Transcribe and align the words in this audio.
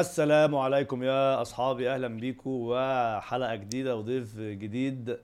السلام 0.00 0.56
عليكم 0.56 1.02
يا 1.02 1.42
أصحابي 1.42 1.90
أهلا 1.90 2.08
بيكم 2.08 2.50
وحلقة 2.50 3.54
جديدة 3.54 3.96
وضيف 3.96 4.38
جديد 4.38 5.18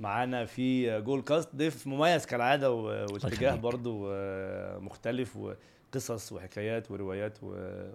معانا 0.00 0.44
في 0.44 1.00
جول 1.00 1.22
كاست 1.22 1.56
ضيف 1.56 1.86
مميز 1.86 2.26
كالعادة 2.26 2.72
واتجاه. 2.72 3.54
برضو 3.54 4.08
آه، 4.12 4.78
مختلف 4.78 5.36
وقصص 5.36 6.32
وحكايات 6.32 6.90
وروايات 6.90 7.38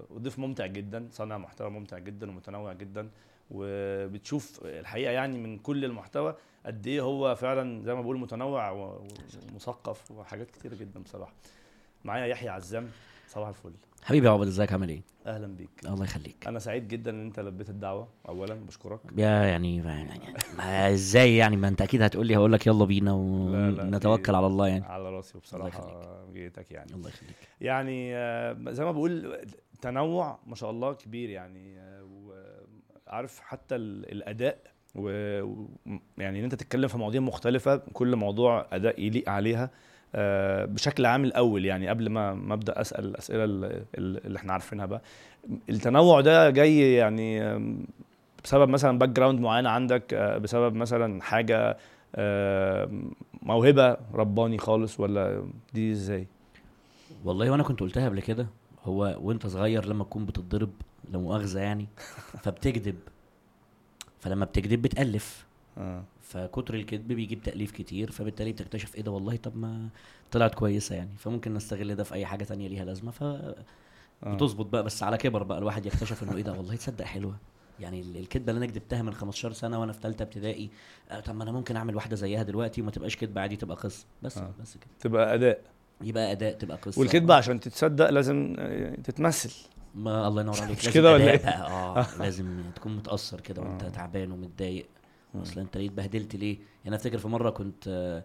وضيف 0.09 0.39
ممتع 0.39 0.65
جدا 0.65 1.07
صانع 1.11 1.37
محتوى 1.37 1.69
ممتع 1.69 1.97
جدا 1.97 2.29
ومتنوع 2.29 2.73
جدا 2.73 3.09
وبتشوف 3.51 4.59
الحقيقة 4.65 5.11
يعني 5.11 5.37
من 5.37 5.57
كل 5.57 5.85
المحتوى 5.85 6.35
قد 6.65 6.87
إيه 6.87 7.01
هو 7.01 7.35
فعلا 7.35 7.83
زي 7.83 7.93
ما 7.95 8.01
بقول 8.01 8.19
متنوع 8.19 8.71
ومثقف 8.71 10.11
وحاجات 10.11 10.51
كتير 10.51 10.73
جدا 10.73 10.99
بصراحة. 10.99 11.33
معايا 12.05 12.25
يحيى 12.25 12.49
عزام. 12.49 12.89
صباح 13.27 13.47
الفل. 13.47 13.71
حبيبي 14.03 14.27
يا 14.27 14.31
عبد 14.31 14.47
ازيك؟ 14.47 14.71
عامل 14.73 14.89
إيه؟ 14.89 15.01
أهلا 15.25 15.47
بيك. 15.47 15.69
الله 15.85 16.03
يخليك. 16.03 16.47
أنا 16.47 16.59
سعيد 16.59 16.87
جدا 16.87 17.11
إن 17.11 17.25
أنت 17.25 17.39
لبيت 17.39 17.69
الدعوة 17.69 18.07
اولا 18.29 18.53
بشكرك. 18.53 18.99
يا 19.17 19.27
يعني 19.29 19.77
يعني- 19.77 20.93
إزاي 20.93 21.37
يعني؟ 21.37 21.55
ما 21.57 21.67
أنت 21.67 21.81
أكيد 21.81 22.01
هتقول 22.01 22.27
لي 22.27 22.35
هقول 22.37 22.53
لك 22.53 22.67
يلا 22.67 22.85
بينا 22.85 23.13
ونتوكل 23.13 24.35
على 24.35 24.47
الله 24.47 24.67
يعني. 24.67 24.85
على 24.85 25.09
راسي 25.09 25.37
وبصراحة 25.37 26.25
جيتك 26.33 26.71
يعني. 26.71 26.93
الله 26.93 27.09
يخليك. 27.09 27.35
يعني 27.61 28.15
آه، 28.15 28.57
زي 28.67 28.83
ما 28.85 28.91
بقول 28.91 29.37
تنوع 29.81 30.39
ما 30.47 30.55
شاء 30.55 30.69
الله 30.71 30.93
كبير 30.93 31.29
يعني 31.29 31.79
آه، 31.79 32.07
وعارف 33.07 33.39
حتى 33.39 33.75
ال- 33.75 34.11
الأداء 34.11 34.57
و 34.95 35.09
و- 35.43 35.67
يعني 36.17 36.39
إن 36.39 36.43
أنت 36.43 36.55
تتكلم 36.55 36.87
في 36.87 36.97
مواضيع 36.97 37.21
مختلفة 37.21 37.75
كل 37.77 38.15
موضوع 38.15 38.67
أداء 38.71 39.01
يليق 39.01 39.29
عليها 39.29 39.69
بشكل 40.65 41.05
عام 41.05 41.23
الأول 41.25 41.65
يعني 41.65 41.87
قبل 41.87 42.09
ما 42.09 42.33
ما 42.33 42.53
أبدأ 42.53 42.81
أسأل 42.81 43.05
الأسئلة 43.05 43.43
ال- 43.43 43.65
ال- 43.97 44.25
اللي 44.25 44.37
إحنا 44.37 44.53
عارفينها 44.53 44.85
بقى. 44.85 45.01
التنوع 45.69 46.21
ده 46.21 46.49
جاي 46.49 46.93
يعني 46.93 47.39
بسبب 48.43 48.69
مثلا 48.69 48.99
background 48.99 49.39
معينه 49.39 49.69
عندك 49.69 50.13
آه، 50.13 50.37
بسبب 50.37 50.75
مثلا 50.75 51.21
حاجة 51.21 51.77
آه، 52.15 52.89
موهبة 53.41 53.97
رباني 54.13 54.57
خالص 54.57 54.99
ولا 54.99 55.43
دي 55.73 55.91
إزاي؟ 55.91 56.27
والله 57.25 57.51
وأنا 57.51 57.63
كنت 57.63 57.79
قلتها 57.79 58.05
قبل 58.09 58.19
كده 58.21 58.47
هو 58.85 59.17
وأنت 59.21 59.47
صغير 59.47 59.85
لما 59.85 60.03
تكون 60.03 60.25
بتتضرب 60.25 60.69
لا 61.11 61.17
مؤاخذة 61.19 61.59
يعني 61.59 61.87
فبتكذب. 62.43 62.95
فلما 64.19 64.45
بتكذب 64.45 64.81
بتألف. 64.81 65.45
آه. 65.77 66.03
فكتر 66.27 66.73
الكذب 66.73 67.07
بيجيب 67.07 67.41
تأليف 67.43 67.71
كتير 67.71 68.11
فبالتالي 68.11 68.51
بتكتشف 68.51 68.95
إيه 68.95 69.01
ده 69.01 69.11
والله 69.11 69.35
طب 69.35 69.57
ما 69.57 69.89
طلعت 70.31 70.55
كويسة 70.55 70.95
يعني 70.95 71.09
فممكن 71.17 71.53
نستغل 71.53 71.95
ده 71.95 72.03
في 72.03 72.13
أي 72.13 72.25
حاجة 72.25 72.43
تانية 72.43 72.67
ليها 72.67 72.85
لازمة 72.85 73.11
ف 73.11 73.23
آه. 73.23 73.55
بتظبط 74.25 74.65
بقى 74.65 74.83
بس 74.83 75.03
على 75.03 75.17
كبر 75.17 75.43
بقى 75.43 75.57
الواحد 75.57 75.85
يكتشف 75.85 76.23
إنه 76.23 76.35
إيه 76.37 76.41
ده 76.43 76.51
والله 76.53 76.75
تصدق 76.75 77.05
حلوة 77.05 77.35
يعني 77.79 78.01
ال- 78.01 78.17
الكدبه 78.17 78.51
اللي 78.51 78.65
أنا 78.65 78.73
كدبتها 78.73 79.01
من 79.01 79.13
15 79.13 79.53
سنة 79.53 79.79
وأنا 79.79 79.91
في 79.93 79.99
ثالثه 80.01 80.23
ابتدائي 80.23 80.69
آه 81.11 81.19
طب 81.19 81.35
ما 81.35 81.43
أنا 81.43 81.51
ممكن 81.51 81.75
أعمل 81.75 81.95
واحدة 81.95 82.15
زيها 82.15 82.43
دلوقتي 82.43 82.81
وما 82.81 82.91
تبقاش 82.91 83.15
كدبه 83.15 83.41
عادي 83.41 83.55
تبقى 83.55 83.77
قصة 83.77 84.05
بس 84.23 84.37
آه. 84.37 84.51
بس 84.61 84.73
كده 84.77 84.89
تبقى 84.99 85.33
أداء 85.35 85.61
يبقى 86.01 86.31
أداء 86.31 86.53
تبقى 86.53 86.77
قصة 86.77 87.01
والكذبة 87.01 87.35
عشان 87.35 87.59
تتصدق 87.59 88.09
لازم 88.09 88.55
آه، 88.59 88.95
تتمثل 88.95 89.53
ما 89.95 90.27
الله 90.27 90.41
ينور 90.41 90.61
عليك 90.61 90.77
مش 90.77 90.89
كده 90.89 91.13
ولا؟ 91.13 91.35
بقى 91.35 91.67
آه 91.67 92.05
لازم 92.23 92.61
تكون 92.75 92.95
متأثر 92.95 93.41
كده 93.41 93.61
وأنت 93.61 93.83
آه. 93.83 93.89
تعبان 93.89 94.31
ومتضايق. 94.31 94.85
أصل 95.35 95.59
أنت 95.59 95.77
ليه 95.77 95.87
اتبهدلت 95.87 96.35
ليه؟ 96.35 96.55
يعني 96.57 96.87
أنا 96.87 96.95
أفتكر 96.95 97.17
في 97.17 97.27
مرة 97.27 97.49
كنت 97.49 97.87
آه، 97.87 98.23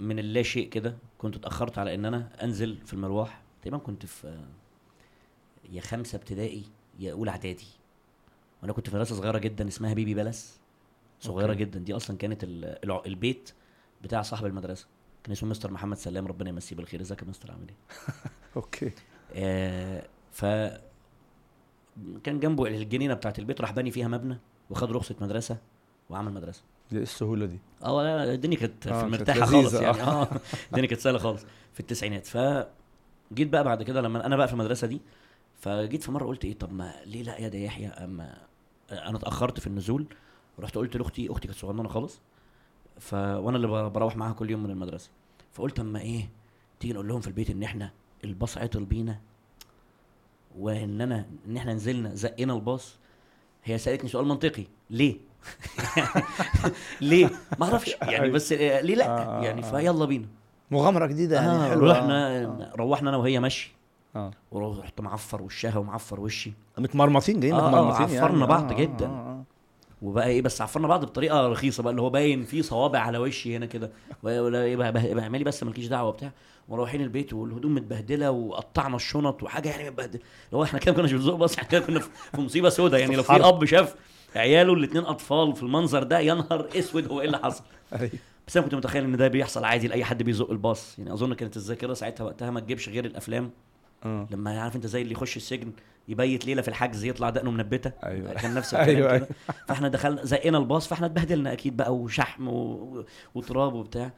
من 0.00 0.18
اللا 0.18 0.42
شيء 0.42 0.68
كده 0.68 0.96
كنت 1.18 1.36
اتأخرت 1.36 1.78
على 1.78 1.94
إن 1.94 2.04
أنا 2.04 2.44
أنزل 2.44 2.78
في 2.86 2.92
المروح. 2.94 3.42
تقريبا 3.62 3.78
كنت 3.78 4.06
في 4.06 4.28
آه، 4.28 4.44
يا 5.72 5.80
خمسة 5.80 6.16
ابتدائي 6.16 6.64
يا 6.98 7.12
أولى 7.12 7.30
إعدادي. 7.30 7.66
وأنا 8.62 8.72
كنت 8.72 8.88
في 8.90 8.94
مدرسة 8.96 9.14
صغيرة 9.14 9.38
جدا 9.38 9.68
اسمها 9.68 9.94
Baby 9.94 10.14
Plus. 10.14 10.60
صغيرة 11.20 11.50
okay. 11.52 11.64
جدا. 11.64 11.78
دي 11.78 11.96
أصلا 11.96 12.16
كانت 12.16 12.44
البيت 13.06 13.50
بتاع 14.02 14.22
صاحب 14.22 14.46
المدرسة. 14.46 14.86
كان 15.24 15.32
اسمه 15.32 15.48
مستر 15.50 15.70
محمد 15.70 15.96
سلام. 15.96 16.26
ربنا 16.26 16.48
يمسيه 16.48 16.76
بالخير. 16.76 17.00
ازيك 17.00 17.22
يا 17.22 17.26
مستر؟ 17.28 17.50
عامل 17.52 17.66
إيه؟ 17.68 17.76
okay. 18.56 18.90
آه 19.34 20.06
ف 20.32 20.44
كان 22.24 22.40
جنبه 22.40 22.66
الجنينة 22.66 23.14
بتاعت 23.14 23.38
البيت 23.38 23.60
راح 23.60 23.72
بني 23.72 23.90
فيها 23.90 24.08
مبنى 24.08 24.38
وخد 24.70 24.92
رخصة 24.92 25.14
مدرسة. 25.20 25.56
وعمل 26.12 26.32
مدرسة. 26.32 26.62
إيه 26.92 26.98
السهولة 26.98 27.46
دي؟ 27.46 27.58
آه 27.84 28.24
الدنيا 28.34 28.56
كانت 28.56 28.86
آه، 28.86 29.04
مرتاحة 29.04 29.44
خالص 29.46 29.74
يعني. 29.74 30.02
آه. 30.02 30.28
الدنيا 30.72 30.88
كانت 30.88 31.00
سهلة 31.00 31.18
خالص 31.18 31.44
في 31.72 31.80
التسعينات. 31.80 32.26
فجيت 32.26 33.48
بقى 33.48 33.64
بعد 33.64 33.82
كده 33.82 34.00
لما 34.00 34.26
أنا 34.26 34.36
بقى 34.36 34.46
في 34.48 34.52
المدرسة 34.54 34.86
دي 34.86 35.00
فجيت 35.60 36.02
في 36.02 36.12
مرة 36.12 36.26
قلت 36.26 36.44
إيه 36.44 36.58
طب 36.58 36.72
ما 36.72 36.94
ليه 37.06 37.22
لا 37.22 37.38
يا 37.40 37.48
ده 37.48 37.58
يحيى 37.58 37.86
اما 37.88 38.36
أنا 38.92 39.16
اتأخرت 39.18 39.60
في 39.60 39.66
النزول 39.66 40.06
رحت 40.60 40.74
قلت 40.78 40.96
لأختي 40.96 41.30
أختي 41.30 41.48
كانت 41.48 41.58
صغننة 41.58 41.88
خالص 41.88 42.20
ف 43.00 43.14
وأنا 43.14 43.56
اللي 43.56 43.90
بروح 43.90 44.16
معاها 44.16 44.32
كل 44.32 44.50
يوم 44.50 44.62
من 44.62 44.70
المدرسة. 44.70 45.10
فقلت 45.52 45.80
اما 45.80 46.00
إيه 46.00 46.28
تيجي 46.80 46.92
نقول 46.92 47.08
لهم 47.08 47.20
في 47.20 47.26
البيت 47.26 47.50
إن 47.50 47.62
إحنا 47.62 47.90
الباص 48.24 48.58
عطل 48.58 48.84
بينا 48.84 49.20
وإن 50.58 51.00
أنا 51.00 51.26
إن 51.46 51.56
إحنا 51.56 51.74
نزلنا 51.74 52.14
زقنا 52.14 52.54
الباص 52.54 52.96
هي 53.64 53.78
سألتني 53.78 54.08
سؤال 54.08 54.26
منطقي. 54.26 54.64
ليه؟ 54.90 55.16
ليه؟ 57.00 57.30
ما 57.58 57.66
أعرفش. 57.66 57.96
يعني 58.02 58.30
بس 58.30 58.52
آه، 58.52 58.80
ليه 58.80 58.94
لا؟ 58.94 59.06
آه، 59.08 59.38
آه، 59.40 59.44
يعني 59.44 59.64
آه. 59.64 59.70
فيلا 59.70 60.04
بينا. 60.04 60.26
مغامرة 60.70 61.06
جديدة 61.06 61.36
يعني 61.36 61.48
آه 61.50 61.68
حلوة. 61.70 61.92
رحنا 61.98 62.72
روحنا 62.76 63.08
أنا 63.10 63.16
وهي 63.18 63.40
مشي. 63.40 63.72
آه. 64.16 64.30
ورحت 64.52 65.00
معفر 65.00 65.42
وشها 65.42 65.78
ومعفر 65.78 66.20
وشي. 66.20 66.52
متمرمطين 66.78 67.40
جايين 67.40 67.54
آه، 67.56 67.60
آه، 67.66 67.68
متمرمطين 67.68 68.08
يعني. 68.08 68.18
عفرنا 68.26 68.46
بعض 68.46 68.72
آه، 68.72 68.76
جدا. 68.76 69.06
آه، 69.06 69.08
آه. 69.10 69.31
وبقى 70.02 70.26
إيه 70.28 70.42
بس 70.42 70.60
عفرنا 70.60 70.88
بعض 70.88 71.04
بطريقة 71.04 71.48
رخيصة 71.48 71.82
بقى 71.82 71.90
اللي 71.90 72.02
هو 72.02 72.10
باين 72.10 72.44
في 72.44 72.62
صوابع 72.62 72.98
على 72.98 73.18
وشي 73.18 73.56
هنا 73.56 73.66
كده. 73.66 73.90
ولا 74.22 74.62
إيه 74.62 74.76
بقى 74.76 75.20
اعملي 75.22 75.44
بس 75.44 75.62
مالكيش 75.62 75.86
دعوة 75.86 76.08
وبتاع. 76.08 76.32
ورايحين 76.68 77.00
البيت 77.02 77.32
والهدوم 77.32 77.74
متبهدلة 77.74 78.30
وقطعنا 78.30 78.96
الشنط 78.96 79.42
وحاجة 79.42 79.68
يعني 79.68 79.90
متبهدلة. 79.90 80.22
اللي 80.46 80.56
هو 80.56 80.62
إحنا 80.62 80.78
كده 80.78 80.92
ما 80.92 80.98
كناش 80.98 81.12
بنزق 81.12 81.34
بس 81.34 81.58
إحنا 81.58 81.78
كنا 81.78 82.00
في 82.00 82.40
مصيبة 82.40 82.68
سوداء 82.68 83.00
يعني 83.00 83.16
لو 83.16 83.22
في. 83.22 83.32
أب 83.32 83.64
شاف 83.64 83.94
عياله 84.36 84.72
الاثنين 84.72 85.04
أطفال 85.04 85.56
في 85.56 85.62
المنظر 85.62 86.02
ده 86.02 86.20
يا 86.20 86.34
نهار 86.34 86.68
أسود 86.78 87.08
هو 87.08 87.20
إيه 87.20 87.26
اللي 87.26 87.38
حصل؟ 87.38 87.64
أيوة. 87.92 88.10
بس 88.46 88.56
أنا 88.56 88.66
كنت 88.66 88.74
متخيل 88.74 89.04
إن 89.04 89.16
ده 89.16 89.28
بيحصل 89.28 89.64
عادي 89.64 89.88
لأي 89.88 90.04
حد 90.04 90.22
بيزق 90.22 90.50
الباص. 90.50 90.98
يعني 90.98 91.12
أظن 91.12 91.34
كانت 91.34 91.56
الذاكرة 91.56 91.94
ساعتها 91.94 92.24
وقتها 92.24 92.50
ما 92.50 92.60
تجيبش 92.60 92.88
غير 92.88 93.04
الأفلام. 93.04 93.50
آه. 94.04 94.28
لما 94.30 94.60
عارف 94.60 94.76
أنت 94.76 94.86
زي 94.86 95.02
اللي 95.02 95.12
يخش 95.12 95.36
السجن 95.36 95.72
يبيت 96.08 96.46
ليله 96.46 96.62
في 96.62 96.68
الحجز 96.68 97.04
يطلع 97.04 97.30
دقنه 97.30 97.50
منبتة. 97.50 97.92
أيوة. 98.04 98.32
كان 98.34 98.54
نفس 98.54 98.74
الكلام 98.74 98.96
أيوة، 98.96 99.18
كده. 99.18 99.28
فإحنا 99.66 99.88
دخلنا 99.88 100.24
زقنا 100.24 100.58
الباص 100.58 100.88
فإحنا 100.88 101.06
اتبهدلنا 101.06 101.52
أكيد 101.52 101.76
بقى 101.76 101.94
وشحم 101.96 102.48
و... 102.48 103.04
وتراب 103.34 103.74
وبتاع. 103.74 104.12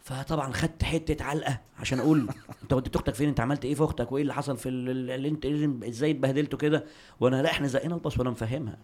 فطبعا 0.00 0.52
خدت 0.52 0.82
حتة 0.84 1.24
علقة 1.24 1.60
عشان 1.78 1.98
أقول 1.98 2.28
أنت 2.62 2.72
وديت 2.72 2.96
أختك 2.96 3.14
فين؟ 3.14 3.28
أنت 3.28 3.40
عملت 3.40 3.64
إيه 3.64 3.74
في 3.74 3.84
أختك؟ 3.84 4.12
وإيه 4.12 4.22
اللي 4.22 4.34
حصل 4.34 4.56
في 4.56 4.68
ال- 4.68 5.10
اللي 5.10 5.28
أنت 5.28 5.46
إيه- 5.46 5.88
إزاي 5.88 6.10
اتبهدلتوا 6.10 6.58
كده؟ 6.58 6.84
وأنا 7.20 7.42
لا 7.42 7.50
إحنا 7.50 7.66
زقنا 7.66 7.94
الباص 7.94 8.18
وأنا 8.18 8.30
مفهمها. 8.30 8.78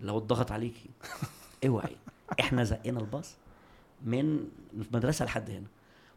لو 0.00 0.18
اتضغط 0.18 0.52
عليكي. 0.52 0.90
اوعي. 1.66 1.96
إحنا 2.40 2.64
زقنا 2.64 3.00
الباص 3.00 3.36
من 4.04 4.38
المدرسة 4.74 5.24
لحد 5.24 5.50
هنا. 5.50 5.66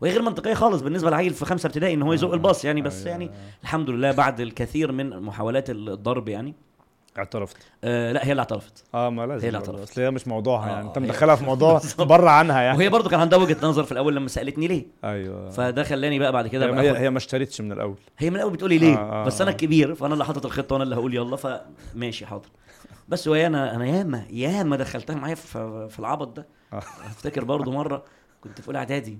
وهي 0.02 0.12
غير 0.12 0.22
منطقية 0.22 0.54
خالص 0.54 0.82
بالنسبة 0.82 1.10
لعيل 1.10 1.34
في 1.34 1.46
خمسة 1.46 1.68
ابتدائي 1.68 1.94
إن 1.94 2.02
هو 2.02 2.14
يزق 2.14 2.34
الباص. 2.34 2.66
يعني 2.66 2.82
بس 2.82 2.98
أيوة. 2.98 3.10
يعني 3.10 3.32
الحمد 3.64 3.90
لله 3.90 4.12
بعد 4.12 4.40
الكثير 4.42 4.92
من 4.92 5.20
محاولات 5.20 5.70
الضرب 5.70 6.30
يعني. 6.30 6.54
اعترفت. 7.18 7.58
آه 7.84 8.12
لا 8.12 8.26
هي 8.26 8.32
اللي 8.32 8.40
اعترفت. 8.40 8.84
آه 8.94 9.10
ما 9.10 9.26
لازم 9.26 9.42
هي 9.42 9.48
اللي 9.48 9.58
اعترفت. 9.58 9.92
أصل 9.92 10.02
هي 10.02 10.12
مش 10.12 10.28
موضوعها 10.28 10.70
آه، 10.70 10.74
يعني 10.74 10.88
انت 10.88 11.00
مدخلها 11.00 11.36
في 11.36 11.44
موضوع 11.44 11.82
بره 12.00 12.30
عنها 12.30 12.62
يعني. 12.62 12.78
وهي 12.78 12.90
برضو 12.90 13.10
كان 13.10 13.20
عندها 13.20 13.40
وجهة 13.40 13.58
نظر 13.64 13.84
في 13.84 13.92
الأول 13.92 14.16
لما 14.16 14.28
سألتني 14.28 14.68
ليه. 14.68 14.86
أيوه. 15.04 15.50
فده 15.50 15.84
خلاني 15.84 16.20
بقى 16.20 16.32
بعد 16.32 16.48
كده 16.48 16.66
هي, 16.82 16.92
هي, 16.92 16.98
هي 16.98 17.10
ما 17.10 17.18
اشتريتش 17.18 17.62
من 17.62 17.72
الأول. 17.72 17.96
هي 18.18 18.30
من 18.30 18.36
الأول 18.36 18.54
بتقولي 18.54 18.78
ليه؟ 18.78 18.96
آه، 18.96 19.22
آه، 19.22 19.26
بس 19.26 19.42
أنا 19.42 19.50
آه. 19.50 19.54
الكبير 19.54 19.96
فأنا 19.96 20.14
اللي 20.14 20.26
حاطط 20.26 20.46
الخطة 20.46 20.74
وأنا 20.74 20.84
اللي 20.84 20.96
هقول 20.96 21.16
يلا 21.16 21.36
فماشي 21.94 22.26
حاضر. 22.26 22.48
بس 23.10 23.28
وهي 23.28 23.48
أنا 23.48 23.76
أنا 23.76 23.86
ياما 23.86 24.26
ياما 24.30 24.76
دخلتها 24.78 25.16
معايا 25.16 25.36
في 25.36 25.88
في 25.90 26.00
العبط 26.00 26.36
ده. 26.36 26.48
آه. 26.74 26.78
أفتكر 26.78 27.44
برضو 27.44 27.72
مرة 27.72 28.04
كنت 28.42 28.62
في 28.62 28.68
أولى 28.68 28.78
إعدادي. 28.78 29.20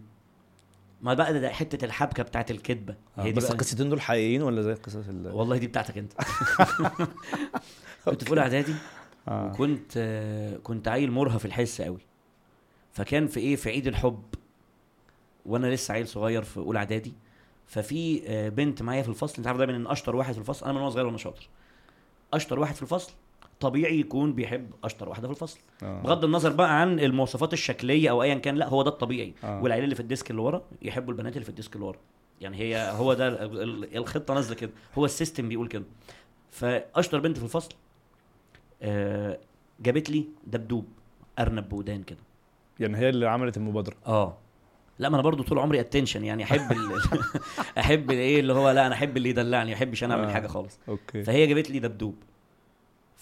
ما 1.02 1.14
بقى 1.14 1.40
ده, 1.40 1.50
حتة 1.50 1.86
الحبكة 1.86 2.24
بتاعت 2.24 2.52
الكذبة. 2.52 2.96
آه، 3.18 3.22
هي 3.22 3.32
دي 3.32 3.38
بس 3.38 3.52
القصتين 3.52 3.90
دول 3.90 4.02
حقيقيين 4.02 4.42
ولا 4.42 4.62
زي 4.62 4.74
قصص 4.74 5.08
ال 5.10 5.28
والله 5.34 5.58
دي 5.58 5.68
بتاعتك 5.68 5.98
انت. 5.98 6.14
كنت 8.06 8.24
في 8.24 8.30
أولى 8.30 8.42
إعدادي 8.42 8.74
آه. 9.28 9.46
وكنت 9.48 9.98
كنت 10.64 10.88
عيل 10.88 11.12
مرهف 11.12 11.46
الحس 11.46 11.82
قوي. 11.82 12.00
فكان 12.92 13.28
في 13.28 13.40
إيه؟ 13.40 13.56
في 13.56 13.70
عيد 13.70 13.88
الحب. 13.88 14.24
وأنا 15.46 15.68
لسه 15.68 15.94
عيل 15.94 16.08
صغير 16.08 16.44
في 16.44 16.58
أولى 16.58 16.80
إعدادي. 16.80 17.14
ففي 17.68 18.22
آه، 18.28 18.50
بنت 18.50 18.82
معايا 18.82 19.02
في 19.02 19.10
الفصل 19.10 19.36
أنت 19.38 19.48
عارف 19.48 19.58
دايما 19.58 19.76
إن 19.76 19.88
أشطر 19.88 20.16
واحد 20.16 20.34
في 20.34 20.40
الفصل 20.40 20.66
أنا 20.66 20.74
من 20.74 20.80
وأنا 20.80 20.90
صغير 20.90 21.06
وأنا 21.06 21.18
شاطر. 21.18 21.50
أشطر 22.34 22.60
واحد 22.60 22.76
في 22.76 22.82
الفصل 22.82 23.14
طبيعي 23.60 24.00
يكون 24.00 24.34
بيحب 24.34 24.72
أشطر 24.84 25.10
واحدة 25.10 25.28
في 25.28 25.34
الفصل. 25.34 25.60
آه. 25.84 26.02
بغض 26.02 26.24
النظر 26.26 26.52
بقى 26.54 26.82
عن 26.82 27.00
المواصفات 27.00 27.54
الشكلية 27.54 28.10
أو 28.10 28.24
ايا 28.24 28.36
كان 28.36 28.56
لا 28.56 28.68
هو 28.70 28.82
ده 28.82 28.90
الطبيعي. 28.90 29.34
آه. 29.44 29.62
والعيال 29.64 29.84
اللي 29.84 29.96
في 29.96 30.02
ال 30.02 30.08
desk 30.08 30.32
اللي 30.32 30.42
ورا 30.42 30.62
يحبوا 30.82 31.14
البنات 31.14 31.34
اللي 31.34 31.44
في 31.44 31.50
ال 31.50 31.55
desk 31.55 31.76
اللي 31.76 31.86
ورا. 31.86 31.98
يعني 32.42 32.58
هي 32.58 32.92
هو 32.92 33.14
ده 33.14 33.28
ال- 33.28 33.62
ال- 33.62 33.98
الخطة 33.98 34.34
نازلة 34.34 34.56
كده. 34.56 34.72
هو 34.98 35.06
السيستم 35.06 35.50
بيقول 35.50 35.68
كده. 35.68 35.84
فأشطر 36.52 37.20
بنت 37.20 37.38
في 37.38 37.44
الفصل 37.44 37.74
آه 38.82 39.40
جابت 39.80 40.10
لي 40.10 40.26
دبدوب 40.48 40.86
أرنب 41.40 41.70
بودان 41.70 42.04
كده. 42.04 42.20
يعني 42.80 42.98
هي 42.98 43.10
اللي 43.10 43.28
عملت 43.30 43.58
المبادرة. 43.58 43.96
آه. 44.08 44.38
لا 45.00 45.10
ما 45.10 45.16
أنا 45.16 45.24
برضو 45.24 45.44
طول 45.44 45.60
عمري 45.60 45.80
attention 45.80 46.26
يعني 46.26 46.44
أحب 46.44 46.72
ال... 46.72 47.02
أحب 47.80 48.12
إيه 48.12 48.40
اللي 48.40 48.54
هو 48.54 48.70
لا 48.72 48.88
أنا 48.88 48.96
أحب 48.96 49.18
اللي 49.18 49.30
يدلعني 49.30 49.72
ما 49.72 49.78
أحبش 49.78 50.04
أنا 50.04 50.14
أعمل 50.14 50.26
آه. 50.28 50.34
حاجة 50.34 50.48
خالص. 50.48 50.80
okay. 50.90 51.24
فهي 51.24 51.48
جابت 51.48 51.70
لي 51.70 51.80
دبدوب. 51.80 52.16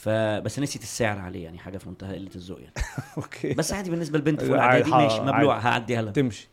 فبس 0.03 0.59
نسيت 0.59 0.83
السعر 0.83 1.19
عليه 1.19 1.43
يعني 1.43 1.57
حاجة 1.59 1.77
في 1.77 1.89
منتهى 1.89 2.15
قلة 2.15 2.29
الذوق 2.35 2.59
يعني. 2.61 2.73
okay. 3.17 3.53
بس 3.53 3.73
عادي 3.73 3.89
بالنسبة 3.89 4.17
للبنت 4.17 4.41
في 4.43 4.51
عادي، 4.57 4.61
اعدادي 4.63 4.91
ح- 4.91 4.97
ماشي 4.97 5.21
مبلوع 5.21 5.55
عادي. 5.55 5.67
هعديها 5.67 6.01
لها 6.01 6.11
تمشي. 6.11 6.49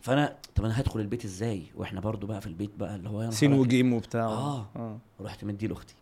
فأنا 0.00 0.36
طب 0.54 0.64
أنا 0.64 0.80
هدخل 0.80 1.00
البيت 1.00 1.24
إزاي؟ 1.24 1.62
وإحنا 1.74 2.00
برضو 2.00 2.26
بقى 2.26 2.40
في 2.40 2.46
البيت 2.46 2.70
بقى 2.78 2.96
اللي 2.96 3.08
هو 3.08 3.30
سين. 3.30 3.52
وجيم 3.52 3.92
وبتاع. 3.92 4.24
آه. 4.24 4.66
آه. 4.76 4.98
رحت 5.20 5.44
مدي 5.44 5.66
لأختي. 5.66 5.94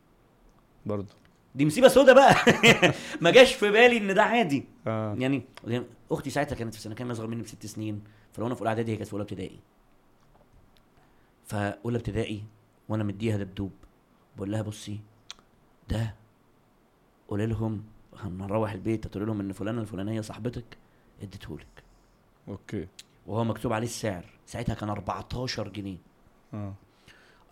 برضه 0.87 1.15
دي 1.55 1.67
مصيبة 1.67 1.89
سودا 1.89 2.13
بقى. 2.13 2.35
ما 3.23 3.31
جاش 3.31 3.55
في 3.55 3.71
بالي 3.71 3.97
إن 3.99 4.15
ده 4.15 4.23
عادي. 4.23 4.65
آه. 4.87 5.15
يعني 5.19 5.43
أختي 6.11 6.31
ساعتها 6.31 6.57
كانت 6.57 6.75
في 6.75 6.81
سنة 6.81 6.95
كام 6.95 7.11
أصغر 7.11 7.27
مني 7.27 7.43
بست 7.43 7.67
سنين 7.67 8.03
فلو 8.33 8.47
أنا 8.47 8.55
في 8.55 8.61
أولى 8.61 8.69
إعدادي 8.69 8.93
هي 8.93 8.97
كانت 8.97 9.07
في 9.09 9.13
أولى 9.13 9.23
ابتدائي. 9.23 9.59
فأولى 11.47 11.97
ابتدائي 11.99 12.45
وأنا 12.89 13.05
مديها 13.05 13.37
دبدوب 13.37 13.73
بقول 14.37 14.53
لها 14.53 14.63
بصي 14.63 15.01
ده 15.89 16.15
قولي 17.29 17.47
لهم 17.47 17.85
هنروح 18.19 18.73
البيت. 18.73 19.07
تقول 19.07 19.27
لهم 19.27 19.41
إن 19.41 19.53
فلانة 19.53 19.81
الفلانية 19.81 20.21
صاحبتك 20.21 20.65
اديتهولك 21.23 21.67
okay. 22.49 22.87
وهو 23.27 23.45
مكتوب 23.45 23.73
عليه 23.73 23.87
السعر. 23.87 24.25
ساعتها 24.47 24.75
كان 24.75 24.91
14 24.91 25.69
جنيه. 25.69 25.97
آه. 26.55 26.75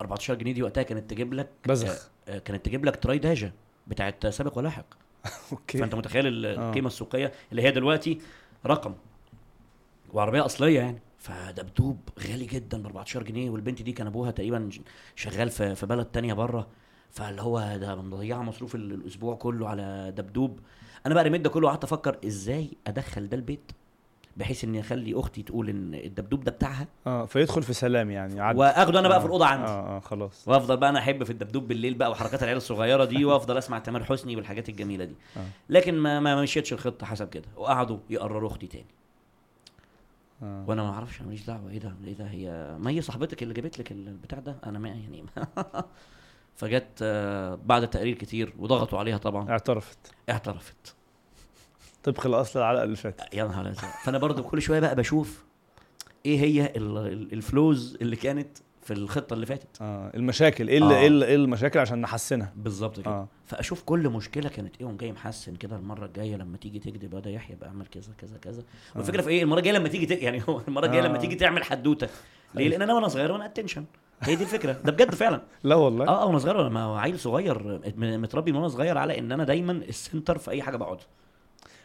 14 0.01 0.33
جنيه 0.35 0.53
دي 0.53 0.63
وقتها 0.63 0.83
كانت 0.83 1.09
تجيب 1.09 1.33
لك 1.33 1.49
بزخ. 1.67 2.09
آه، 2.27 2.35
آه، 2.35 2.39
كانت 2.39 2.65
تجيب 2.65 2.85
لك 2.85 2.95
تراي 3.03 3.17
داجا 3.17 3.51
بتاعت 3.87 4.27
سابق 4.27 4.57
ولاحق. 4.57 4.85
okay. 5.51 5.77
فأنت 5.77 5.95
متخيل 5.95 6.45
آه. 6.45 6.69
القيمة 6.69 6.87
السوقية 6.87 7.31
اللي 7.51 7.61
هي 7.61 7.71
دلوقتي 7.71 8.21
رقم. 8.65 8.93
وعربية 10.13 10.45
أصلية 10.45 10.79
يعني. 10.79 11.01
فدبدوب 11.19 11.99
غالي 12.19 12.45
جدا 12.45 12.81
ب 12.81 12.85
14 12.85 13.23
جنيه 13.23 13.49
والبنت 13.49 13.81
دي 13.81 13.91
كان 13.91 14.07
أبوها 14.07 14.31
تقريبا 14.31 14.69
شغال 15.15 15.49
في 15.49 15.75
في 15.75 15.85
بلد 15.85 16.05
تانية 16.05 16.33
بره. 16.33 16.67
فاللي 17.11 17.41
هو 17.41 17.77
ده 17.77 17.95
مضيعه 17.95 18.41
مصروف 18.41 18.75
ال- 18.75 18.91
الأسبوع 18.93 19.35
كله 19.35 19.69
على 19.69 20.13
دبدوب. 20.17 20.59
أنا 21.05 21.13
بقى 21.13 21.23
رميت 21.23 21.41
ده 21.41 21.49
كله 21.49 21.65
وقعدت 21.67 21.83
أفكر 21.83 22.17
إزاي 22.25 22.69
أدخل 22.87 23.29
ده 23.29 23.37
البيت 23.37 23.71
بحيث 24.37 24.63
إني 24.63 24.79
أخلي 24.79 25.19
أختي 25.19 25.43
تقول 25.43 25.69
إن 25.69 25.93
الدبدوب 25.95 26.43
ده 26.43 26.51
بتاعها؟ 26.51 26.87
آه 27.07 27.25
فيدخل 27.25 27.63
في 27.63 27.73
سلام 27.73 28.11
يعني 28.11 28.41
وأخده 28.41 28.99
أنا 28.99 29.07
بقى 29.07 29.17
آه. 29.17 29.19
في 29.19 29.25
الأوضة 29.25 29.45
عندي. 29.45 29.67
آه 29.71 29.97
آه 29.97 29.99
خلاص. 29.99 30.47
وأفضل 30.47 30.77
بقى 30.77 30.89
أنا 30.89 30.99
أحب 30.99 31.23
في 31.23 31.29
الدبدوب 31.29 31.67
بالليل 31.67 31.93
بقى 31.93 32.11
وحركات 32.11 32.41
العيال 32.43 32.57
الصغيرة 32.57 33.05
دي 33.05 33.25
وأفضل 33.25 33.57
أسمع 33.57 33.79
تامر 33.79 34.03
حسني 34.03 34.35
والحاجات 34.35 34.69
الجميلة 34.69 35.05
دي. 35.05 35.15
آه. 35.37 35.45
لكن 35.69 35.95
ما 35.95 36.19
ما 36.19 36.41
مشيتش 36.41 36.73
الخطة 36.73 37.05
حسب 37.05 37.29
كده. 37.29 37.45
وقعدوا 37.55 37.97
يقرروا 38.09 38.49
أختي 38.49 38.67
تاني. 38.67 38.85
آه. 40.43 40.65
وأنا 40.67 40.83
ما 40.83 40.89
أعرفش 40.89 41.21
ماليش 41.21 41.45
دعوة. 41.45 41.69
إيه 41.71 41.79
ده؟ 41.79 41.93
إيه 42.05 42.13
ده؟ 42.13 42.25
هي 42.25 42.75
ما 42.79 42.91
هي 42.91 43.01
صاحبتك 43.01 43.43
اللي 43.43 43.53
جابت 43.53 43.79
لك 43.79 43.91
البتاع 43.91 44.39
ده؟ 44.39 44.55
أنا 44.65 44.79
ما 44.79 44.89
يعني 44.89 45.23
فجت 46.57 46.87
آه، 47.01 47.59
بعد 47.65 47.89
تقرير 47.89 48.15
كتير 48.15 48.53
وضغطوا 48.59 48.99
عليها 48.99 49.17
طبعا. 49.17 49.49
اعترفت. 49.49 49.97
اعترفت. 50.29 50.95
طبق 52.03 52.25
الأصل 52.27 52.59
العلقة 52.59 52.83
اللي 52.83 52.95
فاتت. 52.95 53.33
يا 53.33 53.43
نهار 53.43 53.69
أزرق. 53.69 53.89
فأنا 54.03 54.17
برضو 54.17 54.43
كل 54.43 54.61
شوية 54.61 54.79
بقى 54.79 54.95
بشوف 54.95 55.43
إيه 56.25 56.39
هي 56.39 56.65
ال- 56.75 56.97
ال- 56.97 57.33
الفلوز 57.33 57.97
اللي 58.01 58.15
كانت 58.15 58.47
في 58.81 58.93
الخطة 58.93 59.33
اللي 59.33 59.45
فاتت. 59.45 59.67
آه 59.81 60.11
المشاكل. 60.15 60.67
إيه 60.67 60.83
آه. 60.83 60.91
إيه 60.99 61.07
اللي- 61.07 61.25
إيه 61.25 61.35
المشاكل 61.35 61.79
عشان 61.79 62.01
نحسنها. 62.01 62.53
بالظبط 62.55 62.99
كده. 62.99 63.09
آه. 63.11 63.27
فأشوف 63.45 63.83
كل 63.83 64.09
مشكلة 64.09 64.49
كانت 64.49 64.81
إيه 64.81 64.87
جاي 64.99 65.11
محسن 65.11 65.55
كده 65.55 65.75
المرة 65.75 66.05
الجاية 66.05 66.35
لما 66.35 66.57
تيجي 66.57 66.79
تكذب 66.79 67.13
يا 67.13 67.19
ده 67.19 67.29
يحيى 67.31 67.55
بقى 67.55 67.69
اعمل 67.69 67.85
كذا 67.87 68.13
كذا 68.17 68.37
كذا. 68.37 68.63
والفكرة 68.95 69.21
في 69.21 69.29
إيه؟ 69.29 69.43
المرة 69.43 69.59
الجاية 69.59 69.73
لما 69.73 69.87
تيجي 69.89 70.05
ت... 70.05 70.11
يعني 70.11 70.41
هو 70.49 70.61
المرة 70.67 70.85
الجاية 70.85 71.01
لما 71.01 71.15
آه. 71.17 71.19
تيجي 71.21 71.35
تعمل 71.35 71.63
حدوتة. 71.63 72.07
ليه؟ 72.55 72.61
أيوة. 72.61 72.69
لأن 72.71 72.81
أنا 72.81 72.93
وأنا 72.93 73.07
صغير 73.07 73.31
وأنا 73.31 73.45
attention 73.45 73.85
هي 74.21 74.35
دي 74.35 74.43
الفكرة. 74.43 74.71
ده 74.71 74.91
بجد 74.91 75.15
فعلا. 75.15 75.41
لا 75.63 75.75
والله. 75.75 76.07
آه 76.07 76.21
آه 76.23 76.25
وأنا 76.25 76.39
صغير 76.39 76.67
لما 76.67 76.99
عيل 76.99 77.19
صغير 77.19 77.81
متربي 77.97 78.51
من 78.51 78.57
وأنا 78.57 78.67
صغير 78.67 78.97
على 78.97 79.19
إن 79.19 79.31
أنا 79.31 79.43
دايما 79.43 79.71
ال 79.71 79.80
center 79.80 80.37
في 80.37 80.51
أي 80.51 80.61
حاجة 80.61 80.77
بقعد. 80.77 80.97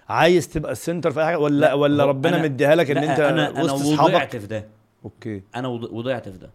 عايز 0.08 0.48
تبقى 0.48 0.72
ال 0.72 0.78
center 0.78 1.10
في 1.10 1.20
أي 1.20 1.24
حاجة؟ 1.24 1.38
ولا 1.38 1.60
لا، 1.60 1.74
ولا 1.74 2.04
ربنا 2.04 2.42
مديها 2.42 2.74
لك 2.74 2.90
إن 2.90 2.96
أنت 2.96 3.20
أنا 3.20 3.50
أنا 3.50 3.72
وضعت 4.02 4.36
في 4.36 4.46
ده. 4.46 4.66
okay. 5.04 5.42
أنا 5.56 5.68
وض- 5.68 5.92
وضعت 5.92 6.28
في 6.28 6.38
ده. 6.38 6.50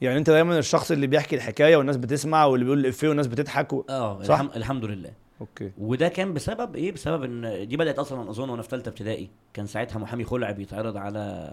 يعني 0.00 0.18
أنت 0.18 0.30
دايما 0.30 0.58
الشخص 0.58 0.90
اللي 0.90 1.06
بيحكي 1.06 1.36
الحكاية 1.36 1.76
والناس 1.76 1.96
بتسمع 1.96 2.44
واللي 2.44 2.64
بيقول 2.64 2.78
الافيه 2.80 3.08
والناس 3.08 3.26
بتضحك 3.26 3.72
و... 3.72 3.84
آه 3.90 4.22
صح؟ 4.22 4.40
الحم... 4.40 4.48
الحمد 4.56 4.84
لله. 4.84 5.10
okay. 5.40 5.72
وده 5.78 6.08
كان 6.08 6.34
بسبب 6.34 6.76
إيه؟ 6.76 6.92
بسبب 6.92 7.22
إن 7.24 7.68
دي 7.68 7.76
بدأت 7.76 7.98
أصلا 7.98 8.30
أظن 8.30 8.50
وأنا 8.50 8.62
في 8.62 8.68
ثالثه 8.68 8.88
ابتدائي. 8.88 9.30
كان 9.54 9.66
ساعتها 9.66 9.98
محامي 9.98 10.24
خلع 10.24 10.50
بيتعرض 10.50 10.96
على 10.96 11.50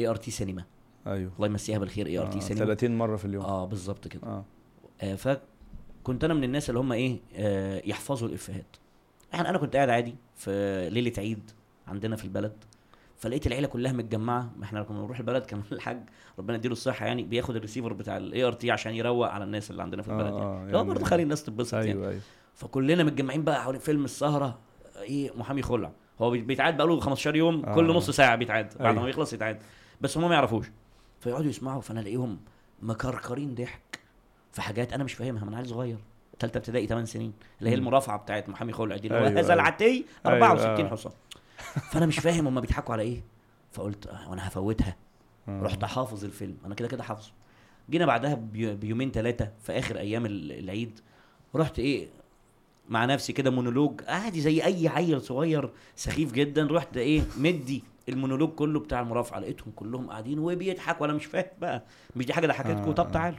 اي 0.00 0.06
ار 0.08 0.16
تي 0.16 0.30
سينما 0.30 0.64
أيوه. 1.06 1.32
الله 1.36 1.46
يمسيها 1.46 1.78
بالخير 1.78 2.06
اي 2.06 2.18
ار 2.18 2.26
تي 2.26 2.38
آه، 2.38 2.40
سينما 2.40 2.64
30 2.64 2.98
مرة 2.98 3.16
في 3.16 3.24
اليوم. 3.24 3.44
آه 3.44 3.64
بالظبط 3.66 4.08
كده. 4.08 4.22
آه. 4.26 4.44
آه 5.02 5.14
فكنت 5.14 6.24
أنا 6.24 6.34
من 6.34 6.44
الناس 6.44 6.68
اللي 6.70 6.80
هم 6.80 6.92
إيه 6.92 7.18
آه 7.36 7.82
يحفظوا 7.84 8.28
الإفيهات. 8.28 8.76
يعني 9.32 9.48
أنا 9.48 9.58
كنت 9.58 9.76
قاعد 9.76 9.88
عادي 9.88 10.14
في 10.36 10.50
ليلة 10.92 11.12
عيد 11.18 11.50
عندنا 11.88 12.16
في 12.16 12.24
البلد 12.24 12.52
فلقيت 13.16 13.46
العيلة 13.46 13.66
كلها 13.68 13.92
متجمعة. 13.92 14.50
ما 14.56 14.64
إحنا 14.64 14.82
كنا 14.82 15.00
بنروح 15.00 15.18
البلد 15.18 15.44
كان 15.46 15.62
الحاج 15.72 16.02
ربنا 16.38 16.56
يديله 16.56 16.72
الصحة 16.72 17.06
يعني 17.06 17.22
بياخد 17.22 17.56
الريسيفر 17.56 17.92
بتاع 17.92 18.16
الاي 18.16 18.44
ار 18.44 18.52
تي 18.52 18.70
عشان 18.70 18.94
يروق 18.94 19.28
على 19.28 19.44
الناس 19.44 19.70
اللي 19.70 19.82
عندنا 19.82 20.02
في 20.02 20.08
البلد 20.08 20.32
آه، 20.32 20.40
آه، 20.42 20.56
يعني 20.58 20.72
هو 20.72 20.76
يعني- 20.76 20.88
برضه 20.88 21.04
خلي 21.04 21.22
الناس 21.22 21.44
تتبسط 21.44 21.74
يعني. 21.74 21.90
أيوه 21.90 22.08
أيوه. 22.08 22.20
فكلنا 22.54 23.04
متجمعين 23.04 23.44
بقى 23.44 23.62
حوالين 23.62 23.80
فيلم 23.80 24.04
السهرة 24.04 24.58
إيه 25.02 25.30
محامي 25.36 25.62
خلع. 25.62 25.92
هو 26.20 26.30
بي- 26.30 26.40
بيتعاد 26.40 26.76
بقى 26.76 26.86
له 26.86 27.00
15 27.00 27.36
يوم 27.36 27.64
آه. 27.64 27.74
كل 27.74 27.86
نص 27.94 28.10
ساعة 28.10 28.36
بيتعاد. 28.36 28.66
بعد 28.78 28.86
أيوة. 28.86 29.02
ما 29.02 29.08
يخلص 29.08 29.32
يتعاد. 29.32 29.58
بس 30.00 30.18
هم 30.18 30.28
ما 30.28 30.34
يعرفوش. 30.34 30.66
فيقعدوا 31.26 31.50
يسمعوا 31.50 31.80
فأنا 31.80 32.00
ألاقيهم 32.00 32.38
مكركرين 32.82 33.54
ضحك 33.54 33.98
في 34.52 34.62
حاجات 34.62 34.92
أنا 34.92 35.04
مش 35.04 35.14
فاهمها 35.14 35.44
من 35.44 35.54
عيل 35.54 35.66
صغير 35.66 35.98
ثالثه 36.40 36.58
ابتدائي 36.58 36.86
8 36.86 37.04
سنين 37.06 37.32
اللي 37.58 37.70
هي. 37.70 37.74
المرافعة 37.74 38.18
بتاعت 38.18 38.48
محامي 38.48 38.72
اللي 39.06 39.14
هو 39.14 39.18
أيوة، 39.18 39.28
هذا 39.28 39.38
أيوة. 39.40 39.54
العتي 39.54 39.84
أيوة، 39.84 40.04
64 40.26 40.86
آه. 40.86 40.90
حصان 40.90 41.12
فأنا 41.90 42.06
مش 42.06 42.18
فاهم 42.18 42.46
هم 42.46 42.60
بيضحكوا 42.60 42.92
على 42.92 43.02
إيه 43.02 43.20
فقلت 43.72 44.06
آه 44.06 44.30
وأنا 44.30 44.48
هفوتها. 44.48 44.96
رحت 45.48 45.84
حافظ 45.84 46.24
الفيلم 46.24 46.56
أنا 46.66 46.74
كده 46.74 46.88
كده 46.88 47.02
حافظه 47.02 47.30
جينا 47.90 48.06
بعدها 48.06 48.34
بي- 48.34 48.74
بيومين 48.74 49.10
ثلاثة 49.10 49.52
في 49.62 49.72
آخر 49.78 49.98
أيام 49.98 50.26
ال- 50.26 50.52
العيد 50.52 51.00
رحت 51.54 51.78
إيه 51.78 52.08
مع 52.88 53.04
نفسي 53.04 53.32
كده 53.32 53.50
مونولوج 53.50 54.00
عادي 54.08 54.40
زي 54.40 54.64
أي 54.64 54.88
عيل 54.88 55.20
صغير 55.22 55.70
سخيف 55.96 56.32
جدا 56.32 56.66
رحت 56.70 56.96
إيه 56.96 57.22
مدي 57.38 57.84
المونولوج 58.08 58.50
كله 58.50 58.80
بتاع 58.80 59.00
المرافعة 59.00 59.38
لقيتهم 59.38 59.72
كلهم 59.76 60.10
قاعدين 60.10 60.38
وبيضحكوا. 60.38 61.02
وأنا 61.02 61.12
مش 61.12 61.24
فاهم 61.24 61.44
بقى 61.60 61.82
مش 62.16 62.26
دي 62.26 62.32
حاجة 62.32 62.46
ضحكتكم 62.46 62.88
آه، 62.88 62.92
طب 62.92 63.06
آه. 63.06 63.10
تعالوا. 63.10 63.38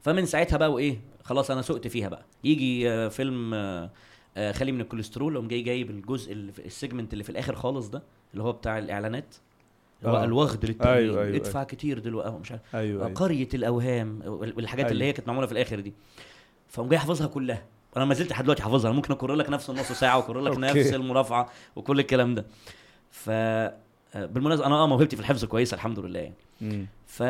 فمن 0.00 0.26
ساعتها 0.26 0.56
بقى 0.56 0.72
وإيه 0.72 1.00
خلاص 1.24 1.50
أنا 1.50 1.62
سقت 1.62 1.88
فيها 1.88 2.08
بقى. 2.08 2.24
يجي 2.44 2.90
آه، 2.90 3.08
فيلم 3.08 3.54
آه، 3.54 3.90
خالي 4.52 4.72
من 4.72 4.80
الكوليسترول 4.80 5.36
قوم 5.36 5.48
جاي 5.48 5.62
جايب 5.62 5.90
الجزء 5.90 6.32
اللي 6.32 6.52
ال 6.64 6.70
segment 6.70 7.12
اللي 7.12 7.24
في 7.24 7.30
الآخر 7.30 7.54
خالص 7.56 7.88
ده 7.88 8.02
اللي 8.32 8.42
هو 8.44 8.52
بتاع 8.52 8.78
الإعلانات. 8.78 9.34
اللي 10.04 10.18
هو. 10.18 10.24
الوغد 10.24 10.64
للتأمين. 10.66 10.94
أيوة، 10.96 11.22
أيوة، 11.22 11.36
ادفع 11.36 11.64
كتير 11.64 11.98
دلوقتي 11.98 12.36
مش 12.38 12.50
عارف. 12.50 12.62
أيوه 12.76 13.06
أيوه. 13.06 13.14
قرية 13.14 13.48
الأوهام 13.54 14.20
وال- 14.26 14.52
والحاجات 14.56 14.92
اللي 14.92 15.04
أيوة. 15.04 15.08
هي 15.08 15.12
كانت 15.12 15.28
معمولة 15.28 15.46
في 15.46 15.52
الآخر 15.52 15.80
دي. 15.80 15.92
فقوم 16.68 16.88
جاي 16.88 16.98
حافظها 16.98 17.26
كلها. 17.26 17.64
وأنا 17.94 18.04
ما 18.04 18.14
زلت 18.14 18.30
لحد 18.30 18.44
دلوقتي 18.44 18.62
حافظها. 18.62 18.92
ممكن 18.92 19.12
أكرر 19.12 19.34
لك 19.34 19.50
نفس 19.50 19.70
النص 19.70 19.92
ساعة 19.92 20.16
وأكرر 20.16 20.40
لك. 20.40 20.58
نفس 20.58 20.94
المرافعة 20.94 21.48
وكل 21.76 22.00
الكلام 22.00 22.34
ده. 22.34 22.46
ف 23.24 23.30
آه، 23.30 24.26
بالمناسبة 24.26 24.66
أنا 24.66 24.74
آه 24.74 24.86
موهبتي 24.86 25.16
في 25.16 25.22
الحفظ 25.22 25.44
كويسة 25.44 25.74
الحمد 25.74 25.98
لله. 25.98 26.20
يعني. 26.60 26.86
ف 27.06 27.22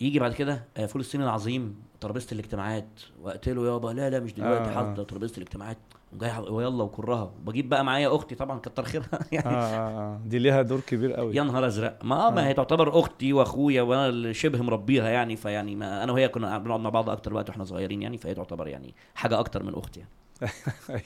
يجي 0.00 0.18
بعد 0.18 0.32
كده 0.32 0.64
آه، 0.76 0.86
فول 0.86 1.00
الصين 1.00 1.22
العظيم 1.22 1.74
ترابيزة 2.00 2.26
الاجتماعات. 2.32 2.88
وقت 3.22 3.48
له 3.48 3.66
يابا 3.72 3.88
لا 3.88 4.10
لا 4.10 4.20
مش 4.20 4.32
دلوقتي 4.34 4.64
آه، 4.64 4.68
آه. 4.70 4.74
حاطه 4.74 5.02
ترابيزة 5.02 5.36
الاجتماعات. 5.36 5.78
قوم 6.12 6.20
جاي 6.20 6.30
حاط- 6.30 6.50
ويلا 6.50 6.82
وكرها. 6.84 7.22
وبجيب 7.22 7.68
بقى 7.68 7.84
معايا 7.84 8.16
أختي 8.16 8.34
طبعا 8.34 8.58
كتر 8.58 8.84
خيرها 8.84 9.06
يعني. 9.32 9.48
آه 9.48 9.60
آه 9.76 10.20
دي 10.26 10.38
ليها 10.38 10.62
دور 10.62 10.80
كبير 10.80 11.12
قوي. 11.12 11.36
يا 11.36 11.42
نهار 11.42 11.66
أزرق. 11.66 11.98
ما 12.04 12.30
ما 12.30 12.40
آه. 12.44 12.46
هي 12.46 12.54
تعتبر 12.54 12.98
أختي 13.00 13.32
وأخويا 13.32 13.82
وأنا 13.82 14.08
اللي 14.08 14.34
شبه 14.34 14.62
مربيها 14.62 15.08
يعني. 15.08 15.36
فيعني 15.36 15.76
ما 15.76 16.04
أنا 16.04 16.12
وهي 16.12 16.28
كنا 16.28 16.58
بنقعد 16.58 16.80
مع 16.80 16.90
بعض 16.90 17.08
أكتر 17.10 17.34
وقت 17.34 17.48
وإحنا 17.48 17.64
صغيرين 17.64 18.02
يعني. 18.02 18.18
فهي 18.18 18.34
تعتبر 18.34 18.68
يعني 18.68 18.94
حاجة 19.14 19.38
أكتر 19.40 19.62
من 19.62 19.74
أختي 19.74 20.00
يعني. 20.00 20.12
أيوه. 20.90 21.02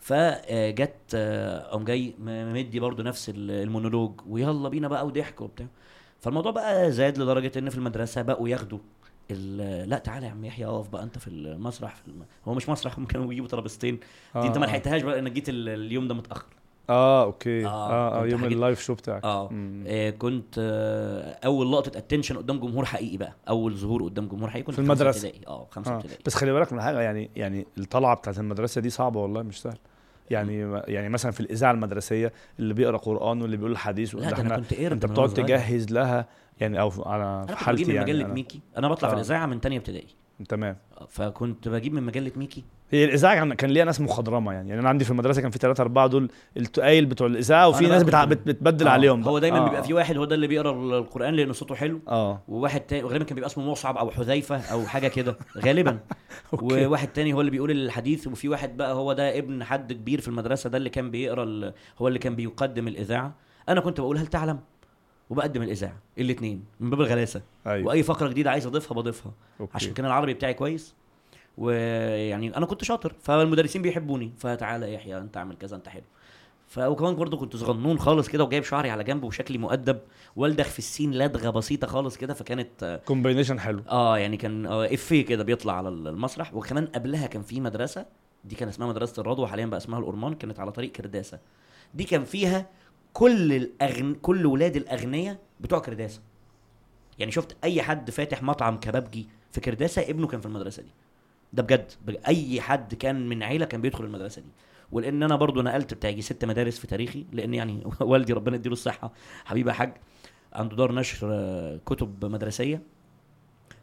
فجت 0.00 1.14
قام 1.72 1.84
جاي 1.84 2.14
مدي 2.18 2.80
برضو 2.80 3.02
نفس 3.02 3.28
ال- 3.28 3.50
المونولوج 3.50 4.12
ويلا 4.28 4.68
بينا 4.68 4.88
بقى 4.88 5.06
وضحك 5.06 5.40
وبتاع. 5.40 5.66
فالموضوع 6.20 6.52
بقى 6.52 6.92
زاد 6.92 7.18
لدرجة 7.18 7.58
إن 7.58 7.70
في 7.70 7.76
المدرسة 7.76 8.22
بقوا 8.22 8.48
ياخدوا 8.48 8.78
لا 9.86 9.98
تعالى 9.98 10.26
يا 10.26 10.30
عم 10.30 10.44
يحيى 10.44 10.66
اقف 10.66 10.88
بقى 10.88 11.02
انت 11.02 11.18
في 11.18 11.28
المسرح 11.28 11.94
في 11.96 12.08
الم... 12.08 12.24
هو 12.48 12.54
مش 12.54 12.68
مسرح 12.68 12.98
هم 12.98 13.06
كانوا 13.06 13.26
بيجيبوا 13.26 13.48
ترابيزتين 13.48 14.00
دي 14.34 14.46
انت 14.46 14.58
ما 14.58 14.64
آه. 14.64 14.68
لحقتهاش 14.68 15.02
بقى 15.02 15.18
إنك 15.18 15.32
جيت 15.32 15.48
ال- 15.48 15.68
اليوم 15.68 16.08
ده 16.08 16.14
متأخر. 16.14 16.46
آه 16.90 17.22
okay. 17.24 17.66
آه، 17.66 17.68
آه 17.68 18.18
آه 18.18 18.22
كنت 18.22 18.32
يوم 18.32 18.44
ال 18.44 18.51
live 18.51 18.80
show 18.80 18.94
بتاعك. 18.94 19.24
آه. 19.24 19.48
مم. 19.52 19.84
آه، 19.86 20.10
كنت 20.10 20.54
آه، 20.58 21.38
أول 21.46 21.72
لقطة 21.72 21.98
attention 21.98 22.36
قدام 22.36 22.60
جمهور 22.60 22.84
حقيقي 22.84 23.16
بقى 23.16 23.32
أول 23.48 23.76
ظهور 23.76 24.02
قدام 24.04 24.28
جمهور 24.28 24.50
حقيقي 24.50 24.64
كنت 24.64 24.80
في. 24.80 24.92
ابتدائي. 24.92 25.40
آه 25.46 25.66
خمسة 25.70 25.92
آه. 25.92 25.96
ابتدائي. 25.96 26.18
بس 26.26 26.34
خلي 26.34 26.52
بالك 26.52 26.72
من 26.72 26.80
حاجة 26.82 27.00
يعني 27.00 27.30
يعني 27.36 27.66
الطلعة 27.78 28.16
بتاعت 28.16 28.38
المدرسة 28.38 28.80
دي 28.80 28.90
صعبة 28.90 29.20
والله 29.20 29.42
مش 29.42 29.62
سهل. 29.62 29.78
يعني 30.30 30.80
يعني 30.88 31.08
مثلا 31.08 31.32
في 31.32 31.40
الإذاعة 31.40 31.72
المدرسية 31.72 32.32
اللي 32.58 32.74
بيقرأ 32.74 32.96
قرآن 32.96 33.42
واللي 33.42 33.56
بيقول 33.56 33.78
حديث 33.78 34.14
لا 34.14 34.20
ده 34.20 34.26
أنا 34.26 34.34
إحنا 34.34 34.56
كنت 34.56 34.74
قرد 34.74 34.92
أنت 34.92 35.06
بتقعد. 35.06 35.34
تجهز 35.34 35.92
لها 35.92 36.26
يعني 36.60 36.80
أو 36.80 36.92
على 37.06 37.46
في 37.48 37.56
حالتي 37.56 37.94
يعني 37.94 38.12
مجله. 38.12 38.26
ميكي 38.28 38.60
أنا 38.76 38.88
بطلع 38.88 39.08
في 39.08 39.14
آه. 39.14 39.18
الإذاعة 39.18 39.46
من 39.46 39.60
تانية 39.60 39.78
ابتدائي 39.78 40.19
تمام. 40.48 40.76
فكنت 41.08 41.68
بجيب 41.68 41.92
من 41.94 42.02
مجلة 42.02 42.32
ميكي. 42.36 42.64
هي 42.92 43.04
الإذاعة 43.04 43.54
كان- 43.54 43.70
ليها 43.70 43.84
ناس 43.84 44.00
مخضرمة 44.00 44.52
يعني. 44.52 44.68
يعني 44.68 44.80
أنا 44.80 44.88
عندي 44.88 45.04
في 45.04 45.10
المدرسة 45.10 45.42
كان 45.42 45.50
في 45.50 45.58
ثلاثة 45.58 45.82
أربعة 45.82 46.06
دول 46.06 46.30
التقايل 46.56 47.06
بتوع 47.06 47.26
الإذاعة 47.26 47.68
وفي 47.68 47.86
ناس 47.86 48.02
بتع... 48.02 48.24
بت- 48.24 48.46
بتبدل 48.46 48.88
آه، 48.88 48.90
عليهم 48.90 49.22
هو. 49.24 49.38
دايما 49.38 49.58
آه. 49.58 49.64
بيبقى 49.64 49.82
في 49.84 49.94
واحد 49.94 50.16
هو 50.16 50.24
ده 50.24 50.34
اللي 50.34 50.46
بيقرأ 50.46 50.98
القرآن 50.98 51.34
لأن 51.34 51.52
صوته 51.52 51.74
حلو. 51.74 52.00
آه. 52.08 52.42
وواحد 52.48 52.80
تاني 52.80 53.02
غالبا 53.02 53.24
كان 53.24 53.34
بيبقى 53.34 53.46
اسمه 53.50 53.70
مصعب 53.70 53.96
أو 53.96 54.10
حذيفة 54.10 54.56
أو 54.60 54.86
حاجة 54.86 55.08
كده. 55.08 55.36
غالبا. 55.66 55.98
وواحد 56.62 57.08
تاني 57.08 57.32
هو 57.32 57.40
اللي 57.40 57.50
بيقول 57.50 57.70
الحديث. 57.70 58.26
وفي 58.26 58.48
واحد 58.48 58.76
بقى 58.76 58.94
هو 58.94 59.12
ده 59.12 59.38
ابن 59.38 59.64
حد 59.64 59.92
كبير 59.92 60.20
في 60.20 60.28
المدرسة 60.28 60.70
ده 60.70 60.78
اللي 60.78 60.90
كان 60.90 61.10
بيقرأ 61.10 61.44
ال- 61.44 61.72
هو 61.98 62.08
اللي 62.08 62.18
كان 62.18 62.36
بيقدم 62.36 62.88
الإذاعة. 62.88 63.34
أنا 63.68 63.80
كنت 63.80 64.00
بقول 64.00 64.18
هل 64.18 64.26
تعلم؟ 64.26 64.58
وبقدم 65.30 65.62
الإذاعة 65.62 65.96
الاثنين 66.18 66.64
من 66.80 66.90
باب 66.90 67.00
الغلاسة. 67.00 67.42
أيوه. 67.66 67.86
وأي 67.86 68.02
فقرة 68.02 68.28
جديدة 68.28 68.50
عايز 68.50 68.66
أضيفها 68.66 68.94
بضيفها 68.94 69.32
okay. 69.60 69.72
عشان 69.74 69.94
كان 69.94 70.06
العربي 70.06 70.34
بتاعي 70.34 70.54
كويس. 70.54 70.94
ويعني 71.58 72.56
أنا 72.56 72.66
كنت 72.66 72.84
شاطر 72.84 73.14
فالمدرسين 73.20 73.82
بيحبوني. 73.82 74.32
فتعالى 74.38 74.86
يا 74.86 74.92
يحيى 74.92 75.18
أنت 75.18 75.36
اعمل 75.36 75.56
كذا 75.56 75.76
أنت 75.76 75.88
حلو. 75.88 76.04
ف 76.66 76.78
وكمان 76.78 77.14
برضه 77.14 77.36
كنت 77.36 77.56
صغنون 77.56 77.98
خالص 77.98 78.28
كده 78.28 78.44
وجايب 78.44 78.64
شعري 78.64 78.90
على 78.90 79.04
جنب 79.04 79.24
وشكلي 79.24 79.58
مؤدب 79.58 79.98
والدغ 80.36 80.64
في 80.64 80.78
السين 80.78 81.14
لدغة 81.14 81.50
بسيطة 81.50 81.86
خالص 81.86 82.16
كده 82.16 82.34
فكانت 82.34 83.00
combination 83.04 83.60
حلو. 83.60 83.82
آه 83.88 84.18
يعني 84.18 84.36
كان 84.36 84.66
آه 84.66 84.94
إفيه 84.94 85.24
كده 85.26 85.44
بيطلع 85.44 85.72
على 85.72 85.88
المسرح. 85.88 86.54
وكمان 86.54 86.86
قبلها 86.86 87.26
كان 87.26 87.42
في 87.42 87.60
مدرسة 87.60 88.06
دي 88.44 88.54
كان 88.54 88.68
اسمها 88.68 88.88
مدرسة 88.88 89.20
الرضوى 89.20 89.46
حاليا 89.46 89.66
بقى 89.66 89.76
اسمها 89.76 89.98
الأورمان 89.98 90.34
كانت 90.34 90.60
على 90.60 90.72
طريق 90.72 90.92
كرداسة. 90.92 91.38
دي 91.94 92.04
كان 92.04 92.24
فيها 92.24 92.66
كل 93.12 93.52
الأغن... 93.52 94.14
كل 94.14 94.46
ولاد 94.46 94.76
الأغنياء 94.76 95.38
بتوع 95.60 95.78
كرداسة. 95.78 96.20
يعني 97.18 97.32
شفت 97.32 97.56
أي 97.64 97.82
حد 97.82 98.10
فاتح 98.10 98.42
مطعم 98.42 98.76
كبابجي 98.76 99.28
في 99.52 99.60
كرداسة 99.60 100.02
ابنه 100.02 100.26
كان 100.26 100.40
في 100.40 100.46
المدرسة 100.46 100.82
دي. 100.82 100.90
ده 101.52 101.62
بجد, 101.62 101.92
بجد 102.06 102.20
أي 102.28 102.60
حد 102.60 102.94
كان 102.94 103.28
من 103.28 103.42
عيلة 103.42 103.64
كان 103.64 103.80
بيدخل 103.80 104.04
المدرسة 104.04 104.42
دي. 104.42 104.48
ولأن 104.92 105.22
أنا 105.22 105.36
برضو 105.36 105.62
نقلت 105.62 105.94
بتاع 105.94 106.10
يجي 106.10 106.22
ست 106.22 106.44
مدارس 106.44 106.78
في 106.78 106.86
تاريخي 106.86 107.24
لأن 107.32 107.54
يعني 107.54 107.82
والدي 108.00 108.32
ربنا 108.32 108.56
يديله 108.56 108.72
الصحة 108.72 109.12
حبيبي 109.44 109.68
يا 109.70 109.74
حاج 109.74 109.92
عنده 110.52 110.76
دار 110.76 110.92
نشر 110.92 111.28
آه، 111.32 111.80
كتب 111.86 112.24
مدرسية. 112.24 112.82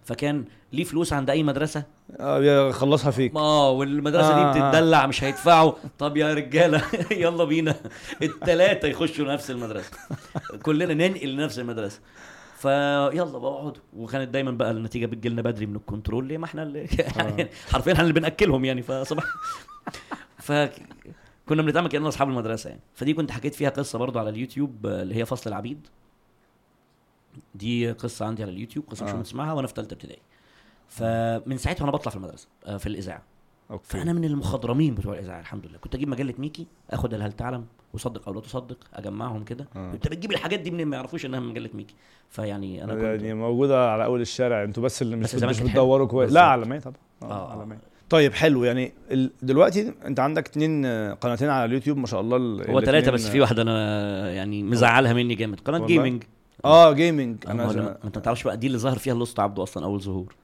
فكان 0.08 0.46
ليه 0.74 0.84
فلوس 0.84 1.14
عند 1.14 1.30
أي 1.30 1.44
مدرسة؟ 1.44 1.84
آه 2.20 2.72
خلصها 2.72 3.12
فيك. 3.12 3.36
آه 3.36 3.72
والمدرسة 3.72 4.34
آه، 4.34 4.54
دي 4.54 4.60
آه. 4.60 4.70
بتدلع 4.70 5.08
مش 5.08 5.24
هيدفعوا. 5.24 5.72
طب 6.00 6.18
يا 6.18 6.34
رجالة 6.34 6.82
يلا 7.12 7.44
بينا. 7.44 7.76
التلاتة 8.22 8.88
يخشوا 8.88 9.34
نفس 9.34 9.52
المدرسة. 9.52 9.92
كلنا 10.64 10.94
ننقل 10.94 11.28
لنفس 11.28 11.60
المدرسة. 11.60 12.00
فيلا 12.58 13.24
بقى 13.40 13.52
اقعدوا. 13.52 13.82
وكانت 13.98 14.30
دايما 14.30 14.52
بقى 14.52 14.72
النتيجة 14.72 15.06
بتجي 15.06 15.30
لنا 15.30 15.42
بدري 15.42 15.66
من 15.66 15.76
الكنترول. 15.76 16.28
ليه 16.28 16.38
ما 16.38 16.46
إحنا 16.46 16.64
اللي 16.64 16.88
يعني 17.18 17.48
حرفيا 17.72 17.94
إحنا 17.94 18.04
اللي 18.04 18.14
بنأكلهم 18.14 18.66
يعني. 18.66 18.82
فصباح. 18.82 19.26
فكنا 20.38 21.62
بنتعامل 21.62 21.90
كأننا 21.90 22.08
أصحاب 22.08 22.30
المدرسة 22.30 22.70
يعني. 22.70 22.82
فدي 22.94 23.14
كنت 23.14 23.32
حكيت 23.32 23.56
فيها 23.56 23.70
قصة 23.70 24.00
برضو 24.00 24.20
على 24.20 24.30
اليوتيوب 24.30 24.86
آه، 24.86 25.02
اللي 25.02 25.16
هي 25.16 25.26
فصل 25.26 25.50
العبيد. 25.50 25.88
دي 27.56 27.92
قصة 27.92 28.26
عندي 28.26 28.44
على 28.44 28.52
اليوتيوب 28.52 28.86
قصة 28.90 29.06
مش 29.06 29.12
آه. 29.12 29.22
تسمعها 29.22 29.54
وأنا 29.54 29.68
في 29.68 29.74
ثالثه 29.76 29.94
ابتدائي 29.94 30.22
فمن 30.88 31.58
ساعتها 31.58 31.82
وأنا 31.82 31.92
بطلع 31.92 32.10
في 32.10 32.16
المدرسة 32.18 32.48
آه، 32.66 32.78
في 32.78 32.88
الإذاعة 32.88 33.22
okay 33.72 33.84
فأنا 33.88 34.14
من 34.14 34.26
المخضرمين 34.26 34.96
بتوع 34.96 35.14
الإذاعة 35.14 35.40
الحمد 35.40 35.66
لله 35.66 35.78
كنت 35.78 35.96
أجيب 35.96 36.08
مجلة 36.08 36.34
ميكي 36.38 36.68
آخد 36.92 37.14
هل 37.14 37.32
تعلم 37.32 37.66
وصدق 37.94 38.28
أو 38.28 38.34
لا 38.34 38.42
تصدق 38.42 38.78
أجمعهم 38.94 39.44
كده 39.44 39.68
آه. 39.76 39.94
أنت 39.94 40.08
بتجيب 40.08 40.32
الحاجات 40.32 40.60
دي 40.60 40.72
منين 40.72 40.88
ما 40.88 40.96
يعرفوش 40.96 41.26
إنها 41.26 41.40
من 41.40 41.48
مجلة 41.48 41.70
ميكي 41.74 41.96
فيعني 42.30 42.84
أنا 42.84 42.94
كنت 42.94 43.04
يعني 43.04 43.34
موجودة 43.34 43.92
على 43.92 44.06
أول 44.06 44.22
الشارع 44.22 44.64
أنتوا 44.64 44.84
بس 44.84 45.02
اللي 45.02 45.16
مش 45.16 45.36
بس 45.36 45.44
مش. 45.44 45.62
بتدوروا 45.62 46.08
كويس. 46.08 46.32
لا 46.32 46.42
عالمية 46.42 46.80
طبعا 46.80 46.96
آه. 47.22 47.26
آه 47.26 47.52
عالمية 47.52 47.80
طيب 48.10 48.34
حلو 48.34 48.64
يعني. 48.64 48.94
دلوقتي 49.42 49.94
أنت 50.06 50.20
عندك 50.20 50.48
اتنين 50.48 50.86
آه، 50.86 51.14
قناتين 51.14 51.50
على 51.50 51.66
اليوتيوب 51.66 51.98
ما 51.98 52.08
شاء 52.08 52.22
الله 52.22 52.38
ال- 52.38 52.72
هو 52.72 52.82
ثلاثة 52.82 53.12
بس 53.12 53.28
في 53.30 53.40
واحدة 53.42 53.62
أنا 53.62 54.32
يعني 54.32 54.64
مزعلها 54.64 55.14
مني 55.14 55.36
جامد 55.36 55.60
قناة؟ 55.60 55.86
gaming 55.86 56.24
آه 56.66 56.92
gaming 56.94 57.38
أنا 57.48 57.66
ما 57.66 57.98
انت 58.06 58.16
ما 58.18 58.22
تعرفش 58.22 58.44
بقى 58.44 58.58
دي 58.58 58.68
اللي 58.68 58.78
ظهر 58.78 58.98
فيها 58.98 59.14
الأسطى 59.14 59.40
عبده 59.40 59.64
أصلا 59.64 59.86
أول 59.86 60.02
ظهور 60.02 60.36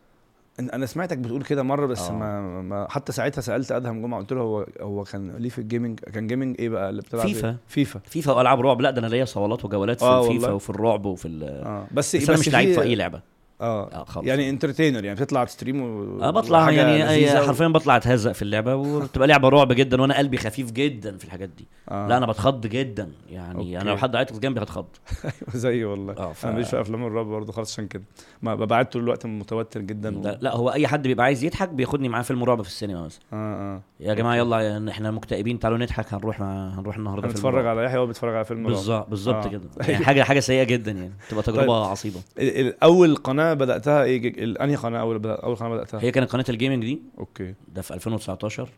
أنا 0.60 0.86
سمعتك 0.86 1.17
بتقول 1.17 1.43
كده 1.43 1.63
مرة 1.63 1.86
بس 1.86 2.01
آه. 2.01 2.12
ما, 2.12 2.62
ما 2.62 2.88
حتى 2.89 3.12
ساعتها 3.12 3.41
سألت 3.41 3.72
أدهم 3.72 4.01
جمعة 4.01 4.20
قلت 4.20 4.34
له 4.34 4.39
هو 4.41 4.65
هو 4.82 5.03
كان 5.03 5.32
ليه 5.32 5.50
في 5.50 5.60
ال 5.60 5.65
gaming 5.65 6.00
كان 6.00 6.27
gaming 6.27 6.56
إيه 6.60 6.70
بقى 6.70 6.89
اللي 6.89 7.01
بتلعب 7.01 7.27
فيفا. 7.27 7.50
إيه؟ 7.50 7.58
فيفا 7.67 8.00
فيفا 8.05 8.32
وألعاب 8.34 8.62
رعب 8.62 8.82
لا 8.82 8.91
ده 8.91 9.00
أنا 9.00 9.08
ليا 9.08 9.25
صولات 9.25 9.65
وجولات 9.65 10.00
في 10.00 10.05
آه 10.05 10.20
الفيفا 10.22 10.41
والله. 10.43 10.55
وفي 10.55 10.70
الرعب 10.70 11.05
وفي 11.05 11.27
ال 11.27 11.43
آه 11.43 11.88
بس 11.91 12.15
بس 12.15 12.29
أنا 12.29 12.39
مش 12.39 12.50
لعيب 12.50 12.74
في 12.74 12.82
أي 12.82 12.96
لعبة 12.96 13.22
آه. 13.63 14.03
خالص 14.03 14.27
يعني 14.27 14.50
entertainer 14.50 15.06
يعني 15.05 15.20
بتطلع 15.20 15.43
ت 15.44 15.49
stream 15.49 15.82
و... 15.82 16.22
آه 16.24 16.29
بطلع 16.32 16.72
يعني 16.72 17.34
و- 17.36 17.46
حرفيا 17.46 17.67
بطلع 17.67 17.98
اتهزق 17.98 18.32
في 18.32 18.41
اللعبة 18.41 18.75
وبتبقى 18.75 19.27
لعبة 19.27 19.50
رعب 19.50 19.72
جدا 19.74 20.01
وأنا 20.01 20.17
قلبي 20.17 20.38
خفيف 20.38 20.72
جدا 20.72 21.17
في 21.17 21.25
الحاجات 21.25 21.50
دي. 21.50 21.67
آه. 21.91 22.08
لا 22.08 22.17
أنا 22.17 22.25
بتخض 22.25 22.67
جدا. 22.67 23.12
يعني 23.29 23.58
okay. 23.60 23.82
أنا 23.82 23.89
لو 23.89 23.98
حد 23.98 24.15
عيط 24.15 24.39
جنبي 24.39 24.62
هتخض. 24.62 24.86
زيي 25.53 25.86
والله. 25.86 26.13
آه 26.17 26.34
ف... 26.34 26.46
أنا 26.46 26.53
ماليش 26.53 26.70
في 26.70 26.82
أفلام 26.82 27.05
الرعب 27.05 27.25
برضه 27.25 27.51
خالص 27.51 27.74
عشان 27.74 27.88
كده. 27.88 28.03
ما 28.41 28.55
ببقى 28.55 28.67
قاعد 28.70 28.89
طول 28.89 29.03
الوقت 29.03 29.25
متوتر 29.25 29.82
جدا 29.82 30.17
و... 30.17 30.22
لا, 30.24 30.38
لا 30.41 30.55
هو 30.55 30.70
أي 30.70 30.88
حد 30.88 31.03
بيبقى 31.08 31.25
عايز 31.25 31.43
يضحك 31.43 31.70
بياخدني 31.70 32.10
معاه 32.10 32.22
فيلم 32.22 32.43
رعب 32.43 32.62
في 32.62 32.67
السينما 32.67 33.01
مثلا. 33.05 33.22
آه 33.34 33.75
آه. 33.75 33.82
يا 34.00 34.13
جماعة 34.13 34.36
يلا 34.36 34.60
يعني 34.62 34.91
إحنا 34.91 35.12
مكتئبين 35.12 35.60
تعالوا 35.60 35.77
نضحك 35.77 36.13
هنروح 36.13 36.39
مع... 36.39 36.70
هنروح 36.79 36.98
النهارده 36.98 37.27
هنتفرج. 37.27 37.65
على 37.65 37.84
يحيى 37.84 37.98
وهو 37.98 38.08
بيتفرج 38.08 38.36
على 38.36 38.46
فيلم 38.46 38.63
بالظبط 38.67 39.10
بالظبط 39.10 39.46
آه. 39.46 39.50
كده. 39.50 39.62
يعني 39.88 40.05
حاجة 40.05 40.24
حاجة 40.24 40.39
سيئة 40.39 40.63
جدا 40.63 40.91
يعني. 40.91 41.13
تبقى 41.29 41.43
تجربة 41.43 41.86
عصيبة. 41.86 42.20
ال- 42.39 42.67
ال- 42.67 42.84
أول 42.84 43.15
قناة 43.15 43.52
بدأتها 43.53 44.03
إيه 44.03 44.43
أنهي 44.63 44.75
قناه 44.75 45.00
أول. 45.00 45.27
أول 45.27 45.55
قناه 45.55 45.69
بدأتها؟ 45.69 46.00
هي 46.01 46.12
كانت 46.12 46.31
قناه 46.31 46.45
ال 46.50 46.54
gaming 46.54 46.84
دي. 46.86 47.01
okay. 47.20 47.56
ده 47.75 47.81
في 47.81 47.93
2019 47.93 48.69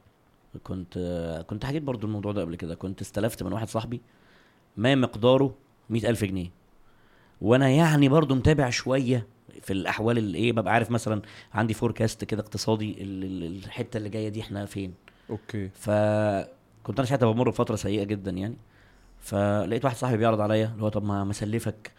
كنت 0.64 0.98
كنت 1.48 1.66
حكيت 1.66 1.84
برضو 1.84 2.08
الموضوع 2.08 2.32
ده 2.32 2.42
قبل 2.42 2.56
كده. 2.56 2.76
كنت 2.76 3.02
استلفت 3.02 3.44
من 3.44 3.54
واحد 3.54 3.68
صاحبي 3.70 4.02
ما 4.78 4.96
مقداره 4.96 5.56
مئة 5.90 6.10
ألف 6.10 6.24
جنيه. 6.24 6.52
وأنا 7.42 7.70
يعني 7.70 8.10
برضو 8.10 8.36
متابع 8.36 8.70
شوية 8.70 9.28
في 9.62 9.74
الأحوال 9.74 10.18
اللي 10.18 10.38
إيه 10.38 10.52
ببقى 10.54 10.74
عارف 10.74 10.92
مثلا 10.92 11.22
عندي 11.54 11.74
forecast 11.74 12.24
كده 12.24 12.42
اقتصادي 12.42 13.04
ال- 13.04 13.24
ال- 13.24 13.64
الحتة 13.66 13.98
اللي 13.98 14.10
جاية 14.10 14.30
دي 14.30 14.42
إحنا 14.42 14.66
فين. 14.66 14.94
okay. 15.30 15.70
فكنت 15.70 17.00
أنا 17.00 17.06
ساعتها 17.08 17.32
بمر 17.32 17.50
بفترة 17.50 17.76
سيئة 17.76 18.04
جدا 18.04 18.32
يعني. 18.32 18.58
فلقيت 19.20 19.86
واحد 19.86 19.96
صاحبي 19.96 20.18
بيعرض 20.18 20.42
عليا 20.42 20.72
اللي 20.74 20.84
هو 20.84 20.90
طب 20.90 21.04
ما 21.04 21.24
مسلفك 21.24 21.92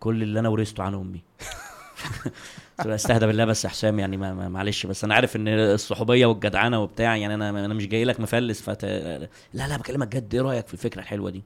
كل 0.00 0.22
اللي 0.22 0.40
أنا 0.40 0.48
ورثته 0.48 0.82
عن 0.82 0.94
أمي. 0.94 1.22
أستهدى 2.80 3.26
بالله 3.26 3.44
بس 3.44 3.64
يا 3.64 3.70
حسام 3.70 3.98
يعني 3.98 4.16
معلش 4.48 4.86
بس 4.86 5.04
أنا 5.04 5.14
عارف 5.14 5.36
إن 5.36 5.48
الصحوبية 5.48 6.26
والجدعنه 6.26 6.82
وبتاع 6.82 7.16
يعني 7.16 7.34
أنا 7.34 7.50
أنا 7.50 7.74
مش 7.74 7.86
جاي 7.88 8.04
لك 8.04 8.20
مفلس 8.20 8.62
فت... 8.62 8.84
لا 8.84 9.28
لا 9.68 9.76
بكلمك 9.76 10.08
جد 10.16 10.34
إيه 10.34 10.40
رأيك 10.42 10.66
في 10.66 10.74
الفكرة 10.74 11.00
الحلوة 11.00 11.30
دي؟ 11.30 11.42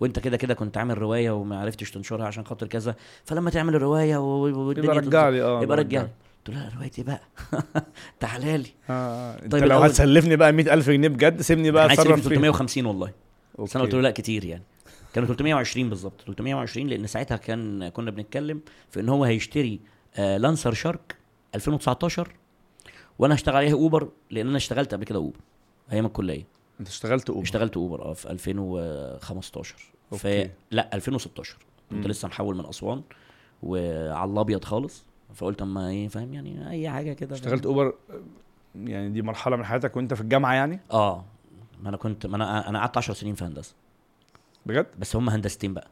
وأنت 0.00 0.18
كده 0.18 0.36
كده 0.36 0.54
كنت 0.54 0.76
عامل 0.78 0.98
رواية 0.98 1.30
وما 1.30 1.60
عرفتش 1.60 1.90
تنشرها 1.90 2.26
عشان 2.26 2.44
خاطر 2.46 2.66
كذا 2.66 2.94
فلما 3.24 3.50
تعمل 3.50 3.74
الرواية 3.74 4.16
والدنيا 4.16 4.84
يبقى 4.94 4.98
رجع 5.06 5.28
لي 5.28 5.42
آه 5.42 5.62
يبقى 5.62 5.76
رجع 5.76 6.00
رجع. 6.00 6.08
قلت 6.46 6.56
له 6.56 6.70
روايتي 6.76 7.02
بقى. 7.02 7.20
تعالى 8.20 8.58
لي. 8.58 8.68
آه. 8.90 8.92
آه. 8.92 9.42
أنت 9.42 9.52
طيب 9.52 9.64
لو 9.64 9.80
الأول- 9.80 9.84
هتسلفني 9.84 10.36
بقى 10.36 10.52
100000 10.52 10.90
جنيه 10.90 11.08
بجد 11.08 11.40
سيبني 11.42 11.70
بقى 11.70 11.86
أتصرف 11.92 12.16
في 12.16 12.22
فيه 12.22 12.28
350 12.28 12.86
والله. 12.86 13.10
بس 13.58 13.76
أنا 13.76 13.84
قلت 13.84 13.94
له. 13.94 14.00
لا 14.00 14.10
كتير 14.10 14.44
يعني. 14.44 14.62
كانوا 15.16 15.28
320 15.28 15.88
بالظبط 15.88 16.20
320 16.20 16.86
لأن 16.86 17.06
ساعتها 17.06 17.36
كان 17.36 17.88
كنا 17.88 18.10
بنتكلم 18.10 18.60
في 18.90 19.00
إن 19.00 19.08
هو 19.08 19.24
هيشتري 19.24 19.80
آه 20.16 20.36
لانسر 20.36 20.72
شارك 20.72 21.16
2019 21.54 22.32
وأنا 23.18 23.34
هشتغل 23.34 23.56
عليها 23.56 23.72
أوبر 23.72 24.08
لأن 24.30 24.48
أنا 24.48 24.56
اشتغلت 24.56 24.94
قبل 24.94 25.04
كده 25.04 25.18
أوبر 25.18 25.36
أيام 25.92 26.06
الكلية. 26.06 26.44
أنت 26.80 26.88
اشتغلت 26.88 27.30
أوبر؟ 27.30 27.42
اشتغلت 27.42 27.76
أوبر 27.76 28.02
آه 28.02 28.12
في 28.12 28.30
2015 28.30 29.74
ف 30.10 30.26
okay. 30.26 30.50
لا 30.70 30.94
2016 30.94 31.56
كنت. 31.90 32.06
لسه 32.06 32.28
محول 32.28 32.56
من 32.56 32.66
أسوان 32.66 33.02
وعلى 33.62 34.30
الأبيض 34.32 34.64
خالص 34.64 35.04
فقلت 35.34 35.62
أما 35.62 35.88
إيه 35.88 36.08
فاهم 36.08 36.34
يعني 36.34 36.70
أي 36.70 36.90
حاجة 36.90 37.12
كده 37.12 37.34
اشتغلت 37.34 37.66
أوبر 37.66 37.94
يعني 38.74 39.08
دي 39.08 39.22
مرحلة 39.22 39.56
من 39.56 39.64
حياتك 39.64 39.96
وأنت 39.96 40.14
في 40.14 40.20
الجامعة 40.20 40.54
يعني؟ 40.54 40.80
آه. 40.92 41.24
ما 41.82 41.88
أنا 41.88 41.96
كنت 41.96 42.26
ما 42.26 42.36
أنا 42.36 42.68
أنا 42.68 42.78
قعدت 42.78 42.96
10 42.96 43.14
سنين 43.14 43.34
في 43.34 43.44
هندسة. 43.44 43.74
بجد؟ 44.66 44.86
بس 44.98 45.16
هم 45.16 45.30
هندستين 45.30 45.74
بقى. 45.74 45.88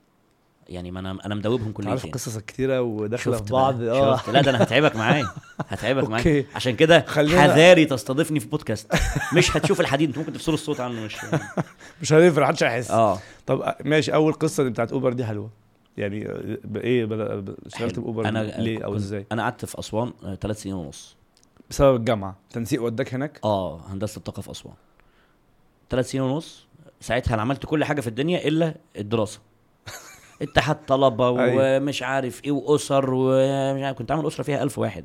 يعني 0.68 0.90
ما 0.90 1.00
أنا 1.00 1.18
أنا 1.26 1.34
مدوبهم 1.34 1.66
انت 1.68 1.86
عارف 1.86 2.02
كليتين 2.02 2.10
قصصك 2.10 2.44
كتيرة 2.44 2.80
وداخلة 2.82 3.36
في 3.36 3.52
بعض. 3.52 3.82
آه. 3.82 4.30
لا 4.30 4.42
ده 4.42 4.50
أنا 4.50 4.62
هتعبك 4.62 4.96
معايا. 4.96 5.26
هتعبك 5.68 6.08
معايا. 6.08 6.44
عشان 6.54 6.76
كده 6.76 7.04
خلينا- 7.06 7.40
حذاري 7.42 7.84
تستضيفني 7.84 8.40
في 8.40 8.46
بودكاست. 8.48 8.92
مش 9.36 9.56
هتشوف 9.56 9.80
الحديد. 9.80 10.08
أنت 10.08 10.18
ممكن 10.18 10.32
تفصلوا 10.32 10.54
الصوت 10.56 10.80
عنه 10.80 11.04
مش 11.04 11.16
مش 12.02 12.12
هنفرق 12.12 12.44
محدش 12.44 12.62
هيحس. 12.64 12.90
آه. 12.90 13.18
طب 13.46 13.60
آه، 13.60 13.76
ماشي. 13.84 14.14
أول 14.14 14.32
قصة 14.32 14.62
دي 14.62 14.70
بتاعت 14.70 14.92
أوبر 14.92 15.12
دي 15.12 15.24
حلوة. 15.24 15.50
يعني 15.96 16.28
آه، 16.28 16.58
ب- 16.64 16.76
إيه 16.76 17.08
اشتغلت. 17.66 17.98
بأوبر 17.98 18.28
أنا 18.28 18.38
ليه 18.42 18.84
أو 18.84 18.96
إزاي؟ 18.96 19.26
أنا 19.32 19.42
قعدت 19.42 19.64
في 19.64 19.78
أسوان 19.78 20.12
ثلاث 20.40 20.62
سنين 20.62 20.74
ونص. 20.74 21.16
بسبب 21.70 21.96
الجامعة. 21.96 22.36
تنسيق 22.50 22.82
وداك 22.82 23.14
هناك؟ 23.14 23.40
آه 23.44 23.80
هندسة 23.88 24.18
الطاقة 24.18 24.42
في 24.42 24.50
أسوان. 24.50 24.74
ثلاث 25.90 26.10
سنين 26.10 26.24
ونص. 26.24 26.66
ساعتها 27.04 27.34
أنا 27.34 27.42
عملت 27.42 27.66
كل 27.66 27.84
حاجة 27.84 28.00
في 28.00 28.06
الدنيا 28.06 28.48
إلا 28.48 28.74
الدراسة. 28.96 29.40
اتحاد 30.42 30.86
طلبة 30.86 31.44
أيوة. 31.44 31.76
ومش 31.76 32.02
عارف 32.02 32.44
إيه 32.44 32.52
وأسر 32.52 33.10
ومش 33.14 33.82
عارف 33.82 33.98
كنت 33.98 34.10
عامل 34.10 34.26
أسرة 34.26 34.42
فيها 34.42 34.62
ألف 34.62 34.78
واحد. 34.78 35.04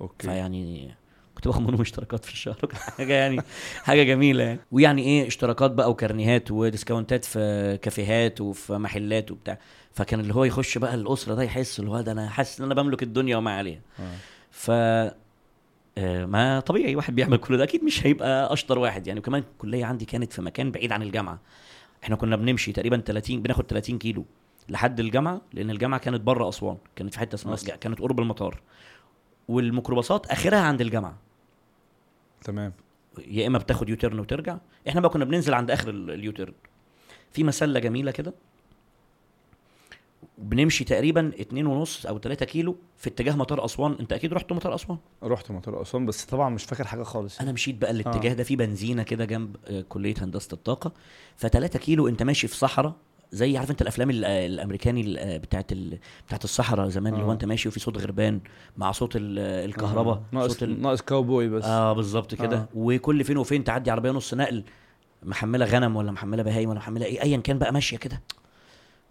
أوكي. 0.00 0.26
فيعني 0.26 0.94
كنت 1.34 1.48
باخد 1.48 1.62
منهم 1.62 1.80
اشتراكات 1.80 2.24
في 2.24 2.32
الشهر. 2.32 2.58
حاجة 2.98 3.12
يعني 3.12 3.40
حاجة 3.82 4.02
جميلة 4.02 4.44
يعني. 4.44 4.60
ويعني 4.72 5.02
إيه 5.02 5.26
اشتراكات 5.26 5.70
بقى 5.70 5.90
وكارنيهات 5.90 6.50
وديسكاونتات 6.50 7.24
في 7.24 7.78
كافيهات 7.82 8.40
وفي 8.40 8.72
محلات 8.72 9.30
وبتاع. 9.30 9.58
فكان 9.92 10.20
اللي 10.20 10.34
هو 10.34 10.44
يخش 10.44 10.78
بقى 10.78 10.94
الأسرة 10.94 11.34
ده 11.34 11.42
يحس 11.42 11.80
اللي 11.80 11.90
هو 11.90 12.00
ده 12.00 12.12
أنا 12.12 12.28
حاسس 12.28 12.60
إن 12.60 12.64
أنا 12.72 12.82
بملك 12.82 13.02
الدنيا 13.02 13.36
وما 13.36 13.56
عليها. 13.56 13.80
آه. 14.00 14.14
ف 14.50 14.70
ما 15.98 16.60
طبيعي 16.60 16.96
واحد 16.96 17.14
بيعمل 17.14 17.36
كل 17.36 17.56
ده. 17.58 17.64
أكيد 17.64 17.84
مش 17.84 18.06
هيبقى 18.06 18.52
أشطر 18.52 18.78
واحد 18.78 19.06
يعني. 19.06 19.20
وكمان 19.20 19.42
الكليه 19.52 19.84
عندي 19.84 20.04
كانت 20.04 20.32
في 20.32 20.42
مكان 20.42 20.70
بعيد 20.70 20.92
عن 20.92 21.02
الجامعة. 21.02 21.40
إحنا 22.04 22.16
كنا 22.16 22.36
بنمشي 22.36 22.72
تقريبا 22.72 22.96
30 22.96 23.42
بناخد 23.42 23.64
30 23.66 23.98
كيلو 23.98 24.24
لحد 24.68 25.00
الجامعة 25.00 25.40
لأن 25.52 25.70
الجامعة 25.70 26.00
كانت 26.00 26.20
بره 26.20 26.48
أسوان. 26.48 26.76
كانت 26.96 27.12
في 27.14 27.20
حتة 27.20 27.34
اسمها. 27.34 27.56
كانت 27.76 28.00
قرب 28.00 28.20
المطار. 28.20 28.60
والميكروباصات 29.48 30.26
آخرها 30.26 30.58
عند 30.60 30.80
الجامعة. 30.80 31.16
تمام. 32.44 32.72
يا 33.26 33.46
إما 33.46 33.58
بتاخد 33.58 33.88
U-turn 33.88 34.18
وترجع. 34.20 34.58
إحنا 34.88 35.00
بقى 35.00 35.10
كنا 35.10 35.24
بننزل 35.24 35.54
عند 35.54 35.70
آخر 35.70 35.90
ال- 35.90 36.10
ال 36.10 36.16
U-turn 36.16 36.52
في 37.32 37.44
مسلة 37.44 37.80
جميلة 37.80 38.10
كده. 38.10 38.34
بنمشي 40.40 40.84
تقريبا 40.84 41.32
اتنين 41.40 41.66
ونص 41.66 42.06
أو 42.06 42.18
3 42.18 42.46
كيلو 42.46 42.76
في 42.96 43.10
اتجاه 43.10 43.36
مطار 43.36 43.64
أسوان 43.64 43.96
أنت 44.00 44.12
أكيد 44.12 44.32
رحت 44.32 44.52
مطار 44.52 44.74
أسوان 44.74 44.98
رحت 45.22 45.50
مطار 45.50 45.82
أسوان 45.82 46.06
بس 46.06 46.24
طبعا 46.24 46.48
مش 46.50 46.64
فاكر 46.64 46.84
حاجة 46.86 47.02
خالص 47.02 47.40
أنا 47.40 47.52
مشيت 47.52 47.74
بقى 47.76 47.90
الاتجاه 47.90 48.30
آه. 48.30 48.34
ده 48.34 48.44
في 48.44 48.56
بنزينة 48.56 49.02
كده 49.02 49.24
جنب 49.24 49.56
آه، 49.66 49.80
كلية 49.88 50.14
هندسة 50.20 50.48
الطاقة 50.54 50.92
ف3 51.44 51.66
كيلو 51.76 52.08
أنت 52.08 52.22
ماشي 52.22 52.48
في 52.48 52.56
صحراء 52.56 52.92
زي 53.32 53.56
عارف 53.58 53.70
أنت 53.70 53.82
الأفلام 53.82 54.10
ال- 54.10 54.24
آه، 54.24 54.46
الأمريكاني 54.46 55.00
ال- 55.00 55.18
آه، 55.18 55.36
بتاعت. 55.36 55.72
بتاعت 56.26 56.44
الصحراء 56.44 56.88
زمان 56.88 57.14
اللي 57.14 57.24
هو 57.24 57.30
آه. 57.30 57.32
أنت 57.32 57.44
ماشي 57.44 57.68
وفي 57.68 57.80
صوت 57.80 57.98
غربان 57.98 58.40
مع 58.76 58.92
صوت 58.92 59.16
ال- 59.16 59.38
الكهرباء 59.38 60.14
آه. 60.14 60.22
ناقص 60.32 60.50
صوت 60.52 60.62
ال... 60.62 60.82
ناقص 60.82 61.00
كاوبوي 61.02 61.48
بس 61.48 61.64
آه 61.64 61.92
بالظبط 61.92 62.34
كده 62.34 62.56
آه. 62.56 62.68
وكل 62.74 63.24
فين 63.24 63.36
وفين 63.36 63.64
تعدي 63.64 63.90
عربية 63.90 64.10
نص 64.10 64.34
نقل 64.34 64.64
محملة 65.22 65.64
غنم 65.66 65.96
ولا 65.96 66.12
محملة 66.12 66.42
بهايم 66.42 66.68
ولا 66.70 66.78
محملة 66.78 67.06
إيه 67.06 67.22
ايا 67.22 67.36
كان 67.36 67.58
بقى 67.58 67.72
ماشية 67.72 67.96
كده 67.96 68.20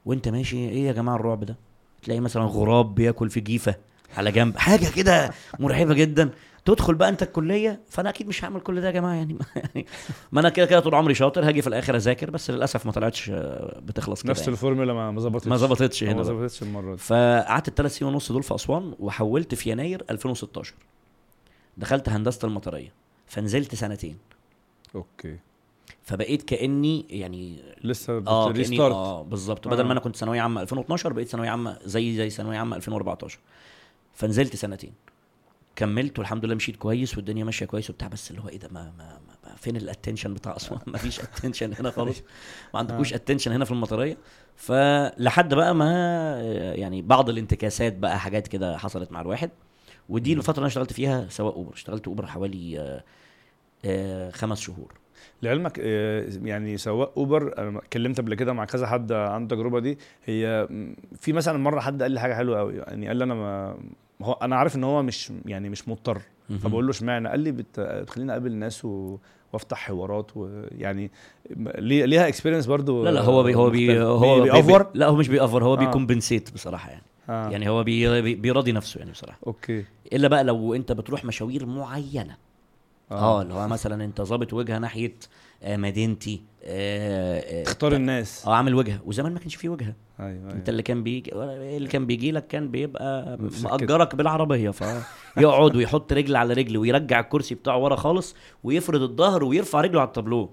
وانت 0.09 0.27
ماشي 0.27 0.57
إيه 0.57 0.87
يا 0.87 0.91
جماعة 0.91 1.15
الرعب 1.15 1.43
ده؟ 1.43 1.55
تلاقي 2.03 2.19
مثلا 2.19 2.43
غراب 2.43 2.95
بياكل 2.95 3.29
في 3.29 3.39
جيفة 3.39 3.75
على 4.17 4.31
جنب. 4.31 4.57
حاجة 4.67 4.87
كده 4.95 5.31
مرعبة 5.59 5.93
جدا. 5.93 6.29
تدخل 6.65 6.95
بقى 6.95 7.09
انت 7.09 7.23
الكلية 7.23 7.81
فأنا 7.89 8.09
أكيد 8.09 8.27
مش 8.27 8.43
هعمل 8.43 8.61
كل 8.61 8.81
ده 8.81 8.87
يا 8.87 8.91
جماعة 8.91 9.13
يعني. 9.13 9.37
يعني 9.55 9.85
ما 10.31 10.39
أنا 10.41 10.49
كده 10.49 10.65
كده 10.65 10.79
طول 10.79 10.95
عمري 10.95 11.13
شاطر 11.13 11.47
هاجي 11.47 11.61
في 11.61 11.67
الآخر 11.67 11.95
أذاكر 11.95 12.29
بس 12.29 12.51
للأسف 12.51 12.85
ما 12.85 12.91
طلعتش 12.91 13.29
آه، 13.29 13.79
بتخلص 13.79 14.21
كده 14.23 14.31
نفس 14.31 14.39
يعني. 14.41 14.51
الفورمولا 14.51 14.93
ما 15.11 15.19
ظبطتش. 15.19 15.47
ما 15.47 15.57
ظبطتش 15.57 16.03
هنا 16.03 16.13
ما. 16.13 16.23
ظبطتش 16.23 16.63
المرة 16.63 16.91
دي. 16.91 16.97
فقعدت 16.97 17.67
الثلاث 17.67 17.97
سنين 17.97 18.13
ونص 18.13 18.31
دول 18.31 18.43
في 18.43 18.55
أسوان 18.55 18.93
وحولت 18.99 19.55
في 19.55 19.69
يناير 19.71 20.03
2016 20.09 20.73
دخلت 21.77 22.09
هندسة 22.09 22.47
المطرية. 22.47 22.93
فنزلت 23.27 23.75
سنتين. 23.75 24.17
أوكي. 24.95 25.37
فبقيت 26.09 26.43
كأني 26.43 27.05
يعني 27.09 27.59
لسه 27.83 28.23
آه 28.27 28.49
آه 28.91 29.23
بالظبط. 29.23 29.67
بدل 29.67 29.79
آه. 29.79 29.83
ما 29.83 29.91
أنا 29.91 29.99
كنت 29.99 30.15
ثانوية 30.15 30.41
عامة 30.41 30.61
2012 30.61 31.13
بقيت 31.13 31.27
ثانوية 31.27 31.49
عامة 31.49 31.77
زي 31.85 32.15
زي 32.15 32.29
ثانوية 32.29 32.57
عامة 32.57 32.75
2014 32.75 33.39
فنزلت 34.13 34.55
سنتين. 34.55 34.93
كملت 35.75 36.19
والحمد 36.19 36.45
لله 36.45 36.55
مشيت 36.55 36.75
كويس 36.75 37.17
والدنيا 37.17 37.43
ماشية 37.43 37.65
كويس 37.65 37.89
وبتاع 37.89 38.07
بس 38.07 38.31
اللي 38.31 38.41
هو 38.41 38.49
إيه 38.49 38.59
ده 38.59 38.69
ما, 38.71 38.83
ما, 38.97 39.19
ما, 39.27 39.49
ما 39.49 39.55
فين 39.55 39.75
ال 39.75 39.81
attention 39.81 40.33
بتاع 40.33 40.55
اسوان 40.55 40.79
ما 40.87 40.97
فيش 40.97 41.19
attention 41.19 41.73
هنا 41.79 41.91
خالص. 41.91 42.17
ما 42.73 42.79
عندكوش 42.79 43.13
attention 43.13 43.51
هنا 43.51 43.65
في 43.65 43.71
المطرية. 43.71 44.17
فلحد 44.55 45.53
بقى 45.53 45.75
ما 45.75 45.91
يعني 46.75 47.01
بعض 47.01 47.29
الانتكاسات 47.29 47.97
بقى 47.97 48.19
حاجات 48.19 48.47
كده 48.47 48.77
حصلت 48.77 49.11
مع 49.11 49.21
الواحد. 49.21 49.49
ودي 50.09 50.33
الفترة 50.33 50.51
اللي 50.51 50.59
أنا 50.59 50.67
اشتغلت 50.67 50.93
فيها 50.93 51.27
سواق 51.29 51.53
أوبر. 51.53 51.73
اشتغلت 51.73 52.07
أوبر 52.07 52.25
حوالي 52.25 52.79
آه، 52.79 53.03
آه، 53.85 54.31
خمس 54.31 54.59
شهور. 54.59 54.93
لعلمك 55.43 55.79
آه، 55.83 56.29
يعني 56.43 56.77
سواق 56.77 57.13
أوبر 57.17 57.53
أنا 57.57 57.79
اتكلمت 57.79 58.17
قبل 58.21 58.35
كده 58.35 58.53
مع 58.53 58.65
كذا 58.65 58.87
حد 58.87 59.11
عنده 59.11 59.55
التجربة 59.55 59.79
دي. 59.79 59.97
هي 60.25 60.67
في 61.19 61.33
مثلا 61.33 61.57
مرة 61.57 61.79
حد 61.79 62.01
قال 62.03 62.11
لي 62.11 62.19
حاجة 62.19 62.33
حلوة 62.33 62.59
قوي 62.59 62.75
يعني 62.75 63.07
قال 63.07 63.17
لي 63.17 63.23
أنا 63.23 63.33
ما 63.33 63.75
هو 64.21 64.33
أنا 64.33 64.55
عارف 64.55 64.75
إن 64.75 64.83
هو 64.83 65.03
مش 65.03 65.31
يعني 65.45 65.69
مش 65.69 65.87
مضطر. 65.89 66.21
فبقول 66.63 66.85
له 66.85 66.91
اشمعنى؟ 66.91 67.29
قال 67.29 67.39
لي 67.39 67.51
بت... 67.51 67.79
بتخليني 67.79 68.31
أقابل 68.31 68.51
ناس 68.55 68.85
و... 68.85 69.17
وأفتح 69.53 69.77
حوارات 69.77 70.31
ويعني 70.37 71.11
ليه- 71.77 72.05
ليها 72.05 72.27
experience 72.27 72.65
برضو 72.65 73.03
لا 73.03 73.09
لا 73.09 73.21
هو 73.21 73.43
بي 73.43 73.55
هو 73.55 73.69
بي. 73.69 74.01
هو 74.01 74.35
بي- 74.43 74.51
بي 74.51 74.61
over؟ 74.61 74.87
لا 74.93 75.07
هو 75.07 75.15
مش 75.15 75.27
بي 75.29 75.40
over 75.40 75.63
هو 75.63 75.73
آه. 75.73 75.77
بي 75.77 75.90
compensate 75.90 76.53
بصراحة 76.53 76.89
يعني. 76.89 77.03
آه. 77.29 77.49
يعني 77.49 77.69
هو 77.69 77.83
بي 77.83 78.21
بي- 78.21 78.35
بيراضي 78.35 78.71
نفسه 78.71 78.97
يعني 78.99 79.11
بصراحة. 79.11 79.39
أوكي. 79.47 79.85
إلا 80.13 80.27
بقى 80.27 80.43
لو 80.43 80.75
أنت 80.75 80.91
بتروح 80.91 81.25
مشاوير 81.25 81.65
معينة. 81.65 82.37
آه. 83.11 83.41
اللي 83.41 83.53
هو 83.53 83.67
مثلا 83.67 84.05
أنت 84.05 84.21
ظابط 84.21 84.53
وجهة 84.53 84.77
ناحية 84.77 85.15
آه، 85.63 85.77
مدينتي 85.77 86.41
آه، 86.63 87.39
آه، 87.39 87.63
تختار 87.63 87.93
الناس. 87.93 88.47
آه 88.47 88.55
عامل 88.55 88.75
وجهة. 88.75 88.99
وزمان 89.05 89.33
ما 89.33 89.39
كانش 89.39 89.55
فيه 89.55 89.69
وجهة. 89.69 89.93
أيوه 90.19 90.29
أيوه. 90.31 90.51
أنت 90.51 90.69
اللي 90.69 90.83
كان 90.83 91.03
بيجي 91.03 91.31
اللي 91.33 91.87
كان 91.89 92.05
بيجي 92.05 92.31
لك 92.31 92.47
كان 92.47 92.71
بيبقى 92.71 93.37
مأجرك 93.63 94.15
بالعربية 94.15 94.69
فيقعد 94.69 95.75
ويحط 95.75 96.13
رجل 96.13 96.35
على 96.35 96.53
رجل 96.53 96.77
ويرجع 96.77 97.19
الكرسي 97.19 97.55
بتاعه 97.55 97.77
ورا 97.77 97.95
خالص 97.95 98.35
ويفرد 98.63 99.01
الظهر 99.01 99.43
ويرفع 99.43 99.81
رجله 99.81 99.99
على 99.99 100.07
التابلو. 100.07 100.49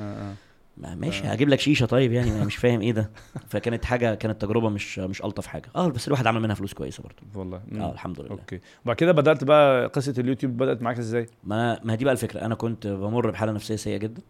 آه، 0.00 0.02
آه. 0.30 0.34
ما 0.76 0.94
ماشي 0.94 1.24
هجيب 1.24 1.48
لك 1.48 1.60
شيشة 1.60 1.86
طيب 1.86 2.12
يعني 2.12 2.30
أنا 2.36 2.44
مش 2.44 2.56
فاهم 2.56 2.80
إيه 2.80 2.92
ده. 2.92 3.10
فكانت 3.48 3.84
حاجة 3.84 4.14
كانت 4.14 4.42
تجربة 4.42 4.68
مش 4.68 4.98
مش 4.98 5.24
ألطف 5.24 5.46
حاجة. 5.46 5.68
آه 5.76 5.88
بس 5.88 6.06
الواحد 6.08 6.26
عمل 6.26 6.40
منها 6.40 6.54
فلوس 6.54 6.72
كويسة 6.74 7.02
برضه. 7.02 7.16
والله. 7.34 7.60
آه 7.80 7.92
الحمد 7.92 8.20
لله. 8.20 8.30
أوكي. 8.30 8.60
وبعد 8.84 8.96
كده 8.96 9.12
بدأت 9.12 9.44
بقى 9.44 9.86
قصة 9.86 10.14
اليوتيوب 10.18 10.56
بدأت 10.56 10.82
معاك 10.82 10.98
إزاي؟ 10.98 11.26
ما 11.44 11.80
ما 11.84 11.94
دي 11.94 12.04
بقى 12.04 12.12
الفكرة. 12.12 12.40
أنا 12.40 12.54
كنت 12.54 12.86
بمر 12.86 13.30
بحالة 13.30 13.52
نفسية 13.52 13.76
سيئة 13.76 13.96
جدا 13.96 14.22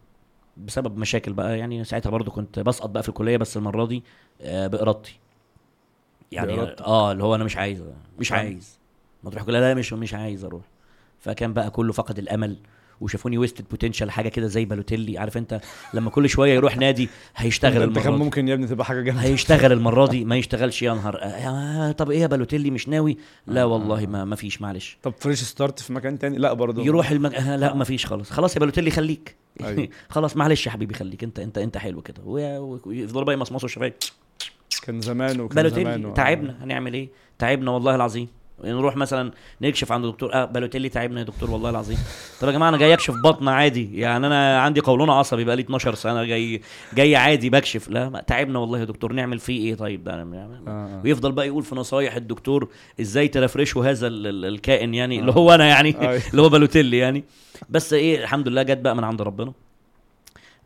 بسبب 0.57 0.97
مشاكل 0.97 1.33
بقى 1.33 1.59
يعني. 1.59 1.83
ساعتها 1.83 2.09
برضو 2.09 2.31
كنت 2.31 2.59
بسقط 2.59 2.89
بقى 2.89 3.03
في 3.03 3.09
الكلية 3.09 3.37
بس 3.37 3.57
المرة 3.57 3.85
دي 3.85 4.03
آه 4.41 4.67
بإرادتي. 4.67 5.19
يعني 6.31 6.55
بإرادتك. 6.55 6.81
آه 6.81 7.11
اللي 7.11 7.23
هو 7.23 7.35
أنا 7.35 7.43
مش 7.43 7.57
عايز 7.57 7.83
مش. 8.19 8.31
عايز. 8.31 8.79
ما 9.23 9.29
تروح 9.29 9.43
كلها 9.43 9.61
لا 9.61 9.73
مش 9.73 9.93
مش 9.93 10.13
عايز 10.13 10.43
أروح. 10.45 10.63
فكان 11.19 11.53
بقى 11.53 11.69
كله 11.69 11.93
فقد 11.93 12.19
الأمل. 12.19 12.57
وشافوني 13.01 13.37
wasted 13.37 13.65
potential 13.71 14.11
حاجة 14.11 14.29
كده 14.29 14.47
زي 14.47 14.65
بالوتيلي. 14.65 15.17
عارف 15.17 15.37
انت 15.37 15.61
لما 15.93 16.09
كل 16.09 16.29
شوية 16.29 16.53
يروح 16.53 16.77
نادي 16.77 17.09
هيشتغل 17.35 17.73
كان 17.73 17.81
المرة 17.83 18.11
دي. 18.17 18.23
ممكن 18.23 18.47
يا 18.47 18.53
ابني 18.53 18.67
تبقى 18.67 18.85
حاجة 18.85 19.01
جامدة. 19.01 19.21
هيشتغل 19.21 19.71
المرة 19.77 20.07
دي 20.07 20.25
ما 20.25 20.37
يشتغلش 20.37 20.81
يا 20.81 20.93
نهار. 20.93 21.19
آه 21.23 21.91
طب 21.91 22.11
إيه 22.11 22.19
يا 22.21 22.27
بالوتيلي 22.27 22.71
مش 22.71 22.89
ناوي؟ 22.89 23.17
لا 23.47 23.63
والله 23.63 24.05
ما 24.05 24.25
ما 24.25 24.35
فيش 24.35 24.61
معلش. 24.61 24.97
طب 25.03 25.13
fresh 25.19 25.43
start 25.43 25.79
في 25.79 25.93
مكان 25.93 26.19
تاني؟ 26.19 26.37
لا 26.37 26.53
برضه. 26.53 26.83
يروح 26.85 27.11
المج... 27.11 27.35
آه 27.35 27.55
لا 27.55 27.73
ما 27.75 27.83
فيش 27.83 28.05
خلاص 28.05 28.31
خلاص 28.31 28.55
يا 28.55 28.59
بالوتيلي 28.59 28.91
خليك. 28.91 29.35
أيوة. 29.63 29.89
خلاص 30.09 30.37
معلش 30.37 30.65
يا 30.65 30.71
حبيبي 30.71 30.93
خليك. 30.93 31.23
انت 31.23 31.39
انت 31.39 31.57
انت 31.57 31.77
حلو 31.77 32.01
كده. 32.01 32.21
ويفضلوا 32.25 33.25
بقى 33.25 33.35
يمصمصوا 33.35 33.67
الشفايف. 33.69 33.93
كان 34.83 35.01
زمان 35.01 35.41
وكان 35.41 35.69
زمان 35.69 36.13
تعبنا. 36.13 36.63
هنعمل 36.63 36.93
إيه؟ 36.93 37.09
تعبنا 37.39 37.71
والله 37.71 37.95
العظيم. 37.95 38.27
نروح 38.63 38.95
مثلا 38.95 39.31
نكشف 39.61 39.91
عند 39.91 40.05
دكتور. 40.05 40.33
آه 40.33 40.45
بالوتيلي 40.45 40.89
تعبنا 40.89 41.19
يا 41.19 41.25
دكتور؟ 41.25 41.51
والله 41.51 41.69
العظيم. 41.69 41.97
طب 42.41 42.47
يا 42.47 42.53
جماعة 42.53 42.69
أنا 42.69 42.77
جاي 42.77 42.93
أكشف 42.93 43.13
بطن 43.23 43.47
عادي. 43.47 43.99
يعني 43.99 44.27
أنا 44.27 44.59
عندي 44.61 44.79
قولون 44.79 45.09
عصبي 45.09 45.43
بقى 45.43 45.55
لي 45.55 45.61
12 45.61 45.95
سنة 45.95 46.23
جاي 46.23 46.61
جاي 46.93 47.15
عادي 47.15 47.49
بكشف. 47.49 47.89
لا 47.89 48.23
تعبنا 48.27 48.59
والله 48.59 48.79
يا 48.79 48.83
دكتور. 48.85 49.13
نعمل 49.13 49.39
فيه 49.39 49.67
إيه 49.69 49.75
طيب؟ 49.75 50.03
ده 50.03 50.11
أنا- 50.11 50.35
آه، 50.35 50.59
آه. 50.67 51.01
ويفضل 51.03 51.31
بقى 51.31 51.47
يقول 51.47 51.63
في 51.63 51.75
نصايح 51.75 52.15
الدكتور 52.15 52.69
إزاي 53.01 53.27
ترفرشوا 53.27 53.85
هذا 53.85 54.07
ال- 54.07 54.27
ال- 54.27 54.45
الكائن 54.45 54.93
يعني 54.93 55.19
اللي 55.19 55.31
هو 55.31 55.51
أنا 55.51 55.65
يعني 55.67 55.95
أيوة. 56.01 56.21
اللي 56.31 56.41
هو 56.41 56.49
بالوتيلي 56.49 56.97
يعني. 56.97 57.23
بس 57.69 57.93
إيه 57.93 58.23
الحمد 58.23 58.47
لله 58.47 58.63
جت 58.63 58.77
بقى 58.77 58.95
من 58.95 59.03
عند 59.03 59.21
ربنا. 59.21 59.53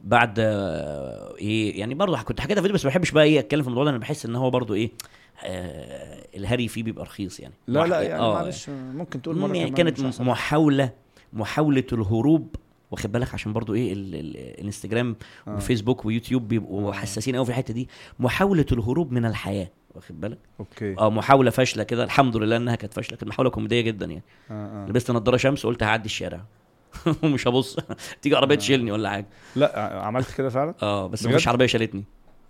بعد 0.04 0.36
آه، 0.40 1.36
إيه 1.42 1.80
يعني 1.80 1.94
برضه 1.94 2.22
كنت 2.22 2.40
حكيتها 2.42 2.56
في 2.56 2.62
فيديو 2.62 2.74
بس 2.76 2.86
ما 2.86 2.90
بحبش 2.92 3.12
بقى 3.12 3.24
إيه 3.24 3.40
أتكلم 3.40 3.62
في 3.62 3.68
الموضوع 3.68 3.84
ده. 3.84 3.90
أنا 3.90 3.98
بحس 3.98 4.26
إن 4.26 4.36
هو 4.36 4.50
برضه 4.50 4.74
إيه 4.74 4.86
آه 4.86 5.17
الهري 5.44 6.68
فيه 6.68 6.84
بيبقى 6.84 7.06
رخيص 7.06 7.40
يعني 7.40 7.54
لا 7.68 7.86
لا 7.86 8.02
يعني 8.02 8.22
آه، 8.22 8.34
معلش 8.34 8.70
ممكن 8.70 9.22
تقول 9.22 9.38
مرة 9.38 9.56
يعني 9.58 9.72
كانت. 9.72 10.22
محاولة 10.22 10.92
محاولة 11.34 11.84
الهروب 11.94 12.56
واخد 12.92 13.12
بالك 13.12 13.34
عشان 13.34 13.54
برضو 13.54 13.74
إيه 13.74 13.94
ال 13.94 14.16
ال 14.16 14.38
الإنستجرام 14.38 15.16
آه. 15.48 15.56
وفيسبوك 15.56 16.06
ويوتيوب 16.06 16.48
بيبقوا 16.48 16.90
آه. 16.90 16.94
حساسين 16.94 17.36
قوي 17.36 17.46
في 17.46 17.52
الحتة 17.52 17.74
دي 17.74 17.90
محاولة 18.20 18.66
الهروب 18.72 19.12
من 19.12 19.26
الحياة 19.26 19.70
واخد 19.96 20.22
بالك 20.22 20.38
أوكي 20.60 20.96
آه 20.98 21.10
محاولة 21.10 21.52
فاشلة 21.52 21.84
كده 21.84 22.04
الحمد 22.04 22.38
لله 22.38 22.58
إنها 22.58 22.76
كانت 22.76 22.94
فاشلة 22.94 23.18
كانت 23.18 23.30
محاولة 23.30 23.50
كوميدية 23.50 23.82
جدا 23.82 24.06
يعني 24.06 24.24
آه 24.52 24.86
آه. 24.86 24.90
لبست 24.90 25.12
نضارة 25.12 25.38
شمس 25.38 25.66
وقلت 25.66 25.84
هعدي 25.84 26.06
الشارع 26.06 26.42
ومش 27.24 27.48
هبص 27.48 27.78
تيجي 28.22 28.36
عربية 28.36 28.56
آه. 28.56 28.58
تشيلني 28.58 28.92
ولا 28.92 29.10
حاجة 29.10 29.28
لا 29.56 29.80
عملت 30.04 30.32
كده 30.38 30.50
فعلا 30.50 30.74
آه 30.82 31.08
بس؟ 31.08 31.26
مش 31.26 31.48
عربية 31.48 31.66
شالتني 31.66 32.04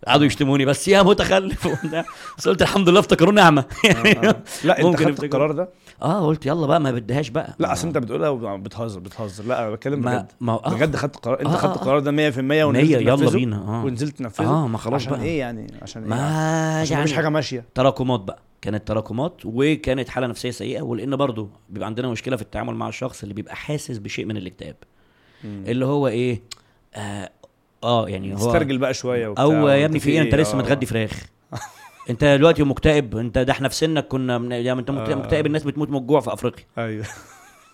قعدوا 0.08 0.26
يشتموني 0.26 0.66
بس 0.66 0.88
يا 0.88 1.04
متخلف. 1.04 1.68
بس 2.38 2.48
قلت 2.48 2.62
الحمد 2.62 2.90
لله 2.90 3.00
افتكروا 3.00 3.34
نعمة. 3.34 3.66
آه. 3.86 3.90
آه. 3.90 4.44
لا 4.64 4.78
انت 4.78 4.86
ممكن 4.86 5.06
خدت. 5.06 5.24
القرار 5.24 5.52
ده؟ 5.52 5.70
آه 6.02 6.28
قلت 6.28 6.46
يلا 6.46 6.68
بقى 6.68 6.80
ما 6.82 6.92
بديهاش 6.92 7.30
بقى. 7.30 7.56
لا 7.60 7.72
أصل 7.74 7.88
انت 7.88 7.98
بتقولها 7.98 8.30
وبتهزر 8.30 9.00
بتهزر. 9.00 9.44
لا 9.46 9.60
أنا 9.62 9.70
بتكلم 9.72 10.00
ما 10.02 10.18
بجد. 10.18 10.32
ما 10.40 10.52
آه. 10.54 10.74
بجد 10.74 10.96
خدت 10.96 11.16
قرار 11.16 11.40
انت 11.42 11.48
آه، 11.50 11.58
خدت 11.58 11.72
آه. 11.72 11.76
القرار 11.76 12.00
ده 12.00 12.32
100% 12.32 12.38
مية 12.38 12.66
ونزلت 12.66 13.02
يلا 13.02 13.30
بينا. 13.30 13.58
آه. 13.58 13.86
ونزلت 13.86 14.18
تنفذه؟ 14.18 14.46
آه 14.48 14.68
ما 14.68 14.78
خلاص 14.78 15.02
عشان 15.02 15.12
بقى. 15.14 15.22
إيه 15.24 15.40
يعني؟ 15.40 15.68
عشان 15.82 16.02
إيه؟ 16.04 16.10
ما 16.10 16.80
عشان 16.82 16.92
يعني 16.92 17.04
مفيش 17.04 17.16
حاجة 17.16 17.30
ماشية. 17.30 17.66
تراكمات 17.76 18.20
بقى. 18.20 18.40
كانت 18.62 18.88
تراكمات 18.88 19.34
وكانت 19.46 20.10
حالة 20.10 20.28
نفسية 20.28 20.52
سيئة 20.52 20.82
ولأن 20.82 21.16
برضو 21.16 21.50
بيبقى 21.70 21.88
عندنا 21.88 22.08
مشكلة 22.08 22.36
في 22.36 22.42
التعامل 22.42 22.76
مع 22.76 22.88
الشخص 22.88 23.22
اللي 23.22 23.34
بيبقى 23.34 23.56
حاسس 23.56 23.98
بشيء 23.98 24.26
من 24.26 24.38
الاكتئاب. 24.38 24.76
اللي 25.46 25.86
هو 25.86 26.08
إيه؟ 26.08 26.42
آه, 27.84 28.06
آه 28.06 28.10
يعني 28.10 28.34
هو 28.34 28.38
استرجل 28.38 28.78
بقى 28.78 28.94
شوية 28.94 29.28
وبتاع 29.28 29.44
أو 29.44 29.68
يا 29.68 29.86
ابني 29.86 30.00
في 30.00 30.10
إيه؟ 30.10 30.22
أنت 30.22 30.36
لسه 30.36 30.54
آه. 30.54 30.58
متغدي 30.58 30.86
فراخ. 30.86 31.12
أنت 32.10 32.24
دلوقتي 32.24 32.64
مكتئب. 32.64 33.18
أنت 33.18 33.38
ده 33.38 33.52
إحنا 33.54 33.70
في 33.70 33.76
سنك 33.76 34.08
كنا 34.08 34.38
من... 34.38 34.52
يعني 34.52 34.80
أنت 34.80 34.92
مكتئب, 34.92 35.18
آه. 35.18 35.22
مكتئب 35.22 35.46
الناس 35.46 35.64
بتموت 35.64 35.90
من 35.90 35.98
الجوع 35.98 36.20
في 36.20 36.34
أفريقيا. 36.34 36.66
أيوه. 36.78 37.06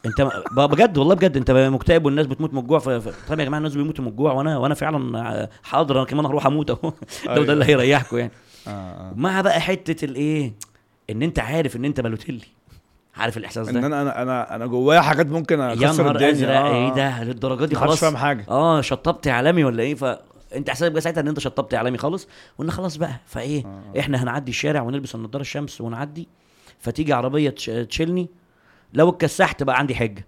أنت 0.05 0.29
بجد 0.57 0.97
والله 0.97 1.15
بجد. 1.15 1.37
أنت 1.37 1.51
مكتئب 1.51 2.05
والناس 2.05 2.25
بتموت 2.27 2.53
من 2.53 2.59
الجوع 2.59 2.79
ف... 2.79 2.89
ف- 2.89 3.29
طب 3.29 3.39
يا 3.39 3.45
جماعة 3.45 3.57
الناس 3.57 3.75
بيموتوا 3.75 4.03
من 4.05 4.11
الجوع 4.11 4.33
وأنا 4.33 4.57
وأنا 4.57 4.73
فعلا 4.73 5.49
حاضر. 5.63 5.97
أنا 5.97 6.05
كمان 6.05 6.25
هروح 6.25 6.45
أموت 6.45 6.69
أهو. 6.69 6.93
ده 7.43 7.53
اللي 7.53 7.65
هيريحكم 7.65 8.17
يعني. 8.17 8.31
آه 8.67 8.69
آه. 8.71 9.13
مع 9.15 9.41
بقى 9.41 9.61
حتة 9.61 10.05
الإيه؟ 10.05 10.53
إن 11.09 11.23
أنت 11.23 11.39
عارف 11.39 11.75
إن 11.75 11.85
أنت 11.85 12.01
بلوتيلي. 12.01 12.45
عارف 13.17 13.37
الإحساس 13.37 13.67
إن 13.69 13.81
ده؟ 13.81 13.87
أنا 13.87 14.01
أنا 14.01 14.21
أنا 14.21 14.55
أنا 14.55 14.65
جوايا 14.65 15.01
حاجات 15.01 15.25
ممكن 15.27 15.61
اكسر 15.61 16.11
الدنيا. 16.11 16.31
أزرق. 16.31 16.49
آه، 16.49 16.75
إيه 16.75 16.87
آه. 16.91 16.95
ده؟ 16.95 17.23
للدرجة 17.23 17.65
دي 17.65 17.75
خلاص 17.75 17.99
فاهم 18.01 18.17
حاجة. 18.17 18.45
آه 18.49 18.81
شطبت 18.81 19.27
إعلامي 19.27 19.63
ولا 19.63 19.83
إيه؟ 19.83 19.95
فانت 19.95 20.69
إحساسك 20.69 20.91
بقى 20.91 21.01
ساعتها 21.01 21.21
إن 21.21 21.27
أنت 21.27 21.39
شطبت 21.39 21.73
إعلامي 21.73 21.97
خالص؟ 21.97 22.27
وان 22.57 22.71
خلاص 22.71 22.95
بقى. 22.97 23.13
فإيه؟ 23.25 23.65
آه. 23.95 23.99
إحنا 23.99 24.23
هنعدي 24.23 24.51
الشارع 24.51 24.81
ونلبس 24.81 25.15
النضارة 25.15 25.41
الشمس 25.41 25.81
ونعدي 25.81 26.27
فتيجي 26.79 27.13
عربية 27.13 27.49
تش- 27.49 27.65
تشيلني. 27.89 28.29
لو 28.93 29.09
اتكسحت 29.09 29.63
بقى 29.63 29.77
عندي 29.79 29.95
حجه 29.95 30.27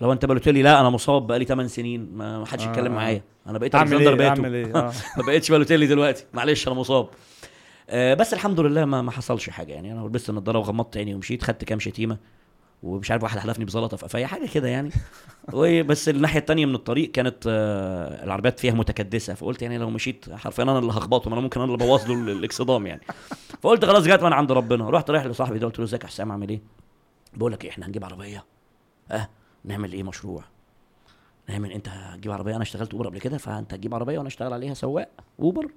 لو 0.00 0.12
أنت 0.12 0.24
قلت 0.26 0.48
لي 0.48 0.62
لا 0.62 0.80
أنا 0.80 0.90
مصاب 0.90 1.26
بقالي 1.26 1.44
8 1.44 1.68
سنين. 1.68 2.10
ما 2.14 2.46
حدش 2.46 2.64
آه، 2.66 2.68
يتكلم 2.70 2.92
آه. 2.92 2.96
معايا. 2.96 3.22
أنا 3.46 3.58
بقيت 3.58 3.74
ألكسندر 3.74 4.10
إيه؟ 4.10 4.16
باتو 4.28 4.44
إيه؟ 4.44 4.76
آه. 4.76 4.92
ما 5.16 5.22
بقتش 5.26 5.50
بالوتيلي 5.50 5.86
دلوقتي. 5.86 6.24
معلش 6.34 6.66
أنا 6.68 6.76
مصاب. 6.76 7.04
آه 7.04 7.08
بس 7.92 8.34
الحمد 8.34 8.60
لله 8.60 8.84
ما 8.84 9.02
ما 9.02 9.10
حصلش 9.10 9.50
حاجة. 9.50 9.72
يعني 9.72 9.92
أنا 9.92 10.00
لبست 10.00 10.30
النضاره 10.30 10.58
وغمضت 10.58 10.96
عيني 10.96 11.14
ومشيت 11.14 11.42
خدت 11.42 11.64
كام 11.64 11.78
شتيمة 11.80 12.18
ومش 12.82 13.10
عارف 13.10 13.22
واحد 13.22 13.38
حلفني 13.38 13.64
بزلطة 13.64 13.96
في 13.96 14.04
قفايا 14.06 14.26
حاجة 14.26 14.46
كده 14.46 14.68
يعني. 14.68 14.90
وبس 15.52 16.08
الناحية 16.08 16.38
التانية 16.40 16.66
من 16.66 16.74
الطريق 16.74 17.10
كانت 17.10 17.44
آه 17.48 18.24
العربيات 18.24 18.60
فيها 18.60 18.74
متكدسة 18.74 19.34
فقلت 19.34 19.62
يعني 19.62 19.78
لو 19.78 19.90
مشيت 19.90 20.34
حرفيا 20.34 20.62
أنا 20.64 20.78
اللي 20.78 20.92
هخبطه 20.92 21.30
ما 21.30 21.34
أنا 21.36 21.42
ممكن 21.42 21.60
أنا 21.60 21.74
اللي 21.74 21.84
ابوظ 21.84 22.06
له 22.10 22.14
ال- 22.14 22.30
الاكسدام 22.30 22.86
يعني. 22.86 23.00
فقلت 23.62 23.84
خلاص 23.84 24.04
جت 24.04 24.22
من 24.22 24.32
عند 24.32 24.52
ربنا. 24.52 24.90
رحت 24.90 25.10
رايح 25.10 25.24
لصاحبي 25.26 25.58
ده 25.58 25.66
قلت 25.66 25.78
له 25.78 25.84
إزيك 25.84 26.02
يا 26.02 26.08
حسام 26.08 26.32
عامل 26.32 26.48
إيه؟ 26.48 26.60
بقول 27.34 27.52
لك 27.52 27.64
إيه 27.64 27.70
إحنا 27.70 27.86
هنجيب 27.86 28.04
عربية. 28.04 28.44
أه 29.10 29.28
نعمل 29.64 29.92
إيه 29.92 30.02
مشروع؟ 30.02 30.44
نعمل 31.48 31.72
أنت 31.72 31.88
هتجيب 31.88 32.32
عربية؟ 32.32 32.54
أنا 32.54 32.62
اشتغلت 32.62 32.92
أوبر 32.92 33.06
قبل 33.08 33.18
كده 33.18 33.38
فأنت 33.38 33.74
هتجيب 33.74 33.94
عربية 33.94 34.18
وأنا 34.18 34.28
أشتغل 34.28 34.52
عليها 34.52 34.74
سواق 34.74 35.08
أوبر 35.40 35.70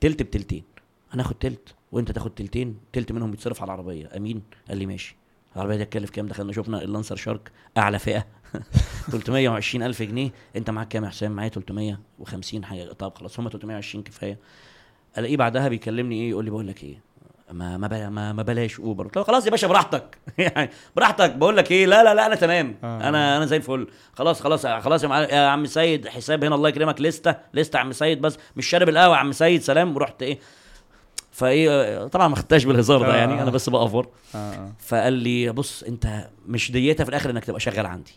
تلت 0.00 0.22
بتلتين. 0.22 0.64
هناخد 1.12 1.34
تلت 1.34 1.74
وانت 1.92 2.10
تاخد 2.12 2.30
تلتين 2.34 2.78
تلت 2.92 3.12
منهم 3.12 3.30
بيتصرف 3.30 3.62
على 3.62 3.68
العربية. 3.74 4.08
أمين؟ 4.16 4.42
قال 4.68 4.78
لي 4.78 4.86
ماشي. 4.86 5.16
العربية 5.56 5.76
دي 5.76 5.82
هتكلف 5.82 6.10
كام؟ 6.10 6.26
دخلنا 6.26 6.52
شفنا 6.52 6.82
اللانسر 6.82 7.16
شارك 7.16 7.50
أعلى 7.78 7.98
فئة. 7.98 8.26
320 9.10 9.82
ألف 9.82 10.02
جنيه. 10.02 10.30
أنت 10.56 10.70
معاك 10.70 10.88
كام 10.88 11.04
يا 11.04 11.08
حسام؟ 11.08 11.32
معايا 11.32 11.48
350 11.48 12.64
حاجة. 12.64 12.92
طب 12.92 13.14
خلاص 13.14 13.40
هم 13.40 13.48
320 13.48 14.04
كفاية. 14.04 14.38
ألاقيه 15.18 15.36
بعدها 15.36 15.68
بيكلمني 15.68 16.20
إيه؟ 16.20 16.30
يقول 16.30 16.44
لي 16.44 16.50
بقول 16.50 16.66
لك 16.68 16.84
إيه؟ 16.84 17.00
ما 17.52 17.76
ما 17.76 17.86
بلا- 17.88 18.10
ما, 18.10 18.32
ما 18.32 18.42
بلاش 18.42 18.80
أوبر. 18.80 19.04
قلت 19.04 19.16
له 19.16 19.22
خلاص 19.22 19.46
يا 19.46 19.50
باشا 19.50 19.66
براحتك. 19.66 20.18
يعني 20.38 20.70
براحتك. 20.96 21.34
بقول 21.36 21.56
لك 21.56 21.70
إيه؟ 21.72 21.86
لا 21.86 22.04
لا 22.04 22.14
لا 22.14 22.26
أنا 22.26 22.34
تمام. 22.34 22.76
آه. 22.84 23.08
أنا 23.08 23.36
أنا 23.36 23.46
زي 23.46 23.56
الفل. 23.56 23.86
خلاص 24.12 24.40
خلاص 24.40 24.66
خلاص 24.66 25.04
يا. 25.04 25.08
يا 25.08 25.46
عم 25.48 25.66
سيد 25.66 26.08
حساب 26.08 26.44
هنا 26.44 26.54
الله 26.54 26.68
يكرمك. 26.68 27.00
لستة 27.00 27.36
لستة 27.54 27.76
يا 27.76 27.80
عم 27.80 27.92
سيد 27.92 28.20
بس. 28.20 28.38
مش 28.56 28.66
شارب 28.66 28.88
القهوة 28.88 29.14
يا 29.14 29.20
عم 29.20 29.32
سيد 29.32 29.62
سلام. 29.62 29.96
ورحت 29.96 30.22
إيه؟ 30.22 30.38
فايه 31.38 32.06
طبعا 32.06 32.28
ما 32.28 32.36
خدتهاش 32.36 32.64
بالهزار 32.64 33.02
ده 33.02 33.16
يعني 33.16 33.38
آه. 33.38 33.42
أنا 33.42 33.50
بس 33.50 33.68
بأفور. 33.68 34.08
آه. 34.34 34.72
فقال 34.78 35.12
لي 35.12 35.52
بص 35.52 35.82
أنت 35.82 36.28
مش 36.46 36.72
ديتها 36.72 37.04
في 37.04 37.10
الآخر 37.10 37.30
إنك 37.30 37.44
تبقى 37.44 37.60
شغال 37.60 37.86
عندي. 37.86 38.12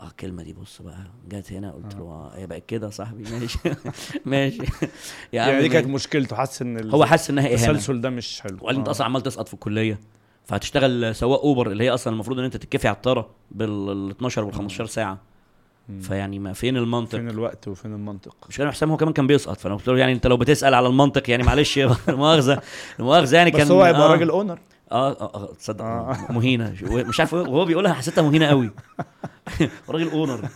آه 0.00 0.06
الكلمة 0.06 0.42
دي 0.42 0.52
بص 0.52 0.82
بقى 0.82 0.98
جت 1.28 1.52
هنا 1.52 1.72
قلت 1.72 1.94
له 1.94 2.00
آه 2.02 2.32
هي 2.36 2.46
بقت 2.46 2.66
كده 2.66 2.86
يا 2.86 2.90
صاحبي؟ 2.90 3.24
ماشي. 3.32 3.58
ماشي. 4.24 4.62
يا 5.32 5.42
عم 5.42 5.48
يعني 5.48 5.62
دي 5.62 5.68
كانت. 5.68 5.86
مشكلته 5.86 6.36
حاسس 6.36 6.62
إن 6.62 6.90
هو 6.90 7.04
حاسس 7.04 7.30
إنها 7.30 7.44
إهانة. 7.44 7.54
التسلسل 7.54 8.00
ده 8.00 8.10
مش 8.10 8.40
حلو. 8.40 8.56
وقال 8.60 8.74
لي 8.74 8.78
أنت 8.78 8.88
آه. 8.88 8.90
أصلا 8.90 9.06
عمال 9.06 9.22
تسقط 9.22 9.48
في 9.48 9.54
الكلية 9.54 10.00
فهتشتغل 10.44 11.14
سواق 11.14 11.40
أوبر 11.40 11.70
اللي 11.70 11.84
هي 11.84 11.90
أصلا 11.90 12.12
المفروض 12.12 12.38
إن 12.38 12.44
أنت 12.44 12.56
تتكفي 12.56 12.88
على 12.88 12.96
الطاره 12.96 13.30
بال 13.50 14.10
12 14.10 14.44
وال 14.44 14.54
15 14.54 14.86
ساعة. 14.86 15.18
فيعني 16.00 16.38
ما 16.38 16.52
فين 16.52 16.76
المنطق؟ 16.76 17.18
فين 17.18 17.30
الوقت 17.30 17.68
وفين 17.68 17.92
المنطق؟ 17.94 18.36
مش 18.48 18.56
كان 18.56 18.70
حسام 18.70 18.90
هو 18.90 18.96
كمان 18.96 19.12
كان 19.12 19.26
بيسقط 19.26 19.56
فأنا 19.56 19.74
قلت 19.74 19.88
له 19.88 19.98
يعني 19.98 20.12
أنت 20.12 20.26
لو 20.26 20.36
بتسأل 20.36 20.74
على 20.74 20.88
المنطق 20.88 21.30
يعني 21.30 21.42
معلش 21.42 21.78
المؤاخذه 22.08 22.60
المؤاخذة 23.00 23.36
يعني 23.36 23.50
كان 23.50 23.66
بس 23.66 23.70
هو 23.70 23.82
هيبقى 23.82 24.02
آه. 24.02 24.12
راجل 24.12 24.30
owner 24.30 24.58
آه 24.92 25.10
آه, 25.10 25.34
آه 25.34 25.54
تصدق 25.54 25.84
آه. 25.84 26.12
آه. 26.28 26.32
مهينة. 26.32 26.74
مش 26.82 27.20
عارف 27.20 27.34
وهو 27.34 27.64
بيقولها 27.64 27.92
حسيتها 27.92 28.22
مهينة 28.22 28.46
قوي. 28.46 28.70
راجل 29.88 30.10
owner 30.10 30.48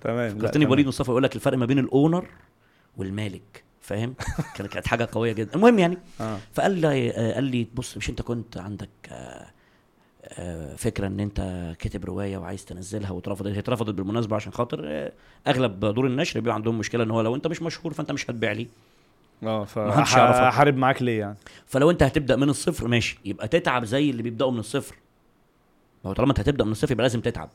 تمام 0.00 0.38
فكرتني. 0.38 0.66
بوليد 0.66 0.86
مصطفى 0.86 1.10
يقول 1.10 1.22
لك 1.22 1.36
الفرق 1.36 1.58
ما 1.58 1.66
بين 1.66 1.78
ال 1.78 1.86
owner 1.86 2.26
والمالك 2.96 3.64
فاهم؟ 3.80 4.14
كانت 4.54 4.86
حاجة 4.86 5.08
قوية 5.12 5.32
جدا. 5.32 5.54
المهم 5.54 5.78
يعني 5.78 5.98
آه. 6.20 6.38
فقال 6.52 6.72
لي 6.72 7.10
آه، 7.10 7.34
قال 7.34 7.44
لي 7.44 7.66
بص 7.74 7.96
مش 7.96 8.10
أنت 8.10 8.22
كنت 8.22 8.56
عندك 8.56 8.88
آه، 9.08 9.14
آه، 9.14 9.50
فكرة 10.76 11.06
إن 11.06 11.20
أنت 11.20 11.40
كاتب 11.78 12.04
رواية 12.04 12.36
وعايز 12.38 12.64
تنزلها 12.64 13.10
واترفضت 13.10 13.46
هي 13.52 13.58
اترفضت 13.58 13.94
بالمناسبة 13.94 14.36
عشان 14.36 14.52
خاطر 14.52 14.80
آه، 14.84 15.12
أغلب 15.48 15.80
دور 15.80 16.06
النشر 16.06 16.40
بيبقى 16.40 16.54
عندهم 16.54 16.78
مشكلة 16.78 17.04
إن 17.04 17.10
هو 17.10 17.20
لو 17.20 17.34
أنت 17.34 17.46
مش 17.46 17.62
مشهور 17.62 17.92
فأنت 17.92 18.12
مش 18.12 18.30
هتبيع 18.30 18.52
لي 18.52 18.68
آه. 19.42 19.64
فحارب 19.64 20.76
معاك 20.76 21.02
ليه 21.02 21.18
يعني؟ 21.20 21.36
فلو 21.66 21.90
أنت 21.90 22.02
هتبدأ 22.02 22.36
من 22.36 22.48
الصفر 22.48 22.88
ماشي. 22.88 23.18
يبقى 23.24 23.48
تتعب 23.48 23.84
زي 23.84 24.10
اللي 24.10 24.22
بيبدأوا 24.22 24.50
من 24.50 24.58
الصفر. 24.58 24.94
ما 26.04 26.10
هو 26.10 26.14
طالما 26.14 26.30
أنت 26.30 26.40
هتبدأ 26.40 26.64
من 26.64 26.72
الصفر 26.72 26.92
يبقى 26.92 27.02
لازم 27.02 27.20
تتعب. 27.20 27.50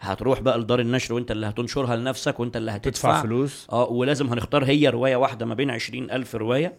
هتروح 0.00 0.40
بقى 0.40 0.58
لدار 0.58 0.80
النشر 0.80 1.14
وأنت 1.14 1.30
اللي 1.30 1.46
هتنشرها 1.46 1.96
لنفسك 1.96 2.40
وأنت 2.40 2.56
اللي 2.56 2.70
هتدفع. 2.70 2.90
تدفع 3.10 3.22
فلوس. 3.22 3.66
آه 3.72 3.84
ولازم 3.90 4.26
هنختار 4.26 4.64
هي 4.64 4.88
رواية 4.88 5.16
واحدة 5.16 5.46
ما 5.46 5.54
بين 5.54 5.70
عشرين 5.70 6.10
ألف 6.10 6.34
رواية. 6.34 6.74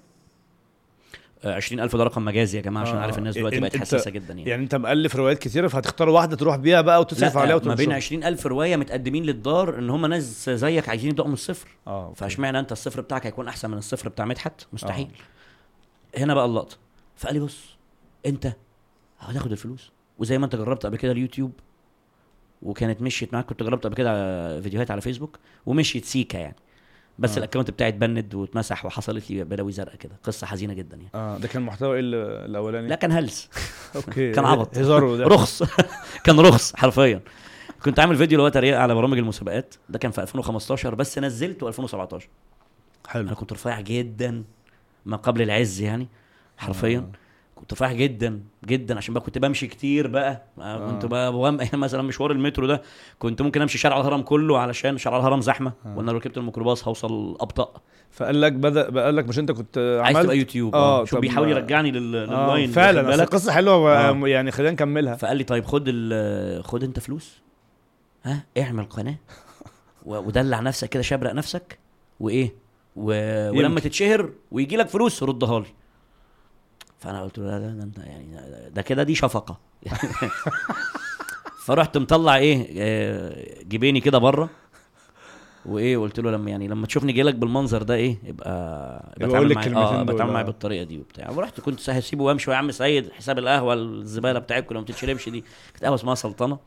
عشرين 1.46 1.80
ألف 1.80 1.96
ده 1.96 2.04
رقم 2.04 2.26
مجازي 2.26 2.58
يا 2.58 2.64
جماعة 2.64 2.84
عشان 2.84 2.96
آه، 2.98 3.02
عارف 3.02 3.18
الناس 3.18 3.36
دلوقتي 3.36 3.60
بقت 3.60 3.78
حساسة 3.78 4.12
جدا 4.12 4.34
يعني. 4.34 4.50
يعني 4.50 4.64
أنت 4.64 4.76
مؤلف 4.76 5.16
روايات 5.16 5.40
كتيرة 5.40 5.68
فهتختار 5.68 6.10
واحدة 6.10 6.36
تروح 6.36 6.56
بيها 6.56 6.82
بقى 6.82 7.00
وتصرف 7.00 7.38
عليها 7.38 7.56
ما 7.56 7.62
بين 7.62 7.72
وتنشرها. 7.72 7.96
عشرين 7.96 8.24
ألف 8.24 8.48
رواية 8.48 8.76
متقدمين 8.76 9.24
للدار 9.24 9.80
إن 9.80 9.90
هم 9.90 10.06
ناس 10.06 10.50
زيك 10.50 10.90
عايزين 10.90 11.10
يبدأوا 11.10 11.28
من 11.28 11.34
الصفر. 11.34 11.68
آه. 11.88 12.14
فاشمعنى 12.16 12.60
أنت 12.60 12.72
الصفر 12.72 13.02
بتاعك 13.02 13.26
هيكون 13.26 13.48
أحسن 13.48 13.72
من 13.72 13.78
الصفر 13.78 14.10
بتاع 14.10 14.26
مدحت 14.26 14.62
مستحيل. 14.74 15.08
هنا 16.18 16.34
بقى 16.34 16.46
اللقطة. 16.46 16.78
فقال 17.18 17.34
لي 17.36 17.40
بص 17.40 17.78
أنت 18.26 18.54
هتاخد 19.20 19.52
الفلوس. 19.52 19.92
وزي 20.20 20.38
ما 20.38 20.46
أنت 20.46 20.56
جربت 20.56 20.86
قبل 20.86 20.98
كده 20.98 21.12
اليوتيوب 21.12 21.52
وكانت 22.62 23.02
مشيت 23.02 23.34
معاك 23.34 23.46
كنت 23.46 23.64
جربت 23.64 23.84
قبل 23.84 23.96
كده 23.96 24.62
فيديوهات 24.62 24.92
على 24.92 25.02
فيسبوك 25.02 25.40
ومشيت 25.66 26.06
سيكا 26.06 26.38
يعني. 26.38 26.56
بس 27.20 27.34
آه. 27.34 27.38
ال 27.38 27.42
account 27.42 27.72
بتاعي 27.72 27.90
ات 27.90 27.96
banned 27.96 28.36
واتمسح 28.36 28.86
وحصلت 28.86 29.32
لي 29.32 29.44
بلاوي 29.44 29.72
زرقاء 29.72 29.96
كده. 29.96 30.16
قصة 30.24 30.48
حزينة 30.48 30.74
جدا 30.74 30.98
يعني. 30.98 31.10
آه 31.16 31.38
ده 31.38 31.48
كان 31.48 31.62
محتوى 31.62 31.94
إيه 31.94 32.00
ال- 32.00 32.16
الأولاني؟ 32.50 32.88
لا 32.88 32.96
كان 32.96 33.12
هلس. 33.12 33.50
أوكي. 33.96 34.32
كان 34.36 34.46
عبط. 34.46 34.78
هزار 34.78 35.28
رخص. 35.28 35.64
كان 36.26 36.40
رخص 36.40 36.76
حرفيا. 36.76 37.22
كنت 37.86 38.00
عامل 38.00 38.16
فيديو 38.16 38.36
اللي 38.38 38.44
هو 38.44 38.50
تريقه 38.50 38.80
على 38.80 38.96
برامج 38.96 39.18
المسابقات. 39.18 39.76
ده 39.90 40.00
كان 40.00 40.12
في 40.12 40.22
2015 40.22 40.96
بس 40.96 41.20
نزلته 41.20 41.68
2017 41.68 42.28
حلو. 43.08 43.22
أنا 43.28 43.34
كنت 43.34 43.54
رفيع 43.54 43.82
جدا 43.82 44.44
ما 45.06 45.18
قبل 45.18 45.42
العز 45.42 45.82
يعني 45.82 46.08
حرفيا. 46.58 46.98
آه. 47.00 47.12
كنت 47.70 47.82
رفيع 47.82 47.94
جدا 47.98 48.40
جدا 48.66 48.98
عشان 48.98 49.14
بقى 49.14 49.24
كنت 49.24 49.38
بمشي 49.38 49.68
كتير 49.68 50.08
بقى. 50.08 50.44
آه. 50.60 50.92
كنت 50.92 51.06
بقى 51.06 51.34
مثلا 51.74 52.02
مشوار 52.02 52.32
المترو 52.32 52.68
ده 52.68 52.82
كنت 53.20 53.42
ممكن 53.42 53.62
أمشي 53.62 53.78
شارع 53.78 53.98
الهرم 54.00 54.22
كله 54.22 54.58
علشان 54.60 54.98
شارع 54.98 55.18
الهرم 55.18 55.42
زحمة 55.42 55.74
آه. 55.86 55.98
وأنا 55.98 56.12
لو 56.12 56.18
ركبت 56.18 56.38
الميكروباص 56.38 56.88
هوصل 56.88 57.38
أبطأ. 57.40 57.74
فقال 58.12 58.42
لك 58.42 58.54
بدأ 58.54 59.04
قال 59.04 59.16
لك 59.16 59.28
مش 59.28 59.40
أنت 59.40 59.52
كنت 59.52 59.78
عايز 60.04 60.16
عملت؟ 60.18 60.26
تبقى 60.26 60.38
يوتيوب 60.38 60.76
آه، 60.76 61.02
آه 61.02 61.06
شوف 61.06 61.16
طب 61.16 61.22
بيحاول 61.22 61.50
يرجعني 61.52 61.92
لل- 61.92 62.30
آه 62.30 62.66
فعلا. 62.66 63.02
أصل 63.02 63.08
بالك؟ 63.10 63.22
القصة 63.28 63.52
حلوة 63.52 63.98
آه. 64.10 64.28
يعني 64.28 64.52
خلينا 64.52 64.72
نكملها. 64.72 65.16
فقال 65.16 65.38
لي 65.38 65.44
طيب 65.44 65.66
خد 65.66 65.84
ال- 65.88 66.64
خد 66.64 66.84
أنت 66.84 67.00
فلوس. 67.00 67.42
ها؟ 68.24 68.44
اعمل 68.58 68.84
قناة. 68.86 69.16
ودلع 70.06 70.60
نفسك 70.60 70.90
كده 70.90 71.04
شبرق 71.04 71.34
نفسك. 71.34 71.80
وإيه؟ 72.20 72.54
و... 72.96 73.04
ولما. 73.58 73.80
تتشهر 73.80 74.30
ويجي 74.52 74.78
لك 74.78 74.88
فلوس 74.88 75.24
ردها 75.24 75.60
لي. 75.60 75.66
فأنا 77.00 77.22
قلت 77.22 77.38
له 77.38 77.46
لا 77.46 77.60
ده, 77.60 77.70
ده 77.70 78.04
يعني 78.04 78.70
ده 78.70 78.82
كده 78.82 79.04
دي 79.04 79.16
شفقة 79.16 79.58
فرحت 81.66 81.98
مطلع 81.98 82.36
إيه 82.36 82.68
آه، 82.78 83.64
جيبي 83.64 84.02
كده 84.02 84.18
بره 84.18 84.50
وإيه 85.66 85.98
قلت 85.98 86.20
له 86.20 86.32
لما 86.32 86.50
يعني 86.50 86.68
لما 86.68 86.88
تشوفني 86.88 87.12
جاي 87.14 87.24
لك 87.24 87.36
بالمنظر 87.36 87.84
ده 87.84 87.94
إيه 87.94 88.18
يبقى 88.24 89.16
قول 89.22 89.48
لي 89.48 89.56
معايا 89.56 89.76
آه 89.76 90.04
بتعامل 90.04 90.32
معايا 90.32 90.46
آه. 90.46 90.48
بالطريقة 90.48 90.84
دي 90.84 91.00
وبتاع 91.00 91.32
ورحت 91.32 91.62
كنت 91.62 91.90
هسيبه 91.90 92.24
وامشي 92.24 92.52
يا 92.52 92.56
عم 92.56 92.72
سيد 92.72 93.12
حساب 93.12 93.40
القهوة 93.40 93.74
الزبالة 93.74 94.40
بتاعتكم 94.40 94.68
اللي 94.70 94.80
ما 94.80 94.86
بتتشربش 94.86 95.30
دي 95.30 95.44
كانت 95.74 95.84
قهوة 95.84 95.96
اسمها 95.96 96.16
سلطنة 96.16 96.58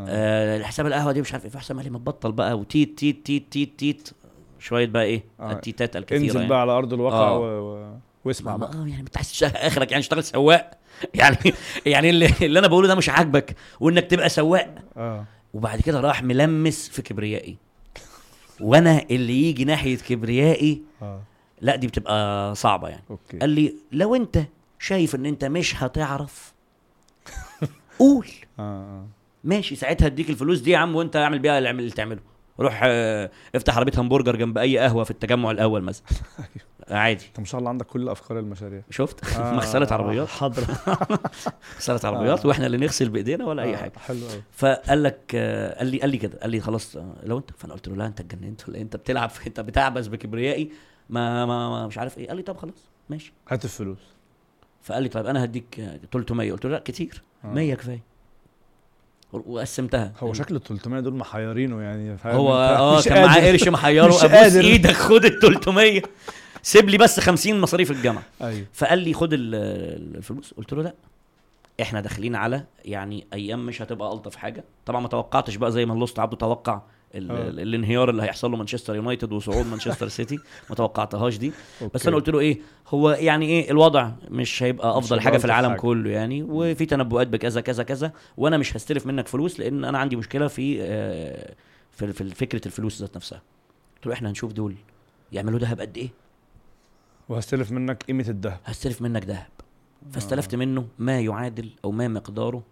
آه 0.00 0.62
حساب 0.62 0.86
القهوة 0.86 1.12
دي 1.12 1.20
مش 1.20 1.32
عارف 1.32 1.44
إيه 1.44 1.50
فحسام 1.50 1.76
قال 1.76 1.84
لي 1.84 1.90
ما 1.90 1.98
تبطل 1.98 2.32
بقى 2.32 2.58
وتيت 2.58 2.98
تيت 2.98 3.26
تيت 3.26 3.52
تيت 3.52 3.78
تيت 3.78 4.10
شوية 4.58 4.86
بقى 4.86 5.04
إيه 5.04 5.24
آه. 5.40 5.52
التيتات 5.52 5.96
الكثيرة 5.96 6.22
انزل 6.22 6.36
يعني. 6.36 6.48
بقى 6.48 6.60
على 6.60 6.72
أرض 6.72 6.92
الواقع 6.92 7.28
آه. 7.28 7.38
و... 7.38 7.44
و... 7.44 7.96
واسمع 8.24 8.56
بقى. 8.56 8.72
آه 8.74 8.86
يعني 8.86 9.00
انت 9.00 9.16
عايز 9.16 9.30
تشتغل 9.30 9.50
آخرك 9.56 9.90
يعني 9.90 10.02
تشتغل 10.02 10.24
سواق. 10.24 10.70
يعني 11.14 11.54
يعني 11.86 12.10
اللي, 12.10 12.30
اللي 12.42 12.58
أنا 12.58 12.66
بقوله 12.66 12.88
ده 12.88 12.94
مش 12.94 13.08
عاجبك 13.08 13.56
وإنك 13.80 14.10
تبقى 14.10 14.28
سواق. 14.28 14.74
آه. 14.96 15.24
وبعد 15.54 15.80
كده 15.80 16.00
راح 16.00 16.22
ملمس 16.22 16.88
في 16.88 17.02
كبريائي. 17.02 17.56
وأنا 18.60 19.02
اللي 19.10 19.42
يجي 19.42 19.64
ناحية 19.64 19.96
كبريائي 19.96 20.82
آه. 21.02 21.22
لا 21.60 21.76
دي 21.76 21.86
بتبقى 21.86 22.54
صعبة 22.54 22.88
يعني. 22.88 23.04
أوكي. 23.10 23.38
قال 23.38 23.50
لي 23.50 23.74
لو 23.92 24.14
أنت 24.14 24.42
شايف 24.78 25.14
إن 25.14 25.26
أنت 25.26 25.44
مش 25.44 25.82
هتعرف 25.82 26.52
قول. 27.98 28.28
آه 28.58 28.62
آه. 28.62 29.06
ماشي 29.44 29.76
ساعتها 29.76 30.06
أديك 30.06 30.30
الفلوس 30.30 30.60
دي 30.60 30.70
يا 30.70 30.78
عم 30.78 30.94
وأنت 30.96 31.16
اعمل 31.16 31.38
بيها 31.38 31.58
اللي 31.58 31.90
تعمله. 31.90 32.20
روح 32.60 32.80
آه، 32.84 33.30
افتح 33.54 33.76
عربية 33.76 33.92
همبرجر 34.00 34.36
جنب 34.36 34.58
أي 34.58 34.78
قهوة 34.78 35.04
في 35.04 35.10
التجمع 35.10 35.50
الأول 35.50 35.82
مثلا. 35.82 36.06
عادي. 36.90 37.26
أنت 37.26 37.38
ما 37.40 37.46
شاء 37.46 37.58
الله 37.58 37.70
عندك 37.70 37.86
كل 37.86 38.08
أفكار 38.08 38.38
المشاريع. 38.38 38.82
شفت؟ 38.90 39.36
آه، 39.36 39.52
مغسله 39.56 39.86
آه، 39.90 39.94
عربيات. 39.94 40.28
حاضر. 40.28 40.64
مغسله 41.74 42.00
عربيات 42.04 42.46
وإحنا 42.46 42.66
اللي 42.66 42.76
نغسل 42.76 43.08
بإيدينا 43.08 43.44
ولا 43.44 43.62
أي 43.62 43.74
آه، 43.74 43.76
حاجة. 43.76 43.92
حلو 43.98 44.26
قوي 44.28 44.42
فقال 44.52 45.02
لك 45.02 45.20
آه، 45.34 45.78
قال 45.78 45.86
لي 45.86 46.00
قال 46.00 46.10
لي 46.10 46.16
كده 46.18 46.38
قال 46.40 46.50
لي 46.50 46.60
خلاص 46.60 46.96
آه، 46.96 47.14
لو 47.22 47.38
أنت 47.38 47.50
فأنا 47.56 47.74
قلت 47.74 47.88
له 47.88 47.96
لا 47.96 48.06
أنت 48.06 48.20
اتجننت 48.20 48.68
ولا 48.68 48.76
إيه؟ 48.76 48.82
أنت 48.82 48.96
بتلعب 48.96 49.30
في 49.30 49.46
أنت 49.46 49.60
بتعبث 49.60 50.06
بكبريائي 50.06 50.70
ما, 51.10 51.46
ما, 51.46 51.68
ما 51.70 51.86
مش 51.86 51.98
عارف 51.98 52.18
إيه. 52.18 52.28
قال 52.28 52.36
لي 52.36 52.42
طب 52.42 52.56
خلاص 52.56 52.88
ماشي. 53.10 53.32
هات 53.48 53.64
الفلوس. 53.64 53.98
فقال 54.82 55.02
لي 55.02 55.08
طيب 55.08 55.26
أنا 55.26 55.44
هديك 55.44 55.80
آه، 55.80 56.00
300 56.12 56.52
قلت 56.52 56.64
له 56.64 56.70
لا 56.70 56.78
كتير. 56.78 57.22
آه. 57.44 57.48
100 57.48 57.74
كفاية. 57.74 58.00
وقسمتها. 59.46 60.12
هو 60.20 60.32
شكل 60.32 60.56
ال 60.56 60.62
300 60.62 61.00
دول 61.00 61.14
محيرينه 61.14 61.80
يعني 61.82 62.16
هو 62.24 62.54
آه 62.54 63.02
كان 63.02 63.26
معاه. 63.26 63.40
قرش 63.50 63.68
محيره. 63.68 64.04
أبوس. 64.04 64.24
إيدك 64.56 64.92
خد 64.92 65.24
ال 65.24 65.38
300 65.40 66.02
سيب 66.62 66.88
لي 66.88 66.98
بس 66.98 67.20
50 67.20 67.60
مصاريف 67.60 67.90
الجامعة. 67.90 68.22
أيوه. 68.42 68.66
فقال 68.72 68.98
لي 68.98 69.12
خد 69.14 69.32
ال- 69.32 69.54
الفلوس. 70.16 70.54
قلت 70.54 70.72
له 70.72 70.82
لا. 70.82 70.94
إحنا 71.82 72.00
داخلين 72.00 72.36
على 72.36 72.64
يعني 72.84 73.26
أيام 73.32 73.66
مش 73.66 73.82
هتبقى 73.82 74.12
ألطف 74.12 74.36
حاجة. 74.36 74.64
طبعا 74.86 75.00
ما 75.00 75.08
توقعتش 75.08 75.56
بقى 75.56 75.72
زي 75.72 75.86
ما 75.86 75.94
الأسطى 75.94 76.18
عبده 76.18 76.36
توقع 76.36 76.82
ال- 77.14 77.30
آه. 77.30 77.48
ال- 77.48 77.60
الانهيار 77.60 78.10
اللي 78.10 78.22
هيحصل 78.22 78.50
له 78.50 78.56
مانشستر 78.56 78.96
يونايتد 78.96 79.32
وصعود 79.32 79.66
مانشستر 79.66 80.08
سيتي. 80.18 80.38
ما 80.70 80.74
توقعتهاش 80.76 81.38
دي. 81.38 81.48
بس 81.48 81.54
أوكي. 81.82 82.08
أنا 82.08 82.16
قلت 82.16 82.28
له 82.28 82.38
إيه 82.40 82.60
هو 82.88 83.10
يعني 83.10 83.46
إيه 83.46 83.70
الوضع 83.70 84.10
مش 84.30 84.62
هيبقى 84.62 84.98
أفضل 84.98 85.16
هيبقى 85.16 85.22
حاجة 85.24 85.38
في 85.38 85.44
العالم 85.44 85.68
حاجة. 85.70 85.80
كله 85.80 86.10
يعني. 86.10 86.42
وفي 86.42 86.86
تنبؤات 86.86 87.26
بكذا 87.28 87.60
كذا 87.60 87.82
كذا. 87.82 88.12
وأنا 88.36 88.56
مش 88.56 88.76
هستلف 88.76 89.06
منك 89.06 89.28
فلوس 89.28 89.60
لأن 89.60 89.84
أنا 89.84 89.98
عندي 89.98 90.16
مشكلة 90.16 90.48
في 90.48 90.78
آه، 90.82 91.54
في 91.90 92.12
في 92.12 92.30
فكرة 92.30 92.60
الفلوس 92.66 93.00
ذات 93.00 93.16
نفسها. 93.16 93.42
قلت 93.96 94.06
له 94.06 94.12
إحنا 94.12 94.30
هنشوف 94.30 94.52
دول 94.52 94.74
يعملوا 95.32 95.58
دهب 95.58 95.80
قد 95.80 95.98
إيه؟ 95.98 96.08
وهستلف 97.28 97.72
منك 97.72 98.02
قيمة 98.02 98.24
الذهب. 98.28 98.60
هستلف 98.64 99.02
منك 99.02 99.24
ذهب. 99.26 99.46
فاستلفت 100.12 100.54
منه 100.54 100.86
ما 100.98 101.20
يعادل 101.20 101.70
أو 101.84 101.90
ما 101.90 102.08
مقداره 102.08 102.62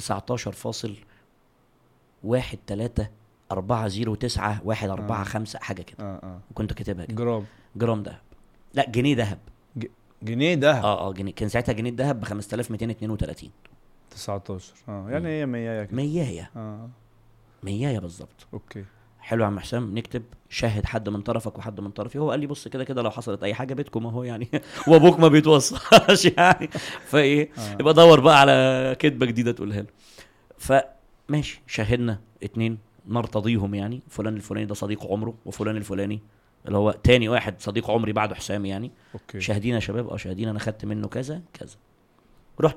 19.1 0.00 2.56
3 2.66 3.08
4 3.52 3.88
0 3.88 4.14
9 4.14 4.60
1 4.64 4.88
4 4.90 5.20
آه. 5.20 5.24
5 5.24 5.58
حاجة 5.58 5.82
كده. 5.82 5.96
آه 6.04 6.20
آه. 6.22 6.40
وكنت 6.50 6.72
كاتبها 6.72 7.04
كده. 7.04 7.14
جرام. 7.16 7.44
جرام 7.76 8.02
ذهب. 8.02 8.20
لا 8.74 8.90
جنيه 8.90 9.16
ذهب. 9.16 9.38
جنيه 10.22 10.54
دهب 10.54 10.84
آه 10.84 11.08
آه 11.08 11.12
جنيه. 11.12 11.32
كان 11.32 11.48
ساعتها 11.48 11.72
جنيه 11.72 11.90
الذهب 11.90 12.20
ب 12.20 12.24
5232 12.24 13.50
19 14.10 14.72
آه 14.88 15.10
يعني 15.10 15.28
هي 15.28 15.46
100 15.46 15.84
كده. 15.84 15.96
100 15.96 16.50
آه. 16.56 16.88
100 17.62 17.98
بالظبط. 17.98 18.46
okay. 18.54 18.84
حلو 19.20 19.42
يا 19.42 19.46
عم 19.46 19.58
حسام 19.60 19.98
نكتب 19.98 20.22
شاهد 20.48 20.86
حد 20.86 21.08
من 21.08 21.20
طرفك 21.22 21.58
وحد 21.58 21.80
من 21.80 21.90
طرفي. 21.90 22.18
هو 22.18 22.30
قال 22.30 22.40
لي 22.40 22.46
بص 22.46 22.68
كده 22.68 22.84
كده 22.84 23.02
لو 23.02 23.10
حصلت 23.10 23.42
أي 23.42 23.54
حاجة 23.54 23.74
بيتكم 23.74 24.06
أهو 24.06 24.22
يعني. 24.22 24.48
وأبوك 24.88 25.18
ما 25.18 25.28
بيتوصاش 25.28 26.24
يعني. 26.38 26.68
فإيه 27.06 27.50
آه. 27.58 27.72
يبقى 27.80 27.94
دور 27.94 28.20
بقى 28.20 28.40
على 28.40 28.96
كدبه 28.98 29.26
جديدة 29.26 29.52
تقولها 29.52 29.80
له. 29.82 29.86
فماشي 30.58 31.62
شاهدنا 31.66 32.20
اتنين. 32.42 32.78
نرتضيهم 33.08 33.74
يعني 33.74 34.00
فلان 34.08 34.36
الفلاني 34.36 34.66
ده 34.66 34.74
صديق 34.74 35.06
عمره 35.06 35.34
وفلان 35.46 35.76
الفلاني 35.76 36.20
اللي 36.66 36.78
هو 36.78 36.90
تاني 36.90 37.28
واحد 37.28 37.60
صديق 37.60 37.90
عمري 37.90 38.12
بعد 38.12 38.32
حسام 38.32 38.64
يعني. 38.66 38.90
okay. 39.14 39.40
شاهدين 39.40 39.74
يا 39.74 39.80
شباب 39.80 40.08
آه 40.08 40.16
شاهدين 40.16 40.48
أنا 40.48 40.58
خدت 40.58 40.84
منه 40.84 41.08
كذا 41.08 41.42
كذا. 41.52 41.76
رحت 42.60 42.76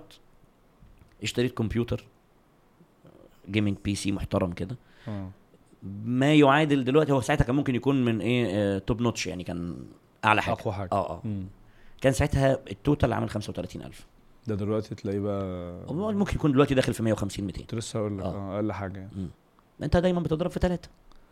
اشتريت 1.23 1.57
كمبيوتر 1.57 2.03
gaming 3.49 3.77
PC 3.85 4.11
محترم 4.11 4.51
كده. 4.53 4.77
آه. 5.07 5.29
ما 6.05 6.33
يعادل 6.33 6.83
دلوقتي 6.83 7.11
هو 7.11 7.21
ساعتها 7.21 7.45
كان 7.45 7.55
ممكن 7.55 7.75
يكون 7.75 8.05
من 8.05 8.21
إيه 8.21 8.47
آه 8.49 8.77
top 8.79 9.01
notch 9.01 9.27
يعني 9.27 9.43
كان 9.43 9.77
أعلى 10.25 10.41
حاجة. 10.41 10.53
أقوى 10.53 10.73
حاجة. 10.73 10.89
آه 10.91 11.09
آه. 11.09 11.21
مم. 11.23 11.45
كان 12.01 12.13
ساعتها 12.13 12.59
ال 12.71 12.78
total 12.78 13.13
عامل 13.13 13.29
35000 13.29 14.05
ده 14.47 14.55
دلوقتي 14.55 14.95
تلاقيه 14.95 15.19
بقى 15.19 15.93
ممكن 15.93 16.35
يكون 16.35 16.51
دلوقتي 16.51 16.75
داخل 16.75 16.93
في 16.93 17.03
150 17.03 17.45
200 17.45 17.61
كنت 17.61 17.75
لسه 17.75 17.99
هقول 17.99 18.17
لك 18.19 18.23
آه. 18.25 18.27
آه 18.35 18.55
أقل 18.55 18.71
حاجة 18.71 18.99
يعني. 18.99 19.29
انت 19.83 19.97
دايما 19.97 20.19
بتضرب 20.19 20.51
في 20.51 20.59
ثلاثة 20.59 20.89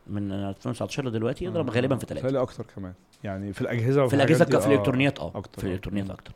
من 0.07 0.31
2019 0.31 1.05
لدلوقتي 1.05 1.45
يضرب 1.45 1.69
آه، 1.69 1.73
غالبا 1.73 1.95
آه. 1.95 1.99
في 1.99 2.05
ثلاثة 2.05 2.41
أكتر 2.41 2.65
كمان. 2.75 2.93
يعني 3.23 3.53
في 3.53 3.61
الأجهزة 3.61 4.07
في 4.07 4.13
الأجهزة 4.15 4.45
دي، 4.45 4.57
ك- 4.57 4.59
في 4.59 4.67
الإلكترونيات 4.67 5.19
آه 5.19 5.31
أكتر، 5.35 5.61
في 5.61 5.67
آه. 5.67 5.69
الالكترونيات. 5.69 6.09
أكتر. 6.09 6.31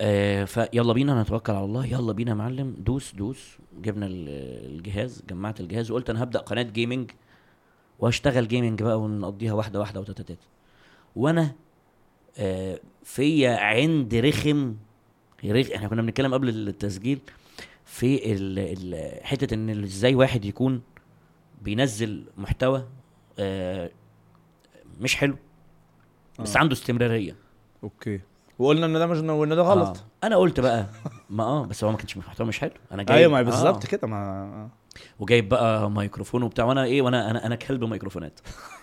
آه 0.00 0.44
فيلا 0.44 0.92
بينا 0.92 1.22
نتوكل 1.22 1.52
على 1.52 1.64
الله. 1.64 1.86
يلا 1.86 2.12
بينا 2.12 2.30
يا 2.30 2.36
معلم. 2.36 2.74
دوس 2.78 3.14
دوس. 3.14 3.56
جبنا 3.82 4.06
ال- 4.06 4.28
الجهاز 4.76 5.22
جمعت 5.30 5.60
الجهاز. 5.60 5.90
وقلت 5.90 6.10
أنا 6.10 6.22
هبدأ 6.22 6.38
قناة 6.38 6.62
جيمنج 6.62 7.10
وأشتغل 7.98 8.48
جيمنج 8.48 8.82
بقى 8.82 9.00
ونقضيها 9.00 9.52
واحدة 9.52 9.80
واحدة 9.80 10.00
وتتتات 10.00 10.38
وأنا 11.16 11.52
آه 12.38 12.80
فيا 13.04 13.56
عند 13.56 14.14
رخم 14.14 14.74
رخ... 15.44 15.70
إحنا 15.70 15.88
كنا 15.88 16.02
بنتكلم 16.02 16.34
قبل 16.34 16.48
التسجيل. 16.48 17.18
في 17.88 18.32
ال... 18.32 18.58
ال... 18.58 19.24
حتة 19.24 19.54
إن 19.54 19.82
إزاي 19.84 20.14
واحد 20.14 20.44
يكون 20.44 20.82
بينزل 21.62 22.24
محتوى 22.36 22.84
آه 23.38 23.90
مش 25.00 25.16
حلو 25.16 25.36
بس 26.38 26.56
آه. 26.56 26.60
عنده 26.60 26.72
استمرارية 26.72 27.36
okay 27.82 28.20
وقلنا 28.58 28.86
إن 28.86 28.92
ده 28.92 29.06
مش 29.06 29.18
وان 29.18 29.48
ده 29.48 29.62
غلط 29.62 29.96
آه. 29.96 30.26
أنا 30.26 30.36
قلت 30.36 30.60
بقى 30.60 30.86
ما 31.30 31.44
آه 31.44 31.64
بس 31.66 31.84
هو 31.84 31.90
ما 31.90 31.96
كانش 31.96 32.16
محتوى 32.16 32.46
مش 32.46 32.58
حلو 32.60 32.70
أنا 32.92 33.02
جايب 33.02 33.18
أيوه 33.18 33.32
ما 33.32 33.42
بالظبط 33.42 33.84
آه. 33.84 33.88
كده 33.88 34.08
ما 34.08 34.68
وجايب 35.18 35.48
بقى 35.48 35.90
ميكروفون 35.90 36.42
وبتاع 36.42 36.64
وأنا 36.64 36.84
إيه 36.84 37.02
وأنا 37.02 37.30
أنا 37.30 37.46
أنا 37.46 37.54
كلب 37.54 37.84
ميكروفونات 37.84 38.40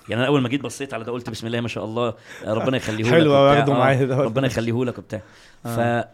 يعني 0.09 0.21
أنا 0.21 0.27
أول 0.27 0.41
ما 0.41 0.49
جيت 0.49 0.61
بصيت 0.61 0.93
على 0.93 1.03
ده 1.03 1.11
قلت 1.11 1.29
بسم 1.29 1.47
الله 1.47 1.61
ما 1.61 1.67
شاء 1.67 1.85
الله 1.85 2.13
ربنا 2.45 2.77
يخليه 2.77 3.03
لك 3.03 3.11
حلو. 3.11 3.31
واخده 3.31 3.73
آه، 3.73 3.77
معايا 3.77 4.05
ربنا 4.15 4.47
يخليه 4.47 4.85
لك 4.85 4.97
وبتاع 4.97 5.21
ف 5.63 5.67
آه. 5.67 6.09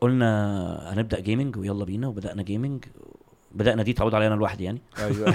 قلنا 0.00 0.92
هنبدأ 0.92 1.20
gaming 1.20 1.56
ويلا 1.56 1.84
بينا 1.84 2.08
وبدأنا 2.08 2.42
gaming 2.42 2.84
بدأنا 3.54 3.82
دي 3.82 3.92
تعود 3.92 4.14
علينا 4.14 4.34
لوحدي 4.34 4.64
يعني. 4.64 4.82
أيوه. 4.98 5.34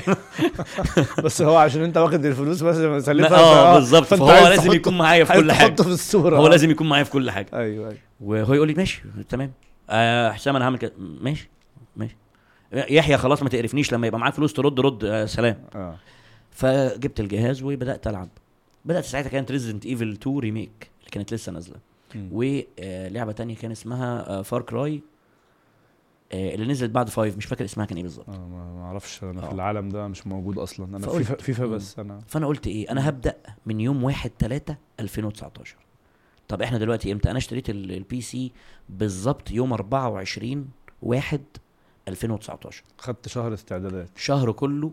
بس 1.24 1.42
هو 1.42 1.58
عشان 1.58 1.84
أنت 1.84 1.98
واخد 1.98 2.26
الفلوس 2.26 2.62
بس 2.64 2.78
مسلفها 2.78 3.40
آه 3.40 3.74
بالظبط. 3.74 4.06
فأنت 4.06 4.22
فهو 4.22 4.48
لازم 4.48 4.72
يكون 4.72 4.98
معايا 4.98 5.24
في 5.24 5.34
كل 5.34 5.52
حاجة. 5.52 5.82
في 5.82 5.88
الصورة. 5.88 6.38
هو 6.38 6.46
آه. 6.46 6.50
لازم 6.50 6.72
يكون 6.72 6.90
معايا 6.90 7.04
في 7.04 7.12
كل 7.12 7.32
حاجة. 7.32 7.50
أيوه 7.54 7.88
أيوه. 7.90 7.98
وهو 8.22 8.54
يقول 8.54 8.68
لي 8.68 8.74
ماشي 8.74 9.04
تمام. 9.30 9.52
آه 9.90 10.32
حسام 10.32 10.56
أنا 10.56 10.66
هعمل 10.66 10.78
كده. 10.78 10.94
ماشي 10.98 11.50
ماشي. 11.96 12.16
يحيى 12.74 13.18
خلاص 13.18 13.44
ما 13.44 13.50
تقرفنيش. 13.50 13.94
لما 13.94 14.08
يبقى 14.08 14.20
معاك 14.20 14.34
فلوس 14.34 14.54
ترد 14.54 14.80
رد 14.80 15.04
آه 15.06 15.26
سلام. 15.26 15.64
آه. 15.76 15.96
فجبت 16.52 17.20
الجهاز 17.20 17.64
وبدأت 17.64 18.08
ألعب. 18.08 18.30
بدأت 18.86 19.04
ساعتها 19.04 19.30
كانت 19.30 19.52
Resident 19.52 19.86
Evil 19.86 20.12
2 20.12 20.40
remake 20.40 20.90
اللي 21.00 21.10
كانت 21.12 21.34
لسه 21.34 21.52
نازلة. 21.52 21.76
ولعبه 22.32 23.32
تانية 23.32 23.56
كان 23.56 23.72
اسمها 23.72 24.42
Far 24.42 24.62
Cry 24.62 25.02
اللي 26.34 26.66
نزلت 26.72 26.92
بعد 26.92 27.10
5 27.10 27.38
مش 27.38 27.46
فاكر 27.46 27.66
اسمها 27.66 27.86
كان 27.86 27.98
إيه 27.98 28.04
بالظبط. 28.04 28.30
آه 28.30 28.48
ما 28.48 28.82
أعرفش. 28.84 29.24
أنا 29.24 29.44
آه. 29.44 29.48
في 29.48 29.52
العالم 29.54 29.90
ده 29.90 30.08
مش 30.08 30.28
موجود 30.28 30.58
أصلا. 30.58 30.98
أنا 30.98 31.08
FIFA 31.08 31.36
FIFA. 31.36 31.66
بس 31.66 32.00
انا 32.00 32.20
فأنا 32.28 32.48
قلت 32.48 32.68
إيه؟ 32.68 32.92
أنا 32.92 33.10
هبدأ 33.10 33.36
من 33.66 33.80
يوم 33.80 34.04
1 34.04 34.32
3 34.40 34.78
2019 35.00 35.76
طب 36.48 36.62
إحنا 36.62 36.78
دلوقتي 36.78 37.12
إمتى؟ 37.12 37.30
أنا 37.30 37.38
اشتريت 37.38 37.70
ال- 37.70 37.92
ال 37.92 38.22
PC 38.22 38.52
بالظبط 38.90 39.52
يوم 39.52 39.74
24 39.74 40.70
1 41.02 41.42
2019 42.08 42.84
خدت 42.98 43.28
شهر 43.28 43.54
استعدادات. 43.54 44.10
شهر 44.18 44.52
كله 44.52 44.92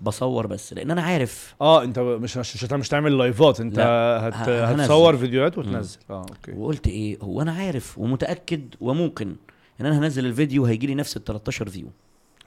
بصور 0.00 0.46
بس 0.46 0.72
لأن 0.72 0.90
أنا 0.90 1.02
عارف. 1.02 1.54
آه 1.60 1.84
أنت 1.84 1.98
مش 1.98 2.36
مش 2.36 2.64
مش, 2.64 2.72
مش 2.72 2.88
تعمل 2.88 3.18
لايفات 3.18 3.60
أنت 3.60 3.76
لا، 3.76 4.28
هت... 4.28 4.48
هتصور 4.48 5.16
فيديوهات 5.16 5.58
وتنزل. 5.58 5.98
آه 6.10 6.20
okay. 6.20 6.52
وقلت 6.52 6.86
إيه 6.88 7.18
هو 7.22 7.42
أنا 7.42 7.52
عارف 7.52 7.98
ومتأكد 7.98 8.74
وممكن 8.80 9.36
إن 9.80 9.86
أنا 9.86 9.98
هنزل 9.98 10.26
الفيديو 10.26 10.64
هيجي 10.64 10.86
لي 10.86 10.94
نفس 10.94 11.16
ال 11.16 11.24
13 11.24 11.68
view 11.68 11.86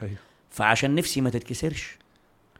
أيوه. 0.02 0.16
فعشان 0.50 0.96
نفسي 0.96 1.22
ما 1.22 1.30
تتكسرش. 1.30 1.98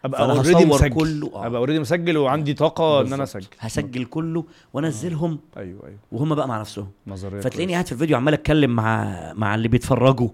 أبقى 0.06 0.32
already 0.32 0.66
مسجل. 0.66 0.90
كله، 0.94 1.32
آه. 1.34 1.46
أبقى 1.46 1.60
already 1.60 1.80
مسجل 1.80 2.18
وعندي 2.18 2.54
طاقة 2.54 3.02
إن 3.02 3.14
أنا. 3.14 3.24
أسجل. 3.24 3.48
هسجل 3.60 4.06
كله 4.06 4.46
وأنزلهم. 4.74 5.40
أيوه 5.58 5.86
أيوه. 5.88 5.98
وهم 6.12 6.36
بقى 6.36 6.48
مع 6.48 6.60
نفسهم. 6.60 6.92
نظرية 7.08 7.42
فتلاقيني 7.42 7.74
قاعد 7.74 7.86
في 7.86 7.92
الفيديو 7.92 8.18
عمال 8.18 8.34
أتكلم 8.34 8.70
مع 8.76 9.34
مع 9.34 9.56
اللي 9.56 9.68
بيتفرجوا. 9.68 10.30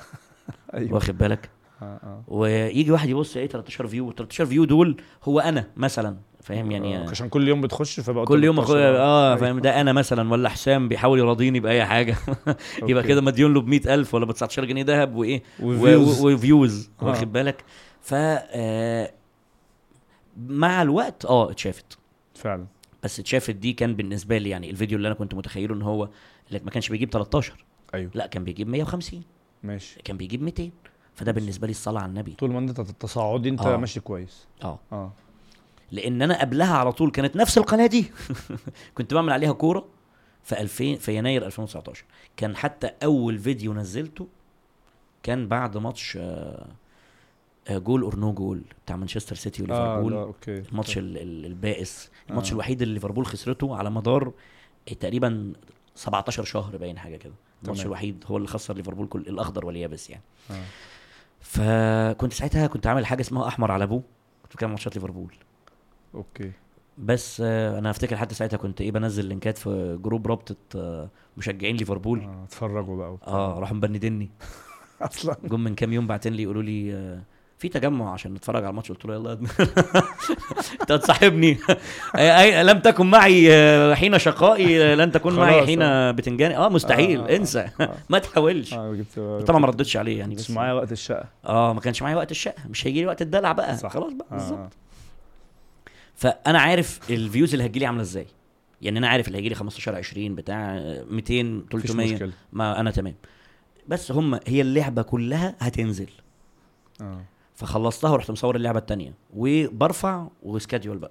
أيوه. 0.74 0.94
واخد 0.94 1.18
بالك؟ 1.18 1.50
آه 1.82 1.84
آه. 1.84 2.24
ويجي 2.28 2.90
واحد 2.90 3.08
يبص 3.08 3.36
إيه 3.36 3.46
13 3.46 3.86
view 3.86 4.12
13 4.12 4.46
view 4.46 4.64
دول 4.64 4.96
هو 5.24 5.40
أنا 5.40 5.70
مثلا 5.76 6.16
فاهم 6.42 6.70
يعني؟ 6.70 6.96
آه، 6.96 7.10
عشان 7.10 7.28
كل 7.28 7.48
يوم 7.48 7.60
بتخش 7.60 8.00
فبقى 8.00 8.24
كل 8.24 8.44
يوم 8.44 8.58
أخو... 8.58 8.72
13. 8.72 8.96
آه 8.96 9.28
أيوة. 9.28 9.36
فاهم؟ 9.36 9.58
ده 9.58 9.80
أنا 9.80 9.92
مثلا 9.92 10.32
ولا 10.32 10.48
حسام 10.48 10.88
بيحاول 10.88 11.18
يراضيني 11.18 11.60
بأي 11.60 11.84
حاجة. 11.84 12.16
يبقى. 12.88 13.02
كده 13.02 13.20
مديون 13.20 13.54
له 13.54 13.60
ب 13.60 13.66
100000 13.66 14.14
ولا 14.14 14.26
ب 14.26 14.32
19 14.32 14.64
جنيه 14.64 14.84
ذهب 14.84 15.14
وإيه؟ 15.14 15.42
و 15.62 15.71
views. 15.71 16.24
و 16.24 16.35
views 16.35 16.90
آه. 17.02 17.04
واخد 17.04 17.32
بالك؟ 17.32 17.64
ف 18.00 18.14
آه، 18.14 19.12
مع 20.48 20.82
الوقت 20.82 21.24
آه 21.24 21.50
اتشافت. 21.50 21.98
فعلا. 22.34 22.66
بس 23.02 23.20
اتشافت 23.20 23.54
دي 23.54 23.72
كان 23.72 23.94
بالنسبة 23.94 24.38
لي 24.38 24.50
يعني 24.50 24.70
الفيديو 24.70 24.96
اللي 24.96 25.08
أنا 25.08 25.14
كنت 25.14 25.34
متخيله 25.34 25.74
إن 25.74 25.82
هو 25.82 26.08
ما 26.52 26.70
كانش 26.70 26.88
بيجيب 26.88 27.10
13 27.10 27.64
أيوه. 27.94 28.10
لا 28.14 28.26
كان 28.26 28.44
بيجيب 28.44 28.68
150 28.68 29.22
ماشي. 29.62 30.00
كان 30.04 30.16
بيجيب 30.16 30.42
200 30.42 30.70
فده 31.18 31.32
بالنسبة 31.32 31.66
لي 31.66 31.70
الصلاة 31.70 32.00
على 32.02 32.08
النبي. 32.10 32.32
طول 32.32 32.50
ما 32.52 32.58
انت 32.58 32.78
التصاعدي 32.80 33.48
انت 33.48 33.60
آه. 33.60 33.76
ماشي 33.76 34.00
كويس. 34.00 34.46
آه. 34.64 34.78
آه. 34.92 35.12
لأن 35.92 36.22
أنا 36.22 36.40
قبلها 36.40 36.76
على 36.76 36.92
طول 36.92 37.10
كانت 37.10 37.36
نفس 37.36 37.58
القناة 37.58 37.86
دي. 37.86 38.10
كنت 38.96 39.14
بعمل 39.14 39.32
عليها 39.32 39.52
كورة 39.52 39.84
في 40.44 40.60
2000 40.60 40.94
في 40.94 41.16
يناير 41.16 41.46
2019 41.46 42.04
كان 42.36 42.56
حتى 42.56 42.90
أول 43.04 43.38
فيديو 43.38 43.74
نزلته 43.74 44.26
كان 45.22 45.48
بعد 45.48 45.76
ماتش 45.76 46.18
آه، 46.20 46.66
آه، 47.68 47.78
goal 47.78 48.02
or 48.02 48.16
no 48.16 48.32
goal 48.32 48.62
بتاع 48.84 48.96
مانشستر 48.96 49.36
سيتي 49.36 49.62
وليفربول. 49.62 50.12
لا 50.12 50.22
okay 50.22 50.58
الماتش 50.58 50.98
ال- 50.98 51.18
ال- 51.18 51.46
البائس. 51.46 52.10
الماتش 52.30 52.48
آه. 52.50 52.52
الوحيد 52.52 52.82
اللي 52.82 52.94
ليفربول 52.94 53.26
خسرته 53.26 53.76
على 53.76 53.90
مدار 53.90 54.32
تقريبا 55.00 55.52
17 55.94 56.44
شهر 56.44 56.76
باين 56.76 56.98
حاجة 56.98 57.16
كده. 57.16 57.34
الماتش. 57.62 57.82
الوحيد 57.86 58.24
هو 58.26 58.36
اللي 58.36 58.48
خسر 58.48 58.76
ليفربول 58.76 59.06
كل 59.06 59.20
الأخضر 59.20 59.66
واليابس 59.66 60.10
يعني. 60.10 60.22
آه. 60.50 60.62
فكنت 61.40 62.32
ساعتها 62.32 62.66
كنت 62.66 62.86
عامل 62.86 63.06
حاجة 63.06 63.20
اسمها 63.20 63.48
أحمر 63.48 63.70
على 63.72 63.84
أبوه. 63.84 64.02
كنت 64.42 64.52
بتكلم 64.52 64.70
ماتشات 64.70 64.94
ليفربول. 64.96 65.34
okay. 66.14 66.52
بس 66.98 67.42
آه، 67.44 67.78
أنا 67.78 67.90
أفتكر 67.90 68.16
حتى 68.16 68.34
ساعتها 68.34 68.56
كنت 68.56 68.80
إيه 68.80 68.92
بنزل 68.92 69.24
لينكات 69.26 69.58
في 69.58 69.98
group 70.02 70.26
رابطة 70.26 70.56
آه، 70.76 71.10
مشجعين 71.36 71.76
ليفربول. 71.76 72.20
آه 72.20 72.44
اتفرجوا 72.44 72.96
بقى 72.96 73.12
وبتاع. 73.12 73.28
آه 73.32 73.58
راحوا 73.58 73.76
مبندني 73.76 74.30
أصلا. 75.02 75.36
جم 75.44 75.64
من 75.64 75.74
كام 75.74 75.92
يوم 75.92 76.06
بعتين 76.06 76.32
لي 76.32 76.42
يقولوا 76.42 76.62
لي 76.62 76.94
آه، 76.94 77.22
في 77.58 77.68
تجمع 77.68 78.12
عشان 78.12 78.34
نتفرج 78.34 78.64
على 78.64 78.70
الماتش. 78.70 78.88
قلت 78.88 79.04
له 79.04 79.14
يلا. 79.14 79.32
انت 80.80 80.92
هتصاحبني. 80.92 81.58
لم 82.62 82.78
تكن 82.78 83.06
معي 83.06 83.52
آه، 83.52 83.94
حين 83.94 84.18
شقائي 84.18 84.82
آه، 84.82 84.94
لن 84.94 85.12
تكون 85.12 85.36
معي 85.36 85.66
حين 85.66 85.78
بتنجاني. 86.12 86.56
آه 86.56 86.68
مستحيل. 86.68 87.20
آه، 87.20 87.28
آه، 87.28 87.36
انسى. 87.36 87.68
آه. 87.80 87.94
ما 88.10 88.18
تحاولش. 88.18 88.74
جبت 88.74 89.44
طبعا 89.46 89.60
ما 89.60 89.66
ردتش 89.66 89.96
عليه 89.96 90.18
يعني. 90.18 90.34
مش 90.34 90.40
بس 90.40 90.50
معايا 90.50 90.72
وقت 90.72 90.92
الشقا. 90.92 91.24
آه 91.46 91.72
ما 91.72 91.80
كانش 91.80 92.02
معايا 92.02 92.16
وقت 92.16 92.30
الشقا. 92.30 92.62
مش 92.70 92.86
هيجي 92.86 93.00
لي 93.00 93.06
وقت 93.06 93.22
الدلع 93.22 93.52
بقى. 93.52 93.76
صح. 93.76 93.92
خلاص 93.92 94.12
بقى 94.12 94.26
آه. 94.32 94.34
بالظبط. 94.34 94.72
فأنا 96.14 96.58
عارف 96.58 97.00
ال 97.10 97.17
views 97.17 97.52
اللي 97.52 97.66
هتجيلي 97.66 97.86
عاملة 97.86 98.02
إزاي. 98.02 98.26
يعني 98.82 98.98
أنا 98.98 99.08
عارف 99.08 99.26
اللي 99.28 99.38
هيجي 99.38 99.48
لي 99.48 99.54
15 99.54 99.94
20 99.94 100.34
بتاع 100.34 100.76
آه، 100.76 101.04
200 101.10 101.42
مفيش 101.42 101.82
300 101.82 102.12
مشكلة. 102.14 102.32
ما 102.52 102.80
أنا 102.80 102.90
تمام. 102.90 103.14
بس 103.88 104.12
هم 104.12 104.40
هي 104.46 104.60
اللعبة 104.60 105.02
كلها 105.02 105.54
هتنزل. 105.60 106.08
آه. 107.00 107.20
فخلصتها 107.58 108.10
ورحت 108.10 108.30
مصور 108.30 108.56
اللعبة 108.56 108.78
التانية. 108.78 109.14
وبرفع 109.36 110.26
و 110.42 110.48
schedule 110.48 110.98
بقى. 110.98 111.10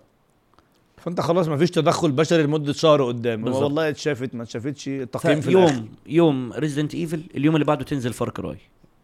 فأنت 0.97 1.21
خلاص 1.21 1.47
مفيش 1.47 1.71
تدخل 1.71 2.12
بشري 2.12 2.43
لمدة 2.43 2.73
شهر 2.73 3.03
قدام. 3.03 3.39
هو 3.39 3.45
بالظبط. 3.45 3.63
والله 3.63 3.89
اتشافت 3.89 4.36
ما 4.36 4.43
اتشافتش 4.43 4.88
التقييم 4.88 5.41
في 5.41 5.51
يوم 5.51 5.89
يوم 6.05 6.53
ريزيدنت 6.53 6.95
ايفل 6.95 7.23
اليوم 7.36 7.55
اللي 7.55 7.65
بعده 7.65 7.83
تنزل 7.83 8.13
Far 8.13 8.30
Cry 8.30 8.58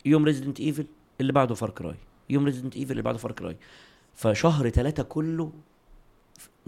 يوم 0.06 0.26
Resident 0.26 0.60
Evil 0.60 0.86
اللي 1.22 1.34
بعده 1.34 1.56
Far 1.56 1.70
Cry 1.70 1.96
يوم 2.30 2.46
Resident 2.46 2.76
Evil 2.76 2.92
اللي 2.92 3.02
بعده 3.02 3.18
Far 3.18 3.32
Cry 3.32 3.58
فشهر 4.16 4.70
ثلاثة 4.70 5.04
كله 5.04 5.52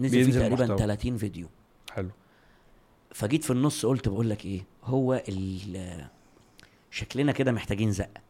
نزل 0.00 0.24
فيه 0.24 0.32
تقريبا 0.38 0.62
محتوى. 0.62 0.78
30 0.78 1.16
فيديو. 1.16 1.46
حلو. 1.90 2.10
فجيت 3.10 3.44
في 3.44 3.50
النص 3.50 3.86
قلت 3.86 4.08
بقول 4.08 4.30
لك 4.30 4.44
إيه 4.44 4.64
هو 4.84 5.22
شكلنا 6.90 7.32
كده 7.32 7.52
محتاجين 7.52 7.92
زقه 7.92 8.25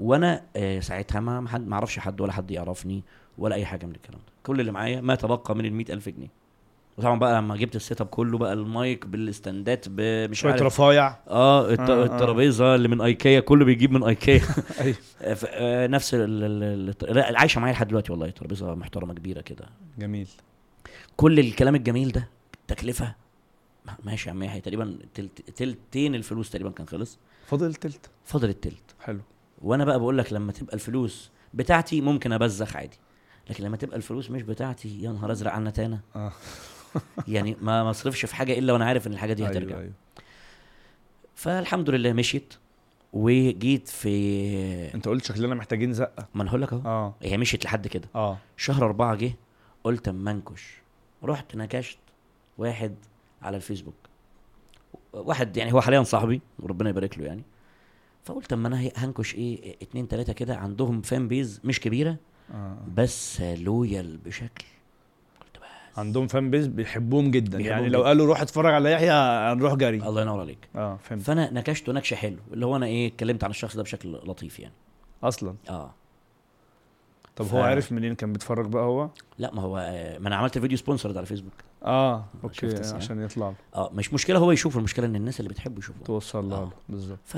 وأنا 0.00 0.42
آه، 0.56 0.80
ساعتها 0.80 1.20
ما 1.20 1.48
حد 1.48 1.66
ما 1.68 1.74
أعرفش 1.74 1.98
حد 1.98 2.20
ولا 2.20 2.32
حد 2.32 2.50
يعرفني 2.50 3.02
ولا 3.38 3.54
اي 3.54 3.64
حاجة 3.66 3.86
من 3.86 3.94
الكلام 3.94 4.18
ده. 4.18 4.32
كل 4.42 4.60
اللي 4.60 4.72
معايا 4.72 5.00
ما 5.00 5.14
تبقى 5.14 5.54
من 5.56 5.66
ال 5.80 5.90
ألف 5.92 6.08
جنيه. 6.08 6.28
وطبعا 6.98 7.18
بقى 7.18 7.34
لما 7.40 7.56
جبت 7.56 7.76
ال 7.76 8.00
setup 8.00 8.06
كله 8.06 8.38
بقى 8.38 8.52
المايك 8.52 9.06
بالاستندات 9.06 9.86
مش 9.88 10.40
شوية 10.40 10.52
عارف. 10.52 10.62
رفايع. 10.62 11.16
آه 11.28 11.70
الت- 11.70 11.80
آه، 11.80 12.02
آه. 12.02 12.04
الترابيزة 12.04 12.74
اللي 12.74 12.88
من 12.88 13.00
أيكيا 13.00 13.40
كله 13.40 13.64
بيجيب 13.64 13.92
من 13.92 14.04
أيكيا. 14.04 14.40
أيوه. 14.80 14.96
آه، 15.22 15.36
آه، 15.44 15.86
نفس 15.86 16.14
ال- 16.14 16.20
ال- 16.44 16.94
ال- 17.10 17.14
لا، 17.16 17.38
عايشة 17.38 17.60
معايا 17.60 17.72
لحد 17.72 17.88
دلوقتي 17.88 18.12
والله. 18.12 18.30
ترابيزة 18.30 18.74
محترمة 18.74 19.14
كبيرة 19.14 19.40
كده. 19.40 19.64
جميل. 19.98 20.28
كل 21.16 21.38
الكلام 21.38 21.74
الجميل 21.74 22.12
ده 22.12 22.28
التكلفه 22.60 23.14
ما- 23.86 23.96
ماشي 24.04 24.28
يا 24.28 24.34
عم 24.34 24.42
يحيى 24.42 24.60
تقريبا 24.60 24.98
تلت 25.14 25.50
تلتين 25.50 26.14
الفلوس 26.14 26.50
تقريبا 26.50 26.70
كان 26.70 26.86
خلص. 26.88 27.18
فاضل 27.46 27.74
تلت 27.74 28.10
فاضل 28.24 28.48
التلت. 28.48 28.94
حلو. 29.00 29.20
وأنا 29.60 29.84
بقى 29.84 29.98
بقول 29.98 30.18
لك 30.18 30.32
لما 30.32 30.52
تبقى 30.52 30.74
الفلوس 30.74 31.30
بتاعتي 31.54 32.00
ممكن 32.00 32.32
ابزخ 32.32 32.76
عادي. 32.76 32.98
لكن 33.50 33.64
لما 33.64 33.76
تبقى 33.76 33.96
الفلوس 33.96 34.30
مش 34.30 34.42
بتاعتي 34.42 35.02
يا 35.02 35.10
نهار 35.10 35.32
أزرق 35.32 35.52
على 35.52 35.70
تانا 35.70 36.00
آه. 36.16 36.32
يعني 37.28 37.56
ما 37.60 37.84
ما 37.84 37.90
اصرفش 37.90 38.24
في 38.26 38.36
حاجة 38.36 38.58
إلا 38.58 38.72
وأنا 38.72 38.84
عارف 38.84 39.06
إن 39.06 39.12
الحاجة 39.12 39.32
دي 39.32 39.46
هترجع. 39.46 39.68
أيوه. 39.68 39.80
أيوه 39.80 39.92
فالحمد 41.34 41.90
لله 41.90 42.12
مشيت 42.12 42.54
وجيت 43.12 43.88
في 43.88 44.94
أنت 44.94 45.08
قلت 45.08 45.24
شكلنا 45.24 45.54
محتاجين 45.54 45.92
زقة. 45.92 46.28
ما 46.34 46.42
أنا 46.42 46.50
هقول 46.50 46.62
لك 46.62 46.72
أهو. 46.72 46.80
آه. 46.84 47.14
هي 47.22 47.38
مشيت 47.38 47.64
لحد 47.64 47.86
كده. 47.86 48.08
آه. 48.14 48.38
شهر 48.56 48.84
أربعة 48.84 49.14
جه 49.14 49.32
قلت 49.84 50.08
أما 50.08 50.30
أنكش. 50.30 50.74
رحت 51.24 51.56
نكشت 51.56 51.98
واحد 52.58 52.94
على 53.42 53.56
الفيسبوك. 53.56 53.94
واحد 55.12 55.56
يعني 55.56 55.72
هو 55.72 55.80
حاليا 55.80 56.02
صاحبي 56.02 56.40
وربنا 56.58 56.90
يبارك 56.90 57.18
له 57.18 57.24
يعني. 57.26 57.42
فقلت 58.24 58.52
أما 58.52 58.68
أنا 58.68 58.90
هنكش 58.96 59.34
إيه 59.34 59.76
اتنين 59.82 60.08
تلاتة 60.08 60.32
كده 60.32 60.56
عندهم 60.56 61.00
fan 61.02 61.28
base 61.28 61.60
مش 61.64 61.80
كبيرة. 61.80 62.16
آه. 62.54 62.76
بس 62.96 63.40
loyal 63.40 64.16
بشكل. 64.16 64.64
عندهم 65.96 66.26
fan 66.26 66.50
base 66.50 66.66
بيحبوهم 66.66 67.30
جدا. 67.30 67.58
بيحبوهم 67.58 67.78
يعني 67.78 67.88
لو 67.88 67.98
جداً. 68.00 68.08
قالوا 68.08 68.26
روح 68.26 68.40
اتفرج 68.40 68.74
على 68.74 68.92
يحيى 68.92 69.10
هنروح 69.52 69.74
جري. 69.74 69.96
الله 69.96 70.22
ينور 70.22 70.40
عليك. 70.40 70.58
آه 70.76 70.96
فهمت. 71.02 71.22
فأنا 71.22 71.50
نكشته 71.52 71.92
نكشه 71.92 72.14
حلو. 72.14 72.36
اللي 72.52 72.66
هو 72.66 72.76
أنا 72.76 72.86
إيه 72.86 73.06
اتكلمت 73.08 73.44
عن 73.44 73.50
الشخص 73.50 73.76
ده 73.76 73.82
بشكل 73.82 74.12
لطيف 74.12 74.60
يعني. 74.60 74.74
أصلا؟ 75.22 75.54
آه. 75.70 75.90
طب 77.36 77.44
ف- 77.44 77.54
هو 77.54 77.62
عارف 77.62 77.92
منين 77.92 78.14
كان 78.14 78.32
بيتفرج 78.32 78.66
بقى 78.66 78.84
هو؟ 78.84 79.08
لا 79.38 79.54
ما 79.54 79.62
هو 79.62 79.78
آه، 79.78 80.18
ما 80.18 80.28
أنا 80.28 80.36
عملت 80.36 80.58
فيديو 80.58 80.78
sponsored 80.78 81.16
على 81.16 81.26
فيسبوك 81.26 81.52
آه 81.84 82.24
أوكي 82.44 82.66
الساعة؟ 82.66 82.96
عشان 82.96 83.22
يطلع. 83.22 83.54
آه 83.74 83.90
مش 83.94 84.14
مشكلة 84.14 84.38
هو 84.38 84.52
يشوف 84.52 84.76
المشكلة 84.76 85.06
إن 85.06 85.16
الناس 85.16 85.40
اللي 85.40 85.48
بتحبه 85.48 85.78
يشوفوه 85.78 86.04
توصل 86.04 86.48
له 86.50 86.56
آه. 86.56 86.70
بالظبط. 86.88 87.18
ف 87.24 87.36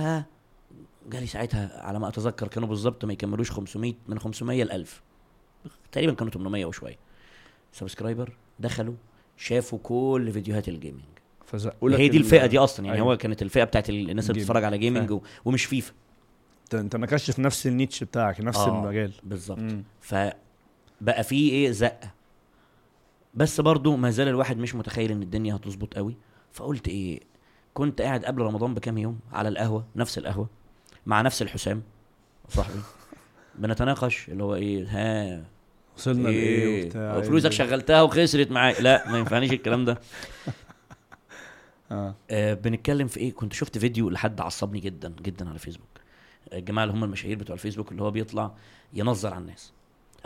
جالي 1.11 1.27
ساعتها 1.27 1.83
على 1.87 1.99
ما 1.99 2.09
أتذكر 2.09 2.49
كانوا 2.49 2.69
بالظبط 2.69 3.05
ما 3.05 3.13
يكملوش 3.13 3.51
500 3.51 3.95
من 4.09 4.19
500 4.19 4.65
ل 4.65 4.71
1000 4.73 5.03
تقريبا 5.93 6.15
كانوا 6.15 6.33
800 6.33 6.65
وشوية 6.65 6.97
subscriber 7.73 8.33
دخلوا 8.59 8.95
شافوا 9.37 9.79
كل 9.83 10.31
فيديوهات 10.33 10.69
ال 10.69 10.74
gaming 10.74 11.03
فزقوا 11.47 11.91
هي 11.91 12.09
دي 12.09 12.17
ال- 12.17 12.23
الفئة 12.23 12.47
دي 12.47 12.59
أصلا 12.59 12.87
يعني 12.87 12.99
أيوة. 12.99 13.13
هو 13.13 13.17
كانت 13.17 13.43
الفئة 13.43 13.65
بتاعت 13.65 13.91
ال- 13.91 14.11
الناس 14.11 14.31
اللي. 14.31 14.41
بتتفرج 14.41 14.65
على 14.65 14.79
gaming. 14.79 15.11
و... 15.11 15.21
ومش 15.45 15.65
فيفا 15.65 15.93
انت 16.75 16.97
في 17.31 17.43
نفس 17.43 17.67
ال 17.67 17.73
niche 17.73 18.05
بتاعك 18.05 18.41
نفس 18.41 18.59
آه. 18.59 18.79
المجال 18.83 19.13
بالظبط. 19.23 19.59
فبقى 20.01 21.25
في 21.25 21.51
إيه 21.51 21.71
زقه 21.71 22.11
بس 23.35 23.61
برضو 23.61 23.97
ما 23.97 24.11
زال 24.11 24.29
الواحد 24.29 24.59
مش 24.59 24.75
متخيل 24.75 25.11
إن 25.11 25.23
الدنيا 25.23 25.55
هتظبط 25.57 25.95
قوي 25.95 26.17
فقلت 26.53 26.89
إيه 26.89 27.21
كنت 27.75 28.01
قاعد 28.03 28.25
قبل 28.25 28.43
رمضان 28.43 28.75
بكام 28.75 28.99
يوم 28.99 29.19
على 29.33 29.49
القهوة 29.49 29.85
نفس 29.97 30.19
القهوة 30.19 30.49
مع 31.07 31.23
نفس 31.23 31.43
الحسام. 31.43 31.83
صاحبي. 32.49 32.81
بنتناقش 33.55 34.29
اللي 34.29 34.43
هو 34.45 34.55
إيه 34.55 34.87
ها 34.89 35.45
وصلنا 35.97 36.29
لإيه 36.29 36.59
إيه 36.59 36.85
وبتاع 36.87 37.21
فلوسك 37.21 37.51
إيه؟ 37.51 37.57
شغلتها 37.57 38.03
وخسرت 38.03 38.51
معاك 38.51 38.81
لا 38.81 39.11
ما 39.11 39.19
ينفعنيش 39.19 39.53
الكلام 39.53 39.85
ده. 39.85 40.01
آه. 41.93 42.15
آه 42.31 42.55
بنتكلم 42.55 43.07
في 43.07 43.21
إيه؟ 43.21 43.33
كنت 43.33 43.53
شفت 43.53 43.79
فيديو 43.79 44.11
لحد 44.11 44.41
عصبني 44.41 44.81
جدا 44.81 45.15
جدا 45.23 45.49
على 45.49 45.59
فيسبوك. 45.59 45.89
الجماعة 46.53 46.85
اللي 46.85 46.97
هم 46.97 47.05
المشاهير 47.05 47.39
بتوع 47.39 47.55
الفيسبوك 47.55 47.93
اللي 47.93 48.03
هو 48.03 48.11
بيطلع 48.11 48.53
ينظر 48.95 49.35
على 49.35 49.43
الناس. 49.43 49.73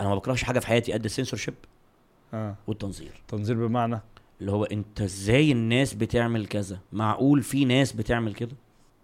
أنا 0.01 0.09
ما 0.09 0.15
بكرهش 0.15 0.43
حاجة 0.43 0.59
في 0.59 0.67
حياتي 0.67 0.93
قد 0.93 1.05
السنسورشيب 1.05 1.55
آه. 2.35 2.57
والتنظير. 2.67 3.23
تنظير 3.29 3.67
بمعنى؟ 3.67 4.01
اللي 4.41 4.53
هو 4.53 4.65
أنت 4.65 5.01
إزاي 5.01 5.53
الناس 5.53 5.95
بتعمل 5.95 6.47
كذا؟ 6.47 6.79
معقول 6.93 7.43
في 7.43 7.65
ناس 7.65 7.93
بتعمل 7.93 8.35
كده؟ 8.35 8.57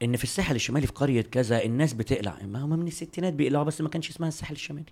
إن 0.02 0.16
في 0.16 0.24
الساحل 0.24 0.54
الشمالي 0.54 0.86
في 0.86 0.92
قرية 0.92 1.22
كذا 1.22 1.64
الناس 1.64 1.92
بتقلع. 1.92 2.36
ما 2.44 2.64
هم 2.64 2.70
من 2.78 2.86
الستينات 2.86 3.32
بيقلعوا 3.32 3.64
بس 3.64 3.80
ما 3.80 3.88
كانش 3.88 4.10
اسمها 4.10 4.28
الساحل 4.28 4.54
الشمالي. 4.54 4.84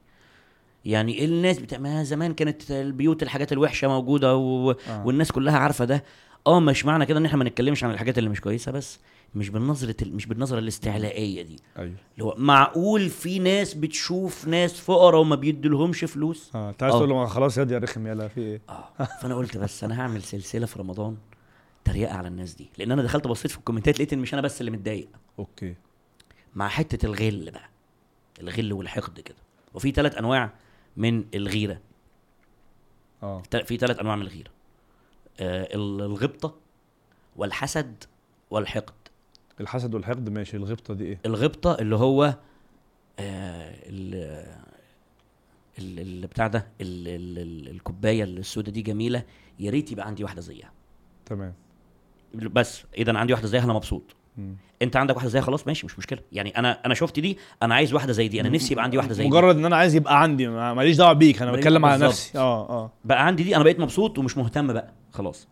يعني 0.84 1.24
الناس 1.24 1.58
بتاع 1.58 1.78
ما 1.78 2.02
زمان 2.04 2.34
كانت 2.34 2.70
البيوت 2.70 3.22
الحاجات 3.22 3.52
الوحشة 3.52 3.88
موجودة 3.88 4.36
و... 4.36 4.70
آه. 4.70 5.06
والناس 5.06 5.32
كلها 5.32 5.58
عارفة 5.58 5.84
ده. 5.84 6.04
آه 6.46 6.60
مش 6.60 6.84
معنى 6.84 7.06
كده 7.06 7.18
إن 7.18 7.24
إحنا 7.26 7.38
ما 7.38 7.44
نتكلمش 7.44 7.84
عن 7.84 7.90
الحاجات 7.90 8.18
اللي 8.18 8.30
مش 8.30 8.40
كويسة 8.40 8.72
بس 8.72 8.98
مش 9.34 9.48
بالنظرة 9.48 9.94
ال- 10.02 10.14
مش 10.16 10.26
بالنظرة 10.26 10.58
الاستعلائيه 10.58 11.42
دي. 11.42 11.56
أيوه. 11.78 11.94
اللي 12.14 12.24
هو 12.24 12.34
معقول 12.38 13.08
في 13.08 13.38
ناس 13.38 13.74
بتشوف 13.74 14.48
ناس 14.48 14.80
فقراء 14.80 15.20
وما 15.20 15.36
بيدولهمش 15.36 16.04
فلوس؟ 16.04 16.50
آه 16.54 16.70
أنت 16.70 16.82
عايز 16.82 16.94
آه. 16.94 16.98
تقول 16.98 17.08
له 17.10 17.14
ما 17.16 17.26
خلاص 17.26 17.58
يا 17.58 17.64
دي 17.64 17.74
يا 17.74 17.78
رخم 17.78 18.06
يلا 18.06 18.28
في 18.28 18.40
إيه؟ 18.40 18.60
آه 18.68 18.88
فأنا 19.22 19.34
قلت 19.34 19.56
بس 19.56 19.84
أنا 19.84 20.00
هعمل 20.00 20.22
سلسلة 20.22 20.66
في 20.66 20.78
رمضان 20.78 21.16
تريقة 21.84 22.14
على 22.14 22.28
الناس 22.28 22.54
دي. 22.54 22.68
لأن 22.78 22.92
أنا 22.92 23.02
دخلت 23.02 23.26
بصيت 23.26 23.50
في 23.50 23.58
ال 23.58 23.62
commentات 23.62 23.94
لقيت 23.96 24.12
إن 24.12 24.18
مش 24.18 24.34
أنا 24.34 24.42
بس 24.42 24.60
اللي 24.60 24.70
متضايق. 24.70 25.08
أوكي. 25.38 25.74
مع 26.54 26.68
حتة 26.68 27.06
الغل 27.06 27.50
بقى. 27.50 27.68
الغل 28.40 28.72
والحقد 28.72 29.20
كده. 29.20 29.36
وفي 29.74 29.90
ثلاث 29.90 30.16
أنواع 30.18 30.52
من 30.96 31.24
الغيرة. 31.34 31.80
آه. 33.22 33.42
في 33.64 33.76
ثلاث 33.76 33.98
أنواع 33.98 34.16
من 34.16 34.22
الغيرة. 34.22 34.50
آه 35.40 35.74
ال- 35.74 36.02
الغبطة 36.02 36.54
والحسد 37.36 38.04
والحقد. 38.50 38.94
الحسد 39.60 39.94
والحقد 39.94 40.28
ماشي. 40.28 40.56
الغبطة 40.56 40.94
دي 40.94 41.04
إيه؟ 41.04 41.18
الغبطة 41.26 41.74
اللي 41.80 41.96
هو 41.96 42.24
آه 43.18 43.74
ال 43.88 44.14
ال- 45.78 45.98
اللي 46.00 46.26
بتاع 46.26 46.46
ده 46.46 46.66
ال- 46.80 47.08
ال- 47.08 47.38
ال- 47.38 47.68
الكوباية 47.68 48.24
السوداء 48.24 48.74
دي 48.74 48.82
جميلة 48.82 49.22
يا 49.58 49.70
ريت 49.70 49.92
يبقى 49.92 50.06
عندي 50.06 50.24
واحدة 50.24 50.40
زيها. 50.40 50.72
تمام. 51.26 51.54
بس 52.34 52.82
اذا 52.98 53.18
عندي 53.18 53.32
واحدة 53.32 53.48
زيها 53.48 53.64
أنا 53.64 53.72
مبسوط. 53.72 54.16
مم. 54.36 54.56
انت 54.82 54.96
عندك 54.96 55.14
واحدة 55.16 55.30
زيها 55.30 55.42
خلاص 55.42 55.66
ماشي 55.66 55.86
مش 55.86 55.98
مشكله. 55.98 56.18
يعني 56.32 56.58
أنا 56.58 56.80
أنا 56.86 56.94
شفت 56.94 57.20
دي 57.20 57.38
أنا 57.62 57.74
عايز 57.74 57.94
واحدة 57.94 58.12
زي 58.12 58.28
دي 58.28 58.40
أنا 58.40 58.48
نفسي 58.48 58.72
يبقى 58.72 58.84
عندي 58.84 58.96
واحدة 58.96 59.14
زي 59.14 59.22
دي. 59.22 59.28
مجرد 59.28 59.56
ان 59.56 59.64
أنا 59.64 59.76
عايز 59.76 59.94
يبقى 59.94 60.22
عندي 60.22 60.48
ما- 60.48 60.74
ماليش 60.74 60.96
دعوه 60.96 61.12
بيك 61.12 61.42
أنا 61.42 61.52
بتكلم 61.52 61.84
على. 61.84 62.06
نفسي. 62.06 62.38
آه 62.38 62.68
آه. 62.70 62.92
بقى 63.04 63.26
عندي 63.26 63.42
دي 63.42 63.56
أنا 63.56 63.64
بقيت 63.64 63.80
مبسوط 63.80 64.18
ومش 64.18 64.36
مهتم 64.36 64.72
بقى 64.72 64.92
خلاص. 65.12 65.48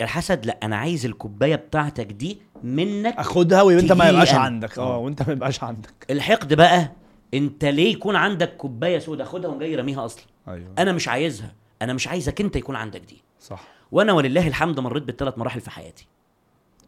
الحسد 0.00 0.46
لا 0.46 0.58
أنا 0.62 0.76
عايز 0.76 1.06
الكوبايه 1.06 1.56
بتاعتك 1.56 2.06
دي 2.06 2.38
منك 2.62 3.14
اخدها 3.16 3.62
وانت 3.62 3.92
ما 3.92 4.08
يبقاش. 4.08 4.34
عندك. 4.34 4.78
آه. 4.78 4.98
وانت 4.98 5.22
ما 5.26 5.32
يبقاش 5.32 5.62
عندك. 5.64 6.06
الحقد 6.10 6.54
بقى 6.54 6.92
انت 7.34 7.64
ليه 7.64 7.92
يكون 7.92 8.16
عندك 8.16 8.56
كوبايه 8.56 8.98
سوداء 8.98 9.26
خدها 9.26 9.50
وجاي 9.50 9.74
راميها 9.76 10.04
أصلا. 10.04 10.24
أيوه. 10.48 10.68
أنا 10.78 10.92
مش 10.92 11.08
عايزها. 11.08 11.54
أنا 11.82 11.92
مش 11.92 12.08
عايزك 12.08 12.40
انت 12.40 12.56
يكون 12.56 12.76
عندك 12.76 13.00
دي. 13.00 13.22
صح. 13.40 13.64
وأنا 13.92 14.12
ولله 14.12 14.48
الحمد 14.48 14.80
مريت 14.80 15.02
بالثلاث 15.02 15.38
مراحل 15.38 15.60
في 15.60 15.70
حياتي. 15.70 16.06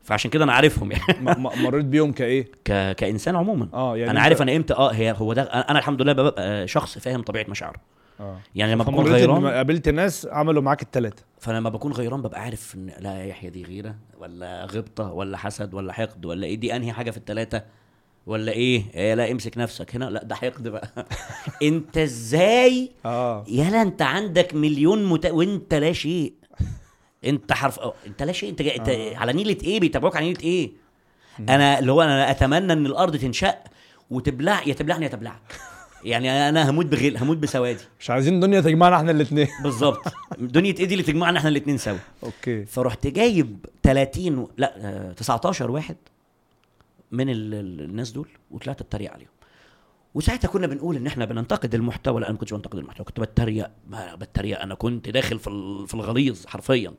فعشان 0.07 0.30
كده 0.30 0.44
أنا 0.44 0.52
عارفهم 0.52 0.92
يعني. 0.92 1.40
مريت 1.40 1.84
بيهم 1.84 2.12
كإيه؟ 2.12 2.44
ك... 2.64 2.96
كإنسان 2.96 3.36
عموما. 3.36 3.68
آه 3.74 3.96
يعني 3.96 4.11
أنا 4.11 4.20
عارف 4.20 4.42
أنا 4.42 4.57
إمتى 4.57 4.74
آه 4.74 4.92
هي 4.92 5.14
هو 5.18 5.32
ده 5.32 5.42
أنا 5.42 5.78
الحمد 5.78 6.02
لله 6.02 6.12
ببقى 6.12 6.68
شخص 6.68 6.98
فاهم 6.98 7.22
طبيعة 7.22 7.46
مشاعره. 7.48 7.80
آه. 8.20 8.38
يعني 8.54 8.72
لما 8.72 8.84
بكون 8.84 9.07
غيران 9.07 9.46
قابلت 9.46 9.88
ناس 9.88 10.28
عملوا 10.30 10.62
معاك 10.62 10.82
الثلاثه 10.82 11.24
فلما 11.40 11.70
بكون 11.70 11.92
غيران 11.92 12.22
ببقى 12.22 12.40
عارف 12.42 12.74
إن 12.74 12.92
لا 12.98 13.18
يا 13.18 13.24
يحيى 13.24 13.50
دي 13.50 13.64
غيرة 13.64 13.94
ولا 14.18 14.64
غبطة 14.64 15.12
ولا 15.12 15.36
حسد 15.36 15.74
ولا 15.74 15.92
حقد 15.92 16.26
ولا 16.26 16.46
إيه 16.46 16.54
دي 16.54 16.76
أنهي 16.76 16.92
حاجة 16.92 17.11
في 17.11 17.16
الثلاثه 17.16 17.62
ولا 18.26 18.52
إيه؟ 18.52 18.82
إيه 18.94 19.14
لا 19.14 19.32
امسك 19.32 19.59
نفسك 19.59 19.94
هنا. 19.94 20.04
لا 20.04 20.24
ده 20.24 20.34
حقد 20.34 20.68
بقى. 20.68 20.88
أنت 21.62 21.98
إزاي؟ 21.98 22.90
آه. 23.04 23.44
يلا 23.48 23.82
أنت 23.82 24.02
عندك 24.02 24.54
مليون 24.54 25.04
مت... 25.04 25.26
وإنت 25.26 25.74
لا 25.74 25.92
شيء. 25.92 26.32
انت 27.24 27.52
حرف. 27.52 27.80
انت 28.06 28.22
لا 28.22 28.32
شيء 28.32 28.50
انت, 28.50 28.62
جا... 28.62 28.76
انت 28.76 28.88
آه. 28.88 29.16
على 29.16 29.32
نيلة 29.32 29.56
إيه؟ 29.64 29.80
بيتابعوك 29.80 30.16
على 30.16 30.26
نيلة 30.26 30.40
إيه؟ 30.42 30.70
أنا 31.40 31.78
اللي 31.78 31.92
هو 31.92 32.02
أنا 32.02 32.30
أتمنى 32.30 32.72
إن 32.72 32.86
الأرض 32.86 33.16
تنشق 33.16 33.58
وتبلع 34.10 34.62
يا 34.66 34.74
تبلعني 34.74 35.04
يا 35.04 35.10
تبلعك. 35.10 35.60
يعني 36.04 36.48
أنا 36.48 36.70
هموت 36.70 36.86
بغل 36.86 37.16
هموت 37.16 37.36
بسوادي. 37.36 37.80
مش 38.00 38.10
عايزين 38.10 38.40
دنيا 38.40 38.60
تجمعنا 38.60 38.96
إحنا 38.96 39.10
الاثنين 39.10 39.48
بالظبط. 39.62 40.02
دنيا 40.38 40.74
إيه 40.78 40.84
دي 40.84 40.94
اللي 40.94 41.02
تجمعنا 41.02 41.38
إحنا 41.38 41.48
الاثنين 41.50 41.78
سوا. 41.78 41.96
أوكي. 42.22 42.64
فرحت 42.66 43.06
جايب 43.06 43.66
30 43.82 44.38
و... 44.38 44.50
لا 44.56 44.74
آه، 44.76 45.12
19 45.12 45.70
واحد 45.70 45.96
من 47.12 47.30
ال... 47.30 47.54
ال- 47.54 47.80
الناس 47.80 48.10
دول 48.10 48.28
وطلعت 48.50 48.80
أتريق 48.80 49.12
عليهم. 49.12 49.28
وساعتها 50.14 50.48
كنا 50.48 50.66
بنقول 50.66 50.96
إن 50.96 51.06
إحنا 51.06 51.24
بننتقد 51.24 51.74
المحتوى 51.74 52.20
لا 52.20 52.26
أنا 52.26 52.32
ما 52.32 52.38
كنتش 52.38 52.52
بنتقد 52.54 52.78
المحتوى 52.78 53.04
كنت 53.06 53.20
بتريق 53.20 53.70
بتريق. 54.14 54.60
أنا 54.60 54.74
كنت 54.74 55.08
داخل 55.08 55.38
في 55.38 55.84
في 55.86 55.94
الغليظ 55.94 56.46
حرفيا. 56.46 56.94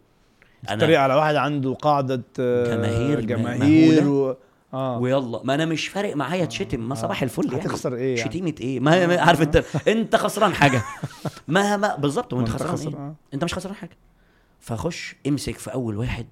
تريق 0.80 1.00
على 1.00 1.14
واحد 1.14 1.36
عنده 1.36 1.74
قاعدة 1.74 2.24
آه، 2.40 2.76
جماهير 2.76 3.22
جماهير. 3.22 4.08
و... 4.08 4.38
آه. 4.74 4.98
ويلا. 5.00 5.42
ما 5.44 5.54
أنا 5.54 5.66
مش 5.66 5.88
فارق 5.88 6.16
معايا 6.16 6.46
تشتم. 6.46 6.80
ما 6.90 6.96
صباح 6.96 7.24
الفل 7.24 7.46
يعني. 7.54 7.62
هتخسر 7.66 7.96
إيه 7.96 8.18
يعني؟ 8.18 8.30
شتيمة 8.30 8.56
إيه؟ 8.62 8.80
ما 8.80 9.08
ما- 9.08 9.22
عارف 9.22 9.42
أنت 9.42 9.64
أنت 9.88 10.16
خسران 10.16 10.54
حاجة. 10.54 10.82
ما 11.48 11.78
ما 11.78 11.96
بالظبط. 11.96 12.34
وأنت 12.34 12.50
خسران 12.50 12.72
خسر- 12.78 12.90
إيه؟ 12.90 12.96
آه. 12.96 13.16
أنت 13.34 13.44
مش 13.44 13.54
خسران 13.54 13.76
حاجة. 13.76 13.98
فخش 14.60 15.16
امسك 15.28 15.58
في 15.58 15.74
أول 15.74 15.98
واحد 15.98 16.28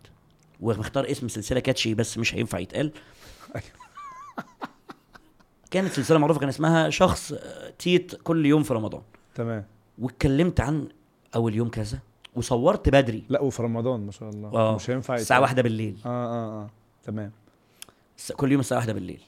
ومختار 0.61 1.11
اسم 1.11 1.27
سلسلة 1.27 1.59
كاتشي 1.59 1.93
بس 1.93 2.17
مش 2.17 2.35
هينفع 2.35 2.59
يتقال. 2.59 2.91
كانت 5.71 5.91
سلسلة 5.93 6.17
معروفة 6.17 6.39
كان 6.39 6.49
اسمها 6.49 6.89
شخص 6.89 7.31
آه، 7.31 7.69
تيت 7.79 8.15
كل 8.23 8.45
يوم 8.45 8.63
في 8.63 8.73
رمضان. 8.73 9.01
تمام. 9.35 9.65
واتكلمت 9.99 10.59
عن 10.61 10.87
أول 11.35 11.55
يوم 11.55 11.69
كذا. 11.69 11.99
وصورت 12.35 12.89
بدري. 12.89 13.23
لا 13.29 13.41
وفي 13.41 13.63
رمضان 13.63 14.05
ما 14.05 14.11
شاء 14.11 14.29
الله. 14.29 14.49
آه. 14.53 14.75
مش 14.75 14.89
هينفع 14.89 15.15
الساعة. 15.15 15.41
واحدة 15.41 15.61
بالليل. 15.61 15.97
آه 16.05 16.09
آه 16.09 16.61
آه. 16.63 16.69
تمام. 17.03 17.31
كل 18.35 18.51
يوم 18.51 18.59
الساعة 18.59 18.77
واحدة 18.77 18.93
بالليل. 18.93 19.21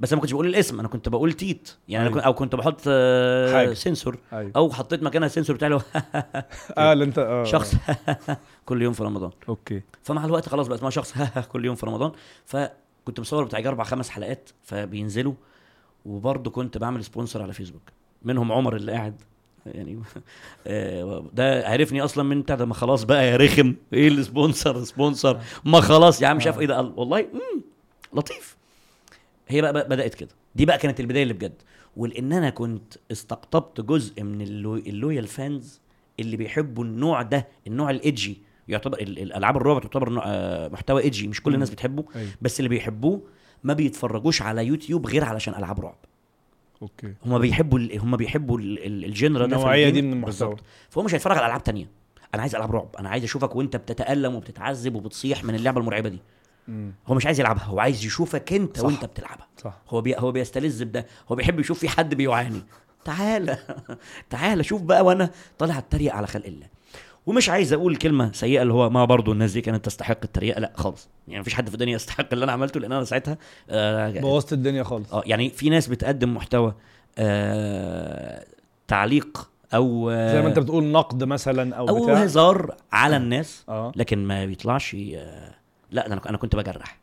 بس 0.00 0.12
أنا 0.12 0.16
ما 0.16 0.20
كنتش 0.20 0.32
بقول 0.32 0.46
الاسم 0.46 0.78
أنا 0.80 0.88
كنت 0.88 1.08
بقول 1.08 1.32
تيت. 1.32 1.74
يعني 1.88 2.06
أنا 2.06 2.14
أيوة. 2.14 2.20
كنت 2.20 2.26
أو 2.26 2.34
كنت 2.34 2.54
بحط 2.54 2.80
آه، 2.86 3.52
حاجة. 3.52 3.74
سنسور. 3.74 4.18
أيوه. 4.32 4.52
أو 4.56 4.70
حطيت 4.72 5.02
مكانها 5.02 5.26
السنسور 5.26 5.56
بتاعي 5.56 5.72
اللي 5.72 5.82
هو 5.82 6.02
آه 6.78 6.92
اللي 6.92 7.04
أنت 7.04 7.18
آه 7.18 7.44
شخص. 7.44 7.74
آه. 8.08 8.18
كل 8.66 8.82
يوم 8.82 8.92
في 8.92 9.04
رمضان. 9.04 9.30
أوكي. 9.48 9.82
فمع 10.02 10.24
الوقت 10.24 10.48
خلاص 10.48 10.66
بقى 10.66 10.76
اسمها 10.78 10.90
شخص. 10.90 11.14
كل 11.52 11.64
يوم 11.64 11.74
في 11.76 11.86
رمضان. 11.86 12.12
فكنت 12.44 13.20
مصور 13.20 13.44
بتاع 13.44 13.58
أربع 13.58 13.84
خمس 13.84 14.08
حلقات 14.08 14.50
فبينزلوا. 14.62 15.34
وبرضه 16.06 16.50
كنت 16.50 16.78
بعمل 16.78 17.04
sponsor 17.04 17.42
على 17.42 17.52
فيسبوك. 17.52 17.82
منهم 18.22 18.52
عمر 18.52 18.76
اللي 18.76 18.92
قاعد. 18.92 19.22
يعني 19.74 19.98
آه، 20.66 21.24
ده 21.32 21.68
عرفني 21.68 22.00
أصلا 22.04 22.24
من 22.24 22.42
بتاع 22.42 22.56
ده 22.56 22.64
ما 22.66 22.74
خلاص 22.74 23.02
بقى 23.04 23.28
يا 23.28 23.36
رخم. 23.36 23.74
إيه 23.92 24.08
ال 24.08 24.18
sponsor 24.18 24.84
sponsor؟ 24.84 25.40
ما 25.64 25.80
خلاص 25.80 26.22
يا 26.22 26.26
عم 26.26 26.40
شاف 26.40 26.58
إيه 26.60 26.66
ده؟ 26.66 26.76
قال 26.76 26.92
والله 26.96 27.20
مم 27.32 27.62
لطيف. 28.14 28.56
هي 29.48 29.62
بقى 29.62 29.72
بقى 29.72 29.88
بدأت 29.88 30.14
كده. 30.14 30.28
دي 30.54 30.66
بقى 30.66 30.78
كانت 30.78 31.00
البداية 31.00 31.22
اللي 31.22 31.34
بجد. 31.34 31.62
ولان 31.96 32.32
أنا 32.32 32.50
كنت 32.50 32.94
استقطبت 33.12 33.80
جزء 33.80 34.22
من 34.22 34.42
ال 34.42 34.76
lo... 34.76 34.99
ال 34.99 35.03
loyal 35.03 35.26
fans 35.26 35.80
اللي 36.20 36.36
بيحبوا 36.36 36.84
النوع 36.84 37.22
ده 37.22 37.48
النوع 37.66 37.90
ال 37.90 38.00
edgy 38.00 38.38
يعتبر 38.68 38.98
ال- 39.00 39.18
الألعاب 39.18 39.56
الرعب 39.56 39.80
تعتبر 39.80 40.20
آه، 40.24 40.68
محتوى 40.68 41.02
edgy 41.02 41.28
مش 41.28 41.42
كل 41.42 41.54
الناس 41.54 41.70
بتحبه. 41.70 42.04
أيوه. 42.16 42.28
بس 42.42 42.60
اللي 42.60 42.68
بيحبوه 42.68 43.22
ما 43.64 43.74
بيتفرجوش 43.74 44.42
على 44.42 44.66
يوتيوب 44.66 45.06
غير 45.06 45.24
علشان 45.24 45.54
ألعاب 45.54 45.80
رعب. 45.80 45.96
أوكي. 46.82 47.14
هم 47.26 47.38
بيحبوا 47.38 47.78
ال- 47.78 47.98
هم 47.98 48.16
بيحبوا 48.16 48.58
ال- 48.58 48.86
ال- 48.86 49.04
ال 49.04 49.11
genre 49.11 49.46
ده 49.46 49.56
في 49.56 49.62
النوعية 49.62 49.88
دي. 49.90 50.02
من 50.02 50.12
المحتوى. 50.12 50.26
بالظبط. 50.48 50.60
فهو 50.90 51.02
مش 51.02 51.14
هيتفرج 51.14 51.36
على 51.36 51.46
ألعاب 51.46 51.64
تانية. 51.64 51.86
أنا 52.34 52.42
عايز 52.42 52.54
ألعاب 52.54 52.72
رعب. 52.74 52.96
أنا 52.98 53.08
عايز 53.08 53.24
أشوفك 53.24 53.56
وأنت 53.56 53.76
بتتألم 53.76 54.34
وبتتعذب 54.34 54.94
وبتصيح 54.94 55.44
من 55.44 55.54
اللعبة 55.54 55.80
المرعبة 55.80 56.08
دي. 56.08 56.18
امم 56.68 56.92
هو 57.06 57.14
مش 57.14 57.26
عايز 57.26 57.40
يلعبها. 57.40 57.64
هو 57.64 57.80
عايز 57.80 58.04
يشوفك 58.04 58.52
أنت 58.52 58.78
صح. 58.78 58.84
وأنت 58.84 59.04
بتلعبها. 59.04 59.46
صح. 59.64 59.78
هو 59.88 60.00
بي... 60.00 60.16
هو 60.16 60.32
بيستلذ 60.32 60.84
بده. 60.84 61.06
هو 61.32 61.36
بيحب 61.36 61.60
يشوف 61.60 61.78
في 61.78 61.88
حد 61.88 62.14
بيعاني 62.14 62.62
تعالى 63.04 63.58
تعالى 64.30 64.62
شوف 64.64 64.82
بقى 64.82 65.04
وأنا 65.04 65.30
طالع 65.58 65.78
أتريق 65.78 66.14
على 66.14 66.26
خلق 66.26 66.46
الله. 66.46 66.66
ومش 67.28 67.48
عايز 67.48 67.72
أقول 67.72 67.96
كلمة 67.96 68.32
سيئة 68.32 68.62
اللي 68.62 68.72
هو 68.72 68.90
ما 68.90 69.04
برضو 69.04 69.32
الناس 69.32 69.52
دي 69.52 69.60
كانت 69.60 69.84
تستحق 69.84 70.18
التريقة 70.24 70.60
لأ 70.60 70.72
خالص. 70.74 71.08
يعني 71.28 71.40
مفيش 71.40 71.54
حد 71.54 71.68
في 71.68 71.74
الدنيا 71.74 71.94
يستحق 71.94 72.26
اللي 72.32 72.44
أنا 72.44 72.52
عملته 72.52 72.80
لأن 72.80 72.92
أنا 72.92 73.04
ساعتها 73.04 73.38
آه 73.70 74.10
بوظت 74.20 74.52
الدنيا 74.52 74.82
خالص. 74.82 75.12
آه 75.12 75.22
يعني 75.26 75.50
في 75.50 75.70
ناس 75.70 75.86
بتقدم 75.88 76.34
محتوى 76.34 76.74
آه 77.18 78.44
تعليق 78.88 79.50
أو 79.74 80.10
آه 80.10 80.32
زي 80.32 80.42
ما 80.42 80.48
أنت 80.48 80.58
بتقول 80.58 80.84
نقد 80.84 81.24
مثلا 81.24 81.74
أو, 81.76 81.88
أو 81.88 82.04
بتاع. 82.04 82.14
هزار 82.14 82.74
على 82.92 83.16
الناس 83.16 83.64
آه. 83.68 83.92
لكن 83.96 84.18
ما 84.26 84.44
بيطلعش 84.46 84.96
آه 85.14 85.54
لأ 85.90 86.06
أنا 86.06 86.20
أنا 86.28 86.36
كنت 86.38 86.56
بجرح. 86.56 86.98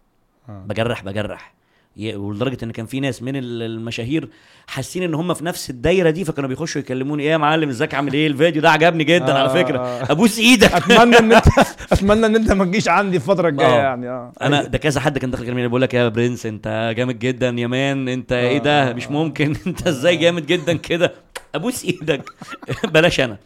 آه. 0.49 0.63
بجرح 0.67 1.03
بجرح. 1.03 1.53
ولدرجة 1.97 2.57
إن 2.63 2.71
كان 2.71 2.85
في 2.85 2.99
ناس 2.99 3.21
من 3.23 3.35
ال- 3.35 3.61
المشاهير 3.61 4.29
حاسين 4.67 5.03
إن 5.03 5.13
هم 5.13 5.33
في 5.33 5.45
نفس 5.45 5.69
الدايرة 5.69 6.09
دي 6.09 6.25
فكانوا 6.25 6.49
بيخشوا 6.49 6.81
يكلموني 6.81 7.23
إيه 7.23 7.29
يا 7.31 7.37
معلم 7.37 7.69
إزيك؟ 7.69 7.93
عامل 7.93 8.13
إيه؟ 8.13 8.27
الفيديو 8.27 8.61
ده 8.61 8.69
عجبني 8.71 9.03
جدا 9.03 9.31
آه، 9.35 9.39
على 9.39 9.49
فكرة. 9.49 9.79
آه. 9.79 10.11
أبوس 10.11 10.39
إيدك. 10.39 10.71
أتمنى 10.73 11.17
إن 11.19 11.31
انت 11.33 11.45
أتمنى 11.93 12.25
إن 12.25 12.35
أنت 12.35 12.51
ما 12.51 12.65
تجيش 12.65 12.87
عندي 12.87 13.17
الفترة 13.17 13.49
الجاية 13.49 13.67
آه. 13.75 13.81
يعني 13.83 14.09
آه. 14.09 14.33
أنا 14.41 14.63
ده 14.63 14.77
كذا 14.77 14.99
حد 15.01 15.17
كان 15.17 15.31
داخل 15.31 15.43
يكلمني 15.43 15.67
بيقول 15.67 15.81
لك 15.81 15.93
يا 15.93 16.07
برنس 16.07 16.45
أنت 16.45 16.93
جامد 16.97 17.19
جدا 17.19 17.49
يا 17.49 17.67
مان 17.67 18.07
أنت 18.09 18.31
إيه 18.31 18.55
آه، 18.57 18.61
ده؟ 18.61 18.89
آه، 18.89 18.93
مش 18.93 19.07
آه. 19.07 19.11
ممكن. 19.11 19.55
أنت 19.67 19.87
إزاي 19.87 20.15
جامد 20.17 20.45
جدا 20.45 20.73
كده؟ 20.73 21.13
أبوس 21.55 21.85
إيدك. 21.85 22.29
بلاش 22.93 23.19
أنا. 23.19 23.37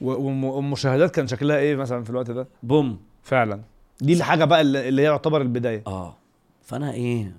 والمشاهدات 0.00 1.10
كان 1.14 1.26
شكلها 1.26 1.56
إيه 1.58 1.76
مثلا 1.76 2.04
في 2.04 2.10
الوقت 2.10 2.30
ده؟ 2.30 2.48
بوم. 2.62 2.98
فعلا. 3.22 3.60
دي 4.00 4.12
الحاجة 4.12 4.44
بقى 4.44 4.60
اللي 4.60 5.02
هي 5.02 5.06
يعتبر 5.06 5.40
البداية. 5.42 5.82
آه. 5.86 6.16
فأنا 6.62 6.92
إيه؟ 6.92 7.32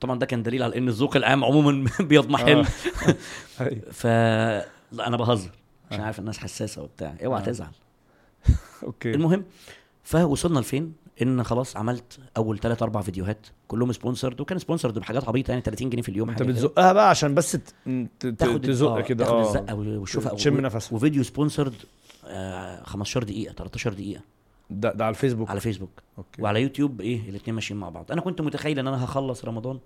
طبعا 0.00 0.18
ده 0.18 0.26
كان 0.26 0.42
دليل 0.42 0.62
على 0.62 0.78
إن 0.78 0.88
الذوق 0.88 1.16
العام 1.16 1.44
عموما 1.44 1.86
بيضمحل 2.00 2.58
آه. 2.58 2.66
أيوة. 3.60 3.82
ف 3.92 4.06
لا 4.92 5.06
أنا 5.06 5.16
بهزر 5.16 5.50
عشان 5.90 6.00
آه. 6.00 6.04
عارف 6.04 6.18
الناس 6.18 6.38
حساسة 6.38 6.82
وبتاع 6.82 7.14
اوعى 7.24 7.40
آه. 7.42 7.44
تزعل 7.44 7.70
okay 8.82 9.10
المهم 9.14 9.44
فوصلنا 10.04 10.58
لفين 10.60 10.92
إن 11.22 11.42
خلاص 11.44 11.76
عملت 11.76 12.18
أول 12.36 12.58
ثلاث 12.58 12.82
أربع 12.82 13.00
فيديوهات 13.00 13.46
كلهم 13.68 13.92
sponsored 13.92 14.40
وكان 14.40 14.58
sponsored 14.58 14.98
بحاجات 14.98 15.28
عبيطة 15.28 15.50
يعني 15.50 15.62
30 15.62 15.90
جنيه 15.90 16.02
في 16.02 16.08
اليوم 16.08 16.30
أنت. 16.30 16.42
بتزقها 16.42 16.92
بقى 16.92 17.10
عشان 17.10 17.34
بس 17.34 17.58
تاخد 18.38 18.60
تزق 18.60 19.00
كده 19.00 19.24
تاخد 19.24 19.38
الزقه 19.38 19.74
والشوفه 19.74 20.34
تشم 20.34 20.60
نفسها 20.60 20.96
وفيديو 20.96 21.22
sponsored 21.22 21.74
آه 22.26 22.82
15 22.84 23.22
دقيقة 23.24 23.52
13 23.52 23.92
دقيقة 23.92 24.20
ده, 24.70 24.92
ده 24.92 25.04
على 25.04 25.10
الفيسبوك؟ 25.10 25.50
على 25.50 25.60
فيسبوك 25.60 25.90
okay. 26.18 26.42
وعلى 26.42 26.62
يوتيوب 26.62 27.00
إيه 27.00 27.28
الاثنين 27.30 27.54
ماشيين 27.54 27.80
مع 27.80 27.88
بعض. 27.88 28.12
أنا 28.12 28.20
كنت 28.20 28.40
متخيل 28.40 28.78
إن 28.78 28.86
أنا 28.86 29.04
هخلص 29.04 29.44
رمضان 29.44 29.78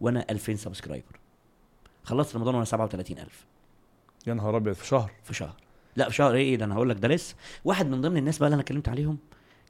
وأنا 0.00 0.24
2000 0.30 0.54
subscriber 0.54 1.18
خلصت 2.04 2.36
رمضان 2.36 2.54
وأنا 2.54 2.64
37000 2.64 3.46
يا 4.26 4.34
نهار 4.34 4.56
أبيض 4.56 4.74
في 4.74 4.86
شهر؟ 4.86 5.10
في 5.24 5.34
شهر. 5.34 5.54
لا 5.96 6.08
في 6.08 6.14
شهر 6.14 6.34
إيه 6.34 6.56
ده؟ 6.56 6.64
أنا 6.64 6.74
هقول 6.74 6.88
لك 6.88 6.96
ده 6.98 7.08
لسه. 7.08 7.34
واحد 7.64 7.86
من 7.86 8.00
ضمن 8.00 8.16
الناس 8.16 8.38
بقى 8.38 8.46
اللي 8.46 8.54
أنا 8.54 8.62
اتكلمت 8.62 8.88
عليهم 8.88 9.18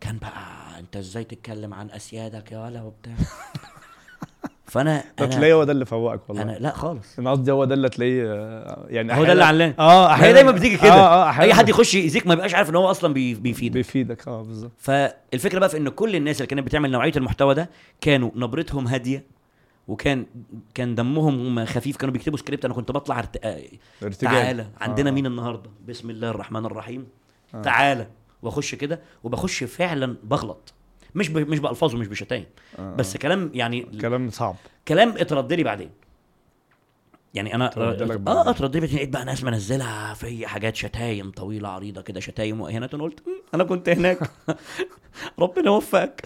كان 0.01 0.19
بقى 0.19 0.79
أنت 0.79 0.97
إزاي 0.97 1.25
تتكلم 1.25 1.75
عن 1.75 1.91
أسيادك 1.91 2.53
يا 2.53 2.59
ولا 2.59 2.83
وبتاع؟ 2.83 3.15
فانا 4.69 4.97
ده 5.19 5.25
أنا 5.25 5.35
تلاقيه 5.35 5.55
هو 5.55 5.65
ده 5.65 5.73
اللي 5.73 5.85
فوقك 5.85 6.21
والله. 6.29 6.43
أنا 6.43 6.53
لا 6.53 6.71
خالص. 6.73 7.19
أنا 7.19 7.31
قصدي 7.31 7.53
هو 7.53 7.65
ده 7.65 7.75
اللي 7.75 7.89
تلاقيه 7.89 8.23
آه، 8.35 8.87
يعني 8.89 9.15
هو 9.17 9.25
ده 9.25 9.33
اللي 9.33 9.45
علان. 9.45 9.75
آه 9.79 10.09
هي 10.09 10.33
دايما 10.33 10.51
بتيجي 10.51 10.77
كده. 10.77 10.93
آه 10.93 11.29
آه 11.31 11.41
أي 11.41 11.55
حد 11.55 11.69
يخش 11.69 11.95
يأذيك 11.95 12.27
ما 12.27 12.35
يبقاش 12.35 12.55
عارف 12.55 12.71
إن 12.71 12.77
هو 12.77 12.91
أصلا 12.91 13.15
بي- 13.15 13.35
بيفيدك. 13.35 13.75
بيفيدك 13.75 14.29
آه 14.29 14.43
بالظبط. 14.43 14.73
فالفكرة 14.79 15.59
بقى 15.59 15.69
في 15.69 15.77
إن 15.77 15.89
كل 15.89 16.17
الناس 16.17 16.37
اللي 16.37 16.47
كانت 16.47 16.67
بتعمل 16.67 16.91
نوعية 16.91 17.13
المحتوى 17.17 17.55
ده 17.55 17.71
كانوا 18.01 18.31
نبرتهم 18.35 18.87
هادية 18.89 19.25
وكان 19.89 20.27
كان 20.75 20.95
دمهم 20.95 21.65
خفيف. 21.65 21.97
كانوا 21.97 22.13
بيكتبوا 22.13 22.39
سكريبت 22.39 22.65
أنا 22.65 22.75
كنت 22.75 22.93
بطلع 22.93 23.19
ارت... 23.19 23.45
آه، 23.45 23.61
تعالى 24.21 24.67
عندنا 24.81 25.11
آه. 25.11 25.13
مين 25.13 25.27
النهارده؟ 25.27 25.71
بسم 25.89 26.11
الله 26.11 26.31
الرحمن 26.31 26.67
الرحيم. 26.67 27.07
آه. 27.55 27.63
تعالى. 27.63 28.07
وأخش 28.43 28.75
كده 28.75 29.01
وبخش 29.25 29.65
فعلا 29.65 30.17
بغلط. 30.25 30.75
مش 31.15 31.29
ب... 31.29 31.39
مش 31.39 31.59
بالفاظ 31.59 31.95
ومش 31.95 32.07
بشتايم. 32.07 32.45
آه، 32.79 32.95
بس 32.95 33.17
كلام 33.17 33.51
يعني 33.55 33.81
كلام 34.01 34.31
صعب. 34.31 34.57
كلام 34.89 35.09
اترد 35.19 35.53
لي 35.53 35.63
بعدين. 35.63 35.91
يعني 37.35 37.55
أنا 37.55 37.65
آه. 37.65 38.51
اترد 38.51 38.75
لي 38.77 38.81
بعدين 38.81 38.97
لقيت 38.97 39.09
بقى 39.09 39.25
ناس 39.25 39.45
منزلها 39.45 40.15
في 40.15 40.47
حاجات 40.47 40.77
شتايم 40.77 41.31
طويلة 41.31 41.69
عريضة 41.69 42.01
كده 42.03 42.21
شتايم. 42.21 42.63
أنا 42.63 42.87
قلت 42.87 43.21
"مم، 43.27 43.33
أنا 43.55 43.65
كنت 43.65 43.89
هناك. 43.89 44.19
ربنا 45.39 45.67
يوفقك. 45.67 46.25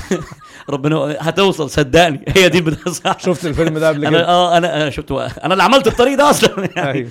ربنا 0.70 0.96
هتوصل 1.20 1.70
صدقني. 1.70 2.24
هي 2.28 2.48
دي 2.48 2.58
البداية. 2.58 2.84
صح 2.94 3.18
شفت 3.26 3.46
الفيلم 3.46 3.78
ده 3.78 3.88
قبل 3.88 4.06
أنا 4.06 4.18
كده؟ 4.18 4.28
آه 4.28 4.56
أنا 4.58 4.76
أنا 4.76 4.90
شفت 4.90 5.12
أنا 5.12 5.52
اللي 5.52 5.62
عملت 5.62 5.86
الطريق 5.86 6.18
ده 6.18 6.30
أصلا. 6.30 6.68
يعني 6.76 6.90
أيوه. 6.90 7.10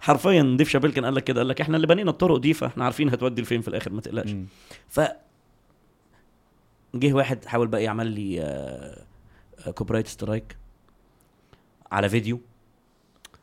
حرفيا 0.00 0.54
ديف 0.58 0.68
شابيل 0.68 0.92
كان 0.92 1.04
قال 1.04 1.14
لك 1.14 1.24
كده 1.24 1.40
قال 1.40 1.48
لك 1.48 1.60
إحنا 1.60 1.76
اللي 1.76 1.86
بنينا 1.86 2.10
الطرق 2.10 2.36
دي 2.36 2.54
فإحنا 2.54 2.84
عارفين 2.84 3.08
هتودي 3.08 3.42
لفين 3.42 3.60
في 3.60 3.68
الآخر 3.68 3.92
ما 3.92 4.00
تقلقش. 4.00 4.34
ف 4.88 5.00
جه 6.94 7.12
واحد 7.12 7.44
حاول 7.44 7.68
بقى 7.68 7.82
يعمل 7.84 8.06
لي 8.06 8.40
آه، 8.40 9.70
copyright 9.70 10.06
strike 10.06 10.56
على 11.92 12.08
فيديو 12.08 12.40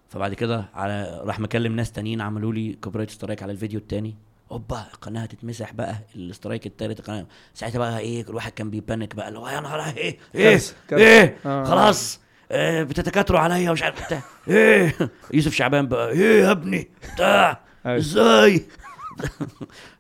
فبعد 0.10 0.34
كده 0.34 0.66
على 0.74 1.22
راح 1.24 1.40
مكلم 1.40 1.76
ناس 1.76 1.92
تانيين 1.92 2.22
عملوا 2.22 2.54
لي 2.54 2.74
كوبي 2.74 2.98
رايت 2.98 3.10
سترايك 3.10 3.44
على 3.44 3.52
الفيديو 3.52 3.80
التاني 3.80 4.16
هوبا 4.52 4.86
القناه 4.94 5.22
هتتمسح 5.22 5.74
بقى 5.74 5.96
الاسترايك 6.16 6.66
التالت 6.66 7.00
القناه 7.00 7.26
ساعتها 7.54 7.80
بقى 7.80 8.00
إيه 8.00 8.24
كل 8.24 8.36
واحد 8.36 8.52
كان 8.52 8.70
بيبانك 8.70 9.16
بقى 9.16 9.28
اللي 9.28 9.40
هو 9.40 9.48
يا 9.48 9.60
نهار 9.60 9.80
إيه 9.98 10.18
إيه 10.36 10.44
كارثة، 10.52 10.76
كارثة. 10.90 11.06
إيه 11.06 11.38
آه. 11.46 11.64
خلاص 11.64 12.20
آه 12.52 12.84
بتتكاتروا 12.84 13.40
عليا 13.40 13.70
ومش 13.70 13.84
عارف 13.84 14.06
بتاع 14.06 14.22
إيه 14.48 14.96
يوسف 15.34 15.54
شعبان 15.54 15.88
بقى 15.88 16.10
إيه 16.12 16.44
يا 16.44 16.52
ابني 16.52 16.90
بتاع 17.14 17.62
أيوة. 17.86 17.98
إزاي 17.98 18.54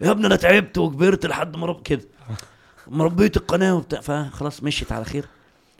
يا 0.02 0.12
ابني 0.12 0.28
أنا 0.28 0.36
تعبت 0.36 0.78
وكبرت 0.78 1.26
لحد 1.26 1.56
ما 1.58 1.74
كده 1.74 2.02
مربيت 2.94 3.38
القناة 3.38 3.76
وبتاع 3.76 4.02
فخلاص 4.02 4.64
مشيت 4.64 4.91
على 4.91 5.06
خير. 5.06 5.26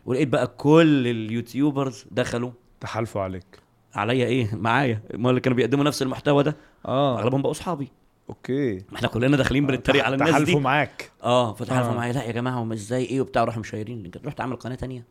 ولقيت 0.06 0.28
بقى 0.28 0.46
كل 0.46 1.06
ال 1.06 1.16
YouTubers 1.16 2.04
دخلوا. 2.10 2.50
تحالفوا 2.80 3.22
عليك. 3.22 3.46
عليا 3.94 4.26
إيه؟ 4.26 4.54
معايا. 4.54 5.02
ما 5.14 5.30
اللي 5.30 5.40
كانوا 5.40 5.56
بيقدموا 5.56 5.84
نفس 5.84 6.02
المحتوى 6.02 6.42
ده. 6.42 6.56
آه. 6.86 7.18
أغلبهم 7.20 7.40
بقوا 7.42 7.52
اصحابي 7.52 7.88
okay. 8.28 8.74
ما 8.74 8.96
إحنا 8.96 9.08
كلنا 9.08 9.36
داخلين 9.36 9.66
بنتريق 9.66 10.04
على 10.04 10.14
الناس 10.14 10.30
تحالفوا 10.30 10.54
دي 10.54 10.60
معاك. 10.60 11.10
آه 11.22 11.52
فتحالفوا 11.52 11.92
آه. 11.92 11.96
معايا. 11.96 12.12
لا 12.12 12.24
يا 12.24 12.32
جماعة 12.32 12.62
هم 12.62 12.72
إزاي؟ 12.72 13.04
إيه 13.04 13.20
وبتاع؟ 13.20 13.44
راحوا 13.44 13.60
مشيرين 13.60 14.10
رحت 14.24 14.40
عامل 14.40 14.56
قناة 14.56 14.74
تانية. 14.74 15.04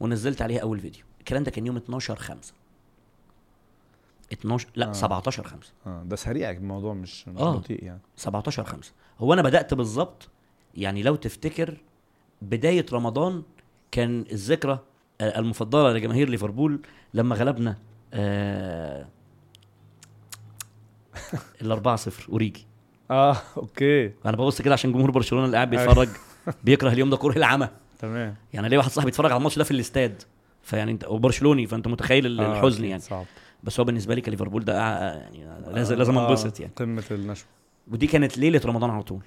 ونزلت 0.00 0.42
عليها 0.42 0.60
أول 0.60 0.80
فيديو. 0.80 1.04
الكلام 1.20 1.42
ده 1.42 1.50
كان 1.50 1.66
يوم 1.66 1.76
12 1.76 2.16
5 2.16 2.52
12 4.32 4.68
لا 4.76 4.88
آه. 4.88 4.92
17 4.92 5.42
5 5.44 5.72
آه 5.86 6.02
ده 6.06 6.16
سريع 6.16 6.50
الموضوع 6.50 6.94
مش 6.94 7.28
مش 7.28 7.40
آه. 7.40 7.56
بطيء 7.56 7.84
يعني. 7.84 8.00
17 8.16 8.64
5 8.64 8.92
هو 9.18 9.32
أنا 9.32 9.42
بدأت 9.42 9.74
بالظبط 9.74 10.28
يعني 10.74 11.02
لو 11.02 11.14
تفتكر 11.16 11.76
بداية 12.42 12.86
رمضان 12.92 13.42
كان 13.90 14.24
الذكرى 14.32 14.78
آه، 15.20 15.38
المفضلة 15.38 15.92
لجماهير 15.92 16.28
ليفربول 16.28 16.80
لما 17.14 17.34
غلبنا 17.36 17.76
آه 18.14 19.06
ال 21.62 21.72
4 21.72 21.96
0 21.96 22.28
أوريجي. 22.32 22.66
آه 23.10 23.36
okay. 23.56 24.06
أنا 24.26 24.36
ببص 24.36 24.62
كده 24.62 24.72
عشان 24.74 24.92
جمهور 24.92 25.10
برشلونة 25.10 25.44
اللي 25.46 25.56
قاعد 25.56 25.70
بيتفرج 25.70 26.08
بيكره 26.64 26.92
اليوم 26.92 27.10
ده 27.10 27.16
كره 27.16 27.36
العمى. 27.38 27.68
تمام. 27.98 28.34
يعني 28.52 28.68
ليه 28.68 28.78
واحد 28.78 28.90
صاحبي 28.90 29.10
بيتفرج 29.10 29.30
على 29.30 29.38
الماتش 29.38 29.58
ده 29.58 29.64
في 29.64 29.70
الاستاد؟ 29.70 30.22
فيعني 30.62 30.92
انت 30.92 31.04
وبرشلوني 31.04 31.66
فأنت 31.66 31.88
متخيل 31.88 32.40
آه، 32.40 32.52
الحزن 32.58 32.84
يعني. 32.84 33.00
صعب. 33.02 33.24
بس 33.62 33.80
هو 33.80 33.84
بالنسبة 33.84 34.14
لي 34.14 34.20
كليفربول 34.20 34.64
ده 34.64 34.80
آه، 34.80 35.14
يعني 35.32 35.74
لازم 35.74 35.96
لازم 35.96 36.18
آه، 36.18 36.28
أنبسط 36.28 36.60
يعني. 36.60 36.72
قمة 36.76 37.04
النشوة. 37.10 37.46
ودي 37.92 38.06
كانت 38.06 38.38
ليلة 38.38 38.60
رمضان 38.64 38.90
على 38.90 39.02
طول. 39.02 39.20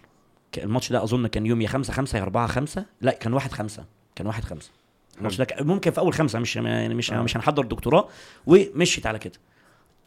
الماتش 0.57 0.91
ده 0.91 1.03
أظن 1.03 1.27
كان 1.27 1.45
يوم 1.45 1.61
يا 1.61 1.67
5 1.67 1.93
5 1.93 2.17
يا 2.17 2.23
4 2.23 2.47
5 2.47 2.85
لا 3.01 3.11
كان 3.11 3.33
1 3.33 3.51
5 3.51 3.83
كان 4.15 4.27
1 4.27 4.43
5 4.43 4.69
الماتش 5.17 5.37
ده 5.37 5.47
ممكن 5.61 5.91
في 5.91 5.99
أول 5.99 6.13
خمسة 6.13 6.39
مش 6.39 6.55
يعني 6.55 6.93
مش 6.95 7.13
آه. 7.13 7.21
مش 7.21 7.37
هنحضر 7.37 7.63
دكتوراه. 7.65 8.07
ومشيت 8.47 9.05
على 9.05 9.19
كده. 9.19 9.33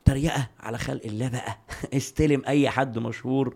تريقة 0.05 0.49
على 0.61 0.79
خلق 0.79 1.01
الله 1.05 1.29
بقى. 1.29 1.59
استلم 1.97 2.43
أي 2.49 2.71
حد 2.71 2.99
مشهور. 2.99 3.55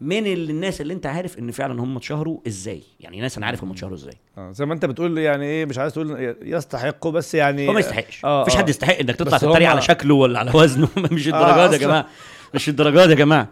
من 0.00 0.26
ال- 0.26 0.50
الناس 0.50 0.80
اللي 0.80 0.94
أنت 0.94 1.06
عارف 1.06 1.38
إن 1.38 1.50
فعلا 1.50 1.82
هم 1.82 1.96
اتشهروا 1.96 2.38
إزاي؟ 2.46 2.82
يعني 3.00 3.20
ناس 3.20 3.36
أنا 3.36 3.46
عارف 3.46 3.64
هم 3.64 3.70
اتشهروا 3.70 3.94
إزاي. 3.96 4.14
آه 4.38 4.52
زي 4.52 4.66
ما 4.66 4.74
أنت 4.74 4.84
بتقول 4.84 5.18
يعني 5.18 5.44
إيه 5.44 5.64
مش 5.66 5.78
عايز 5.78 5.92
تقول 5.92 6.36
يستحقوا 6.42 7.12
بس 7.12 7.34
يعني 7.34 7.68
هو 7.68 7.72
ما 7.72 7.80
يستحقش. 7.80 8.24
آه، 8.24 8.42
مفيش 8.42 8.54
آه. 8.54 8.58
حد 8.58 8.68
يستحق 8.68 8.98
إنك 8.98 9.16
تطلع 9.16 9.38
تتريق 9.38 9.68
على 9.70 9.80
شكله 9.82 10.14
ولا 10.14 10.38
على 10.38 10.50
وزنه. 10.54 10.88
مش 11.12 11.28
آه، 11.28 11.30
الدرجات 11.30 11.58
يا 11.58 11.66
أصلاً. 11.66 11.78
جماعة. 11.78 12.06
مش 12.54 12.68
الدرجات 12.68 13.08
يا 13.08 13.14
جماعة. 13.14 13.48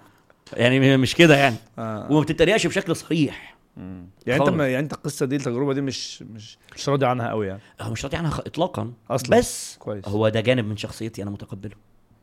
يعني 0.52 0.96
مش 0.96 1.14
كده 1.14 1.36
يعني 1.36 1.56
آه. 1.78 2.06
وما 2.12 2.20
بتتريقش 2.20 2.66
بشكل 2.66 2.96
صريح 2.96 3.56
مم. 3.76 4.06
يعني 4.26 4.40
انت 4.40 4.48
خالص. 4.48 4.58
ما 4.58 4.68
يعني 4.68 4.84
انت 4.84 4.92
القصة 4.92 5.26
دي 5.26 5.36
التجربة 5.36 5.72
دي 5.74 5.80
مش 5.80 6.22
مش 6.22 6.58
مش 6.76 6.88
راضي 6.88 7.06
عنها 7.06 7.28
قوي 7.28 7.46
يعني 7.46 7.60
هو 7.80 7.90
مش 7.92 8.04
راضي 8.04 8.16
عنها 8.16 8.30
خ- 8.30 8.40
اطلاقا 8.40 8.92
أصلاً. 9.10 9.38
بس 9.38 9.76
كويس 9.78 10.08
هو 10.08 10.28
ده 10.28 10.40
جانب 10.40 10.64
من 10.64 10.76
شخصيتي 10.76 11.22
أنا 11.22 11.30
متقبله 11.30 11.74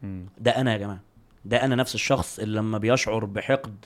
مم. 0.01 0.25
ده 0.37 0.51
أنا 0.51 0.73
يا 0.73 0.77
جماعة 0.77 0.99
ده 1.45 1.65
أنا 1.65 1.75
نفس 1.75 1.95
الشخص 1.95 2.39
اللي 2.39 2.57
لما 2.59 2.77
بيشعر 2.77 3.25
بحقد 3.25 3.85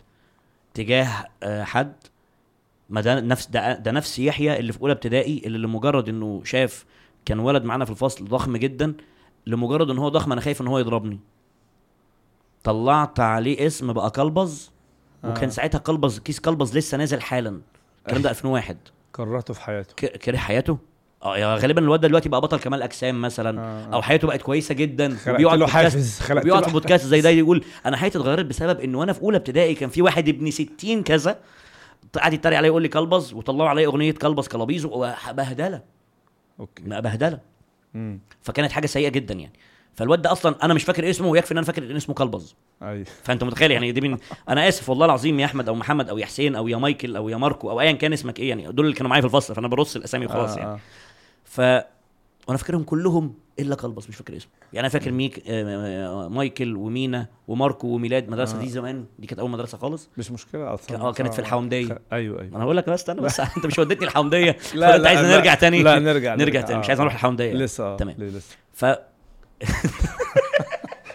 تجاه 0.74 1.08
آه، 1.44 1.64
حد 1.64 1.94
ما 2.90 3.02
ده 3.02 3.20
نفس 3.20 3.48
ده, 3.48 3.74
ده 3.74 3.92
نفس 3.92 4.20
يحيى 4.20 4.60
اللي 4.60 4.74
في 4.74 4.82
أولى 4.82 4.94
ابتدائي 4.94 5.42
اللي 5.46 5.58
لمجرد 5.58 6.10
إنه 6.10 6.42
شاف 6.46 6.86
كان 7.26 7.40
ولد 7.40 7.64
معانا 7.64 7.86
في 7.86 7.92
الفصل 7.92 8.26
ضخم 8.26 8.58
جدا 8.58 8.94
لمجرد 9.48 9.90
إن 9.90 9.98
هو 9.98 10.10
ضخم 10.10 10.32
أنا 10.32 10.42
خايف 10.42 10.62
إن 10.62 10.68
هو 10.68 10.80
يضربني 10.80 11.20
طلعت 12.64 13.20
عليه 13.20 13.68
اسم 13.68 13.94
بقى 13.94 14.12
كلبز 14.12 14.72
وكان 15.24 15.44
آه. 15.44 15.50
ساعتها 15.52 15.78
كلبز 15.80 16.20
كيس 16.20 16.40
كلبز 16.40 16.78
لسه 16.78 16.98
نازل 16.98 17.22
حالا. 17.22 17.62
الكلام 18.06 18.22
ده 18.22 18.30
2001 18.30 18.78
كرهته 19.12 19.54
في 19.54 19.62
حياته. 19.62 19.94
ك- 19.96 20.18
كره 20.18 20.38
حياته؟ 20.38 20.78
آه 21.24 21.38
يا 21.38 21.56
غالبا 21.56 21.82
الواد 21.82 22.02
ده 22.02 22.08
دلوقتي 22.08 22.30
بقى 22.30 22.42
بطل 22.42 22.60
كمال 22.60 22.82
أجسام 22.82 23.22
مثلا 23.22 23.62
آه. 23.62 23.94
أو 23.94 24.02
حياته 24.02 24.28
بقت 24.28 24.42
كويسة 24.42 24.76
جدا. 24.76 25.16
خلقت 25.16 25.36
وبيقعد 25.36 25.60
له 25.60 25.68
حافز 25.68 26.32
بيقعد 26.32 26.64
في 26.66 26.72
بودكاست 26.72 27.06
زي 27.06 27.22
ده 27.22 27.30
يقول 27.30 27.64
أنا 27.86 27.98
حياتي 27.98 28.18
اتغيرت 28.18 28.46
بسبب 28.46 28.80
إن 28.80 28.96
وأنا 28.96 29.14
في 29.14 29.22
أولى 29.22 29.38
ابتدائي 29.38 29.76
كان 29.76 29.90
في 29.90 30.02
واحد 30.02 30.30
ابن 30.30 30.52
60 30.52 31.04
كذا 31.04 31.40
قعد 32.20 32.34
يتريق 32.34 32.58
عليا 32.58 32.68
يقول 32.68 32.82
لي 32.82 32.88
كلبز 32.88 33.34
وطلعوا 33.34 33.70
عليا 33.70 33.86
أغنية 33.88 34.12
كلبز 34.12 34.48
كلابيز 34.48 34.86
وبهدلة. 34.86 35.82
okay. 36.60 36.84
بهدلة. 36.84 37.40
فكانت 38.42 38.72
حاجة 38.72 38.86
سيئة 38.86 39.10
جدا 39.10 39.34
يعني. 39.34 39.54
فالواد 40.00 40.22
ده 40.22 40.32
أصلا 40.32 40.56
أنا 40.64 40.74
مش 40.74 40.84
فاكر 40.84 41.10
اسمه 41.10 41.28
ويكفي 41.28 41.52
إن 41.52 41.58
أنا 41.58 41.66
فاكر 41.66 41.84
إن 41.84 41.96
اسمه 41.96 42.16
كلبز. 42.16 42.56
أيوه. 42.82 43.06
فأنت 43.24 43.44
متخيل 43.44 43.72
يعني 43.72 43.92
دي 43.92 44.02
من 44.02 44.18
أنا 44.50 44.68
آسف 44.68 44.90
والله 44.90 45.06
العظيم 45.06 45.40
يا 45.40 45.46
أحمد 45.46 45.68
أو 45.70 45.76
محمد 45.76 46.10
أو 46.10 46.18
يا 46.18 46.26
حسين 46.26 46.56
أو 46.56 46.68
يا 46.68 46.78
مايكل 46.78 47.16
أو 47.16 47.30
يا 47.30 47.38
ماركو 47.38 47.70
أو 47.72 47.82
ايا 47.82 47.92
كان 47.92 48.14
اسمك 48.14 48.40
إيه 48.40 48.50
يعني 48.50 48.72
دول 48.72 48.86
اللي 48.86 48.96
كانوا 48.96 49.10
معايا 49.10 49.22
في 49.22 49.28
الفصل 49.28 49.56
فأنا 49.56 49.68
برص 49.68 49.96
الأسامي 49.96 50.26
وخلاص 50.26 50.58
يعني. 50.58 50.70
آه. 50.70 50.80
ف 51.46 51.60
وأنا 52.48 52.58
فاكرهم 52.58 52.84
كلهم 52.84 53.34
إلا 53.60 53.76
كلبز 53.76 54.10
مش 54.10 54.16
فاكر 54.16 54.38
اسمه. 54.38 54.52
يعني 54.74 54.80
أنا 54.88 54.90
فاكر 54.90 55.12
ميك 55.12 55.44
آه، 55.48 56.26
آه، 56.26 56.28
مايكل 56.30 56.76
ومينا 56.76 57.28
وماركو 57.48 57.88
وميلاد 57.88 58.24
المدرسة 58.24 58.58
آه. 58.58 58.62
دي 58.62 58.70
زمان 58.70 59.06
دي 59.20 59.28
كانت 59.28 59.40
أول 59.40 59.50
مدرسة 59.50 59.78
خالص. 59.78 60.10
مش 60.18 60.32
مشكلة 60.32 60.74
أصلا. 60.74 61.02
آه 61.02 61.14
كانت 61.14 61.34
في 61.34 61.40
الحوامدية. 61.40 61.86
خ- 61.94 61.98
أيوه 62.14 62.42
أيوه. 62.42 62.56
أنا 62.56 62.64
هقول 62.64 62.78
لك 62.78 62.90
بس 62.90 63.00
استنى 63.00 63.22
بس 63.22 63.40
أنت 63.58 63.66
مش 63.66 63.80
وديتني 63.80 64.08
الحوامدية. 64.08 64.58
لا، 64.74 64.96
انت 64.96 65.04
لا، 65.04 65.10
عايز. 65.10 65.20
نرجع 65.22 65.54
تاني؟ 65.56 65.84
لا 65.84 66.00
نرجع 66.00 66.36
نرجع 66.36 66.62
تاني 66.62 66.80
مش 66.80 66.88
عايز 66.88 67.00
آه. 67.00 67.04
نروح 67.04 67.14
الحوامدية 67.14 67.54
لسه 67.54 67.96
تمام. 67.96 68.16
لسه؟ 68.20 68.56
ف 68.74 68.86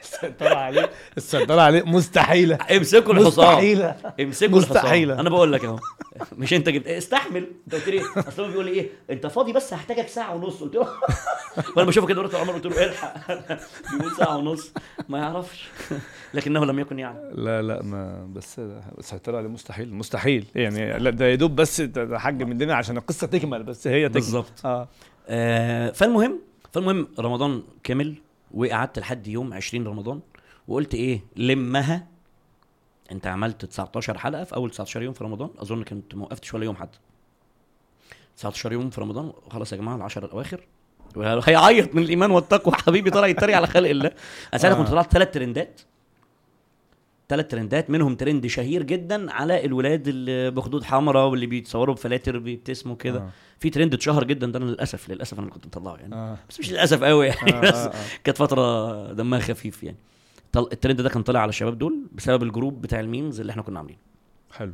السيطرة 0.02 0.54
عليه 0.54 0.90
السيطرة 1.16 1.60
عليه 1.60 1.82
مستحيلة. 1.82 2.58
امسكوا 2.76 3.12
الحصان. 3.12 3.46
مستحيلة. 3.46 3.96
امسكوا 4.20 4.58
مستحيلة. 4.58 5.12
الحصان 5.12 5.18
أنا 5.20 5.30
بقول 5.30 5.52
لك 5.52 5.64
أهو. 5.64 5.78
مش 6.38 6.54
أنت 6.54 6.68
جبت 6.68 6.86
إيه، 6.86 6.98
استحمل. 6.98 7.46
أنت 7.66 7.74
قلت 7.74 7.88
لي؟ 7.88 8.00
أصل 8.16 8.42
هو 8.42 8.48
بيقول 8.48 8.64
لي 8.64 8.70
إيه 8.70 8.88
أنت 9.10 9.26
فاضي 9.26 9.52
بس 9.52 9.74
هحتاجك 9.74 10.08
ساعة 10.08 10.34
ونص. 10.34 10.60
قلت 10.60 10.74
له. 10.74 10.88
وأنا 11.76 11.88
بشوفه 11.88 12.06
كده 12.06 12.22
رحت 12.22 12.34
عمر 12.34 12.52
قلت 12.52 12.66
له 12.66 12.84
الحق. 12.84 13.14
بيقول 13.98 14.16
ساعة 14.18 14.36
ونص. 14.36 14.72
ما 15.08 15.18
يعرفش. 15.18 15.68
لكنه 16.34 16.64
لم 16.64 16.78
يكن 16.78 16.98
يعلم. 16.98 17.30
لا 17.34 17.62
لا 17.62 17.82
ما 17.82 18.26
بس 18.34 18.60
السيطرة 18.98 19.36
عليه 19.36 19.48
مستحيل. 19.48 19.94
مستحيل. 19.94 20.46
يعني 20.54 20.98
لا 20.98 21.10
ده 21.10 21.24
يا 21.26 21.34
دوب 21.34 21.56
بس 21.56 21.76
تحج 21.76 22.42
من 22.42 22.52
الدنيا 22.52 22.74
عشان 22.74 22.96
القصة 22.96 23.26
تكمل 23.26 23.62
بس 23.62 23.86
هي 23.86 24.02
تكمل. 24.08 24.14
بالظبط. 24.14 24.52
آه. 24.64 24.88
آه 25.28 25.90
فالمهم 25.90 26.40
فالمهم 26.72 27.08
رمضان 27.18 27.62
كمل 27.84 28.14
وقعدت 28.54 28.98
لحد 28.98 29.26
يوم 29.26 29.54
20 29.54 29.86
رمضان 29.86 30.20
وقلت 30.68 30.94
إيه 30.94 31.20
لمها. 31.36 32.06
أنت 33.12 33.26
عملت 33.26 33.64
19 33.64 34.18
حلقة 34.18 34.44
في 34.44 34.54
أول 34.54 34.70
19 34.70 35.02
يوم 35.02 35.14
في 35.14 35.24
رمضان 35.24 35.50
أظن 35.58 35.82
كنت 35.84 36.14
ما 36.14 36.24
وقفتش 36.24 36.54
ولا 36.54 36.64
يوم 36.64 36.76
حتى. 36.76 36.98
19 38.36 38.72
يوم 38.72 38.90
في 38.90 39.00
رمضان 39.00 39.32
خلاص 39.50 39.72
يا 39.72 39.76
جماعة 39.76 39.96
العشر 39.96 40.24
الأواخر. 40.24 40.66
هيعيط 41.16 41.94
من 41.94 42.02
الإيمان 42.02 42.30
والتقوى 42.30 42.74
حبيبي 42.74 43.10
طلع 43.10 43.26
يتريق 43.26 43.56
على 43.56 43.66
خلق 43.66 43.88
الله. 43.88 44.10
أنا 44.52 44.60
ساعتها 44.60 44.78
آه. 44.78 44.82
كنت 44.82 44.88
طلعت 44.88 45.12
ثلاث 45.12 45.30
ترندات. 45.30 45.80
ثلاث 47.28 47.46
ترندات 47.46 47.90
منهم 47.90 48.14
ترند 48.14 48.46
شهير 48.46 48.82
جدا 48.82 49.32
على 49.32 49.64
الولاد 49.64 50.08
اللي 50.08 50.50
بخدود 50.50 50.84
حمراء 50.84 51.28
واللي 51.28 51.46
بيتصوروا 51.46 51.94
بفلاتر 51.94 52.38
بيبتسموا 52.38 52.96
كده 52.96 53.18
آه. 53.18 53.30
في 53.58 53.70
ترند 53.70 53.94
اتشهر 53.94 54.24
جدا 54.24 54.46
ده 54.46 54.58
أنا 54.58 54.64
للأسف 54.64 55.10
للأسف 55.10 55.38
أنا 55.38 55.50
كنت 55.50 55.66
مطلعه 55.66 55.96
يعني 55.96 56.14
آه 56.14 56.38
بس 56.48 56.60
مش 56.60 56.70
للأسف 56.70 57.04
قوي 57.04 57.26
يعني 57.26 57.54
آه، 57.54 57.60
بس 57.60 57.74
آه، 57.74 57.88
آه. 57.88 57.94
كانت 58.24 58.38
فترة 58.38 59.12
دمها 59.12 59.38
خفيف 59.38 59.82
يعني. 59.82 59.96
الترند 60.56 61.00
ده 61.00 61.08
كان 61.08 61.22
طلع 61.22 61.40
على 61.40 61.48
الشباب 61.48 61.78
دول 61.78 62.06
بسبب 62.12 62.42
ال 62.42 62.49
group 62.49 62.80
بتاع 62.80 63.00
ال 63.00 63.07
memes 63.07 63.40
اللي 63.40 63.50
إحنا 63.50 63.62
كنا 63.62 63.78
عاملينه 63.78 63.98
حلو 64.52 64.72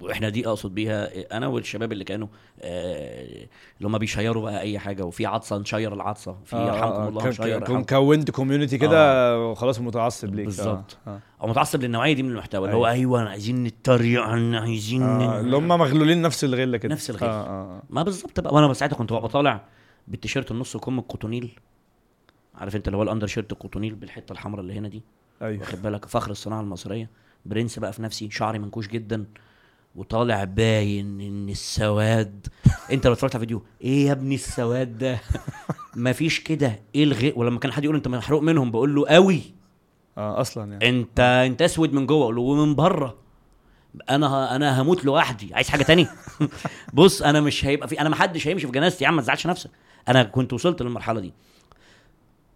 وإحنا 0.00 0.28
دي 0.28 0.48
اقصد 0.48 0.74
بيها 0.74 1.10
أنا 1.36 1.46
والشباب 1.46 1.92
اللي 1.92 2.04
كانوا 2.04 2.28
آه 2.60 3.46
اللي 3.76 3.88
هم 3.88 3.98
بيشيروا 3.98 4.42
بقى 4.42 4.60
اي 4.60 4.78
حاجة 4.78 5.04
وفي 5.04 5.26
عطسة 5.26 5.58
نشير 5.58 5.94
العطسة 5.94 6.36
في 6.44 6.56
آه، 6.56 6.66
يرحمكم 6.66 6.92
آه، 7.02 7.08
الله 7.08 7.28
نشير 7.28 7.64
كونت 7.64 8.30
community 8.30 8.78
كده 8.78 9.40
وخلاص 9.46 9.80
متعصب 9.80 10.34
ليك. 10.34 10.40
آه، 10.40 10.44
بالظبط. 10.44 10.98
آه. 11.06 11.20
أو 11.42 11.48
متعصب 11.48 11.82
للنوعية 11.82 12.12
دي 12.12 12.22
من 12.22 12.30
المحتوى 12.30 12.66
اللي 12.66 12.76
هو. 12.76 12.86
أيوه. 12.86 13.28
عايزين 13.28 13.64
نتريق 13.64 14.22
عن 14.22 14.54
عايزين 14.54 15.02
آه، 15.02 15.40
اللي 15.40 15.56
هم 15.56 15.68
مغلولين 15.68 16.22
نفس 16.22 16.44
الغله 16.44 16.76
كده. 16.76 16.94
نفس 16.94 17.10
الغل. 17.10 17.28
آه 17.28 17.46
آه. 17.46 17.82
ما 17.90 18.02
بالظبط 18.02 18.40
بقى. 18.40 18.54
وأنا 18.54 18.72
ساعتها 18.74 18.96
كنت 18.96 19.12
ببقى 19.12 19.28
طالع 19.28 19.64
بالتيشيرت 20.08 20.50
النص 20.50 20.76
كم 20.76 20.98
القطونيل 20.98 21.58
عارف 22.54 22.76
أنت 22.76 22.88
اللي 22.88 22.96
هو 22.96 23.02
ال 23.02 23.26
undershirt 23.26 23.52
القطونيل 23.52 23.94
بالحتة 23.94 24.32
الحمراء 24.32 24.60
اللي 24.60 24.72
هنا 24.74 24.88
دي؟ 24.88 25.02
أيوه. 25.42 25.60
واخد 25.60 25.82
بالك؟ 25.82 26.04
فخر 26.04 26.30
الصناعة 26.30 26.60
المصرية. 26.60 27.10
برنس 27.46 27.78
بقى 27.78 27.92
في 27.92 28.02
نفسي 28.02 28.30
شعري 28.30 28.58
منكوش 28.58 28.88
جدا. 28.88 29.24
وطالع 29.96 30.44
باين 30.44 31.20
إن 31.20 31.48
السواد 31.48 32.46
أنت 32.92 33.06
لو 33.06 33.12
اتفرجت 33.12 33.34
على 33.34 33.40
فيديو 33.40 33.62
إيه 33.82 34.06
يا 34.06 34.12
ابني 34.12 34.34
السواد 34.34 34.98
ده؟ 34.98 35.18
مفيش 35.96 36.40
كده 36.40 36.80
إيه 36.94 37.04
الغل 37.04 37.32
ولما 37.36 37.58
كان 37.58 37.72
حد 37.72 37.84
يقول 37.84 37.96
أنت 37.96 38.08
محروق 38.08 38.42
منهم 38.42 38.70
بقول 38.70 38.94
له 38.94 39.06
قوي 39.08 39.42
آه 40.18 40.40
أصلا 40.40 40.72
يعني. 40.72 40.88
انت 40.88 41.20
أنت 41.20 41.62
أسود 41.62 41.92
من 41.92 42.06
جوه 42.06 42.22
أقول 42.22 42.34
له 42.36 42.42
ومن 42.42 42.74
بره. 42.74 43.16
أنا. 44.10 44.56
أنا 44.56 44.82
هموت 44.82 45.04
لوحدي. 45.04 45.54
عايز 45.54 45.68
حاجة 45.68 45.82
تاني 45.82 46.06
بص 46.94 47.22
أنا 47.22 47.40
مش 47.40 47.64
هيبقى 47.66 47.88
في 47.88 48.00
أنا 48.00 48.08
ما 48.08 48.16
حدش 48.16 48.48
هيمشي 48.48 48.66
في 48.66 48.72
جنازتي 48.72 49.04
يا 49.04 49.08
عم 49.08 49.16
ما 49.16 49.22
تزعلش 49.22 49.46
نفسك. 49.46 49.70
أنا 50.08 50.22
كنت 50.22 50.52
وصلت 50.52 50.82
للمرحلة 50.82 51.20
دي. 51.20 51.32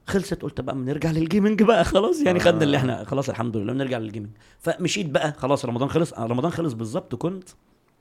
خلصت 0.07 0.42
قلت 0.42 0.61
بقى 0.61 0.74
نرجع 0.76 1.11
لل 1.11 1.24
gaming 1.24 1.62
بقى 1.62 1.84
خلاص 1.84 2.20
يعني 2.22 2.40
خدنا 2.40 2.62
اللي 2.62 2.76
إحنا 2.76 3.05
خلاص 3.05 3.28
الحمد 3.28 3.57
لله 3.57 3.72
نرجع 3.72 3.98
لل 3.99 4.06
gaming. 4.06 4.31
فمشيت 4.59 5.07
بقى 5.07 5.32
خلاص 5.32 5.64
رمضان 5.64 5.88
خلص 5.88 6.12
آه، 6.12 6.26
رمضان 6.26 6.51
خلص 6.51 6.72
بالظبط 6.72 7.14
كنت 7.14 7.48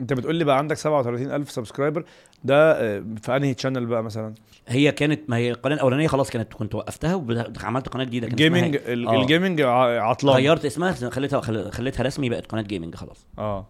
انت 0.02 0.14
بتقول 0.14 0.36
لي 0.36 0.44
بقى 0.44 0.58
عندك 0.58 0.78
37000 0.78 1.52
subscriber 1.52 2.04
ده 2.44 2.72
آه، 2.72 3.04
في 3.22 3.36
انهي 3.36 3.54
channel 3.54 3.86
بقى 3.86 4.04
مثلا؟ 4.04 4.34
هي 4.68 4.92
كانت 4.92 5.30
ما 5.30 5.38
هي 5.38 5.52
القناة 5.52 5.76
الأولانية 5.76 6.08
خلاص 6.08 6.30
كانت 6.30 6.54
كنت 6.54 6.76
وقفتها 6.76 7.16
وعملت 7.16 7.90
قناة 7.90 8.04
جديدة 8.04 8.28
كان 8.28 8.36
اسمها 8.56 8.60
gaming 8.68 9.08
آه. 9.08 9.22
ال 9.22 9.27
gaming 9.27 9.62
عطلان. 9.62 10.36
غيرت 10.36 10.66
اسمها 10.66 10.92
خليتها 10.92 11.42
خل- 11.42 11.72
خليتها 11.72 12.04
رسمي 12.04 12.30
بقت 12.30 12.46
قناة 12.46 12.62
gaming 12.62 12.96
خلاص. 12.96 13.26
آه. 13.40 13.66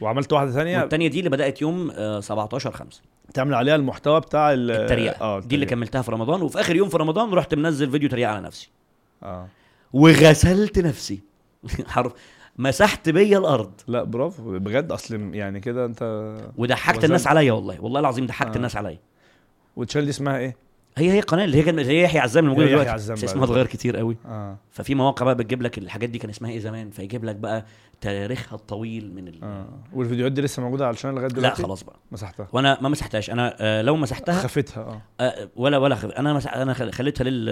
وعملت 0.00 0.32
واحدة 0.32 0.50
ثانية 0.50 0.78
والتانية 0.80 1.08
دي 1.08 1.18
اللي 1.18 1.30
بدأت 1.30 1.62
يوم 1.62 1.90
آه، 1.94 2.20
17 2.20 2.70
5 2.72 3.00
تعمل 3.34 3.54
عليها 3.54 3.76
المحتوى 3.76 4.20
بتاع 4.20 4.52
ال- 4.52 4.70
التريقة. 4.70 5.20
آه 5.20 5.40
دي 5.40 5.54
اللي. 5.54 5.66
كملتها 5.66 6.02
في 6.02 6.10
رمضان 6.10 6.42
وفي 6.42 6.60
آخر 6.60 6.76
يوم 6.76 6.88
في 6.88 6.96
رمضان 6.96 7.30
رحت 7.34 7.54
منزل 7.54 7.90
فيديو 7.90 8.08
تريقة 8.08 8.30
على 8.30 8.40
نفسي. 8.40 8.70
آه. 9.22 9.46
وغسلت 9.92 10.78
نفسي. 10.78 11.20
حرف 11.88 12.12
مسحت 12.58 13.08
بيا 13.08 13.38
الأرض. 13.38 13.72
لا 13.88 14.02
برافو. 14.02 14.58
بجد 14.58 14.92
أصل 14.92 15.34
يعني 15.34 15.60
كده 15.60 15.84
أنت 15.84 16.34
وضحكت. 16.56 17.04
الناس 17.04 17.26
عليا 17.26 17.52
والله. 17.52 17.80
والله 17.80 18.00
العظيم 18.00 18.26
ضحكت 18.26 18.50
آه. 18.50 18.56
الناس 18.56 18.76
عليا. 18.76 18.98
والتشانل 19.76 20.04
دي 20.04 20.10
اسمها 20.10 20.38
إيه؟ 20.38 20.56
هي 20.96 21.10
هي 21.12 21.18
القناه 21.18 21.44
اللي 21.44 21.56
هي 21.58 21.62
كانت 21.62 21.86
هي 21.86 22.02
يحيى 22.02 22.20
عزام 22.20 22.44
اللي 22.44 22.50
موجودة 22.56 22.66
هي 22.68 22.72
يحيى 22.72 22.84
دلوقتي. 22.84 23.02
عزام 23.02 23.14
اسمها 23.16 23.32
دلوقتي. 23.32 23.52
اتغير 23.52 23.66
كتير 23.66 23.96
قوي. 23.96 24.16
آه. 24.26 24.56
ففي 24.70 24.94
مواقع 24.94 25.24
بقى 25.24 25.34
بتجيب 25.34 25.62
لك 25.62 25.78
الحاجات 25.78 26.10
دي 26.10 26.18
كان 26.18 26.30
اسمها 26.30 26.50
إيه 26.50 26.58
زمان. 26.58 26.90
فيجيب 26.90 27.24
لك 27.24 27.36
بقى 27.36 27.64
تاريخها 28.00 28.56
الطويل 28.56 29.14
من 29.14 29.28
ال... 29.28 29.44
آه. 29.44 29.66
والفيديوهات 29.92 30.32
دي 30.32 30.40
لسه 30.42 30.62
موجودة 30.62 30.86
على 30.86 30.94
ال 30.94 30.97
channel 30.97 31.14
لغاية 31.14 31.28
لا 31.28 31.34
دلوقتي؟ 31.34 31.62
خلاص 31.62 31.82
بقى. 31.84 31.96
مسحتها 32.12 32.48
وأنا 32.52 32.78
ما 32.80 32.88
مسحتهاش. 32.88 33.30
أنا 33.30 33.56
آه 33.60 33.82
لو 33.82 33.96
مسحتها 33.96 34.34
خفتها 34.40 34.82
آه. 34.82 35.02
آه 35.20 35.48
ولا 35.56 35.78
ولا 35.78 35.94
خف... 35.94 36.10
أنا 36.10 36.32
مسح... 36.34 36.54
أنا 36.54 36.72
خل- 36.74 36.92
خليتها 36.92 37.24
لل 37.24 37.44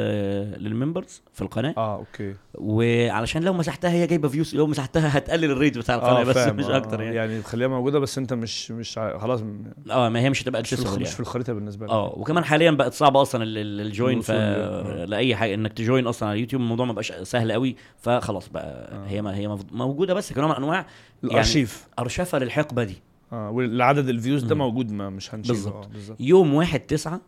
لل 0.65 0.78
members 0.78 1.23
في 1.33 1.43
القناة. 1.43 1.75
آه 1.77 1.97
okay. 1.97 2.35
وعلشان 2.55 3.43
لو 3.45 3.53
مسحتها 3.53 3.91
هي 3.91 4.07
جايبة 4.07 4.29
views 4.29 4.55
لو 4.55 4.67
مسحتها 4.67 5.19
هتقلل 5.19 5.51
ال 5.51 5.56
rate 5.56 5.79
بتاع 5.79 5.95
القناة 5.95 6.21
آه 6.21 6.25
بس 6.25 6.37
مش 6.37 6.65
آه، 6.65 6.77
أكتر 6.77 7.01
آه، 7.01 7.03
يعني. 7.05 7.17
يعني 7.17 7.43
تخليها 7.43 7.69
موجودة 7.69 7.99
بس 7.99 8.19
أنت 8.19 8.33
مش 8.33 8.71
مش 8.71 8.99
ع- 8.99 9.19
خلاص 9.19 9.43
آه 9.91 10.09
ما 10.09 10.21
هي 10.21 10.31
مش 10.31 10.43
هتبقى 10.43 10.63
مش 10.63 10.69
في, 10.71 10.77
accessible 10.77 10.87
مش 10.89 10.93
يعني. 10.95 11.05
في 11.05 11.21
الخريطة 11.21 11.53
بالنسبة 11.53 11.87
لك. 11.87 11.93
آه 11.93 12.15
وكمان 12.17 12.45
حاليا 12.45 12.71
بقت 12.71 12.93
صعبة 12.93 13.23
أصلا 13.23 13.43
ال- 13.43 13.59
ال- 13.59 13.81
ال 13.81 13.89
join 13.89 14.21
ف 14.21 14.31
لاي 14.31 15.37
حاجة. 15.37 15.55
إنك 15.55 15.73
ت 15.73 15.80
join 15.80 16.07
أصلا 16.07 16.29
على 16.29 16.37
اليوتيوب 16.37 16.63
الموضوع 16.63 16.87
ما 16.87 16.93
بقاش 16.93 17.13
سهل 17.13 17.53
قوي 17.53 17.77
فخلاص 17.99 18.49
بقى 18.49 18.93
آه. 18.93 19.07
هي 19.07 19.23
ما 19.23 19.37
هي 19.37 19.59
موجودة 19.73 20.15
بس 20.15 20.33
كنوع 20.39 20.49
من 20.51 20.57
انواع 20.65 20.87
الأرشيف 21.25 21.89
أرشفة 21.99 22.39
للحقبة 22.39 22.85
دي 22.85 22.97
آه 23.33 23.51
والعدد 23.51 24.09
ال 24.09 24.15
views 24.15 24.45
ده. 24.45 24.55
موجود 24.55 24.91
ما 24.93 25.11
مش 25.11 25.35
هنشيله 25.35 25.55
بالظبط. 25.55 25.85
آه، 25.85 25.89
بالظبط 25.89 26.21
يوم 26.21 26.55
واحد 26.55 26.81
تسعة 26.81 27.21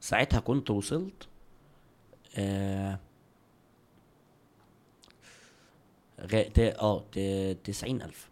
ساعتها 0.00 0.40
كنت 0.40 0.70
وصلت 0.70 1.28
آه. 2.36 2.98
آه 6.80 7.04
ت... 7.12 7.18
تسعين 7.64 8.02
ألف 8.02 8.28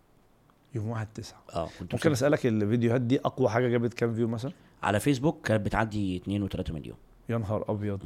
يوم 0.75 0.89
واحد 0.89 1.07
تسعة 1.15 1.43
آه 1.55 1.69
كنت 1.81 1.95
ممكن. 1.95 2.13
أسألك 2.13 2.47
الفيديوهات 2.47 3.01
دي 3.01 3.21
أقوى 3.21 3.49
حاجة 3.49 3.69
جابت 3.69 3.95
كام 3.95 4.15
view 4.15 4.29
مثلا 4.29 4.53
على 4.83 5.01
فيسبوك 5.01 5.47
كانت 5.47 5.67
بتعدي 5.67 6.17
2 6.17 6.49
و3 6.49 6.71
مليون 6.71 6.97
يا 7.29 7.39
نهار 7.39 7.65
أبيض 7.69 8.01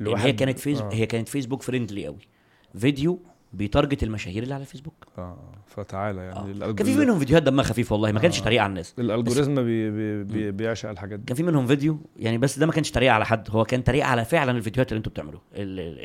الواحد- 0.00 0.26
هي 0.26 0.32
كانت 0.32 0.58
فيس... 0.58 0.80
آه. 0.80 0.92
هي 0.92 1.06
كانت 1.06 1.28
فيسبوك 1.28 1.62
friendly 1.62 2.06
قوي 2.06 2.18
فيديو 2.78 3.18
بي 3.52 3.64
target 3.64 4.02
المشاهير 4.02 4.42
اللي 4.42 4.54
على 4.54 4.60
الفيسبوك. 4.60 4.94
آه 5.18 5.38
فتعالى 5.66 6.20
آه. 6.20 6.24
يعني 6.24 6.74
كان 6.74 6.86
في 6.86 6.96
منهم 6.96 7.18
فيديوهات 7.18 7.42
دمها 7.42 7.64
خفيف 7.64 7.92
والله 7.92 8.12
ما 8.12 8.20
كانش 8.20 8.40
آه. 8.40 8.44
تريقه 8.44 8.62
على 8.62 8.70
الناس. 8.70 8.94
ال 8.98 9.04
algorithm 9.04 9.54
بي 9.54 9.90
بي 9.90 10.24
بي 10.24 10.50
بيعشق 10.50 10.88
الحاجات 10.88 11.18
دي. 11.18 11.24
كان 11.26 11.36
في 11.36 11.42
منهم 11.42 11.66
فيديو 11.66 11.98
يعني 12.16 12.38
بس 12.38 12.58
ده 12.58 12.66
ما 12.66 12.72
كانش 12.72 12.90
تريقه 12.90 13.12
على 13.12 13.26
حد 13.26 13.48
هو 13.50 13.64
كان 13.64 13.84
تريقه 13.84 14.06
على 14.06 14.24
فعلا 14.24 14.58
الفيديوهات 14.58 14.92
اللي 14.92 14.98
أنتوا 14.98 15.12
بتعملوها 15.12 15.42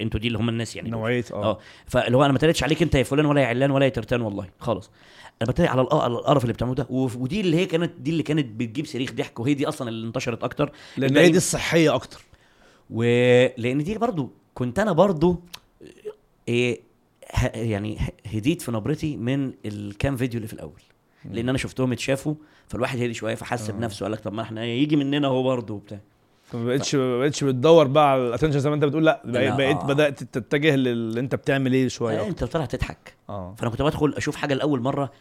أنتوا 0.02 0.20
دي 0.20 0.28
اللي 0.28 0.38
هم 0.38 0.50
الناس 0.50 0.76
يعني. 0.76 0.89
نوعية 0.89 1.26
آه. 1.34 1.43
آه. 1.43 1.60
فاللي 1.86 2.18
هو 2.18 2.24
أنا 2.26 2.34
ما 2.34 2.39
تريقتش 2.39 2.64
عليك 2.64 2.82
أنت 2.82 2.95
يا 2.95 3.04
فلان 3.04 3.26
ولا 3.26 3.41
يا 3.41 3.45
علان 3.48 3.72
ولا 3.72 3.86
يا 3.86 3.89
ترتان 3.89 4.22
والله 4.22 4.48
خالص 4.60 4.91
أنا 5.41 5.52
بتريق 5.52 5.72
على 5.72 5.82
الق- 5.82 5.95
على 5.95 6.14
القرف 6.14 6.41
اللي 6.43 6.54
بتعملوه 6.54 6.76
ده 6.76 6.88
ودي 6.89 7.41
اللي 7.41 7.58
هي 7.58 7.66
كانت 7.66 7.91
دي 8.00 8.12
اللي 8.12 8.24
كانت 8.24 8.45
بتجيب 8.60 8.86
صريخ 8.86 9.12
ضحك 9.14 9.39
وهي 9.39 9.54
دي 9.54 9.68
أصلا 9.68 9.89
اللي 9.89 10.08
انتشرت 10.08 10.43
أكتر. 10.43 10.72
لأن 10.98 11.18
هي 11.18 11.30
دي 11.30 11.38
الصحية 11.38 11.95
أكتر. 11.95 12.22
ولان 12.89 13.84
دي 13.84 13.98
برضو 13.98 14.30
كنت 14.54 14.80
أنا 14.80 14.91
برضو 14.91 15.41
إيه 16.48 16.87
يعني 17.53 17.97
هديت 18.34 18.61
في 18.61 18.71
نبرتي 18.71 19.17
من 19.17 19.53
الكام 19.65 20.15
فيديو 20.15 20.38
اللي 20.38 20.47
في 20.47 20.53
الأول 20.53 20.82
لأن 21.32 21.49
أنا 21.49 21.57
شفتهم 21.57 21.91
اتشافوا 21.91 22.36
فالواحد 22.67 22.99
هدي 22.99 23.13
شوية 23.13 23.36
فحس 23.36 23.69
آه. 23.69 23.73
بنفسه 23.73 24.03
قال 24.03 24.11
لك 24.11 24.19
طب 24.19 24.34
ما 24.34 24.41
إحنا 24.41 24.65
يجي 24.65 24.95
مننا 24.95 25.28
هو 25.28 25.43
برضه 25.43 25.73
وبتاع 25.73 25.99
فما 26.43 26.65
بقتش 26.65 26.95
ما 26.95 27.19
بقتش 27.19 27.43
بتدور 27.43 27.88
بقى 27.88 28.11
على 28.11 28.28
ال 28.28 28.31
attention 28.31 28.60
زي 28.59 28.69
ما 28.69 28.75
أنت 28.75 28.86
بتقول 28.86 29.05
لأ 29.05 29.21
بقيت, 29.25 29.78
آه. 29.78 29.88
بدأت 29.88 30.23
تتجه 30.23 30.75
للي 30.75 31.19
أنت 31.19 31.36
بتعمل 31.36 31.73
إيه 31.73 31.88
شوية 31.88 32.21
آه. 32.21 32.28
أنت 32.28 32.43
طالع 32.43 32.65
تضحك 32.65 33.13
آه 33.30 33.55
فأنا 33.57 33.69
كنت 33.69 33.82
بدخل 33.82 34.13
أشوف 34.17 34.36
حاجة 34.36 34.53
لأول 34.53 34.82
مرة 34.82 35.11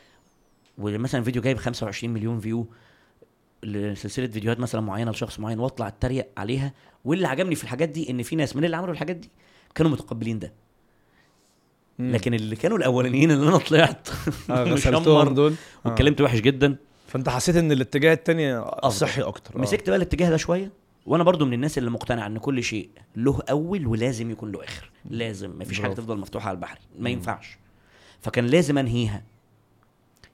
ومثلا 0.79 1.23
فيديو 1.23 1.43
جايب 1.43 1.57
25 1.57 2.15
مليون 2.15 2.41
view 2.41 2.67
لسلسلة 3.63 4.27
فيديوهات 4.27 4.61
مثلا 4.61 4.81
معينة 4.81 5.11
لشخص 5.11 5.41
معين 5.41 5.59
وأطلع 5.59 5.89
أتريق 5.89 6.29
عليها 6.37 6.73
واللي 7.05 7.29
عجبني 7.29 7.55
في 7.55 7.65
الحاجات 7.65 7.89
دي 7.89 8.11
إن 8.11 8.23
في 8.23 8.37
ناس 8.37 8.57
من 8.57 8.65
اللي 8.65 8.77
عملوا 8.77 8.93
الحاجات 8.93 9.17
دي 9.17 9.31
كانوا 9.75 9.93
متقبلين 9.93 10.39
ده. 10.39 10.53
لكن 11.99 12.35
اللي 12.35 12.57
كانوا 12.57 12.79
الأولانيين 12.79 13.31
اللي 13.31 13.49
أنا 13.49 13.59
طلعت 13.59 14.09
آه 14.51 14.65
غسلتهم 14.73 15.35
دول؟ 15.35 15.53
آه. 15.53 15.89
واتكلمت 15.89 16.21
وحش 16.21 16.41
جدا. 16.41 16.77
فأنت 17.07 17.29
حسيت 17.29 17.57
إن 17.57 17.73
الاتجاه 17.73 18.13
التاني 18.13 18.65
صحي 18.89 19.23
أكتر 19.23 19.57
آه. 19.57 19.61
مسكت 19.61 19.89
بقى 19.89 19.97
الاتجاه 19.97 20.31
ده 20.31 20.37
شوية 20.37 20.71
وأنا 21.07 21.25
برضو 21.25 21.45
من 21.47 21.53
الناس 21.53 21.79
اللي 21.79 21.91
مقتنعه 21.91 22.27
إن 22.27 22.39
كل 22.39 22.63
شيء 22.63 22.89
له 23.17 23.39
أول 23.51 23.87
ولازم 23.87 24.31
يكون 24.31 24.53
له 24.53 24.65
آخر. 24.65 24.91
لازم 25.11 25.59
مفيش 25.59 25.81
حاجة. 25.81 25.93
تفضل 25.93 26.19
مفتوحة 26.19 26.49
على 26.49 26.57
البحر. 26.57 26.79
ما. 26.99 27.11
ينفعش. 27.11 27.59
فكان 28.21 28.47
لازم 28.47 28.79
أنهيها. 28.79 29.23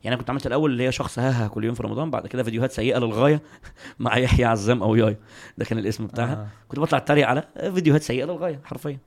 يعني 0.05 0.15
أنا 0.15 0.17
كنت 0.17 0.31
عملت 0.31 0.47
الأول 0.47 0.71
اللي 0.71 0.87
هي 0.87 0.93
شخص 0.93 1.19
هاها 1.19 1.49
كل 1.49 1.65
يوم 1.65 1.75
في 1.75 1.83
رمضان 1.83 2.11
بعد 2.11 2.27
كده 2.27 2.43
فيديوهات 2.43 2.73
سيئة 2.73 2.99
للغاية 2.99 3.43
مع 3.99 4.17
يحيى 4.17 4.45
عزام 4.45 4.83
أو 4.83 4.95
يايا. 4.95 5.17
ده 5.59 5.65
كان 5.65 5.79
الاسم 5.79 6.07
بتاعها. 6.07 6.33
آه. 6.33 6.49
كنت 6.69 6.81
بطلع 6.81 6.99
أتريق 6.99 7.27
على 7.29 7.45
فيديوهات 7.75 8.03
سيئة 8.03 8.25
للغاية 8.25 8.61
حرفيا. 8.65 8.99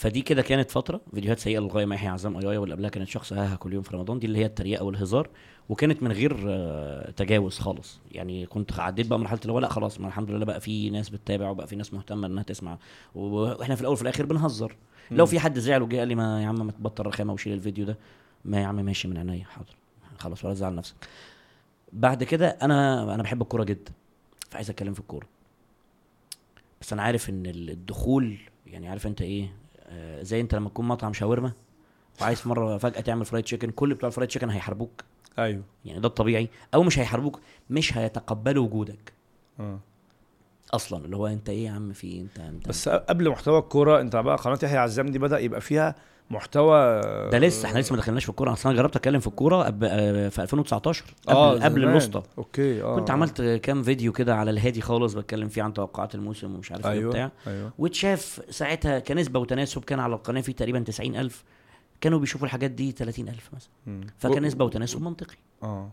فدي 0.00 0.22
كده 0.22 0.42
كانت 0.42 0.70
فترة 0.70 1.00
فيديوهات 1.14 1.38
سيئة 1.38 1.58
للغايه 1.58 1.86
مع 1.86 1.94
يحيى 1.94 2.08
عزام 2.08 2.40
يايا 2.40 2.58
واللي 2.58 2.74
قبلها 2.74 2.90
كانت 2.90 3.08
شخص 3.08 3.32
هاها 3.32 3.56
كل 3.56 3.72
يوم 3.72 3.82
في 3.82 3.96
رمضان 3.96 4.18
دي 4.18 4.26
اللي 4.26 4.38
هي 4.38 4.46
التريقة 4.46 4.84
والهزار 4.84 5.28
وكانت 5.68 6.02
من 6.02 6.12
غير 6.12 6.44
آه، 6.48 7.10
تجاوز 7.10 7.58
خالص. 7.58 8.00
يعني 8.12 8.46
كنت 8.46 8.80
عديت 8.80 9.06
بقى 9.06 9.18
مرحلة 9.18 9.40
اللي 9.42 9.52
هو 9.52 9.58
لا 9.58 9.68
خلاص 9.68 10.00
ما 10.00 10.08
الحمد 10.08 10.30
لله 10.30 10.44
بقى 10.44 10.60
في 10.60 10.90
ناس 10.90 11.08
بتتابع 11.08 11.50
وبقى 11.50 11.66
في 11.66 11.76
ناس 11.76 11.94
مهتمة 11.94 12.26
إنها 12.26 12.42
تسمع. 12.42 12.78
وإحنا 13.14 13.74
في 13.74 13.80
الأول 13.80 13.92
وفي 13.92 14.02
الآخر 14.02 14.26
بنهزر. 14.26 14.76
لو 15.10 15.26
في 15.26 15.40
حد 15.40 15.58
زعل 15.58 15.82
وجه 15.82 15.98
قال 15.98 16.08
لي 16.08 16.14
ما 16.14 16.42
يا 16.42 16.46
عم 16.46 16.66
ما 16.66 16.72
تبطل 16.72 17.06
رخامة 17.06 17.32
وشيل 17.32 17.52
الفيديو 17.52 17.84
ده. 17.84 17.98
ما 18.44 18.60
يا 18.60 18.66
عم 18.66 18.76
ماشي 18.76 19.08
من 19.08 19.18
عينيا 19.18 19.44
حاضر. 19.44 19.74
خلاص 20.18 20.44
ولا 20.44 20.54
تزعل 20.54 20.74
نفسك. 20.74 20.94
بعد 21.92 22.24
كده 22.24 22.48
أنا 22.48 23.02
أنا 23.14 23.22
بحب 23.22 23.42
الكورة 23.42 23.64
جدا 23.64 23.92
فعايز 24.50 24.70
أتكلم 24.70 24.94
في 24.94 25.00
الكورة. 25.00 25.26
بس 26.80 26.92
أنا 26.92 27.02
عارف 27.02 27.30
إن 27.30 27.46
الدخول 27.46 28.38
يعني 28.66 28.88
عارف 28.88 29.06
أنت 29.06 29.22
إيه؟ 29.22 29.60
زي 30.20 30.40
انت 30.40 30.54
لما 30.54 30.68
تكون 30.68 30.88
مطعم 30.88 31.12
شاورما 31.12 31.52
وعايز 32.20 32.42
مرة 32.46 32.78
فجأة 32.78 33.00
تعمل 33.00 33.24
فرايد 33.24 33.44
تشيكن 33.44 33.70
كل 33.70 33.94
بتوع 33.94 34.06
الفرايد 34.08 34.28
تشيكن 34.28 34.50
هيحاربوك. 34.50 35.04
أيوه. 35.38 35.62
يعني 35.84 36.00
ده 36.00 36.08
الطبيعي. 36.08 36.48
أو 36.74 36.82
مش 36.82 36.98
هيحاربوك 36.98 37.40
مش 37.70 37.96
هيتقبلوا 37.98 38.64
وجودك. 38.64 39.12
آه 39.60 39.80
أصلا 40.74 41.04
اللي 41.04 41.16
هو 41.16 41.26
أنت 41.26 41.48
إيه 41.48 41.64
يا 41.64 41.70
عم 41.70 41.92
في 41.92 42.06
إيه؟ 42.06 42.20
انت 42.20 42.38
انت 42.40 42.68
بس 42.68 42.88
قبل 42.88 43.30
محتوى 43.30 43.58
الكورة 43.58 44.00
أنت 44.00 44.16
بقى 44.16 44.36
قناة 44.36 44.58
يحيى 44.62 44.78
عزام 44.78 45.06
دي 45.06 45.18
بدأ 45.18 45.38
يبقى 45.38 45.60
فيها 45.60 45.94
محتوى 46.30 47.00
ده 47.30 47.38
لسه 47.38 47.66
إحنا 47.68 47.78
لسه 47.78 47.92
ما 47.92 47.98
دخلناش 47.98 48.24
في 48.24 48.30
الكورة. 48.30 48.52
أصل 48.52 48.68
أنا 48.68 48.78
جربت 48.78 48.96
أتكلم 48.96 49.20
في 49.20 49.26
الكورة. 49.26 49.62
آه، 49.84 50.28
في 50.28 50.42
2019 50.42 51.04
قبل 51.26 51.36
آه 51.36 51.58
قبل. 51.64 51.82
الوسطى. 51.84 52.22
okay 52.38 52.82
آه 52.82 52.96
كنت 52.96 53.10
عملت 53.10 53.42
كام 53.42 53.82
فيديو 53.82 54.12
كده 54.12 54.34
على 54.36 54.50
الهادي 54.50 54.80
خالص 54.80 55.12
بتكلم 55.14 55.48
فيه 55.48 55.62
عن 55.62 55.74
توقعات 55.74 56.14
الموسم 56.14 56.54
ومش 56.54 56.72
عارف 56.72 56.86
إيه 56.86 56.92
أيوه 56.92 57.08
وبتاع. 57.08 57.30
أيوه. 57.46 57.72
واتشاف 57.78 58.40
ساعتها 58.50 58.98
كنسبة 58.98 59.40
وتناسب 59.40 59.84
كان 59.84 60.00
على 60.00 60.14
القناة 60.14 60.40
فيه 60.40 60.52
تقريبا 60.52 60.78
90000 60.80 61.44
كانوا 62.00 62.18
بيشوفوا 62.18 62.46
الحاجات 62.46 62.70
دي 62.70 62.92
30000 62.92 63.50
مثلا. 63.54 64.00
فكان 64.18 64.42
نسبه 64.42 64.64
وتناسب 64.64 65.02
منطقي. 65.02 65.36
آه 65.62 65.90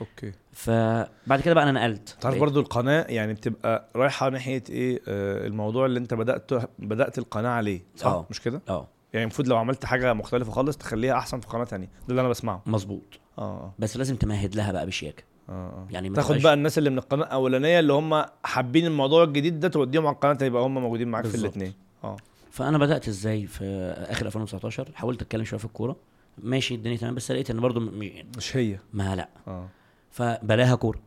okay. 0.00 0.32
فبعد 0.52 1.40
كده 1.44 1.54
بقى 1.54 1.64
أنا 1.64 1.72
نقلت. 1.72 2.16
تعرف 2.20 2.38
برضو 2.38 2.60
القناة 2.60 3.02
يعني 3.08 3.34
بتبقى 3.34 3.88
رايحة 3.96 4.28
ناحية 4.28 4.62
إيه 4.70 5.00
آه 5.08 5.46
الموضوع 5.46 5.86
اللي 5.86 5.98
أنت 5.98 6.14
بدات 6.14 6.50
بدأت 6.78 7.18
القناة 7.18 7.48
عليه 7.50 7.82
صح؟ 7.96 8.06
آه. 8.06 8.26
مش 8.30 8.40
كده؟ 8.40 8.60
آه. 8.68 8.86
يعني 9.12 9.24
المفروض 9.24 9.48
لو 9.48 9.56
عملت 9.56 9.84
حاجة 9.84 10.12
مختلفة 10.14 10.52
خالص 10.52 10.76
تخليها 10.76 11.14
أحسن 11.18 11.40
في 11.40 11.46
قناة 11.46 11.64
تانية. 11.64 11.86
ده 11.86 11.92
اللي 12.10 12.20
أنا 12.20 12.28
بسمعه. 12.28 12.62
مظبوط. 12.66 13.20
آه 13.38 13.42
آه. 13.42 13.74
بس 13.78 13.96
لازم 13.96 14.16
تمهد 14.16 14.54
لها 14.54 14.72
بقى 14.72 14.86
بشياكة. 14.86 15.22
آه 15.48 15.52
آه. 15.52 15.86
يعني 15.90 16.10
تاخد 16.10 16.36
بقى 16.42 16.54
الناس 16.54 16.78
اللي 16.78 16.90
من 16.90 16.98
القناة 16.98 17.24
الأولانية 17.24 17.78
اللي 17.80 17.92
هم 17.92 18.24
حابين 18.44 18.86
الموضوع 18.86 19.24
الجديد 19.24 19.60
ده 19.60 19.68
توديهم 19.68 20.06
على 20.06 20.14
القناة 20.14 20.38
يبقى 20.42 20.62
هم 20.62 20.74
موجودين 20.74 21.08
معاك 21.08 21.26
في. 21.26 21.34
الاثنين 21.34 21.72
آه. 22.04 22.16
فأنا 22.50 22.78
بدأت 22.78 23.08
إزاي 23.08 23.46
في 23.46 23.64
آخر 24.10 24.26
2019 24.26 24.88
حاولت 24.94 25.22
أتكلم 25.22 25.44
شوية 25.44 25.58
في 25.58 25.64
الكورة. 25.64 25.96
ماشي 26.38 26.74
الدنيا 26.74 26.96
تمام 26.96 27.14
بس 27.14 27.30
لقيت 27.30 27.50
إن 27.50 27.60
برضو 27.60 27.80
م- 27.80 28.12
مش 28.36 28.56
هي. 28.56 28.78
ما 28.92 29.16
لا. 29.16 29.28
آه. 29.48 29.68
فبلاها 30.10 30.74
كورة. 30.74 30.98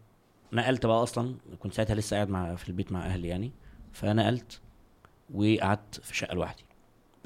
نقلت 0.53 0.85
بقى 0.85 1.03
أصلا 1.03 1.35
كنت 1.59 1.73
ساعتها 1.73 1.95
لسه 1.95 2.15
قاعد 2.15 2.29
مع 2.29 2.55
في 2.55 2.69
البيت 2.69 2.91
مع 2.91 3.05
أهلي 3.05 3.27
يعني. 3.27 3.51
فنقلت 3.93 4.59
وقعدت 5.33 5.99
في 6.03 6.15
شقة 6.17 6.33
لوحدي. 6.35 6.63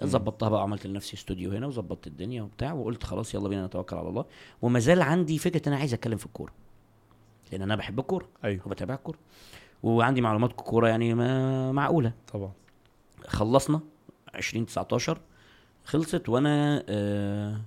ظبطتها 0.06 0.50
بقى 0.50 0.60
وعملت 0.60 0.88
لنفسي 0.88 1.14
استوديو 1.14 1.52
هنا 1.52 1.68
وظبطت 1.68 2.08
الدنيا 2.08 2.41
وبتاع 2.41 2.74
وقلت 2.74 3.04
خلاص 3.04 3.36
يلا 3.36 3.50
بينا 3.50 3.66
نتوكل 3.66 3.95
على 3.95 4.10
الله. 4.10 4.26
وما 4.62 4.80
زال 4.80 5.02
عندي 5.02 5.38
فكرة 5.38 5.68
إن 5.68 5.72
أنا 5.74 5.80
عايز 5.82 5.93
أتكلم 5.93 6.18
في 6.18 6.26
الكورة. 6.26 6.52
لأن 7.52 7.62
أنا 7.62 7.76
بحب 7.76 8.00
الكورة 8.00 8.28
أيوه. 8.43 8.62
وبتابع 8.66 8.93
الكورة. 8.93 9.18
وعندي 9.84 10.22
معلومات 10.22 10.54
كوره 10.54 10.88
يعني 10.88 11.14
ما 11.14 11.72
معقولة. 11.72 12.14
طبعا. 12.34 12.52
خلصنا 13.28 13.80
2019 14.36 15.20
خلصت 15.86 16.30
وأنا 16.30 16.84
آه 16.89 17.62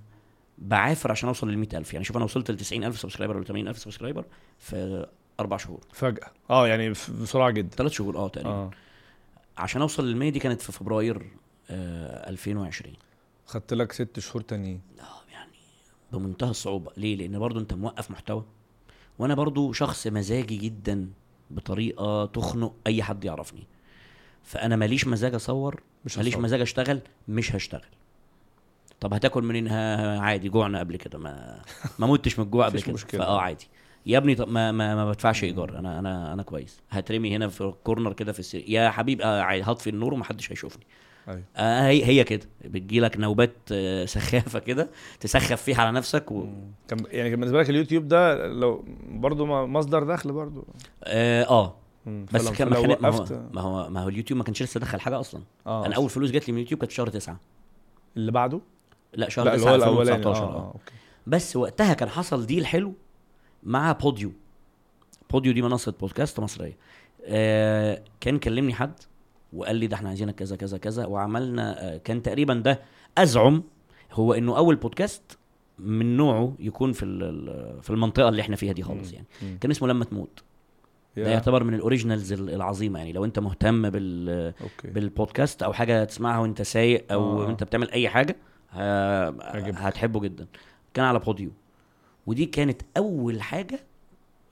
بعافر 0.57 1.11
عشان 1.11 1.27
أوصل 1.27 1.49
لل 1.49 1.67
ألف. 1.75 1.93
يعني 1.93 2.05
شوف 2.05 2.15
أنا 2.15 2.25
وصلت 2.25 2.51
ل 2.51 2.57
90000 2.57 2.99
subscriber 2.99 3.35
ولا 3.37 3.45
80000 3.45 3.77
subscriber 3.77 4.25
في 4.59 5.07
أربع 5.39 5.57
شهور. 5.57 5.79
فجأة. 5.93 6.31
آه 6.49 6.67
يعني 6.67 6.89
بسرعة 6.89 7.51
جدا. 7.51 7.75
ثلاث 7.75 7.91
شهور 7.91 8.17
آه 8.17 8.27
تقريبا. 8.27 8.49
آه. 8.49 8.71
عشان 9.57 9.81
أوصل 9.81 10.07
لل 10.07 10.17
100 10.17 10.29
دي 10.31 10.39
كانت 10.39 10.61
في 10.61 10.71
فبراير 10.71 11.15
آه 11.17 11.40
2020 11.71 12.93
خدت 13.45 13.73
لك 13.73 13.91
ست 13.91 14.19
شهور 14.19 14.41
تانيين. 14.41 14.81
آه 14.99 15.31
يعني 15.33 15.51
بمنتهى 16.13 16.49
الصعوبة. 16.49 16.91
ليه؟ 16.97 17.15
لأن 17.15 17.39
برضو 17.39 17.59
أنت 17.59 17.73
موقف 17.73 18.11
محتوى. 18.11 18.43
وأنا 19.19 19.33
برضو 19.35 19.71
شخص 19.73 20.07
مزاجي 20.07 20.57
جدا 20.57 21.09
بطريقة 21.51 22.25
تخنق 22.25 22.73
أي 22.87 23.03
حد 23.03 23.25
يعرفني. 23.25 23.67
فأنا 24.43 24.75
ماليش 24.75 25.07
مزاج 25.07 25.33
أصور 25.35 25.81
مش 26.05 26.17
ماليش 26.17 26.33
هصور. 26.33 26.43
مزاج 26.43 26.61
أشتغل 26.61 26.99
مش 27.27 27.55
هشتغل. 27.55 27.85
طب 28.99 29.13
هتاكل 29.13 29.43
منين؟ 29.43 29.67
ها- 29.67 30.19
عادي 30.19 30.49
جوعنا 30.49 30.79
قبل 30.79 30.95
كده. 30.95 31.19
ما 31.19 31.61
ما 31.99 32.07
متش 32.07 32.39
من 32.39 32.45
الجوع 32.45 32.65
قبل 32.65 32.81
كده. 32.81 32.97
فآه 32.97 33.39
عادي. 33.41 33.67
يا 34.05 34.17
ابني 34.17 34.35
طب 34.35 34.47
ما 34.49 34.71
ما, 34.71 34.95
ما 34.95 35.09
بدفعش 35.09 35.43
إيجار. 35.43 35.79
أنا 35.79 35.99
أنا 35.99 36.33
أنا 36.33 36.43
كويس. 36.43 36.79
هترمي 36.89 37.35
هنا 37.35 37.47
في 37.47 37.61
الكورنر 37.61 38.13
كده 38.13 38.31
في 38.31 38.39
السرير. 38.39 38.65
يا 38.69 38.89
حبيب 38.89 39.21
آه 39.21 39.41
هطفي 39.41 39.89
النور 39.89 40.13
ومحدش 40.13 40.51
هيشوفني. 40.51 40.83
أيوه. 41.27 41.43
آه 41.55 41.87
هي 41.87 42.05
هي 42.05 42.23
كده. 42.23 42.45
بتجيلك 42.65 43.17
نوبات 43.17 43.55
آه 43.71 44.05
سخافة 44.05 44.59
كده 44.59 44.89
تسخف 45.19 45.61
فيها 45.61 45.81
على 45.81 45.91
نفسك 45.91 46.31
و... 46.31 46.45
كان 46.87 46.99
يعني 47.11 47.29
كان 47.29 47.39
بالنسبة 47.39 47.59
لك 47.59 47.69
اليوتيوب 47.69 48.07
ده 48.07 48.47
لو 48.47 48.85
برضه 49.09 49.65
مصدر 49.65 50.03
دخل 50.03 50.31
برضه 50.31 50.63
آه, 51.03 51.43
آه. 51.43 51.75
بس 52.33 52.49
كان 52.49 52.67
ما, 52.69 52.79
ما, 53.01 53.09
هو, 53.09 53.25
ما 53.53 53.61
هو 53.61 53.89
ما 53.89 54.03
هو 54.03 54.09
اليوتيوب 54.09 54.37
ما 54.37 54.43
كانش 54.43 54.63
لسه 54.63 54.79
دخل 54.79 54.99
حاجة 54.99 55.19
أصلا. 55.19 55.41
آه 55.67 55.85
أنا 55.85 55.95
أول 55.95 56.09
فلوس 56.09 56.31
جات 56.31 56.47
لي 56.47 56.51
من 56.51 56.57
اليوتيوب 56.57 56.79
كانت 56.79 56.91
في 56.91 56.97
شهر 56.97 57.07
تسعة. 57.09 57.39
اللي 58.17 58.31
بعده؟ 58.31 58.59
لا 59.13 59.29
شهر 59.29 59.45
لا 59.45 59.53
اللي 59.55 59.63
9 59.65 59.71
هو 59.71 59.75
الأولاني. 59.75 60.15
2019 60.17 60.43
آه 60.43 60.47
آه. 60.47 60.57
آه 60.59 60.67
okay. 60.67 60.93
بس 61.27 61.55
وقتها 61.55 61.93
كان 61.93 62.09
حصل 62.09 62.45
deal 62.45 62.65
حلو 62.65 62.93
مع 63.63 63.91
بوديو 63.91 64.31
بوديو 65.31 65.53
دي 65.53 65.61
منصة 65.61 65.93
بودكاست 65.99 66.39
مصرية. 66.39 66.77
آه 67.25 68.01
كان 68.21 68.39
كلمني 68.39 68.73
حد 68.73 68.93
وقال 69.53 69.75
لي 69.75 69.87
ده 69.87 69.95
إحنا 69.95 70.09
عايزينك 70.09 70.35
كذا 70.35 70.55
كذا 70.55 70.77
كذا 70.77 71.05
وعملنا 71.05 71.93
آه 71.93 71.97
كان 71.97 72.21
تقريبا 72.21 72.53
ده 72.53 72.81
أزعم 73.17 73.63
هو 74.11 74.33
إنه 74.33 74.57
أول 74.57 74.75
بودكاست 74.75 75.37
من 75.79 76.17
نوعه 76.17 76.53
يكون 76.59 76.91
في 76.91 77.05
في 77.81 77.89
المنطقة 77.89 78.29
اللي 78.29 78.41
إحنا 78.41 78.55
فيها 78.55 78.73
دي 78.73 78.83
خالص. 78.83 79.13
يعني. 79.13 79.25
كان 79.61 79.71
اسمه 79.71 79.87
لما 79.87 80.05
تموت 80.05 80.43
ده. 81.17 81.29
يعتبر 81.31 81.63
من 81.63 81.73
ال 81.73 81.79
originals 81.79 82.33
ال- 82.33 82.49
العظيمة 82.49 82.99
يعني 82.99 83.11
لو 83.11 83.25
أنت 83.25 83.39
مهتم 83.39 83.89
بال 83.89 84.53
بالبودكاست 84.83 85.63
أو 85.63 85.73
حاجة 85.73 86.03
تسمعها 86.03 86.39
وأنت 86.39 86.61
سايق 86.61 87.05
أو 87.11 87.43
آه. 87.43 87.49
أنت 87.49 87.63
بتعمل 87.63 87.91
أي 87.91 88.09
حاجة. 88.09 88.35
هتحبه 89.75 90.19
جدا 90.19 90.47
كان 90.93 91.05
على 91.05 91.19
بوديو 91.19 91.49
ودي 92.27 92.45
كانت 92.45 92.81
أول 92.97 93.41
حاجة 93.41 93.79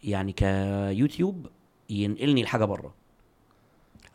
يعني 0.04 0.32
كيوتيوب 0.32 1.48
ينقلني 1.90 2.44
لحاجة 2.44 2.66
بره 2.66 2.94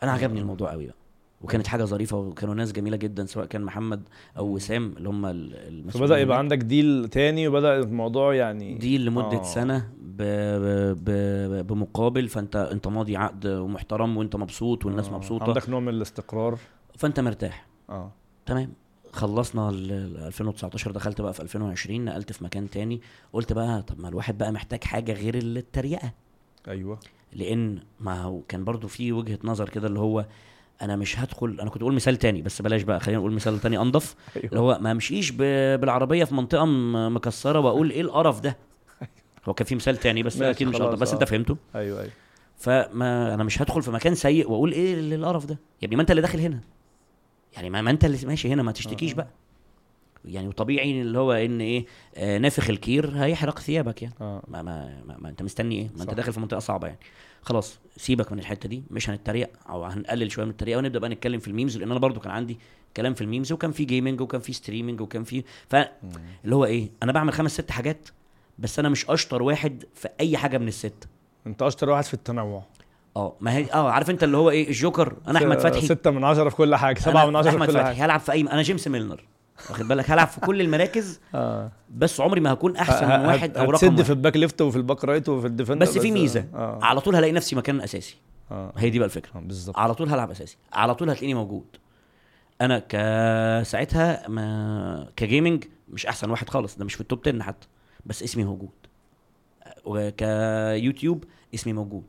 أنا 0.02 0.12
عجبني 0.12 0.40
الموضوع 0.40 0.70
قوي 0.70 0.86
بقى. 0.86 0.94
وكانت 1.42 1.66
حاجة 1.66 1.84
ظريفة 1.84 2.16
وكانوا 2.18 2.54
ناس 2.54 2.72
جميلة 2.72 2.96
جدا 2.96 3.26
سواء 3.26 3.46
كان 3.46 3.62
محمد 3.62 4.02
أو 4.38 4.46
وسام 4.48 4.94
اللي 4.96 5.08
هم 5.08 5.26
ال- 5.26 5.54
المسؤولين 5.54 6.08
فبدأ 6.08 6.20
يبقى. 6.20 6.38
عندك 6.38 6.58
ديل 6.58 7.08
تاني 7.08 7.48
وبدأ 7.48 7.78
الموضوع 7.78 8.34
يعني 8.34 8.74
دي 8.74 8.98
لمدة 8.98 9.38
آه. 9.38 9.42
سنة 9.42 9.88
ب... 10.02 10.22
ب... 10.22 11.04
ب... 11.04 11.66
بمقابل 11.66 12.28
فأنت 12.28 12.56
أنت 12.56 12.88
ماضي 12.88 13.16
عقد 13.16 13.46
ومحترم 13.46 14.16
وأنت 14.16 14.36
مبسوط 14.36 14.86
والناس 14.86 15.08
آه. 15.08 15.12
مبسوطة. 15.16 15.44
عندك 15.44 15.68
نوع 15.68 15.80
من 15.80 15.88
الاستقرار. 15.88 16.58
فأنت 16.98 17.20
مرتاح. 17.20 17.66
آه. 17.90 18.12
تمام. 18.46 18.72
خلصنا 19.12 19.68
ال 19.70 19.92
ال 19.92 20.16
2019 20.26 20.90
دخلت 20.90 21.20
بقى 21.20 21.32
في 21.34 21.40
2020 21.42 22.04
نقلت 22.04 22.32
في 22.32 22.44
مكان 22.44 22.70
تاني. 22.70 23.00
قلت 23.32 23.52
بقى 23.52 23.82
طب 23.82 24.00
ما 24.00 24.08
الواحد 24.08 24.38
بقى 24.38 24.52
محتاج 24.52 24.84
حاجة 24.84 25.12
غير 25.12 25.34
التريقة. 25.34 26.12
أيوه. 26.68 26.98
لأن 27.34 27.78
ما 28.00 28.22
هو 28.22 28.40
كان 28.48 28.64
برضو 28.64 28.88
في 28.88 29.12
وجهة 29.12 29.38
نظر 29.44 29.68
كده 29.68 29.86
اللي 29.88 29.98
هو 29.98 30.24
أنا 30.82 30.96
مش 30.96 31.18
هدخل 31.18 31.56
أنا 31.60 31.70
كنت 31.70 31.82
أقول 31.82 31.94
مثال 31.94 32.16
تاني 32.16 32.42
بس 32.42 32.62
بلاش 32.62 32.82
بقى 32.82 33.00
خلينا 33.00 33.18
نقول 33.20 33.32
مثال 33.32 33.60
تاني 33.60 33.78
أنضف. 33.78 34.14
اللي 34.36 34.48
أيوه 34.52 34.62
هو 34.76 34.78
ما 34.80 34.90
أمشيش 34.92 35.30
ب- 35.30 35.80
بالعربية 35.80 36.24
في 36.24 36.34
منطقة 36.34 36.64
م- 36.64 37.14
مكسرة 37.14 37.60
وأقول 37.60 37.90
إيه 37.90 38.00
القرف 38.00 38.40
ده؟ 38.40 38.56
هو 39.48 39.54
كان 39.54 39.66
في 39.66 39.74
مثال 39.74 39.96
تاني 39.96 40.22
بس 40.22 40.42
أكيد 40.42 40.68
مش 40.68 40.80
انضف 40.80 40.98
بس 41.00 41.10
آه. 41.10 41.14
انت 41.14 41.24
فهمته. 41.24 41.56
أيوه 41.74 42.00
أيوه. 42.00 42.10
فما 42.56 43.34
أنا 43.34 43.44
مش 43.44 43.62
هدخل 43.62 43.82
في 43.82 43.90
مكان 43.90 44.14
سيء 44.14 44.50
وأقول 44.50 44.72
إيه 44.72 44.94
ال- 44.94 45.12
القرف 45.12 45.44
ده؟ 45.46 45.58
يا 45.82 45.86
ابني 45.86 45.96
ما 45.96 46.02
أنت 46.02 46.10
اللي 46.10 46.22
داخل 46.22 46.38
هنا. 46.40 46.60
يعني 47.56 47.70
ما, 47.70 47.82
ما 47.82 47.90
أنت 47.90 48.04
اللي 48.04 48.18
ماشي 48.26 48.48
هنا 48.52 48.62
ما 48.62 48.72
تشتكيش 48.72 49.12
آه. 49.12 49.16
بقى. 49.16 49.28
يعني 50.24 50.48
وطبيعي 50.48 51.00
اللي 51.00 51.18
هو 51.18 51.32
إن 51.32 51.60
إيه 51.60 51.86
آه 52.16 52.38
نافخ 52.38 52.70
الكير 52.70 53.10
هيحرق 53.16 53.58
ثيابك 53.58 54.02
يعني. 54.02 54.14
آه. 54.20 54.42
ما, 54.48 54.62
ما, 54.62 55.02
ما, 55.06 55.16
ما 55.18 55.28
أنت 55.28 55.42
مستني 55.42 55.74
إيه؟ 55.78 55.90
ما 55.96 56.02
أنت. 56.02 56.14
داخل 56.14 56.32
في 56.32 56.40
منطقة 56.40 56.58
صعبة 56.58 56.86
يعني. 56.86 56.98
خلاص 57.42 57.78
سيبك 57.96 58.32
من 58.32 58.38
الحتة 58.38 58.68
دي 58.68 58.82
مش 58.90 59.10
هنتريق 59.10 59.50
أو 59.68 59.84
هنقلل 59.84 60.30
شوية 60.30 60.44
من 60.44 60.50
التريقة 60.50 60.78
ونبدأ 60.78 60.98
بقى 60.98 61.10
نتكلم 61.10 61.40
في 61.40 61.48
ال 61.48 61.53
memes 61.53 61.76
لأن 61.78 61.90
أنا 61.90 62.00
برضو 62.00 62.20
كان 62.20 62.30
عندي 62.32 62.58
كلام 62.96 63.14
في 63.14 63.20
ال 63.20 63.25
memes 63.25 63.52
وكان 63.52 63.72
في 63.72 63.84
gaming 63.84 64.20
وكان 64.20 64.40
في 64.40 64.52
streaming 64.52 65.00
وكان 65.00 65.24
في 65.24 65.44
فاللي 65.68 66.54
هو 66.54 66.64
إيه؟ 66.64 66.90
أنا 67.02 67.12
بعمل 67.12 67.32
خمس 67.32 67.52
ست 67.52 67.70
حاجات 67.70 68.08
بس 68.58 68.78
أنا 68.78 68.88
مش 68.88 69.10
أشطر 69.10 69.42
واحد 69.42 69.84
في 69.94 70.08
أي 70.20 70.36
حاجة 70.36 70.58
من 70.58 70.68
الست. 70.68 71.08
أنت 71.46 71.62
أشطر 71.62 71.90
واحد 71.90 72.04
في 72.04 72.14
التنوع. 72.14 72.64
آه 73.16 73.36
ما 73.40 73.56
هي 73.56 73.72
آه 73.72 73.90
عارف 73.90 74.10
أنت 74.10 74.24
اللي 74.24 74.36
هو 74.36 74.50
إيه؟ 74.50 74.68
الجوكر 74.68 75.16
أنا 75.28 75.38
أحمد 75.38 75.58
فتحي. 75.58 75.86
ستة 75.86 76.10
من 76.10 76.24
عشرة 76.24 76.48
في 76.48 76.56
كل 76.56 76.74
حاجة 76.76 76.98
سبعة 76.98 77.26
من 77.26 77.36
عشرة 77.36 77.50
في 77.50 77.56
أحمد 77.56 77.66
كل 77.66 77.72
فتحي. 77.72 77.84
حاجة. 77.84 78.04
هلعب 78.04 78.20
في 78.20 78.32
أي 78.32 78.40
أنا 78.40 78.62
جيمس 78.62 78.88
ميلنر. 78.88 79.24
واخد 79.70 79.88
بالك؟ 79.88 80.10
هلعب 80.10 80.28
في 80.28 80.40
كل 80.40 80.60
المراكز. 80.60 81.20
آه. 81.34 81.70
بس 81.90 82.20
عمري 82.20 82.40
ما 82.40 82.52
هكون 82.52 82.76
أحسن 82.76 83.08
من 83.08 83.26
واحد 83.26 83.56
أو 83.56 83.64
رقم 83.64 83.74
هتسد 83.74 83.94
في 83.94 84.00
واحد. 84.00 84.10
ال 84.10 84.15
back 84.15 84.36
left 84.36 84.62
وفي 84.62 84.76
ال 84.76 84.82
back 84.82 85.04
right 85.04 85.28
وفي 85.28 85.46
ال 85.46 85.51
defender 85.51 85.86
بس 85.86 85.98
في 85.98 86.10
ميزة. 86.10 86.44
آه. 86.54 86.78
على 86.82 87.00
طول 87.00 87.16
هلاقي 87.16 87.32
نفسي 87.32 87.56
مكان 87.56 87.80
أساسي. 87.80 88.16
آه. 88.50 88.72
هي 88.76 88.90
دي 88.90 88.98
بقى 88.98 89.06
الفكرة. 89.06 89.30
آه، 89.36 89.40
بالظبط. 89.40 89.78
على 89.78 89.94
طول 89.94 90.08
هلعب 90.08 90.30
أساسي. 90.30 90.56
على 90.72 90.94
طول 90.94 91.10
هتلاقيني 91.10 91.34
موجود. 91.34 91.64
أنا 92.60 92.78
ك 92.78 92.92
ساعتها 93.66 94.28
ما 94.28 95.08
ك 95.16 95.23
gaming 95.23 95.64
مش 95.88 96.06
أحسن 96.06 96.30
واحد 96.30 96.48
خالص. 96.48 96.76
ده 96.78 96.84
مش 96.84 96.94
في 96.94 97.00
ال 97.00 97.05
top 97.05 97.20
10 97.28 97.42
حتى. 97.42 97.66
بس 98.06 98.22
اسمي 98.22 98.44
موجود. 98.44 98.68
وكيوتيوب 99.84 101.24
اسمي 101.54 101.72
موجود. 101.72 102.04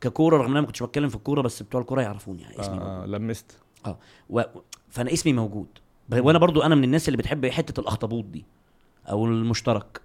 ككورة 0.00 0.36
رغم 0.36 0.44
إن 0.44 0.50
أنا 0.50 0.60
ما 0.60 0.66
كنتش 0.66 0.82
بتكلم 0.82 1.08
في 1.08 1.14
الكورة 1.14 1.40
بس 1.40 1.62
بتوع 1.62 1.80
الكورة 1.80 2.02
يعرفوني 2.02 2.42
يعني 2.42 2.60
اسمي 2.60 2.74
موجود. 2.78 2.90
آه 2.90 3.02
آه. 3.02 3.06
لمست 3.06 3.58
و... 4.30 4.42
فأنا 4.90 5.12
اسمي 5.12 5.32
موجود. 5.32 5.66
وأنا 6.12 6.38
برضو 6.38 6.62
أنا 6.62 6.74
من 6.74 6.84
الناس 6.84 7.08
اللي 7.08 7.16
بتحب 7.16 7.46
حتة 7.46 7.80
الأخطبوط 7.80 8.24
دي 8.24 8.44
أو 9.10 9.26
المشترك. 9.26 10.00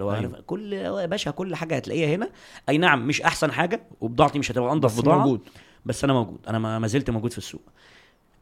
هو 0.00 0.12
أيوة. 0.12 0.18
أيوة. 0.20 0.40
كل 0.46 0.72
يا 0.72 1.06
باشا 1.06 1.30
كل 1.30 1.54
حاجة 1.54 1.76
هتلاقيها 1.76 2.14
هنا. 2.16 2.30
أي 2.68 2.78
نعم 2.78 3.06
مش 3.06 3.22
أحسن 3.22 3.52
حاجة 3.52 3.82
وبضاعتي 4.00 4.38
مش 4.38 4.50
هتبقى 4.52 4.72
أنضف 4.72 5.00
بضاعة 5.00 5.18
موجود. 5.18 5.40
بس 5.86 6.04
أنا 6.04 6.12
موجود. 6.12 6.38
أنا 6.48 6.78
ما 6.78 6.86
زلت 6.86 7.10
موجود 7.10 7.30
في 7.32 7.38
السوق. 7.38 7.62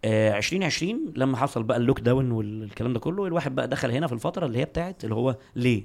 آه 0.05 0.37
2020 0.37 1.13
لما 1.17 1.37
حصل 1.37 1.63
بقى 1.63 1.77
اللوك 1.79 2.01
داون 2.01 2.31
والكلام 2.31 2.93
ده 2.93 3.01
كله 3.01 3.27
الواحد 3.27 3.55
بقى 3.55 3.69
دخل 3.69 3.91
هنا 3.91 4.07
في 4.07 4.13
الفترة 4.13 4.47
اللي 4.47 4.59
هي 4.59 4.65
بتاعت 4.65 5.05
اللي 5.05 5.15
هو 5.15 5.37
ليه؟ 5.57 5.83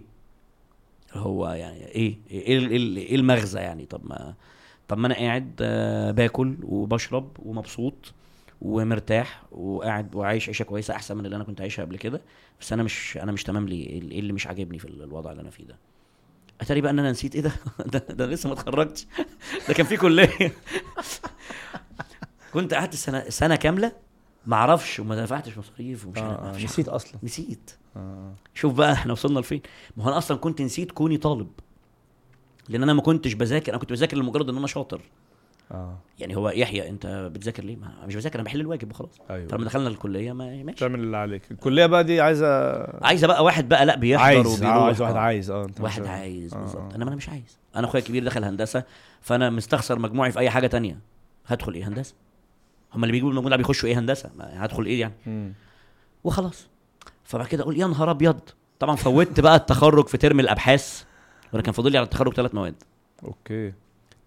هو 1.13 1.49
يعني 1.49 1.87
إيه؟ 1.87 2.17
إيه 2.31 2.57
ال- 2.57 2.97
إيه 2.97 3.15
المغزى 3.15 3.59
يعني؟ 3.59 3.85
طب 3.85 4.01
ما 4.03 4.33
طب 4.87 4.97
ما 4.97 5.07
أنا 5.07 5.15
قاعد 5.15 5.51
آه 5.61 6.11
باكل 6.11 6.55
وبشرب 6.63 7.29
ومبسوط. 7.39 8.13
ومرتاح 8.63 9.43
وقاعد 9.51 10.15
وعايش 10.15 10.47
عيشة 10.47 10.63
كويسة 10.63 10.95
أحسن 10.95 11.17
من 11.17 11.25
اللي 11.25 11.35
أنا 11.35 11.43
كنت 11.43 11.61
عايشها 11.61 11.85
قبل 11.85 11.97
كده. 11.97 12.21
بس 12.61 12.73
أنا 12.73 12.83
مش 12.83 13.17
أنا 13.17 13.31
مش 13.31 13.43
تمام 13.43 13.67
ليه 13.67 13.87
إيه 13.89 13.99
اللي- 14.19 14.33
مش 14.33 14.47
عاجبني 14.47 14.79
في 14.79 14.85
الوضع 14.85 15.31
اللي 15.31 15.41
أنا 15.41 15.49
فيه 15.49 15.63
ده. 15.65 15.75
أتاري 16.61 16.81
بقى 16.81 16.91
إن 16.91 16.99
أنا 16.99 17.11
نسيت 17.11 17.35
إيه 17.35 17.41
ده؟ 17.41 17.51
ده, 18.09 18.25
لسه 18.25 18.47
ما 18.49 18.53
اتخرجتش. 18.53 19.07
ده 19.67 19.73
كان 19.73 19.85
في 19.85 19.97
كلية. 19.97 20.29
كنت 22.53 22.73
قعدت 22.73 22.95
سنة 22.95 23.29
سنة 23.29 23.55
كاملة 23.55 23.91
ما 24.45 24.55
أعرفش 24.55 24.99
وما 24.99 25.15
دفعتش 25.15 25.57
مصاريف 25.57 26.05
ومش 26.07 26.17
آه 26.17 26.45
عارف 26.45 26.57
آه 26.61 26.63
نسيت 26.63 26.87
أصلا. 26.87 27.19
نسيت. 27.23 27.71
آه. 27.95 28.33
شوف 28.53 28.73
بقى 28.73 28.93
إحنا 28.93 29.11
وصلنا 29.11 29.39
لفين. 29.39 29.61
ما 29.97 30.03
هو 30.03 30.07
أنا 30.09 30.17
أصلا 30.17 30.37
كنت 30.37 30.61
نسيت 30.61 30.91
كوني 30.91 31.17
طالب. 31.17 31.49
لأن 32.69 32.83
أنا 32.83 32.93
ما 32.93 33.01
كنتش 33.01 33.33
بذاكر 33.33 33.71
أنا 33.71 33.79
كنت 33.79 33.91
بذاكر 33.91 34.17
لمجرد 34.17 34.49
إن 34.49 34.57
أنا 34.57 34.67
شاطر. 34.67 35.01
آه. 35.71 35.97
يعني 36.19 36.35
هو 36.35 36.49
يحيى 36.49 36.89
انت 36.89 37.29
بتذاكر 37.33 37.63
ليه؟ 37.63 37.75
ما 37.75 38.05
مش 38.07 38.15
بذاكر 38.15 38.35
أنا 38.35 38.43
بحل 38.43 38.59
الواجب 38.61 38.91
وخلاص. 38.91 39.19
أيوه. 39.29 39.47
فلما 39.47 39.65
دخلنا 39.65 39.87
الكلية 39.89 40.33
ما 40.33 40.63
ماشي. 40.63 40.79
تعمل 40.79 40.99
اللي 40.99 41.17
عليك. 41.17 41.51
الكلية 41.51 41.85
بقى 41.85 42.03
دي 42.03 42.21
عايزة 42.21 42.47
عايزة 43.05 43.27
بقى 43.27 43.43
واحد 43.43 43.69
بقى 43.69 43.85
لأ 43.85 43.95
بيحضر 43.95 44.25
عايز 44.25 44.63
آه، 44.63 44.85
عايز 44.85 45.01
واحد. 45.01 45.15
عايز. 45.15 45.49
آه 45.49 45.65
أنت 45.65 45.81
واحد 45.81 46.01
مش- 46.01 46.07
عايز 46.07 46.53
آه، 46.53 46.57
بالظبط. 46.59 46.91
آه. 46.93 46.95
إنما 46.95 47.07
أنا 47.07 47.15
مش 47.15 47.29
عايز. 47.29 47.57
أنا 47.75 47.87
أخويا 47.87 48.01
الكبير 48.03 48.23
دخل 48.23 48.43
هندسة 48.43 48.83
فأنا 49.21 49.49
مستخسر 49.49 49.99
مجموعي 49.99 50.31
في 50.31 50.39
أي 50.39 50.49
حاجة 50.49 50.67
تانية. 50.67 50.97
هدخل 51.47 51.73
إيه؟ 51.73 51.87
هندسة. 51.87 52.13
هم 52.93 53.03
اللي 53.03 53.11
بيجيبوا 53.11 53.31
المجموع 53.31 53.55
بيخشوا 53.55 53.89
إيه؟ 53.89 53.99
هندسة. 53.99 54.29
ما 54.37 54.65
هدخل 54.65 54.85
إيه 54.85 54.99
يعني؟ 55.01 55.13
مم. 55.27 55.53
وخلاص. 56.23 56.67
فبعد 57.23 57.47
كده 57.47 57.63
أقول 57.63 57.77
يا 57.79 57.87
نهار 57.87 58.11
أبيض! 58.11 58.39
طبعا 58.79 58.95
فوتت 58.95 59.39
بقى 59.39 59.55
التخرج 59.55 60.07
في 60.07 60.17
ترم 60.17 60.39
الأبحاث 60.39 61.03
وأنا 61.53 61.63
كان 61.63 61.73
فاضل 61.73 61.91
لي 61.91 61.97
على 61.97 62.05
التخرج 62.05 62.33
ثلاث 62.33 62.55
مواد. 62.55 62.75
أوكي. 63.23 63.73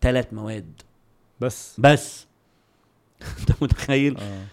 ثلاث 0.01 0.32
مواد. 0.32 0.82
بس 1.41 1.80
بس 1.80 2.26
انت 3.41 3.62
متخيل 3.62 4.18
آه 4.18 4.45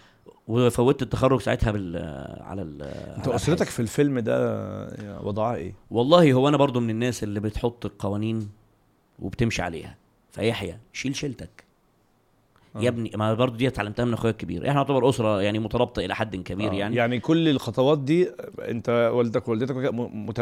وفوتت 0.48 1.02
التخرج 1.02 1.40
ساعتها 1.40 1.70
بال 1.70 1.96
على 2.40 2.62
ال 2.62 2.82
انت 3.16 3.28
أسرتك. 3.28 3.68
في 3.68 3.80
الفيلم 3.80 4.18
ده 4.18 5.20
وضعها 5.22 5.54
إيه؟ 5.54 5.74
والله 5.90 6.32
هو 6.32 6.48
أنا 6.48 6.56
برضو 6.56 6.80
من 6.80 6.90
الناس 6.90 7.22
اللي 7.22 7.40
بتحط 7.40 7.86
القوانين 7.86 8.48
وبتمشي 9.18 9.62
عليها 9.62 9.96
فيحيى 10.32 10.78
شيل 10.92 11.16
شيلتك 11.16 11.64
آه. 12.76 12.80
يا 12.80 12.88
ابني 12.88 13.10
ما 13.14 13.34
برضو 13.34 13.56
دي 13.56 13.68
اتعلمتها 13.68 14.04
من 14.04 14.12
أخويا 14.12 14.32
الكبير 14.32 14.62
إحنا 14.62 14.74
نعتبر 14.74 15.08
أسرة 15.08 15.42
يعني 15.42 15.58
مترابطة 15.58 16.04
إلى 16.04 16.14
حد 16.14 16.36
كبير 16.36 16.70
آه. 16.70 16.74
يعني 16.74 16.96
يعني 16.96 17.20
كل 17.20 17.48
الخطوات 17.48 17.98
دي 17.98 18.30
أنت 18.68 19.10
والدك 19.14 19.48
ووالدتك 19.48 19.94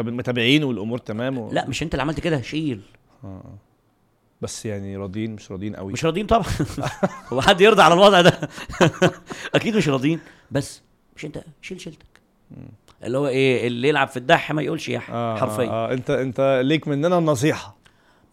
متابعين 0.05 0.63
والأمور 0.63 0.97
تمام 0.97 1.37
و... 1.37 1.51
لا 1.51 1.69
مش 1.69 1.83
أنت 1.83 1.93
اللي 1.93 2.01
عملت 2.01 2.19
كده 2.19 2.41
شيل 2.41 2.81
آه. 3.23 3.43
آه. 4.43 4.47
بس 4.47 4.65
يعني 4.65 4.97
راضيين 4.97 5.31
مش 5.35 5.51
راضيين 5.51 5.75
قوي 5.75 5.93
مش 5.93 6.05
راضيين 6.05 6.27
طبعا 6.27 6.45
هو 7.33 7.41
حد 7.41 7.61
يرضى 7.61 7.81
على 7.81 7.93
الوضع 7.93 8.21
ده 8.21 8.39
أكيد 9.55 9.77
مش 9.77 9.89
راضيين 9.89 10.19
بس 10.51 10.81
مش 11.15 11.25
أنت 11.25 11.43
شيل 11.61 11.81
شيلتك 11.81 12.21
اللي 13.03 13.17
هو 13.17 13.27
إيه 13.27 13.67
اللي 13.67 13.87
يلعب 13.89 14.07
في 14.07 14.17
الدح 14.17 14.51
ما 14.51 14.61
يقولش 14.61 14.89
يح 14.89 15.11
آه 15.11 15.35
حرفيا 15.37 15.65
آه 15.69 15.89
آه. 15.89 15.93
أنت 15.93 16.09
أنت 16.09 16.61
ليك 16.65 16.87
مننا 16.87 17.17
النصيحة 17.17 17.75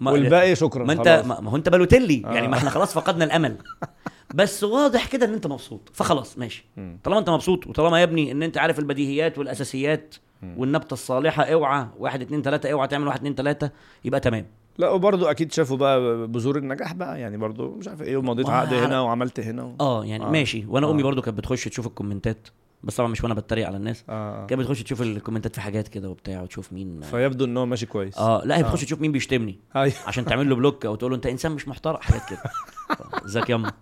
ما- 0.00 0.10
والباقي 0.10 0.56
شكرا 0.56 0.84
ما 0.84 0.92
انت. 0.92 1.22
ما 1.26 1.50
هو 1.50 1.56
أنت 1.56 1.68
بالوتيلي 1.68 2.22
آه. 2.26 2.32
يعني 2.34 2.48
ما 2.48 2.56
إحنا 2.56 2.70
خلاص 2.70 2.94
فقدنا 2.94 3.24
الأمل 3.24 3.56
بس 4.34 4.64
واضح 4.64 5.06
كده 5.06 5.26
إن 5.26 5.32
أنت 5.32 5.46
مبسوط 5.46 5.90
فخلاص 5.94 6.38
ماشي. 6.38 6.64
طالما 7.04 7.20
أنت 7.20 7.30
مبسوط 7.30 7.66
وطالما 7.66 7.98
يا 7.98 8.04
ابني 8.04 8.32
إن 8.32 8.42
أنت 8.42 8.58
عارف 8.58 8.78
البديهيات 8.78 9.38
والأساسيات. 9.38 10.14
والنبتة 10.56 10.94
الصالحة 10.94 11.42
أوعى 11.44 11.86
واحد 11.98 12.22
اتنين 12.22 12.42
تلاتة 12.42 12.72
أوعى 12.72 12.88
تعمل 12.88 13.06
واحد 13.06 13.18
اتنين 13.18 13.34
تلاتة 13.34 13.70
يبقى 14.04 14.20
تمام 14.20 14.46
لا 14.80 14.90
وبرضه 14.90 15.30
أكيد 15.30 15.52
شافوا 15.52 15.76
بقى 15.76 16.26
بذور 16.26 16.56
النجاح 16.56 16.94
بقى 16.94 17.20
يعني 17.20 17.36
برضه 17.36 17.70
مش 17.70 17.88
عارف 17.88 18.02
إيه 18.02 18.16
ومضيت 18.16 18.48
عقد 18.48 18.74
هنا 18.74 19.00
وعملت 19.00 19.40
هنا 19.40 19.62
و... 19.62 19.74
آه 19.80 20.04
يعني 20.04 20.24
آه. 20.24 20.28
آه. 20.28 20.30
ماشي 20.30 20.64
وأنا 20.68 20.90
أمي 20.90 21.02
آه. 21.02 21.04
برضو 21.04 21.22
كانت 21.22 21.38
بتخش 21.38 21.64
تشوف 21.64 21.86
ال 21.86 21.93
comments 21.93 22.48
بس 22.82 22.96
طبعا 22.96 23.08
مش 23.08 23.24
وأنا 23.24 23.34
بتريق 23.34 23.66
على 23.66 23.76
الناس 23.76 24.04
آه. 24.08 24.46
كانت 24.46 24.60
بتخش 24.60 24.82
تشوف 24.82 25.02
ال 25.02 25.08
comments 25.08 25.54
في 25.54 25.60
حاجات 25.60 25.88
كده 25.88 26.10
وبتاع 26.10 26.42
وتشوف 26.42 26.72
مين 26.72 27.00
فيبدو 27.00 27.44
إن 27.44 27.56
هو 27.56 27.66
ماشي 27.66 27.86
كويس 27.86 28.18
آه 28.18 28.42
لا 28.44 28.58
هي 28.58 28.62
بتخش 28.62 28.82
آه. 28.82 28.86
تشوف 28.86 29.00
مين 29.00 29.12
بيشتمني 29.12 29.58
أيوه 29.76 29.94
عشان 30.06 30.24
تعمل 30.24 30.48
له 30.48 30.56
block 30.56 30.86
أو 30.86 30.94
تقول 30.94 31.10
له 31.10 31.16
أنت 31.16 31.26
إنسان 31.26 31.52
مش 31.52 31.68
محترم 31.68 31.96
حاجات 31.96 32.22
كده 32.30 32.42
ازيك 33.26 33.50
ياما 33.50 33.72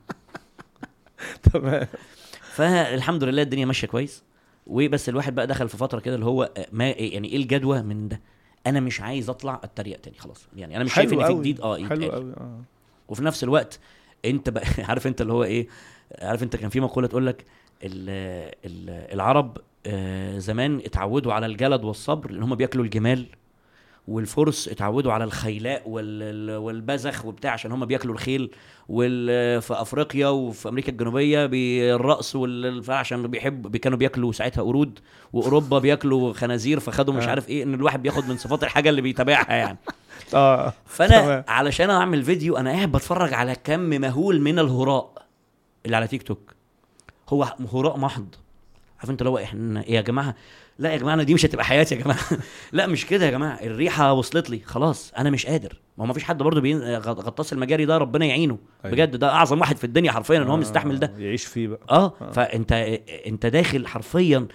تمام 1.53 1.87
فالحمد 2.55 3.25
لله 3.25 3.43
الدنيا 3.43 3.67
ماشية 3.67 3.87
كويس 3.87 4.23
وبس 4.67 5.09
الواحد 5.09 5.35
بقى 5.35 5.47
دخل 5.47 5.69
في 5.69 5.77
فترة 5.77 6.01
كده 6.01 6.15
اللي 6.15 6.27
هو 6.27 6.43
آه، 6.57 6.67
ما 6.73 6.85
يعني 6.89 7.29
إيه 7.29 7.37
الجدوى 7.37 7.83
من 7.83 8.09
ده 8.09 8.21
أنا 8.67 8.81
مش 8.81 9.01
عايز 9.01 9.31
أطلع 9.31 9.61
اتريق 9.65 10.01
تاني 10.01 10.19
خلاص 10.19 10.47
يعني 10.57 10.77
أنا 10.77 10.85
مش 10.85 10.95
شايف 10.95 11.13
إن 11.13 11.19
في. 11.27 11.35
جديد 11.41 11.61
آه 11.61 11.77
حلو. 11.89 12.11
قوي 12.11 12.33
آه 12.33 12.61
وفي 13.09 13.25
نفس 13.25 13.45
الوقت 13.45 13.81
أنت 14.25 14.51
بقى 14.51 14.65
عارف 14.89 15.07
أنت 15.07 15.21
اللي 15.21 15.33
هو 15.33 15.45
إيه 15.45 15.69
عارف 16.19 16.43
أنت 16.43 16.57
كان 16.57 16.71
في 16.71 16.81
مقولة 16.81 17.07
تقول 17.09 17.27
لك 17.27 17.45
ال- 17.83 18.51
ال- 18.65 19.13
العرب 19.15 19.59
آه، 19.87 20.39
زمان 20.39 20.79
اتعودوا 20.85 21.33
على 21.33 21.47
الجلد 21.47 21.85
والصبر 21.85 22.31
لأن 22.31 22.43
هم 22.43 22.55
بياكلوا 22.55 22.85
الجمال 22.85 23.27
والفرس 24.09 24.69
اتعودوا 24.69 25.13
على 25.13 25.25
الخيلاء 25.25 25.83
وال- 25.87 26.57
والبزخ 26.57 27.25
وبتاع 27.25 27.53
عشان 27.53 27.73
هم 27.73 27.85
بياكلوا 27.85 28.15
الخيل 28.15 28.51
وفي 28.89 29.73
أفريقيا 29.75 30.29
وفي 30.29 30.69
أمريكا 30.69 30.93
الجنوبية 30.93 31.47
وال 32.35 32.83
عشان 32.89 33.27
بيحب 33.27 33.77
كانوا 33.77 33.99
بياكلوا 33.99 34.33
ساعتها 34.33 34.63
قرود 34.63 34.99
وأوروبا 35.33 35.79
بياكلوا 35.79 36.33
خنازير 36.33 36.81
فخدوا 36.81 37.15
مش 37.15 37.25
آه. 37.25 37.31
عارف 37.31 37.49
إيه 37.49 37.63
إن 37.63 37.75
الواحد 37.75 38.03
بياخد 38.03 38.29
من 38.29 38.37
صفات 38.37 38.65
الحاجة 38.65 38.89
اللي 38.91 39.01
بيتابعها 39.03 39.53
يعني 39.55 39.79
آه 40.35 40.73
فأنا. 40.87 41.45
علشان 41.49 41.91
أعمل 41.91 42.23
فيديو 42.23 42.57
أنا 42.57 42.71
قاعد 42.71 42.93
بتفرج 42.93 43.35
على 43.35 43.55
كم 43.65 43.81
مهول 43.81 44.41
من 44.41 44.59
الهراء 44.59 45.27
اللي 45.87 45.97
على 45.97 46.07
تيك 46.07 46.23
توك 46.23 46.55
هو 47.29 47.49
هراء 47.73 47.97
محض 47.99 48.27
عارف 48.99 49.11
أنت 49.11 49.21
اللي 49.23 49.31
هو 49.31 49.39
إحنا 49.39 49.83
إيه 49.83 49.95
يا 49.95 50.01
جماعة 50.01 50.35
لا 50.79 50.93
يا 50.93 50.97
جماعة 50.97 51.23
دي 51.23 51.35
مش 51.35 51.45
هتبقى 51.47 51.65
حياتي 51.65 51.95
يا 51.95 52.01
جماعة. 52.01 52.19
لا 52.73 52.87
مش 52.87 53.07
كده 53.07 53.27
يا 53.27 53.31
جماعة. 53.31 53.55
الريحة 53.63 54.13
وصلت 54.13 54.51
لي 54.51 54.61
خلاص 54.65 55.13
أنا 55.19 55.31
مش 55.31 55.47
قادر. 55.47 55.81
ما 55.99 56.05
هو 56.05 56.07
ما 56.07 56.13
فيش 56.15 56.25
حد 56.25 56.39
برضه 56.43 56.61
بين... 56.61 56.95
غطاس 56.97 57.53
المجاري 57.53 57.85
ده 57.85 57.99
ربنا 57.99 58.27
يعينه. 58.27 58.59
أيوة. 58.85 58.95
بجد 58.95 59.17
ده 59.17 59.29
أعظم 59.33 59.61
واحد 59.61 59.77
في 59.77 59.85
الدنيا 59.85 60.13
حرفيا 60.13 60.39
إن 60.39 60.47
هو 60.49 60.57
مستحمل 60.57 60.99
ده. 60.99 61.13
آه، 61.17 61.21
يعيش 61.21 61.45
فيه 61.45 61.69
بقى. 61.69 61.81
آه 61.91 62.13
آه. 62.21 62.31
فأنت 62.31 62.73
أنت 63.27 63.47
داخل 63.47 63.87
حرفيا 63.87 64.47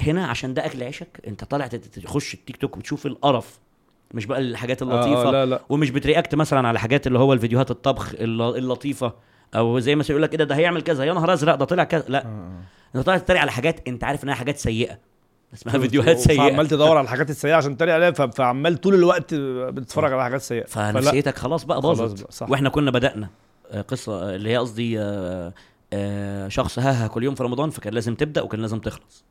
هنا 0.00 0.26
عشان 0.26 0.54
ده 0.54 0.66
أكل 0.66 0.82
عيشك. 0.82 1.20
أنت 1.26 1.44
طالع 1.44 1.66
تخش 1.66 2.34
التيك 2.34 2.56
توك 2.56 2.76
وتشوف 2.76 3.06
القرف 3.06 3.58
مش 4.14 4.26
بقى 4.26 4.38
الحاجات 4.38 4.82
آه، 4.82 4.86
اللطيفة. 4.86 5.28
آه 5.28 5.32
لا 5.32 5.46
لا. 5.46 5.60
ومش 5.68 5.90
بترياكت 5.90 6.34
مثلا 6.34 6.68
على 6.68 6.78
حاجات 6.78 7.06
اللي 7.06 7.18
هو 7.18 7.32
الفيديوهات 7.32 7.70
الطبخ 7.70 8.14
الل- 8.14 8.42
اللطيفة. 8.56 9.12
أو 9.54 9.78
زي 9.78 9.96
ما 9.96 10.04
يقول 10.10 10.22
لك 10.22 10.32
إيه 10.32 10.38
ده 10.38 10.44
ده 10.44 10.54
هيعمل 10.56 10.82
كذا 10.82 11.04
يا 11.04 11.12
نهار 11.12 11.32
أزرق 11.32 11.54
ده 11.54 11.64
طلع 11.64 11.84
كذا. 11.84 12.04
لا. 12.08 12.24
آه، 12.24 12.28
آه. 12.28 12.60
أنت 12.98 13.06
طالع 13.06 13.18
تتريق 13.18 13.40
على 13.40 13.52
حاجات 13.52 13.88
أنت 13.88 14.04
عارف 14.04 14.24
إنها 14.24 14.34
حاجات 14.34 14.56
سيئة. 14.58 14.98
اسمها 15.54 15.78
فيديوهات 15.78 16.18
سيئة. 16.18 16.36
فعمال 16.36 16.68
تدور 16.68 16.96
على 16.96 17.04
الحاجات 17.04 17.30
السيئة 17.30 17.54
عشان 17.54 17.76
تتريق 17.76 17.94
عليها 17.94 18.10
فعمال 18.10 18.80
طول 18.80 18.94
الوقت 18.94 19.34
بتتفرج 19.34 20.12
على 20.12 20.22
حاجات 20.22 20.42
سيئة. 20.42 20.64
فنفسيتك 20.64 21.38
خلاص 21.38 21.64
بقى 21.64 21.80
باظت. 21.80 22.42
وإحنا 22.42 22.68
كنا 22.68 22.90
بدأنا 22.90 23.28
آه، 23.70 23.80
قصة 23.80 24.22
آه، 24.22 24.34
اللي 24.34 24.50
هي 24.50 24.56
قصدي 24.56 25.00
آه، 25.92 26.48
شخص 26.48 26.78
هاها 26.78 27.06
كل 27.06 27.24
يوم 27.24 27.34
في 27.34 27.42
رمضان 27.42 27.70
فكان 27.70 27.94
لازم 27.94 28.14
تبدأ 28.14 28.42
وكان 28.42 28.60
لازم 28.60 28.78
تخلص. 28.78 29.24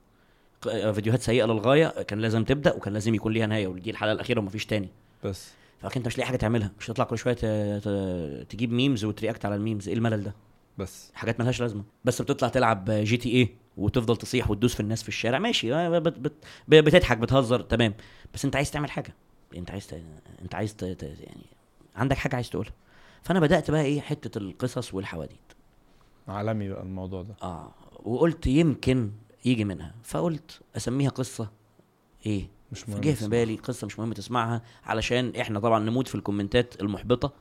فيديوهات 0.94 1.22
سيئة 1.22 1.46
للغاية 1.46 2.04
كان 2.04 2.20
لازم 2.20 2.44
تبدأ 2.44 2.74
وكان 2.74 2.94
لازم 2.94 3.16
يكون 3.16 3.34
ليها 3.34 3.46
نهاية 3.48 3.68
ودي 3.68 3.90
الحلقة 3.90 4.12
الأخيرة 4.12 4.40
ومفيش 4.40 4.66
تاني. 4.66 4.90
بس. 5.24 5.52
فانت 5.82 6.08
مش 6.08 6.18
لاقي 6.18 6.28
حاجة 6.28 6.38
تعملها 6.38 6.72
مش 6.80 6.90
هتطلع 6.90 7.06
كل 7.06 7.18
شوية 7.18 7.34
تجيب 8.44 8.72
memes 8.72 9.06
وت 9.06 9.17
react 9.17 9.46
على 9.46 9.56
ال 9.56 9.60
memes. 9.60 9.88
إيه 9.88 9.96
الملل 9.96 10.24
ده؟ 10.24 10.34
بس. 10.78 11.12
حاجات 11.14 11.40
ملهاش 11.40 11.62
لازمة. 11.62 11.84
بس 12.06 12.22
بتطلع 12.22 12.48
تلعب 12.48 12.92
GTA. 12.92 13.63
وتفضل 13.78 14.18
تصيح 14.18 14.52
وتدوس 14.52 14.74
في 14.74 14.80
الناس 14.80 15.04
في 15.04 15.10
الشارع. 15.10 15.40
ماشي 15.40 15.74
آه، 15.74 16.00
بت 16.00 16.20
بت 16.20 16.34
بتضحك 16.68 17.18
بتهزر 17.18 17.62
تمام. 17.62 17.94
بس 18.34 18.46
انت 18.46 18.56
عايز 18.56 18.72
تعمل 18.72 18.92
حاجة. 18.92 19.14
انت 19.58 19.72
عايز 19.72 19.88
ت... 19.88 20.02
انت 20.42 20.56
عايز 20.56 20.76
ت... 20.76 20.84
يعني 21.04 21.46
عندك 21.96 22.18
حاجة 22.18 22.36
عايز 22.36 22.50
تقولها. 22.50 22.74
فأنا 23.24 23.40
بدأت 23.40 23.72
بقى 23.72 23.82
إيه 23.82 24.02
حتة 24.02 24.38
القصص 24.38 24.94
والحواديت. 24.94 25.38
عالمي 26.28 26.70
بقى 26.70 26.84
الموضوع 26.84 27.22
ده. 27.22 27.36
آه 27.44 27.72
وقلت 28.04 28.48
يمكن 28.48 29.12
يجي 29.46 29.66
منها. 29.66 29.96
فقلت 30.04 30.62
أسميها 30.78 31.10
قصة 31.10 31.52
إيه؟ 32.26 32.48
مش 32.72 32.90
مهم 32.90 33.02
فجه 33.02 33.12
في. 33.14 33.28
بالي 33.28 33.56
قصة 33.56 33.86
مش 33.88 34.00
مهم 34.00 34.14
تسمعها 34.14 34.62
علشان 34.86 35.36
إحنا 35.36 35.60
طبعا 35.60 35.80
نموت 35.80 36.08
في 36.08 36.16
الكومنتات 36.16 36.82
المحبطة 36.82 37.34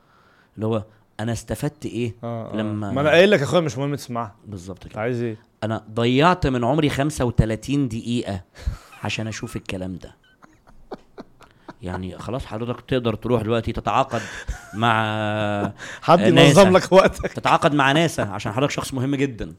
اللي 0.55 0.65
هو 0.65 0.85
أنا 1.19 1.31
استفدت 1.31 1.85
إيه 1.85 2.15
آه 2.23 2.53
آه. 2.53 2.55
لما- 2.55 2.91
ما 2.91 3.01
أنا 3.01 3.09
قايل 3.09 3.31
لك 3.31 3.39
يا 3.39 3.43
أخويا 3.45 3.61
مش 3.61 3.77
مهم 3.77 3.95
تسمعها. 3.95 4.35
بالظبط 4.45 4.87
كده. 4.87 5.01
عايز 5.01 5.21
إيه؟ 5.21 5.37
أنا 5.63 5.83
ضيعت 5.93 6.47
من 6.47 6.63
عمري 6.63 6.89
35 6.89 7.87
دقيقة 7.87 8.41
عشان 9.03 9.27
أشوف 9.27 9.55
الكلام 9.55 9.95
ده. 9.97 10.15
يعني 11.81 12.17
خلاص 12.17 12.45
حضرتك 12.45 12.81
تقدر 12.81 13.15
تروح 13.15 13.41
دلوقتي 13.41 13.71
تتعاقد 13.71 14.21
مع 14.73 14.93
حد 16.01 16.19
آه،. 16.21 16.27
ينظم 16.27 16.77
لك 16.77 16.91
وقتك. 16.91 17.33
تتعاقد 17.33 17.73
مع 17.73 17.91
ناسا 17.91 18.21
عشان 18.21 18.51
حضرتك 18.51 18.71
شخص 18.71 18.93
مهم 18.93 19.15
جدا. 19.15 19.53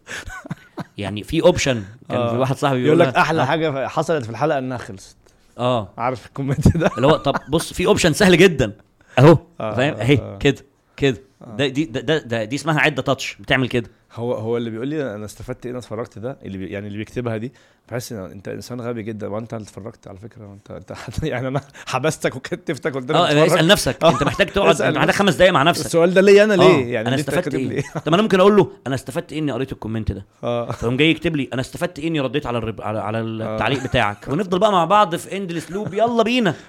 يعني 0.99 1.23
في 1.23 1.43
option 1.43 1.83
كان 2.09 2.19
آه. 2.21 2.31
في 2.31 2.37
واحد 2.37 2.57
صاحبي 2.57 2.87
يقول 2.87 2.99
لك 2.99 3.15
أحلى 3.15 3.47
حاجة 3.47 3.89
حصلت 3.89 4.25
في 4.25 4.31
الحلقة 4.31 4.59
إنها 4.59 4.79
خلصت. 4.79 5.17
آه. 5.59 5.89
عارف 5.99 6.27
ال 6.27 6.33
comment 6.33 6.77
ده؟ 6.77 6.91
اللي 6.97 7.07
هو 7.07 7.17
طب 7.17 7.35
بص 7.49 7.73
في 7.73 7.87
option 7.87 8.13
سهل 8.13 8.39
جدا. 8.39 8.73
أهو 9.19 9.39
آه، 9.61 9.75
فاهم؟ 9.75 9.95
آه، 9.95 10.03
أهي 10.03 10.19
آه. 10.19 10.39
كده. 10.39 10.63
كده. 10.97 11.19
ده 11.59 11.67
دي 11.67 11.85
ده, 11.85 12.01
ده, 12.01 12.19
ده 12.19 12.45
دي 12.45 12.57
اسمها 12.57 12.81
عدة 12.81 13.03
touch 13.03 13.37
بتعمل 13.41 13.69
كده. 13.69 13.91
هو 14.15 14.35
هو 14.35 14.57
اللي 14.57 14.71
بيقول 14.71 14.89
لي 14.89 15.15
أنا 15.15 15.25
استفدت 15.25 15.67
إيه 15.67 15.71
أنا 15.71 15.79
اتفرجت 15.79 16.19
ده 16.19 16.39
اللي 16.45 16.59
بي 16.59 16.67
يعني 16.67 16.87
اللي 16.87 16.99
بيكتبها 16.99 17.37
دي 17.37 17.53
بحس 17.89 18.13
إن 18.13 18.31
أنت 18.31 18.49
إنسان 18.49 18.81
غبي 18.81 19.03
جدا. 19.03 19.27
وأنت 19.29 19.55
اللي 19.55 19.65
اتفرجت 19.65 20.09
على 20.09 20.19
فكرة 20.19 20.47
وأنت 20.51 20.71
أنت 20.71 20.93
يعني 21.23 21.49
أنا 21.49 21.61
حبستك 21.87 22.37
وكتفتك 22.37 22.95
قلت 22.95 23.11
لك 23.11 23.17
آه. 23.17 23.47
اسأل 23.47 23.67
نفسك. 23.67 24.05
آه. 24.05 24.11
أنت 24.11 24.23
محتاج 24.23 24.47
تقعد 24.47 24.83
عندك. 24.83 25.15
خمس 25.15 25.35
دقايق 25.35 25.53
مع 25.53 25.63
نفسك. 25.63 25.87
السؤال 25.87 26.15
ده 26.15 26.21
ليا 26.21 26.45
أنا 26.45 26.55
آه، 26.55 26.57
ليه؟ 26.57 26.93
يعني 26.93 27.09
أنا 27.09 27.17
ليه 27.17 27.21
أنت 27.21 27.29
استفدت 27.29 27.45
كاتب 27.45 27.59
لي 27.59 27.75
إيه؟ 27.75 27.83
طب 28.05 28.15
أنا 28.15 28.23
ممكن 28.23 28.41
أقول 28.41 28.57
له 28.57 28.71
أنا 28.87 28.95
استفدت 28.95 29.33
إيه 29.33 29.39
إني 29.39 29.53
قريت 29.53 29.73
ال 29.73 29.78
comment 29.78 30.13
ده؟ 30.13 30.27
آه. 30.45 30.73
فيقوم 30.73 30.97
جاي 30.97 31.11
يكتب 31.11 31.37
لي 31.37 31.49
أنا 31.53 31.61
استفدت 31.61 31.99
إيه 31.99 32.09
إني 32.09 32.21
رديت 32.21 32.47
على 32.47 32.59
الرب... 32.59 32.81
على, 32.81 32.99
على 33.01 33.19
آه. 33.19 33.55
التعليق 33.55 33.85
بتاعك؟ 33.85 34.29
ونفضل 34.29 34.59
بقى 34.59 34.73
مع 34.73 34.85
بعض 34.85 35.17
في 35.17 35.37
endless 35.37 35.51
loop 35.51 35.95
يلا 35.95 36.23
بينا. 36.23 36.55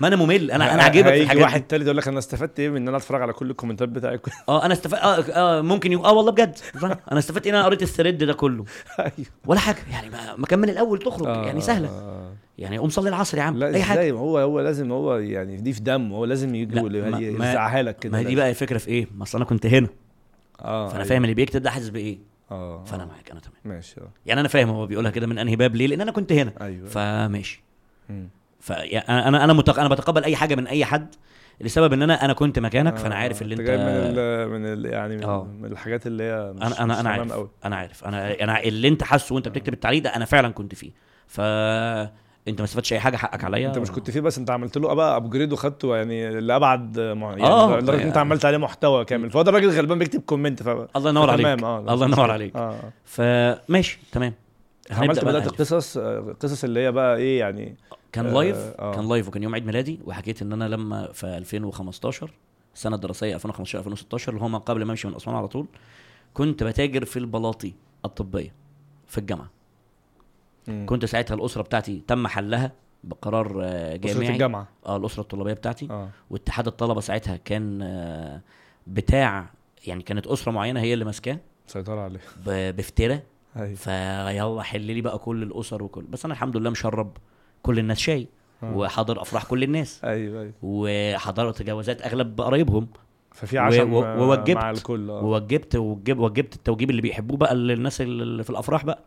ما 0.00 0.08
أنا 0.08 0.16
ممل. 0.16 0.50
أنا 0.50 0.74
أنا 0.74 0.82
عاجبك 0.82 1.08
في 1.12 1.22
الحاجات 1.22 1.42
واحد. 1.42 1.62
تالت 1.62 1.84
يقول 1.84 1.96
لك 1.96 2.08
أنا 2.08 2.18
استفدت 2.18 2.60
إيه 2.60 2.68
من 2.68 2.76
إن 2.76 2.88
أنا 2.88 2.96
أتفرج 2.96 3.22
على 3.22 3.32
كل 3.32 3.50
ال 3.50 3.54
comments 3.54 3.88
بتاعك؟ 3.88 4.20
آه 4.48 4.64
أنا 4.64 4.72
استفدت 4.74 5.00
آه, 5.00 5.20
آه 5.20 5.60
ممكن 5.60 5.92
يقول 5.92 6.06
آه 6.06 6.12
والله 6.12 6.32
بجد؟ 6.32 6.58
أنا 6.82 7.18
استفدت 7.18 7.46
إيه 7.46 7.52
إن 7.52 7.56
أنا 7.56 7.64
قريت 7.64 7.82
ال 7.82 7.88
thread 7.88 8.24
ده 8.24 8.32
كله؟ 8.32 8.64
أيوه. 8.98 9.12
ولا 9.46 9.60
حاجة. 9.60 9.78
يعني 9.90 10.10
ما, 10.10 10.36
ما 10.36 10.46
كان 10.46 10.58
من 10.58 10.68
الأول 10.70 10.98
تخرج. 10.98 11.26
آه، 11.26 11.46
يعني 11.46 11.60
سهلة. 11.60 11.88
آه. 11.88 12.32
يعني 12.58 12.78
قوم 12.78 12.88
صلي 12.88 13.08
العصر 13.08 13.38
يا 13.38 13.42
عم. 13.42 13.56
لا 13.56 13.66
أي 13.66 13.82
حاجة. 13.82 14.12
هو 14.12 14.38
هو 14.38 14.60
لازم 14.60 14.92
هو 14.92 15.16
يعني 15.16 15.56
دي 15.56 15.72
في 15.72 15.80
دمه. 15.80 16.16
هو 16.16 16.24
لازم 16.24 16.54
يجي 16.54 16.98
يزعها 17.28 17.82
لك 17.82 17.98
كده. 17.98 18.12
ما 18.12 18.18
هي 18.18 18.24
دي. 18.24 18.36
بقى 18.36 18.50
الفكرة 18.50 18.78
في 18.78 18.88
إيه؟ 18.88 19.06
ما 19.16 19.22
أصل 19.22 19.38
أنا 19.38 19.44
كنت 19.44 19.66
هنا. 19.66 19.88
آه 20.60 20.86
فأنا 20.88 20.98
أيوة. 20.98 21.08
فاهم 21.08 21.22
اللي 21.24 21.34
بيكتب 21.34 21.62
ده 21.62 21.70
حاسس 21.70 21.88
بإيه. 21.88 22.18
آه 22.50 22.84
فأنا 22.84 23.02
آه. 23.02 23.06
معاك 23.06 23.30
أنا 23.30 23.40
تمام. 23.40 23.76
ماشي 23.76 24.00
آه. 24.00 24.08
يعني 24.26 24.40
أنا 24.40 24.48
فاهم 24.48 24.68
هو 24.68 24.86
بيقولها 24.86 25.10
كده 25.10 25.26
من 25.26 25.38
أنهي 25.38 25.56
باب 25.56 25.76
ليه؟ 25.76 25.86
لأن 25.86 26.00
أنا 26.00 26.12
كنت 26.12 26.32
هنا. 26.32 26.52
أيوه. 26.60 26.88
فماشي. 26.88 27.62
فانا 28.60 29.44
أنا 29.44 29.52
متق... 29.52 29.78
أنا 29.80 29.88
بتقبل 29.88 30.24
أي 30.24 30.36
حاجة 30.36 30.54
من 30.54 30.66
أي 30.66 30.84
حد 30.84 31.14
لسبب 31.60 31.92
إن 31.92 32.02
أنا 32.02 32.24
أنا 32.24 32.32
كنت 32.32 32.58
مكانك 32.58 32.96
فأنا 32.96 33.14
آه، 33.14 33.18
عارف 33.18 33.42
اللي 33.42 33.54
أنت 33.54 33.60
أنت 33.60 33.68
جاي 33.70 33.78
من 33.78 33.84
ال 33.88 34.48
من 34.50 34.66
ال 34.72 34.86
يعني 34.92 35.16
من, 35.16 35.24
آه. 35.24 35.44
من 35.60 35.72
الحاجات 35.72 36.06
اللي 36.06 36.22
هي 36.22 36.52
مش 36.56 36.62
أنا 36.62 36.82
أنا 36.82 37.00
أنا 37.00 37.10
عارف 37.10 37.32
قوي 37.32 37.48
أنا 37.64 37.76
عارف. 37.76 38.04
أنا 38.04 38.42
أنا 38.44 38.62
اللي 38.62 38.88
أنت 38.88 39.02
حاسه 39.04 39.34
وأنت 39.34 39.48
بتكتب 39.48 39.72
التعليق 39.72 40.02
ده 40.02 40.10
أنا 40.16 40.24
فعلا 40.24 40.48
كنت 40.48 40.74
فيه. 40.74 40.90
ف 41.26 41.40
أنت 42.48 42.60
ما 42.60 42.64
استفدتش 42.64 42.92
أي 42.92 43.00
حاجة 43.00 43.16
حقك 43.16 43.44
عليا. 43.44 43.68
أنت 43.68 43.78
مش 43.78 43.90
كنت 43.90 44.10
فيه 44.10 44.20
بس 44.20 44.38
أنت 44.38 44.50
عملت 44.50 44.78
له 44.78 44.94
بقى 44.94 45.16
upgrade 45.16 45.52
وخدته 45.52 45.96
يعني 45.96 46.40
لأبعد 46.40 47.00
مع- 47.00 47.30
يعني 47.30 47.44
آه، 47.44 47.78
لدرجة 47.78 48.02
إن 48.02 48.06
أنت 48.06 48.16
عملت 48.16 48.44
عليه 48.44 48.58
محتوى 48.58 49.04
كامل. 49.04 49.30
فهو 49.30 49.42
ده 49.42 49.50
الراجل 49.50 49.70
غلبان 49.70 49.98
بيكتب 49.98 50.20
comment 50.20 50.62
ف 50.62 50.68
الله 50.96 51.10
ينور 51.10 51.30
عليك 51.30 51.46
تمام. 51.46 51.64
آه 51.64 51.78
الله 51.94 52.06
ينور 52.06 52.30
عليك. 52.30 52.56
آه 52.56 52.74
فماشي 53.04 53.98
تمام. 54.12 54.32
عملت 54.90 55.24
بدأت 55.24 55.42
نألف. 55.42 55.60
قصص 55.60 55.96
آه، 55.96 56.36
قصص 56.40 56.64
اللي 56.64 56.80
هي 56.80 56.92
بقى 56.92 57.16
إيه 57.16 57.38
يعني 57.40 57.76
كان 58.16 58.26
آه، 58.26 58.32
live 58.32 58.56
آه. 58.56 58.94
كان 58.94 59.08
live 59.08 59.28
وكان 59.28 59.42
يوم 59.42 59.54
عيد 59.54 59.66
ميلادي 59.66 60.00
وحكيت 60.04 60.42
إن 60.42 60.52
أنا 60.52 60.68
لما 60.68 61.12
في 61.12 61.26
2015 61.26 62.30
السنة 62.74 62.96
الدراسيه 62.96 63.34
2015 63.34 63.78
2016 63.78 64.32
اللي 64.32 64.42
هو 64.44 64.48
ما 64.48 64.58
قبل 64.58 64.84
ما 64.84 64.90
أمشي 64.90 65.08
من 65.08 65.14
أسوان 65.14 65.36
على 65.36 65.48
طول 65.48 65.66
كنت 66.34 66.62
بتاجر 66.62 67.04
في 67.04 67.18
البلاطي 67.18 67.72
الطبية 68.04 68.52
في 69.06 69.18
الجامعة. 69.18 69.50
مم. 70.68 70.86
كنت 70.88 71.04
ساعتها 71.04 71.34
الأسرة 71.34 71.62
بتاعتي 71.62 72.02
تم 72.06 72.26
حلها 72.26 72.72
بقرار 73.04 73.60
آه، 73.64 73.96
جامعي. 73.96 74.28
الجامعة؟ 74.28 74.68
آه 74.86 74.96
الأسرة 74.96 75.22
الطلابية 75.22 75.52
بتاعتي. 75.52 75.88
آه. 75.90 76.08
واتحاد 76.30 76.66
الطلبة 76.66 77.00
ساعتها 77.00 77.36
كان 77.36 77.82
آه، 77.82 78.40
بتاع 78.86 79.50
يعني 79.86 80.02
كانت 80.02 80.26
أسرة 80.26 80.52
معينة 80.52 80.80
هي 80.80 80.94
اللي 80.94 81.04
ماسكاه. 81.04 81.38
سيطرة 81.66 82.00
عليه. 82.00 82.20
ب- 82.46 82.76
بافتراء 82.76 83.22
أيوه. 83.56 83.74
فيلا 83.74 84.62
حل 84.62 84.80
لي 84.80 85.00
بقى 85.00 85.18
كل 85.18 85.42
الأسر 85.42 85.82
وكل. 85.82 86.02
بس 86.02 86.24
أنا 86.24 86.34
الحمد 86.34 86.56
لله 86.56 86.70
مشرب. 86.70 87.16
كل 87.66 87.78
الناس 87.78 87.98
شاي 87.98 88.28
آه. 88.62 88.76
وحاضر 88.76 89.22
أفراح 89.22 89.44
كل 89.44 89.62
الناس. 89.62 90.00
أيوه 90.04 90.40
أيوه. 90.42 90.52
وحضرت 90.62 91.62
جوازات 91.62 92.02
أغلب 92.02 92.40
قرايبهم. 92.40 92.86
ففي 93.34 93.58
عشم 93.58 93.94
آه، 93.94 94.18
ووجبت- 94.22 94.56
مع 94.56 94.70
الكل 94.70 95.10
آه. 95.10 95.24
ووجبت 95.24 95.76
ووجب 95.76 96.18
وجبت 96.18 96.54
التوجيب 96.56 96.90
اللي 96.90 97.02
بيحبوه 97.02 97.36
بقى 97.36 97.54
للناس 97.54 98.00
اللي 98.00 98.44
في 98.44 98.50
الأفراح 98.50 98.84
بقى. 98.84 98.98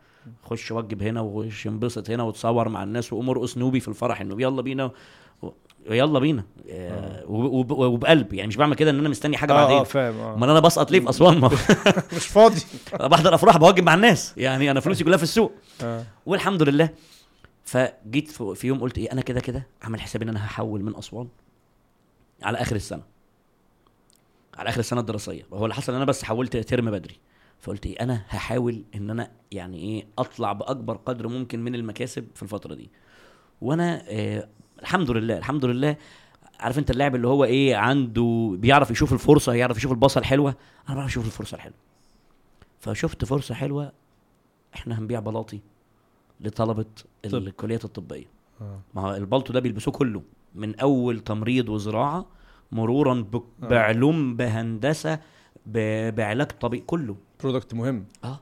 خش 0.43 0.71
وجب 0.71 1.03
هنا 1.03 1.21
وخش 1.21 1.67
انبسط 1.67 2.09
هنا 2.09 2.23
وتصور 2.23 2.69
مع 2.69 2.83
الناس 2.83 3.13
وقوم 3.13 3.29
ارقص 3.29 3.57
نوبي 3.57 3.79
في 3.79 3.87
الفرح 3.87 4.21
إنه 4.21 4.35
يلا 4.41 4.61
بينا 4.61 4.91
يلا 5.89 6.19
بينا. 6.19 6.43
آه، 6.69 7.23
وب- 7.27 7.71
وبقلب 7.71 8.33
يعني 8.33 8.47
مش 8.47 8.55
بعمل 8.57 8.75
كده 8.75 8.91
إن 8.91 8.99
أنا 8.99 9.09
مستني 9.09 9.37
حاجة 9.37 9.53
آه 9.53 9.55
آه 9.55 9.65
بعدين. 9.67 9.83
فاهم 9.83 10.19
آه. 10.19 10.33
أمال 10.33 10.49
أنا 10.49 10.59
بسقط 10.59 10.91
ليه 10.91 10.99
في 10.99 11.09
أسوان؟ 11.09 11.37
ما 11.37 11.47
مش 12.17 12.27
فاضي. 12.27 12.61
بحضر 13.11 13.35
أفراح 13.35 13.57
بوجب 13.57 13.83
مع 13.83 13.93
الناس. 13.93 14.33
يعني 14.37 14.71
أنا 14.71 14.79
فلوسي 14.79 15.03
كلها 15.03 15.17
في 15.17 15.23
السوق. 15.23 15.51
آه. 15.83 16.03
والحمد 16.25 16.63
لله 16.63 16.89
فجيت 17.69 18.31
في 18.31 18.67
يوم 18.67 18.79
قلت 18.79 18.97
إيه 18.97 19.11
أنا 19.11 19.21
كده 19.21 19.39
كده 19.39 19.67
عامل 19.81 20.01
حسابي 20.01 20.23
إن 20.25 20.29
أنا 20.29 20.45
هحول 20.45 20.83
من 20.83 20.95
أسوان 20.95 21.27
على 22.43 22.57
آخر 22.57 22.75
السنة. 22.75 23.03
على 24.57 24.69
آخر 24.69 24.79
السنة 24.79 24.99
الدراسية. 24.99 25.43
وهو 25.51 25.65
اللي 25.65 25.75
حصل 25.75 25.91
إن 25.91 25.95
أنا 25.95 26.05
بس 26.05 26.23
حولت 26.23 26.57
ترم 26.57 26.91
بدري. 26.91 27.19
فقلت 27.59 27.85
إيه 27.85 27.99
أنا 27.99 28.25
هحاول 28.29 28.83
إن 28.95 29.09
أنا 29.09 29.31
يعني 29.51 29.77
إيه 29.77 30.07
أطلع 30.17 30.53
بأكبر 30.53 30.95
قدر 30.97 31.27
ممكن 31.27 31.59
من 31.59 31.75
المكاسب 31.75 32.27
في 32.35 32.43
الفترة 32.43 32.75
دي. 32.75 32.89
وأنا 33.61 34.03
آه 34.07 34.47
الحمد 34.81 35.11
لله 35.11 35.37
الحمد 35.37 35.65
لله 35.65 35.97
عارف 36.59 36.79
أنت 36.79 36.91
اللاعب 36.91 37.15
اللي 37.15 37.27
هو 37.27 37.43
إيه 37.43 37.75
عنده 37.75 38.55
بيعرف 38.59 38.91
يشوف 38.91 39.13
الفرصة 39.13 39.53
يعرف 39.53 39.77
يشوف 39.77 39.91
البصه 39.91 40.19
الحلوة. 40.19 40.55
أنا 40.89 40.95
بعرف 40.95 41.09
أشوف 41.09 41.25
الفرصة 41.25 41.55
الحلوة. 41.55 41.77
فشفت 42.79 43.25
فرصة 43.25 43.55
حلوة 43.55 43.91
إحنا 44.75 44.99
هنبيع 44.99 45.19
بلاطي. 45.19 45.59
لطلبة 46.41 46.85
طب. 47.23 47.35
الكليات 47.35 47.85
الطبية. 47.85 48.25
آه. 48.61 48.79
ما 48.93 49.01
هو 49.01 49.15
البلطو 49.15 49.53
ده 49.53 49.59
بيلبسوه 49.59 49.93
كله 49.93 50.21
من 50.55 50.79
أول 50.79 51.19
تمريض 51.19 51.69
وزراعة 51.69 52.25
مرورا 52.71 53.13
ب- 53.13 53.35
آه. 53.35 53.67
بعلوم 53.67 54.35
بهندسة 54.35 55.19
ب- 55.65 56.15
بعلاج 56.15 56.47
طبيعي 56.47 56.83
كله. 56.87 57.15
برودكت 57.43 57.73
مهم. 57.73 58.05
آه. 58.23 58.39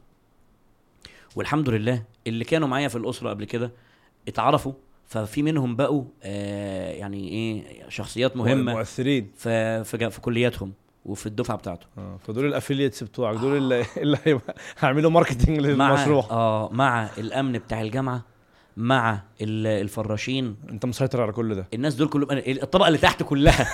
والحمد 1.35 1.69
لله 1.69 2.03
اللي 2.27 2.43
كانوا 2.45 2.67
معايا 2.67 2.87
في 2.87 2.95
الأسرة 2.95 3.29
قبل 3.29 3.45
كده 3.45 3.71
اتعرفوا 4.27 4.73
ففي 5.05 5.43
منهم 5.43 5.75
بقوا 5.75 6.03
آه 6.23 6.91
يعني 6.91 7.29
إيه 7.29 7.89
شخصيات 7.89 8.37
مهمة 8.37 8.73
مؤثرين. 8.73 9.31
في 9.35 9.83
في, 9.83 10.09
في 10.09 10.21
كلياتهم. 10.21 10.73
وفي 11.07 11.25
الدفعة 11.25 11.57
بتاعته. 11.57 11.85
آه 11.97 12.17
فدول 12.27 12.45
ال 12.45 12.51
affiliates 12.51 13.03
بتوعك 13.03 13.37
دول 13.37 13.57
اللي 13.57 13.85
اللي 13.97 14.17
هيبقى- 14.17 14.53
هيعملوا 14.79 15.11
marketing 15.11 15.59
مع 15.67 15.89
للمشروع. 15.89 16.27
آه 16.31 16.69
مع 16.71 17.09
الأمن 17.17 17.51
بتاع 17.51 17.81
الجامعة 17.81 18.25
مع 18.77 19.21
ال- 19.41 19.67
الفراشين. 19.67 20.55
أنت 20.69 20.85
مسيطر 20.85 21.21
على 21.21 21.31
كل 21.31 21.55
ده. 21.55 21.67
الناس 21.73 21.95
دول 21.95 22.07
كلهم 22.07 22.27
الطبقة 22.31 22.87
اللي 22.87 22.97
تحت 22.99 23.23
كلها. 23.23 23.67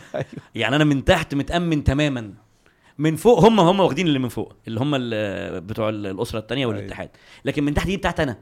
يعني 0.54 0.76
أنا 0.76 0.84
من 0.84 1.04
تحت 1.04 1.34
متأمن 1.34 1.84
تماما. 1.84 2.34
من 2.98 3.16
فوق 3.16 3.44
هم 3.44 3.60
هم 3.60 3.80
واخدين 3.80 4.06
اللي 4.06 4.18
من 4.18 4.28
فوق 4.28 4.52
اللي 4.68 4.80
هم 4.80 4.94
ال- 4.94 5.60
بتوع 5.60 5.88
ال- 5.88 6.06
الأسرة 6.06 6.38
الثانية 6.38 6.66
والاتحاد. 6.66 7.10
لكن 7.44 7.64
من 7.64 7.74
تحت 7.74 7.86
دي 7.86 7.96
بتاعت 7.96 8.20
أنا. 8.20 8.38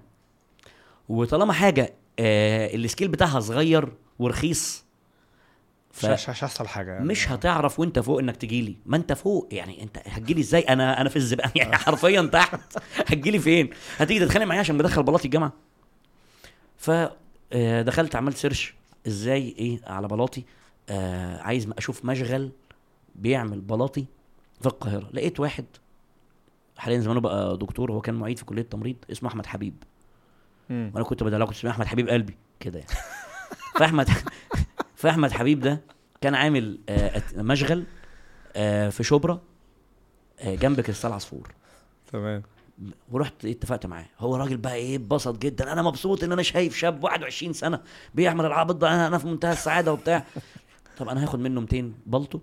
وطالما 1.09 1.53
حاجة 1.53 1.95
آه 2.19 2.75
ال 2.75 2.81
scale 2.81 3.09
بتاعها 3.09 3.41
صغير 3.41 3.89
ورخيص 4.19 4.85
مش 6.05 6.31
هيحصل 6.31 6.67
حاجة 6.69 6.93
يعني. 6.93 7.05
مش 7.05 7.29
هتعرف 7.29 7.81
وانت 7.81 7.99
فوق 7.99 8.19
انك 8.19 8.37
تجيلي. 8.37 8.77
ما 8.87 8.97
انت 8.97 9.13
فوق 9.13 9.49
يعني 9.53 9.83
انت 9.83 9.99
هتجيلي 10.07 10.41
إزاي؟ 10.41 10.61
أنا 10.61 11.01
أنا 11.01 11.09
في 11.09 11.17
الزبالة. 11.17 11.53
يعني 11.57 11.77
حرفيا 11.77 12.23
تحت. 12.23 12.61
هتجيلي 12.97 13.39
فين؟ 13.39 13.71
هتيجي 13.99 14.21
تتخانق 14.21 14.47
معايا 14.47 14.61
عشان 14.61 14.79
بدخل 14.79 15.03
بلاطي 15.03 15.25
الجامعة. 15.25 15.53
ف 16.77 16.91
آه، 17.53 17.83
دخلت 17.83 18.17
عملت 18.17 18.37
سيرش 18.37 18.75
إزاي 19.07 19.55
إيه 19.59 19.81
على 19.87 20.09
بلاطي. 20.09 20.45
آه 20.91 21.41
عايز 21.43 21.69
أشوف 21.79 22.05
مشغل 22.05 22.51
بيعمل 23.15 23.61
بلاطي 23.61 24.05
في 24.61 24.67
القاهرة. 24.67 25.09
لقيت 25.13 25.41
واحد 25.41 25.65
حاليا 26.77 26.99
زمانه 27.01 27.21
بقى 27.21 27.57
دكتور 27.59 27.93
هو 27.93 28.01
كان 28.01 28.15
معيد 28.15 28.39
في 28.39 28.45
كلية 28.45 28.63
التمريض 28.63 28.97
اسمه 29.13 29.29
أحمد 29.29 29.47
حبيب. 29.47 29.75
وأنا 30.71 31.03
كنت 31.05 31.23
بدلعه 31.23 31.47
كنت 31.49 31.57
اسمه 31.57 31.71
أحمد 31.71 31.87
حبيب 31.87 32.09
قلبي. 32.09 32.37
كده 32.61 32.79
يعني. 32.79 32.91
فأحمد 33.79 34.09
فأحمد 34.99 35.33
حبيب 35.33 35.61
ده 35.61 35.81
كان 36.21 36.35
عامل 36.35 36.79
آه، 36.89 37.23
مشغل 37.37 37.85
آه، 38.57 38.89
في 38.89 39.05
شبرا 39.05 39.41
آه، 40.41 40.55
جنب 40.55 40.81
كريستال 40.81 41.13
عصفور. 41.13 41.55
تمام. 42.13 42.43
ورحت 43.11 43.45
اتفقت 43.45 43.87
معاه. 43.87 44.07
هو 44.19 44.37
راجل 44.37 44.57
بقى 44.57 44.75
إيه 44.75 44.97
اتبسط 44.97 45.39
جدا. 45.39 45.73
أنا 45.73 45.83
مبسوط 45.83 46.25
إن 46.25 46.33
أنا 46.33 46.43
شايف 46.43 46.77
شاب 46.77 47.05
21 47.05 47.53
سنة 47.53 47.81
بيعمل 48.15 48.45
العبط 48.47 48.75
ده. 48.75 48.89
أنا 48.89 49.07
أنا 49.07 49.19
في 49.19 49.27
منتهى 49.27 49.53
السعادة 49.53 49.93
وبتاع. 49.93 50.25
طب 50.99 51.09
أنا 51.09 51.23
هاخد 51.23 51.39
منه 51.39 51.61
200 51.61 51.93
بلطو 52.07 52.41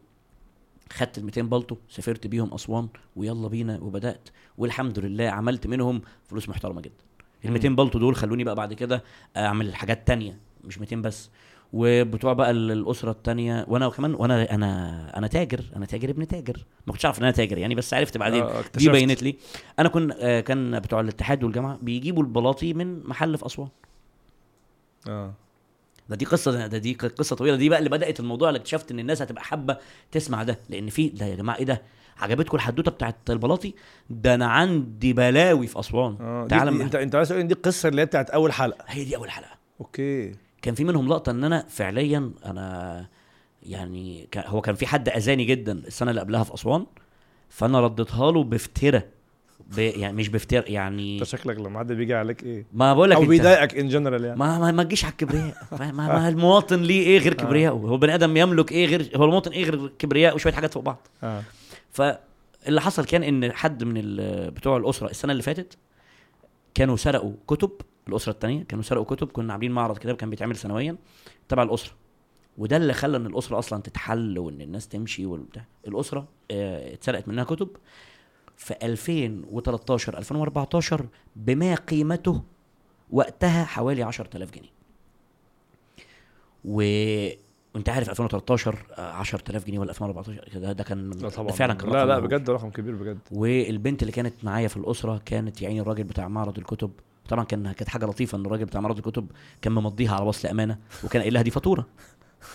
خدت 0.94 1.18
ال 1.18 1.26
200 1.26 1.42
بلطو 1.42 1.78
سافرت 1.90 2.28
بيهم 2.28 2.54
أسوان 2.54 2.88
ويلا 3.16 3.48
بينا 3.48 3.80
وبدأت. 3.82 4.30
والحمد 4.58 5.00
لله 5.00 5.30
عملت 5.30 5.68
منهم 5.68 6.02
فلوس 6.28 6.50
محترمة 6.50 6.82
جدا. 6.82 7.04
ال 7.46 7.52
200 7.52 7.70
بلطو 7.70 8.00
دول 8.00 8.16
خلوني 8.16 8.44
بقى 8.44 8.56
بعد 8.56 8.74
كده 8.74 9.04
أعمل 9.38 9.76
حاجات 9.76 10.08
تانية 10.08 10.38
مش 10.64 10.80
200 10.80 10.96
بس. 10.96 11.30
وبتوع 11.74 12.34
بقى 12.34 12.52
ال- 12.52 12.72
الأسرة 12.72 13.12
التانية. 13.12 13.66
وأنا 13.68 13.90
كمان 13.90 14.14
وأنا 14.16 14.52
أنا 14.56 15.18
أنا 15.18 15.28
تاجر 15.28 15.62
أنا 15.76 15.86
تاجر 15.86 16.10
ابن 16.10 16.28
تاجر. 16.28 16.66
ما 16.88 16.94
كنتش 16.94 17.06
اعرف 17.06 17.20
إن 17.20 17.24
أنا 17.24 17.32
تاجر 17.34 17.58
يعني 17.58 17.76
بس 17.76 17.94
عرفت 17.94 18.18
بعدين. 18.18 18.44
آه، 18.44 18.64
دي. 18.76 18.90
بينت 18.90 19.24
لي. 19.24 19.36
أنا 19.80 19.90
كن 19.90 20.12
آه، 20.20 20.40
كان 20.40 20.80
بتوع 20.80 21.00
الاتحاد 21.00 21.44
والجامعة 21.44 21.80
بيجيبوا 21.82 22.24
البلاطي 22.24 22.74
من 22.74 23.08
محل 23.08 23.38
في 23.38 23.46
أسوان. 23.46 23.68
آه. 25.08 25.34
ده 26.10 26.16
دي 26.16 26.26
قصة 26.26 26.68
ده 26.68 26.78
دي 26.78 26.94
قصة 26.94 27.36
طويلة. 27.36 27.56
دي 27.58 27.70
بقى 27.70 27.80
اللي 27.80 27.90
بدأت 27.90 28.20
الموضوع. 28.20 28.50
اللي 28.50 28.58
اكتشفت 28.58 28.92
إن 28.92 29.00
الناس 29.00 29.22
هتبقى 29.22 29.44
حابة 29.44 29.78
تسمع 30.12 30.44
ده. 30.44 30.60
لأن 30.70 30.90
في 30.90 31.10
ده 31.10 31.26
يا 31.26 31.36
جماعة 31.36 31.56
إيه 31.58 31.66
ده؟ 31.66 31.82
عجبتكم 32.18 32.58
الحدوتة 32.58 32.92
بتاعت 32.92 33.16
البلاطي؟ 33.30 33.74
ده 34.10 34.36
أنا 34.36 34.46
عندي 34.48 35.14
بلاوي 35.14 35.68
في 35.68 35.80
أسوان. 35.80 36.18
تعال 36.50 36.70
دي 36.72 36.78
أما- 36.80 36.82
أنت 36.82 36.96
أنت 36.96 37.16
عايز 37.16 37.30
تقول 37.30 37.42
إن 37.42 37.48
دي 37.48 37.54
القصة 37.54 37.90
اللي 37.90 38.02
هي 38.02 38.06
بتاعت 38.06 38.30
أول 38.30 38.52
حلقة. 38.52 38.86
هي 38.88 39.04
دي 39.04 39.16
أول 39.16 39.32
حلقة. 39.32 39.52
أوكي. 39.82 40.32
كان 40.66 40.76
في 40.76 40.84
منهم 40.84 41.08
لقطة 41.10 41.30
إن 41.30 41.44
أنا 41.44 41.66
فعليا 41.70 42.32
أنا 42.46 43.06
يعني 43.64 44.28
هو 44.38 44.62
كان 44.62 44.76
في 44.76 44.88
حد 44.88 45.10
أذاني 45.10 45.46
جدا 45.46 45.72
السنة 45.72 46.10
اللي 46.10 46.22
قبلها 46.22 46.44
في 46.44 46.54
أسوان 46.54 46.86
فأنا 47.50 47.80
رديتها 47.82 48.32
له 48.32 48.44
بفتره 48.44 49.04
ب... 49.76 49.80
يعني 49.80 50.14
مش 50.18 50.30
بفتر 50.30 50.64
يعني 50.70 51.16
أنت 51.18 51.24
شكلك 51.24 51.58
لما 51.60 51.80
حد 51.80 51.92
بيجي 51.92 52.14
عليك 52.16 52.44
إيه؟ 52.44 52.66
ما 52.74 52.94
بقول 52.94 53.10
لك 53.10 53.16
أو 53.18 53.26
بيضايقك 53.26 53.78
in 53.78 53.88
general 53.90 54.24
يعني. 54.26 54.40
ما 54.40 54.60
ما, 54.60 54.72
ما 54.72 54.84
تجيش 54.84 55.06
على 55.06 55.12
الكبرياء. 55.12 55.56
ما, 55.72 55.92
ما, 55.92 56.30
المواطن 56.30 56.82
ليه 56.82 57.06
إيه 57.08 57.20
غير 57.20 57.34
كبرياء؟ 57.34 57.74
هو 57.74 57.98
بني 57.98 58.16
آدم 58.16 58.38
يملك 58.38 58.72
إيه 58.72 58.86
غير 58.86 59.12
هو 59.16 59.24
المواطن 59.26 59.52
إيه 59.52 59.64
غير 59.64 59.88
كبرياء 60.00 60.36
وشوية 60.36 60.54
حاجات 60.54 60.74
فوق 60.74 60.84
بعض. 60.84 61.08
آه. 61.24 61.42
فاللي 61.92 62.82
حصل 62.82 63.06
كان 63.06 63.24
إن 63.24 63.52
حد 63.52 63.84
من 63.84 63.98
ال- 63.98 64.52
بتوع 64.52 64.78
الأسرة 64.78 65.10
السنة 65.10 65.32
اللي 65.32 65.44
فاتت 65.44 65.78
كانوا 66.74 66.96
سرقوا 66.98 67.34
كتب 67.48 67.72
الأسرة 68.08 68.32
الثانية 68.34 68.64
كانوا 68.64 68.84
سرقوا 68.84 69.06
كتب 69.16 69.28
كنا 69.32 69.54
عاملين 69.54 69.72
معرض 69.72 69.98
كده 69.98 70.14
كان 70.14 70.30
بيتعمل 70.30 70.56
سنويا 70.56 70.96
تبع 71.50 71.64
الأسرة. 71.64 71.94
وده 72.58 72.78
اللي 72.78 72.94
خلى 72.94 73.18
إن 73.18 73.26
الأسرة 73.26 73.60
أصلا 73.60 73.82
تتحل 73.82 74.40
وإن 74.40 74.62
الناس 74.62 74.88
تمشي 74.88 75.26
والبتاع. 75.26 75.66
الأسرة 75.88 76.28
آه، 76.52 76.94
اتسرقت 76.94 77.28
منها 77.28 77.44
كتب. 77.44 77.70
في 78.58 78.74
2013 78.84 80.18
2014 80.18 81.06
بما 81.36 81.76
قيمته 81.76 82.42
وقتها 83.12 83.66
حوالي 83.66 84.04
10000 84.04 84.52
جنيه. 84.52 84.70
و 86.66 86.82
وأنت 87.76 87.90
عارف 87.90 88.10
2013 88.10 88.86
آه، 88.98 89.02
10000 89.12 89.66
جنيه 89.68 89.80
ولا 89.80 89.90
2014 89.90 90.60
ده, 90.60 90.72
ده 90.72 90.84
كان 90.84 91.10
لا 91.10 91.30
طبعا. 91.30 91.48
ده 91.48 91.54
فعلا 91.54 91.74
كان 91.74 91.90
لا 91.90 92.06
لا. 92.06 92.20
بجد 92.20 92.50
رقم 92.50 92.70
كبير 92.70 92.96
بجد. 92.96 93.20
والبنت 93.32 94.02
اللي 94.02 94.12
كانت 94.12 94.34
معايا 94.44 94.68
في 94.68 94.78
الأسرة 94.78 95.22
كانت 95.26 95.62
يعني 95.62 95.82
الراجل 95.82 96.04
بتاع 96.04 96.28
معرض 96.28 96.58
الكتب. 96.58 96.92
طبعا 97.30 97.44
كان 97.44 97.72
كانت 97.72 97.90
حاجة 97.90 98.06
لطيفة 98.06 98.38
إن 98.38 98.46
الراجل 98.46 98.66
بتاع 98.66 98.82
معرض 98.82 98.98
الكتب 98.98 99.32
كان 99.62 99.74
ممضيها 99.74 100.16
على 100.16 100.26
وصل 100.26 100.48
أمانة 100.48 100.78
وكان 101.04 101.22
قايل 101.22 101.34
لها 101.34 101.42
دي 101.42 101.52
فاتورة 101.52 101.86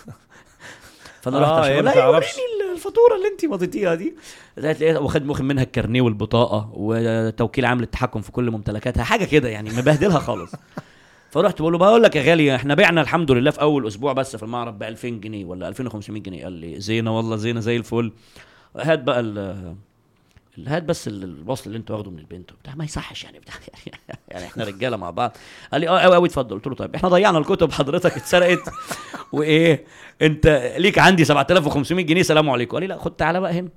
فأنا 1.21 1.37
آه، 1.37 1.41
رحت 1.41 1.51
عشان 1.51 1.79
لها 1.79 1.93
تعرفش. 1.93 2.33
وريني 2.33 2.73
الفاتورة 2.73 3.15
اللي 3.15 3.27
انت 3.27 3.45
مضيتيها 3.45 3.95
دي 3.95 4.15
إيه؟ 4.57 4.97
واخد 4.97 5.27
واخد 5.27 5.43
منها 5.43 5.63
الكارنيه 5.63 6.01
والبطاقة 6.01 6.69
وتوكيل 6.73 7.65
عام 7.65 7.79
للتحكم 7.79 8.21
في 8.21 8.31
كل 8.31 8.51
ممتلكاتها 8.51 9.03
حاجة 9.03 9.25
كده 9.25 9.49
يعني 9.49 9.69
مبهدلها 9.69 10.19
خالص 10.19 10.51
فرحت 11.31 11.61
بقول 11.61 11.73
له 11.73 11.79
بقول 11.79 12.03
لك 12.03 12.15
يا 12.15 12.21
غالي 12.21 12.55
إحنا 12.55 12.75
بعنا 12.75 13.01
الحمد 13.01 13.31
لله 13.31 13.51
في 13.51 13.61
أول 13.61 13.87
أسبوع 13.87 14.13
بس 14.13 14.35
في 14.35 14.43
المعرض 14.43 14.79
ب 14.79 14.83
2000 14.83 15.09
جنيه 15.09 15.45
ولا 15.45 15.67
2500 15.67 16.21
جنيه 16.21 16.43
قال 16.43 16.53
لي 16.53 16.79
زينة 16.79 17.17
والله 17.17 17.35
زينة 17.35 17.59
زي 17.59 17.77
الفل 17.77 18.11
هات 18.77 18.99
بقى 18.99 19.19
هات 20.67 20.83
بس 20.83 21.07
ال- 21.07 21.23
الوصل 21.23 21.63
اللي 21.67 21.77
انت 21.77 21.91
واخده 21.91 22.11
من 22.11 22.19
البنت 22.19 22.51
وبتاع. 22.51 22.75
ما 22.75 22.83
يصحش 22.83 23.23
يعني 23.23 23.39
بتاع. 23.39 23.55
يعني 24.31 24.45
إحنا 24.45 24.63
رجاله 24.63 24.97
مع 24.97 25.09
بعض. 25.09 25.37
قال 25.71 25.81
لي 25.81 25.89
آه 25.89 25.99
قوي 25.99 26.15
قوي 26.15 26.27
اتفضل. 26.27 26.55
قلت 26.55 26.67
له 26.67 26.75
طيب 26.75 26.95
إحنا 26.95 27.09
ضيعنا 27.09 27.37
الكتب 27.37 27.71
حضرتك 27.71 28.17
اتسرقت. 28.17 28.69
وإيه 29.33 29.85
انت 30.21 30.73
ليك 30.77 30.99
عندي 30.99 31.25
7500 31.25 32.05
جنيه 32.05 32.21
سلام 32.21 32.49
عليكم. 32.49 32.71
قال 32.71 32.81
لي 32.81 32.87
لا 32.87 32.97
خد 32.97 33.11
تعالى 33.15 33.39
بقى 33.39 33.53
هنا. 33.53 33.69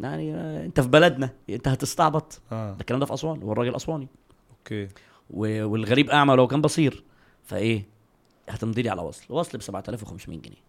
يعني 0.00 0.34
آه، 0.34 0.64
انت 0.66 0.80
في 0.80 0.88
بلدنا 0.88 1.30
انت 1.50 1.68
هتستعبط. 1.68 2.40
آه. 2.52 2.72
ده 2.72 2.80
الكلام 2.80 3.00
ده 3.00 3.06
في 3.06 3.14
أسوان 3.14 3.42
والراجل 3.42 3.76
أسواني. 3.76 4.08
أوكي. 4.50 4.88
والغريب 5.30 6.10
أعمى 6.10 6.34
لو 6.34 6.46
كان 6.46 6.60
بصير. 6.60 7.04
فإيه 7.44 7.86
هتمضي 8.48 8.82
لي 8.82 8.88
على 8.90 9.02
وصل. 9.02 9.24
وصل 9.28 9.58
ب 9.58 9.62
7500 9.62 10.38
جنيه. 10.40 10.68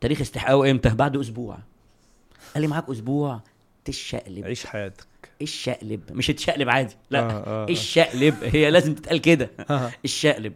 تاريخ 0.00 0.20
استحقاقه 0.20 0.70
إمتى؟ 0.70 0.88
بعد 0.88 1.16
أسبوع. 1.16 1.58
قال 2.54 2.62
لي 2.62 2.66
معاك 2.68 2.90
أسبوع. 2.90 3.40
تشقلب 3.86 4.44
عيش 4.44 4.66
حياتك. 4.66 5.06
الشقلب. 5.42 6.00
مش 6.10 6.26
تشقلب 6.26 6.68
عادي. 6.68 6.94
لا 7.10 7.18
آه، 7.18 7.30
آه، 7.30 7.44
آه. 7.46 7.70
الشقلب. 7.70 8.34
هي 8.42 8.70
لازم 8.70 8.94
تتقال 8.94 9.20
كده. 9.20 9.50
آه. 9.70 9.90
الشقلب. 10.04 10.52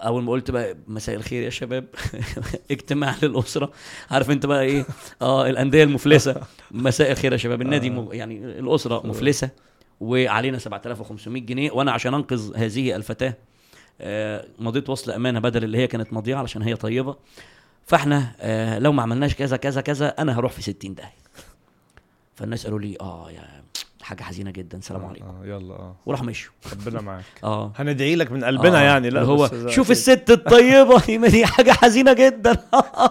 أول 0.00 0.22
ما 0.22 0.32
قلت 0.32 0.50
بقى 0.50 0.76
مساء 0.88 1.14
الخير 1.14 1.42
يا 1.42 1.50
شباب. 1.50 1.84
اجتماع 2.70 3.14
للأسرة. 3.22 3.72
عارف 4.10 4.30
أنت 4.30 4.46
بقى 4.46 4.62
إيه؟ 4.62 4.86
آه 5.22 5.46
الأندية 5.48 5.84
المفلسة. 5.84 6.40
مساء 6.70 7.10
الخير 7.10 7.32
يا 7.32 7.36
شباب. 7.36 7.62
النادي 7.62 7.90
م... 7.90 8.08
يعني 8.12 8.38
الأسرة 8.38 9.06
مفلسة 9.06 9.50
وعلينا 10.00 10.58
7500 10.58 11.42
جنيه. 11.42 11.70
وأنا 11.70 11.92
عشان 11.92 12.14
أنقذ 12.14 12.56
هذه 12.56 12.96
الفتاة 12.96 13.34
آه 14.00 14.44
مضيت 14.58 14.88
وصل 14.90 15.10
أمانة 15.10 15.40
بدل 15.40 15.64
اللي 15.64 15.78
هي 15.78 15.86
كانت 15.86 16.12
ماضيه 16.12 16.36
علشان 16.36 16.62
هي 16.62 16.76
طيبة. 16.76 17.16
فإحنا 17.86 18.32
آه 18.40 18.78
لو 18.78 18.92
ما 18.92 19.02
عملناش 19.02 19.34
كذا 19.34 19.56
كذا 19.56 19.80
كذا 19.80 20.08
أنا 20.18 20.38
هروح 20.38 20.52
في 20.52 20.62
60 20.62 20.94
داهية. 20.94 21.28
فالناس 22.38 22.64
قالوا 22.64 22.78
لي 22.80 22.96
آه 23.00 23.30
يا 23.30 23.62
حاجة 24.02 24.22
حزينة 24.22 24.50
جدا 24.50 24.80
سلام 24.82 25.04
عليكم. 25.04 25.24
آه 25.26 25.46
يلا 25.46 25.74
آه. 25.74 25.96
وراحوا 26.06 26.26
مشوا. 26.26 26.52
ربنا 26.72 27.00
معاك. 27.00 27.24
آه. 27.44 27.72
هندعي 27.76 28.16
لك 28.16 28.32
من 28.32 28.44
قلبنا 28.44 28.78
آه، 28.78 28.82
يعني. 28.82 29.10
لا 29.10 29.22
هو 29.22 29.50
شوف. 29.68 29.90
الست 29.90 30.30
الطيبة 30.30 31.00
دي- 31.06 31.18
دي 31.28 31.46
حاجة 31.46 31.70
حزينة 31.72 32.12
جدا. 32.12 32.56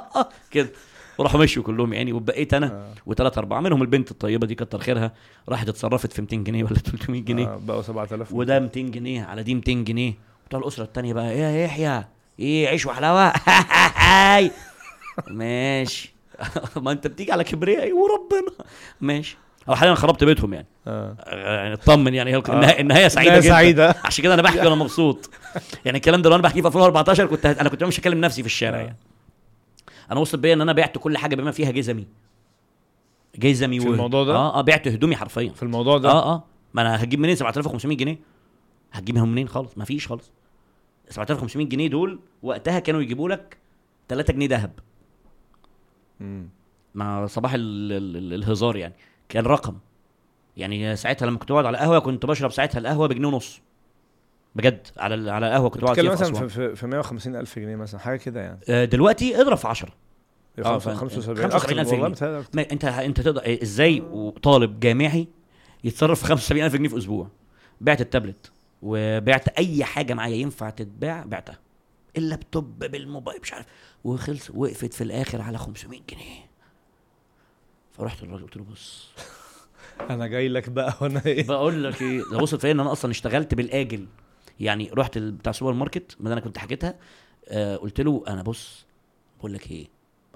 كده. 0.52 0.70
وراحوا 1.18 1.40
مشوا 1.44 1.64
كلهم 1.64 1.94
يعني. 1.94 2.14
وبقيت 2.14 2.54
أنا 2.54 2.68
آه. 2.68 2.94
وثلاث 3.06 3.38
أربعة 3.38 3.60
منهم 3.60 3.82
البنت 3.82 4.12
الطيبة 4.12 4.48
دي 4.48 4.56
كتر 4.56 4.80
خيرها. 4.80 5.12
راحت 5.49 5.70
اتصرفت 5.70 6.14
في 6.14 6.22
200 6.22 6.36
جنيه 6.44 6.64
ولا 6.64 6.74
300 6.80 7.22
جنيه. 7.22 7.48
آه 7.48 7.60
بقوا 7.68 7.82
7000 7.82 8.34
وده 8.34 8.60
200 8.60 8.80
جنيه 8.82 9.24
على 9.24 9.44
دي 9.44 9.56
200 9.56 9.72
جنيه. 9.84 10.14
بتوع 10.48 10.60
الأسرة 10.60 10.84
الثانية 10.84 11.14
بقى 11.14 11.32
إيه 11.32 11.40
يا 11.40 11.66
يحيى 11.66 12.04
إيه 12.40 12.68
عيش 12.68 12.86
وحلاوه 12.86 13.34
ماشي. 15.28 16.14
ما 16.84 16.91
انت 16.91 17.07
بتيجي 17.07 17.31
على 17.31 17.43
كبريائي 17.43 17.93
وربنا 17.93 18.51
ماشي. 19.01 19.38
أو 19.69 19.76
حاليا 19.76 19.95
خربت 19.95 20.23
بيتهم 20.23 20.53
يعني. 20.53 20.68
آه. 20.88 21.15
يعني 21.27 21.73
اطمن 21.73 22.14
يعني. 22.14 22.31
هي 22.31 22.35
آه. 22.35 22.80
النهايه 22.80 23.07
سعيدة 23.07 23.39
جدا. 23.39 23.49
سعيدة. 23.49 23.95
عشان 24.03 24.23
كده 24.23 24.34
أنا 24.34 24.41
بحكي 24.41 24.59
وأنا 24.59 24.76
مبسوط. 24.76 25.30
يعني 25.85 25.97
الكلام 25.97 26.22
ده 26.22 26.30
لو 26.30 26.35
أنا 26.35 26.43
بحكيه 26.43 26.61
في 26.61 26.68
2014 26.68 27.26
كنت 27.26 27.45
هت... 27.45 27.59
أنا 27.59 27.69
كنت 27.69 27.84
مش 27.84 27.99
هكلم 27.99 28.22
نفسي 28.22 28.41
في 28.41 28.47
الشارع 28.47 28.77
آه. 28.77 28.81
يعني. 28.81 28.97
أنا 30.11 30.19
وصل 30.19 30.38
بيا 30.38 30.53
إن 30.53 30.61
أنا 30.61 30.73
بعت 30.73 30.97
كل 30.97 31.18
حاجة 31.18 31.35
بما 31.35 31.51
فيها 31.51 31.72
جزمي. 31.72 32.07
جزمي 33.38 33.80
في 33.80 33.88
الموضوع 33.88 34.23
ده؟ 34.23 34.35
آه 34.35 34.59
آه 34.59 34.61
بعت 34.61 34.88
هدومي 34.88 35.15
حرفيا. 35.15 35.51
في 35.55 35.64
الموضوع 35.64 35.97
ده؟ 35.97 36.09
آه 36.09 36.34
آه. 36.34 36.43
ما 36.73 36.81
أنا 36.81 37.03
هجيب 37.03 37.19
منين 37.19 37.35
7500 37.35 37.97
جنيه؟ 37.97 38.19
هتجيبها 38.91 39.26
منين 39.26 39.47
خالص؟ 39.47 39.77
مفيش 39.77 40.07
خالص. 40.07 40.31
7500 41.09 41.68
جنيه 41.68 41.88
دول 41.88 42.19
وقتها 42.43 42.80
كانوا 42.80 43.01
يجيبوا 43.01 43.30
لك 43.30 43.57
3 44.09 44.34
جنيه 44.34 44.47
ذهب. 44.47 44.72
مع 46.95 47.26
صباح 47.26 47.53
ال 47.53 47.91
ال 47.91 48.18
ال 48.18 48.34
الهزار 48.34 48.76
يعني. 48.76 48.94
كان 49.30 49.45
رقم. 49.45 49.76
يعني 50.57 50.95
ساعتها 50.95 51.26
لما 51.26 51.38
كنت 51.38 51.52
بقعد 51.52 51.65
على 51.65 51.77
قهوه 51.77 51.99
كنت 51.99 52.26
بشرب 52.26 52.52
ساعتها 52.52 52.80
القهوة 52.80 53.07
بجنيه 53.07 53.27
ونص. 53.27 53.61
بجد 54.56 54.88
على 54.98 55.31
على 55.31 55.52
قهوه 55.52 55.69
كنت 55.69 55.84
بقعد 55.84 55.99
مثلا. 55.99 56.34
في, 56.34 56.49
في, 56.49 56.76
في 56.76 56.88
150 56.88 57.35
ألف 57.35 57.60
جنيه 57.60 57.76
مثلا 57.76 57.99
حاجة 57.99 58.18
كده 58.18 58.41
يعني. 58.41 58.60
آه، 58.69 58.85
دلوقتي 58.85 59.41
اضرب 59.41 59.57
في 59.57 59.68
10 59.68 59.89
آه، 60.60 60.77
ف- 60.77 60.89
75 60.89 61.49
75,000 61.52 61.56
أكتر 61.94 62.26
والله 62.26 62.45
جنيه. 62.53 62.68
انت 62.72 62.85
أنت 62.85 63.22
تقدر 63.22 63.41
إيه، 63.41 63.64
إزاي 63.64 64.02
وطالب 64.02 64.80
جامعي 64.80 65.27
يتصرف 65.84 66.19
في 66.19 66.26
75000 66.26 66.76
جنيه 66.76 66.89
في 66.89 66.98
أسبوع؟ 66.98 67.27
بعت 67.81 68.02
التابلت 68.02 68.52
وبعت 68.81 69.48
أي 69.48 69.84
حاجة 69.84 70.14
معايا 70.14 70.35
ينفع 70.35 70.69
تتباع 70.69 71.23
بعتها. 71.27 71.60
اللابتوب 72.18 72.80
بالموبايل 72.80 73.41
مش 73.41 73.53
عارف. 73.53 73.65
وخلص 74.03 74.49
وقفت 74.52 74.94
في 74.94 75.03
الآخر 75.03 75.41
على 75.41 75.57
500 75.57 75.99
جنيه. 76.10 76.48
فرحت 77.91 78.23
للراجل 78.23 78.44
قلت 78.44 78.57
له 78.57 78.64
بص. 78.64 79.10
أنا 80.10 80.27
جاي 80.27 80.48
لك 80.49 80.69
بقى 80.69 80.94
وأنا 81.02 81.26
إيه؟ 81.26 81.48
بقول 81.48 81.84
لك 81.84 82.02
إيه؟ 82.02 82.22
ده 82.31 82.38
وصلت 82.38 82.61
فيا 82.61 82.72
إن 82.72 82.80
أنا 82.80 82.91
أصلا 82.91 83.11
اشتغلت 83.11 83.53
بالآجل. 83.53 84.07
يعني 84.60 84.89
رحت 84.94 85.18
بتاع 85.18 85.49
السوبر 85.49 85.73
ماركت 85.73 86.15
ما 86.19 86.34
أنا 86.34 86.41
كنت 86.41 86.57
حكيتها. 86.57 86.95
آه 87.48 87.76
قلت 87.76 88.02
له 88.02 88.23
أنا 88.27 88.41
بص 88.44 88.85
بقول 89.39 89.53
لك 89.53 89.72
إيه؟ 89.72 89.88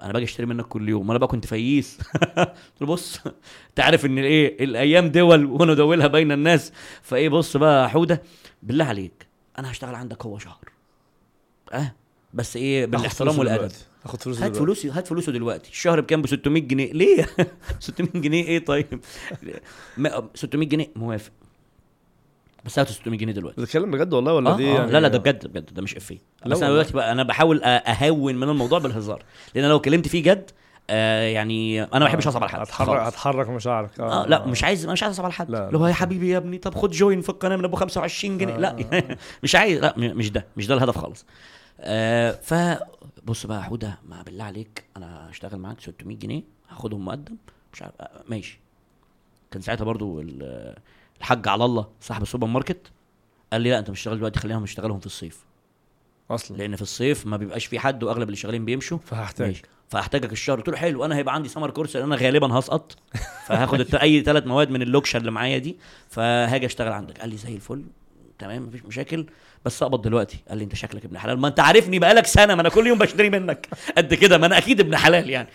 أنا 0.02 0.12
باجي 0.12 0.24
أشتري 0.24 0.46
منك 0.46 0.64
كل 0.64 0.88
يوم 0.88 1.10
أنا 1.10 1.18
بقى 1.18 1.28
كنت 1.28 1.46
فييس 1.46 1.98
قلت 2.36 2.80
له 2.80 2.86
بص 2.86 3.26
أنت 3.68 3.80
عارف 3.80 4.06
إن 4.06 4.18
إيه؟ 4.18 4.64
الأيام 4.64 5.08
دول 5.08 5.44
وندولها 5.44 6.06
بين 6.06 6.32
الناس. 6.32 6.72
فإيه 7.02 7.28
بص 7.28 7.56
بقى 7.56 7.82
يا 7.82 7.88
حودة 7.88 8.22
بالله 8.62 8.84
عليك 8.84 9.26
أنا 9.58 9.70
هشتغل 9.70 9.94
عندك 9.94 10.26
هو 10.26 10.38
شهر. 10.38 10.71
آه 11.72 11.92
بس 12.34 12.56
إيه 12.56 12.86
بالاحترام 12.86 13.38
والادب. 13.38 13.72
اخد 14.04 14.22
فلوس 14.22 14.36
هات 14.36 14.50
دلوقتي. 14.50 14.64
فلوسي 14.64 14.90
هات 14.90 15.06
فلوسه 15.06 15.32
دلوقتي. 15.32 15.70
الشهر 15.70 16.00
بكام؟ 16.00 16.22
ب 16.22 16.26
600 16.26 16.62
جنيه. 16.62 16.92
ليه؟ 16.92 17.26
600 17.80 18.10
جنيه 18.14 18.44
إيه 18.44 18.64
طيب؟ 18.64 19.00
ما- 19.96 20.28
600 20.34 20.68
جنيه. 20.68 20.86
موافق. 20.96 21.32
بس 22.64 22.78
هات 22.78 22.88
600 22.88 23.18
جنيه 23.18 23.32
دلوقتي. 23.32 23.60
بتتكلم 23.60 23.90
بجد 23.90 24.12
والله 24.14 24.34
ولا 24.34 24.50
آه 24.50 24.56
دي 24.56 24.70
آه. 24.70 24.74
يعني 24.74 24.90
لا 24.92 25.00
لا 25.00 25.08
ده 25.08 25.18
بجد 25.18 25.46
بجد. 25.46 25.74
ده 25.74 25.82
مش 25.82 25.96
إفيه. 25.96 26.18
بس 26.46 26.58
أنا. 26.62 26.70
دلوقتي 26.70 26.92
بقى 26.92 27.12
أنا 27.12 27.22
بحاول 27.22 27.62
أهون 27.64 28.34
من 28.34 28.48
الموضوع 28.48 28.78
بالهزار. 28.78 29.22
لأن 29.54 29.68
لو 29.68 29.76
اتكلمت 29.76 30.08
فيه 30.08 30.22
جد 30.22 30.50
آه 30.90 31.22
يعني 31.22 31.82
أنا 31.82 31.98
ما 31.98 32.04
بحبش 32.04 32.26
أصعب 32.26 32.42
على 32.42 32.50
حد. 32.52 32.60
هتحرك. 32.60 33.00
هتحرك 33.00 33.48
مشاعرك. 33.48 34.00
آه 34.00 34.26
لا 34.26 34.46
مش 34.46 34.64
عايز 34.64 34.86
مش 34.86 35.02
عايز 35.02 35.14
أصعب 35.14 35.24
على 35.24 35.34
حد. 35.34 35.54
اللي 35.54 35.78
هو. 35.78 35.86
يا 35.86 35.92
حبيبي 35.92 36.28
يا 36.30 36.36
ابني 36.36 36.58
طب 36.58 36.74
خد 36.74 36.90
جوين 36.90 37.20
في 37.20 37.28
القناه 37.28 37.56
من 37.56 37.64
أبو 37.64 37.76
25 37.76 38.38
جنيه. 38.38 38.54
آه، 38.54 38.58
لا 38.58 38.76
مش 39.42 39.54
عايز 39.54 39.78
لا 39.78 39.94
مش 39.96 40.30
ده. 40.30 40.46
مش 40.56 40.66
ده 40.66 40.74
الهدف 40.74 40.98
خالص. 40.98 41.26
آه 41.84 42.30
فبص 42.32 43.46
بقى 43.46 43.58
يا 43.58 43.62
حوده 43.62 43.98
ما 44.08 44.22
بالله 44.22 44.44
عليك 44.44 44.84
أنا 44.96 45.30
هشتغل 45.30 45.58
معاك 45.58 45.80
600 45.80 46.16
جنيه 46.16 46.42
هاخدهم 46.68 47.04
مقدم 47.04 47.36
مش 47.72 47.82
عارف 47.82 47.94
آه 48.00 48.24
ماشي. 48.28 48.58
كان 49.50 49.62
ساعتها 49.62 49.84
برضو 49.84 50.20
ال- 50.20 50.76
الحاج 51.20 51.48
على 51.48 51.64
الله 51.64 51.88
صاحب 52.00 52.22
السوبر 52.22 52.46
ماركت 52.46 52.90
قال 53.52 53.60
لي 53.62 53.70
لا 53.70 53.78
أنت 53.78 53.90
مش 53.90 53.98
هتشتغل 53.98 54.16
دلوقتي 54.16 54.40
خليهم 54.40 54.64
يشتغلهم 54.64 55.00
في 55.00 55.06
الصيف. 55.06 55.44
أصلا؟ 56.30 56.56
لأن 56.56 56.76
في 56.76 56.82
الصيف 56.82 57.26
ما 57.26 57.36
بيبقاش 57.36 57.66
في 57.66 57.78
حد 57.78 58.02
وأغلب 58.02 58.22
اللي 58.22 58.36
شغالين 58.36 58.64
بيمشوا. 58.64 58.98
فهحتاج. 58.98 59.46
ماشي. 59.46 59.62
فهحتاجك 59.88 60.32
الشهر. 60.32 60.56
قلت 60.58 60.68
له 60.68 60.76
حلو 60.76 61.04
أنا 61.04 61.16
هيبقى 61.16 61.34
عندي 61.34 61.48
summer 61.48 61.70
course 61.70 61.96
لأن 61.96 62.04
أنا 62.12 62.16
غالبا 62.16 62.58
هسقط. 62.58 62.96
فهاخد 63.46 63.94
أي 63.94 64.20
ثلاث 64.22 64.46
مواد 64.46 64.70
من 64.70 64.82
اللوكشة 64.82 65.16
اللي 65.16 65.30
معايا 65.30 65.58
دي 65.58 65.76
فهاجي 66.08 66.66
أشتغل 66.66 66.92
عندك. 66.92 67.20
قال 67.20 67.28
لي 67.30 67.36
زي 67.36 67.54
الفل. 67.54 67.84
تمام؟ 68.42 68.62
مفيش 68.62 68.84
مشاكل. 68.84 69.26
بس 69.64 69.82
اقبض 69.82 70.02
دلوقتي. 70.02 70.38
قال 70.48 70.58
لي 70.58 70.64
انت 70.64 70.74
شكلك 70.74 71.04
ابن 71.04 71.18
حلال. 71.18 71.40
ما 71.40 71.48
انت 71.48 71.60
عارفني 71.60 71.98
بقالك 71.98 72.26
سنة 72.26 72.54
ما 72.54 72.60
أنا 72.60 72.68
كل 72.68 72.86
يوم 72.86 72.98
بشتري 72.98 73.30
منك. 73.30 73.68
قد 73.98 74.14
كده 74.14 74.38
ما 74.38 74.46
أنا 74.46 74.58
أكيد 74.58 74.80
ابن 74.80 74.96
حلال 74.96 75.30
يعني. 75.30 75.48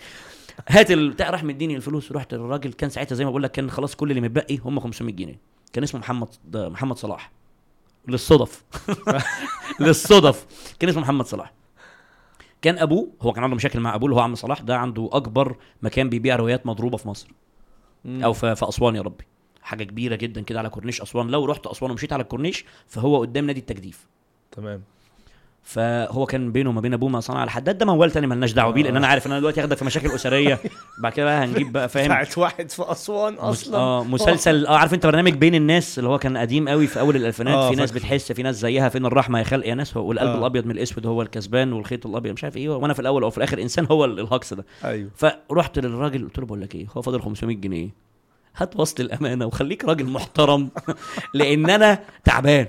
هات 0.68 0.90
البتاع 0.90 1.30
راح 1.30 1.44
مديني 1.44 1.76
الفلوس. 1.76 2.12
رحت 2.12 2.34
للراجل. 2.34 2.72
كان 2.72 2.90
ساعتها 2.90 3.14
زي 3.16 3.24
ما 3.24 3.30
بقول 3.30 3.42
لك 3.42 3.50
كان 3.50 3.70
خلاص 3.70 3.94
كل 3.94 4.10
اللي 4.10 4.20
متبقي 4.20 4.58
هم 4.58 4.80
500 4.80 5.14
جنيه. 5.14 5.38
كان 5.72 5.84
اسمه 5.84 6.00
محمد 6.00 6.28
محمد 6.54 6.96
صلاح. 6.96 7.30
للصدف. 8.08 8.64
للصدف. 9.80 10.46
كان 10.78 10.90
اسمه 10.90 11.02
محمد 11.02 11.26
صلاح. 11.26 11.52
كان 12.62 12.78
أبوه 12.78 13.08
هو 13.22 13.32
كان 13.32 13.44
عنده 13.44 13.56
مشاكل 13.56 13.80
مع 13.80 13.94
أبوه 13.94 14.08
اللي 14.08 14.16
هو 14.16 14.24
عم 14.24 14.34
صلاح 14.34 14.60
ده 14.60 14.76
عنده 14.76 15.08
أكبر 15.12 15.56
مكان 15.82 16.08
بيبيع 16.08 16.36
روايات 16.36 16.66
مضروبة 16.66 16.96
في 16.96 17.08
مصر. 17.08 17.28
أو 18.06 18.32
في, 18.32 18.54
في 18.56 18.68
أسوان 18.68 18.96
يا 18.96 19.02
ربي. 19.02 19.24
حاجة 19.68 19.84
كبيرة 19.84 20.16
جدا 20.16 20.40
كده 20.40 20.58
على 20.58 20.68
كورنيش 20.70 21.00
أسوان. 21.02 21.28
لو 21.28 21.44
رحت 21.44 21.66
أسوان 21.66 21.90
ومشيت 21.90 22.12
على 22.12 22.22
الكورنيش 22.22 22.64
فهو 22.86 23.20
قدام 23.20 23.46
نادي 23.46 23.60
التجديف. 23.60 24.06
تمام. 24.52 24.82
فهو 25.62 26.26
كان 26.26 26.52
بينه 26.52 26.70
وما 26.70 26.80
بين 26.80 26.94
أبوه 26.94 27.08
ما 27.08 27.20
صنع 27.20 27.44
الحداد. 27.44 27.78
ده 27.78 27.86
موال 27.86 28.10
تاني 28.10 28.26
ملناش 28.26 28.52
دعوة 28.52 28.72
بيه 28.72 28.82
لأن 28.82 28.96
أنا 28.96 29.06
عارف 29.06 29.26
إن 29.26 29.30
أنا 29.32 29.40
دلوقتي 29.40 29.60
هاخدك 29.60 29.76
في 29.76 29.84
مشاكل 29.84 30.08
أسرية. 30.10 30.58
بعد 31.02 31.12
كده 31.12 31.26
بقى 31.26 31.44
هنجيب 31.44 31.72
بقى 31.72 31.88
فاهم؟ 31.88 32.04
بتاعت 32.04 32.38
واحد 32.38 32.70
في 32.70 32.82
أسوان 32.92 33.34
أصلا. 33.34 33.76
آه 33.76 34.04
مسلسل 34.04 34.66
آه 34.66 34.76
عارف 34.76 34.94
أنت 34.94 35.06
برنامج 35.06 35.32
بين 35.32 35.54
الناس 35.54 35.98
اللي 35.98 36.10
هو 36.10 36.18
كان 36.18 36.36
قديم 36.36 36.68
قوي 36.68 36.86
في 36.86 37.00
أول 37.00 37.16
الألفينات؟ 37.16 37.54
آه، 37.54 37.70
في 37.70 37.76
ناس. 37.76 37.90
بتحس 37.90 38.32
في 38.32 38.42
ناس 38.42 38.56
زيها 38.56 38.88
فين 38.88 39.06
الرحمة 39.06 39.38
يا 39.38 39.44
خلق 39.44 39.66
يا 39.66 39.74
ناس 39.74 39.96
والقلب 39.96 40.28
آه. 40.30 40.38
الأبيض 40.38 40.64
من 40.66 40.70
الأسود 40.70 41.06
هو 41.06 41.22
الكسبان 41.22 41.72
والخيط 41.72 42.06
الأبيض 42.06 42.32
مش 42.32 42.44
عارف 42.44 42.56
إيه 42.56 42.68
وأنا 42.68 42.94
في 42.94 43.00
الأول 43.00 43.22
أو 43.22 43.30
في 43.30 43.38
الآخر 43.38 43.62
إنسان 43.62 43.86
هو 43.90 44.04
ال- 44.04 44.20
الهجص 44.20 44.54
ده. 44.54 44.64
أيوه. 44.84 45.10
فرحت 45.16 45.78
للراجل 45.78 46.24
قلت 46.24 46.38
له 46.38 46.46
بقول 46.46 46.60
لك 46.60 46.74
إيه 46.74 46.86
هو 46.96 47.02
فاضل 47.02 47.22
500 47.22 47.56
جنيه. 47.56 48.07
هات 48.58 48.76
وصل 48.76 49.02
الأمانة 49.02 49.46
وخليك 49.46 49.84
راجل 49.84 50.06
محترم 50.06 50.70
لأن 51.34 51.70
أنا 51.70 51.98
تعبان. 52.24 52.66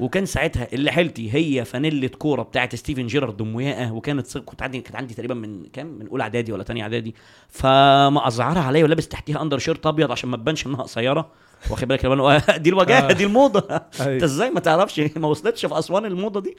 وكان 0.00 0.26
ساعتها 0.26 0.68
اللي 0.72 0.90
حيلتي 0.92 1.34
هي 1.34 1.64
فانيلة 1.64 2.08
كورة 2.08 2.42
بتاعت 2.42 2.74
ستيفن 2.74 3.06
جيرارد 3.06 3.42
موياقه 3.42 3.92
وكانت 3.92 4.26
ص- 4.26 4.38
كنت 4.38 4.62
عندي 4.62 4.80
كانت 4.80 4.96
عندي 4.96 5.14
تقريبا 5.14 5.34
من 5.34 5.64
كام؟ 5.72 5.86
من 5.86 6.08
أولى 6.08 6.22
إعدادي 6.22 6.52
ولا 6.52 6.62
تانية 6.62 6.82
إعدادي. 6.82 7.14
فمقزعرها 7.48 8.60
عليا 8.62 8.84
ولابس 8.84 9.08
تحتيها 9.08 9.42
أندر 9.42 9.58
شيرت 9.58 9.86
أبيض 9.86 10.12
عشان 10.12 10.28
ما 10.30 10.36
تبانش 10.36 10.66
إنها 10.66 10.82
قصيرة. 10.82 11.30
واخد 11.70 11.88
بالك 11.88 12.02
أنا- 12.02 12.56
دي 12.64 12.70
الوجاهة 12.70 13.08
آه. 13.10 13.12
دي 13.12 13.24
الموضة. 13.24 13.60
أنت 13.76 14.00
أيوه 14.00 14.24
إزاي 14.24 14.50
ما 14.50 14.60
تعرفش؟ 14.60 15.00
ما 15.16 15.28
وصلتش 15.28 15.66
في 15.66 15.78
أسوان 15.78 16.04
الموضة 16.04 16.40
دي. 16.40 16.56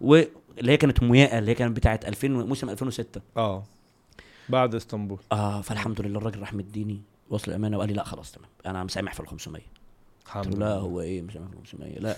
واللي 0.00 0.72
هي 0.72 0.76
كانت 0.76 1.02
موياقه 1.02 1.38
اللي 1.38 1.50
هي 1.50 1.54
كانت 1.54 1.76
بتاعت 1.76 2.08
2000 2.08 2.28
موسم 2.28 2.70
2006 2.70 3.20
آه. 3.36 3.64
بعد 4.48 4.74
إسطنبول. 4.74 5.18
آه 5.32 5.60
فالحمد 5.60 6.00
لله 6.00 6.18
الراجل 6.18 6.40
راح 6.40 6.54
مديني 6.54 7.02
وصل 7.32 7.50
الأمانة 7.50 7.76
وقال 7.76 7.88
لي 7.88 7.94
لا 7.94 8.04
خلاص 8.04 8.32
تمام. 8.32 8.48
أنا 8.66 8.84
مسامح 8.84 9.14
في 9.14 9.20
ال 9.20 9.26
500 9.28 9.62
قلت 9.62 10.46
الحمد 10.46 10.54
له 10.54 10.58
لا 10.60 10.64
لله. 10.64 10.74
هو 10.76 11.00
إيه 11.00 11.20
ال 11.20 11.30
500 11.64 11.98
لا. 11.98 12.16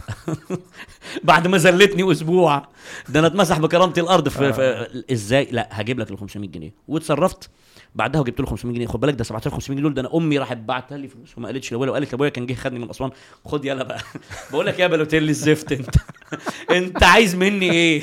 بعد 1.24 1.46
ما 1.46 1.58
زلتني 1.58 2.12
أسبوع 2.12 2.68
ده 3.08 3.18
أنا 3.20 3.26
اتمسح 3.26 3.58
بكرامتي 3.58 4.00
الأرض 4.00 4.28
في, 4.28 4.52
في 4.52 5.04
إزاي؟ 5.12 5.48
لا 5.50 5.68
هجيب 5.72 5.98
لك 5.98 6.10
ال 6.10 6.18
500 6.18 6.48
جنيه. 6.50 6.74
واتصرفت. 6.88 7.50
بعدها 7.94 8.20
وجبت 8.20 8.40
له 8.40 8.46
500 8.46 8.74
جنيه. 8.76 8.86
خد 8.86 9.00
بالك 9.00 9.14
ده 9.14 9.24
7500 9.24 9.76
جنيه 9.76 9.82
دول 9.82 9.94
ده 9.94 10.00
أنا 10.00 10.16
أمي 10.16 10.38
راحت 10.38 10.56
بعتها 10.56 10.98
لي 10.98 11.08
فلوس 11.08 11.38
وما 11.38 11.46
قالتش 11.48 11.72
لابويا 11.72 11.90
وقالت 11.90 12.12
لابويا 12.12 12.28
كان 12.28 12.46
جه 12.46 12.54
خدني 12.54 12.78
من 12.78 12.90
أسوان. 12.90 13.10
خد 13.44 13.64
يلا 13.64 13.82
بقى. 13.84 14.00
بقول 14.52 14.66
لك 14.66 14.78
يا 14.78 14.86
بلوتيلي 14.86 15.30
الزفت 15.30 15.72
أنت. 15.72 15.94
أنت 16.78 17.02
عايز 17.02 17.34
مني 17.36 17.72
إيه؟ 17.72 18.02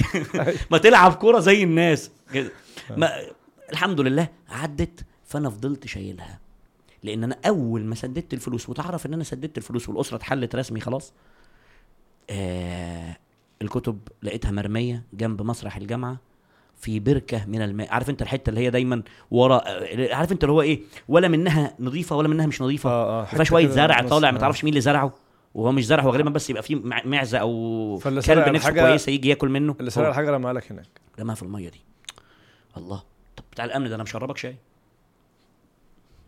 ما 0.71 0.77
تلعب 0.77 1.13
كورة 1.13 1.39
زي 1.39 1.63
الناس. 1.63 2.11
كده 2.33 2.51
ما 2.97 3.11
الحمد 3.71 4.01
لله 4.01 4.27
عدت 4.49 5.05
فأنا 5.25 5.49
فضلت 5.49 5.87
شايلها. 5.87 6.39
لأن 7.03 7.23
أنا 7.23 7.37
أول 7.47 7.85
ما 7.85 7.95
سددت 7.95 8.33
الفلوس 8.33 8.69
وتعرف 8.69 9.05
إن 9.05 9.13
أنا 9.13 9.23
سددت 9.23 9.57
الفلوس 9.57 9.89
والأسرة 9.89 10.17
اتحلت 10.17 10.55
رسمي 10.55 10.79
خلاص 10.79 11.13
آه 12.29 13.17
الكتب 13.61 13.99
لقيتها 14.23 14.51
مرمية 14.51 15.03
جنب 15.13 15.41
مسرح 15.41 15.77
الجامعة 15.77 16.17
في 16.75 16.99
بركة 16.99 17.45
من 17.45 17.61
الماء 17.61 17.89
عارف 17.93 18.09
أنت 18.09 18.21
الحتة 18.21 18.49
اللي 18.49 18.61
هي 18.61 18.69
دايما 18.69 19.03
ورا 19.31 19.61
آه، 19.67 20.15
عارف 20.15 20.31
أنت 20.31 20.43
اللي 20.43 20.53
هو 20.53 20.61
إيه؟ 20.61 20.81
ولا 21.07 21.27
منها 21.27 21.75
نظيفة 21.79 22.15
ولا 22.15 22.27
منها 22.27 22.45
مش 22.45 22.61
نظيفة. 22.61 22.89
آه 22.89 23.21
آه 23.21 23.25
فيها 23.25 23.43
شوية 23.43 23.67
زرع 23.67 24.01
طالع 24.07 24.31
ما 24.31 24.39
تعرفش 24.39 24.63
مين 24.63 24.71
اللي 24.71 24.81
زرعه. 24.81 25.13
وهو 25.53 25.71
مش 25.71 25.85
زرع 25.85 26.03
هو 26.03 26.09
غالبا 26.09 26.29
بس 26.29 26.49
يبقى 26.49 26.63
فيه 26.63 26.75
مع- 26.75 27.01
معزة 27.05 27.37
أو 27.37 27.99
كلب 28.03 28.49
نفسه 28.49 28.71
كويسه 28.71 29.11
يجي 29.11 29.29
ياكل 29.29 29.49
منه. 29.49 29.75
اللي 29.79 29.91
سرق. 29.91 30.07
الحاجة 30.07 30.31
رماها 30.31 30.53
لك 30.53 30.71
هناك. 30.71 30.87
رماها 31.19 31.35
في 31.35 31.43
المية 31.43 31.69
دي. 31.69 31.81
الله. 32.77 33.03
طب 33.37 33.43
بتاع 33.51 33.65
الأمن 33.65 33.89
ده 33.89 33.95
أنا 33.95 34.03
مشربك 34.03 34.37
شاي. 34.37 34.55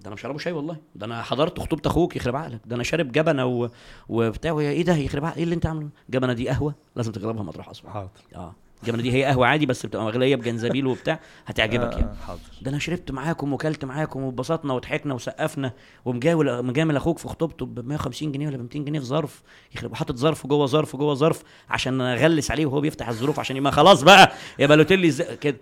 ده 0.03 0.07
أنا 0.07 0.13
مشربه 0.15 0.37
شاي 0.37 0.53
والله. 0.53 0.77
ده 0.95 1.05
أنا 1.05 1.21
حضرت 1.23 1.59
خطوبة 1.59 1.81
أخوك 1.85 2.15
يخرب 2.15 2.35
عقلك. 2.35 2.59
ده 2.65 2.75
أنا 2.75 2.83
شارب 2.83 3.11
جبنة 3.11 3.45
و... 3.45 3.69
وبتاع 4.09 4.59
إيه 4.59 4.83
ده 4.83 4.95
يخرب 4.95 5.25
عقلك 5.25 5.37
إيه 5.37 5.43
اللي 5.43 5.55
انت 5.55 5.65
عامله؟ 5.65 5.89
جبنة 6.09 6.33
دي 6.33 6.49
قهوة؟ 6.49 6.75
لازم 6.95 7.11
تجربها 7.11 7.43
مطرح 7.43 7.69
اسوان 7.69 7.93
حاضر. 7.93 8.09
آه. 8.35 8.55
الجبنه 8.83 9.01
دي 9.01 9.13
هي 9.13 9.23
قهوة 9.23 9.47
عادي 9.47 9.65
بس 9.65 9.85
بتبقى 9.85 10.05
مغلية 10.05 10.35
بجنزبيل 10.35 10.87
وبتاع 10.87 11.19
هتعجبك 11.45 11.93
آه، 11.93 11.97
يعني 11.99 12.15
حاضر. 12.27 12.39
ده 12.61 12.71
أنا 12.71 12.79
شربت 12.79 13.11
معاكم 13.11 13.53
وكلت 13.53 13.85
معاكم 13.85 14.23
واتبسطنا 14.23 14.73
وضحكنا 14.73 15.13
وسقفنا 15.13 15.73
ومجاول 16.05 16.65
مجامل 16.65 16.95
أخوك 16.95 17.17
في 17.19 17.27
خطوبته 17.27 17.65
ب 17.65 17.87
150 17.87 18.31
جنيه 18.31 18.47
ولا 18.47 18.57
ب 18.57 18.61
200 18.61 18.79
جنيه 18.79 18.99
في 18.99 19.05
ظرف 19.05 19.41
يخرب 19.75 19.95
حاطط 19.95 20.15
ظرف 20.15 20.47
جوه 20.47 20.65
ظرف 20.65 20.95
جوه 20.95 21.13
ظرف 21.13 21.43
عشان 21.69 22.01
أغلس 22.01 22.51
عليه 22.51 22.65
وهو 22.65 22.81
بيفتح 22.81 23.09
الظروف 23.09 23.39
عشان 23.39 23.61
ما 23.61 23.71
خلاص 23.71 24.03
بقى 24.03 24.31
يا 24.59 24.67
بالوتيلي 24.67 25.11
كده. 25.41 25.57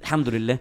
الحمد 0.00 0.28
لله. 0.28 0.58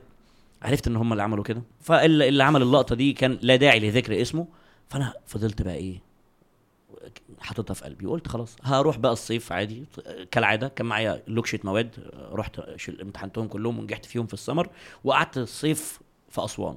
عرفت 0.64 0.88
إن 0.88 0.96
هم 0.96 1.12
اللي 1.12 1.24
عملوا 1.24 1.44
كده. 1.44 1.62
فاللي 1.82 2.28
اللي 2.30 2.44
عمل 2.44 2.62
اللقطة 2.62 2.96
دي 2.96 3.14
كان 3.14 3.38
لا 3.42 3.56
داعي 3.56 3.80
لذكر 3.80 4.22
اسمه. 4.22 4.48
فأنا 4.90 5.14
فضلت 5.26 5.62
بقى 5.62 5.76
إيه 5.76 6.02
حاططها 7.40 7.74
في 7.74 7.84
قلبي. 7.86 8.06
وقلت 8.06 8.28
خلاص 8.28 8.56
هروح 8.64 8.98
بقى 8.98 9.12
الصيف 9.14 9.52
عادي. 9.52 9.86
كالعادة 10.32 10.68
كان 10.68 10.86
معايا 10.86 11.24
لوكشه 11.28 11.60
مواد. 11.64 11.96
رحت 12.32 12.60
امتحنتهم 13.02 13.48
كلهم 13.48 13.80
ونجحت 13.80 14.06
فيهم 14.06 14.28
في 14.28 14.34
السمر. 14.34 14.70
وقعدت 15.04 15.38
الصيف 15.38 16.00
في 16.30 16.46
أسوان. 16.46 16.76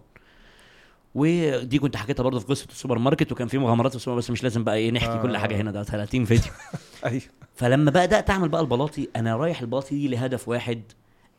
ودي 1.15 1.79
كنت 1.79 1.97
حكيتها 1.97 2.23
برضه 2.23 2.39
في 2.41 2.47
قصة 2.47 2.67
السوبر 2.71 2.99
ماركت. 2.99 3.33
وكان 3.33 3.49
في 3.49 3.59
مغامرات 3.59 3.91
في 3.91 3.97
السوبر 3.97 4.17
بس 4.19 4.31
مش 4.31 4.43
لازم 4.43 4.65
بقى 4.65 4.77
إيه 4.77 4.91
نحكي 4.91 5.13
آه. 5.13 5.23
كل 5.23 5.37
حاجة 5.37 5.57
هنا. 5.57 5.71
ده 5.71 5.83
30 5.83 6.25
فيديو. 6.25 6.53
أيوه. 7.07 7.23
فلما 7.55 7.91
بدأت 7.91 8.31
أعمل 8.31 8.49
بقى 8.49 8.61
البلاطي 8.61 9.09
أنا 9.17 9.37
رايح 9.37 9.61
البلاطي 9.61 9.95
دي 9.95 10.09
لهدف 10.09 10.49
واحد 10.49 10.83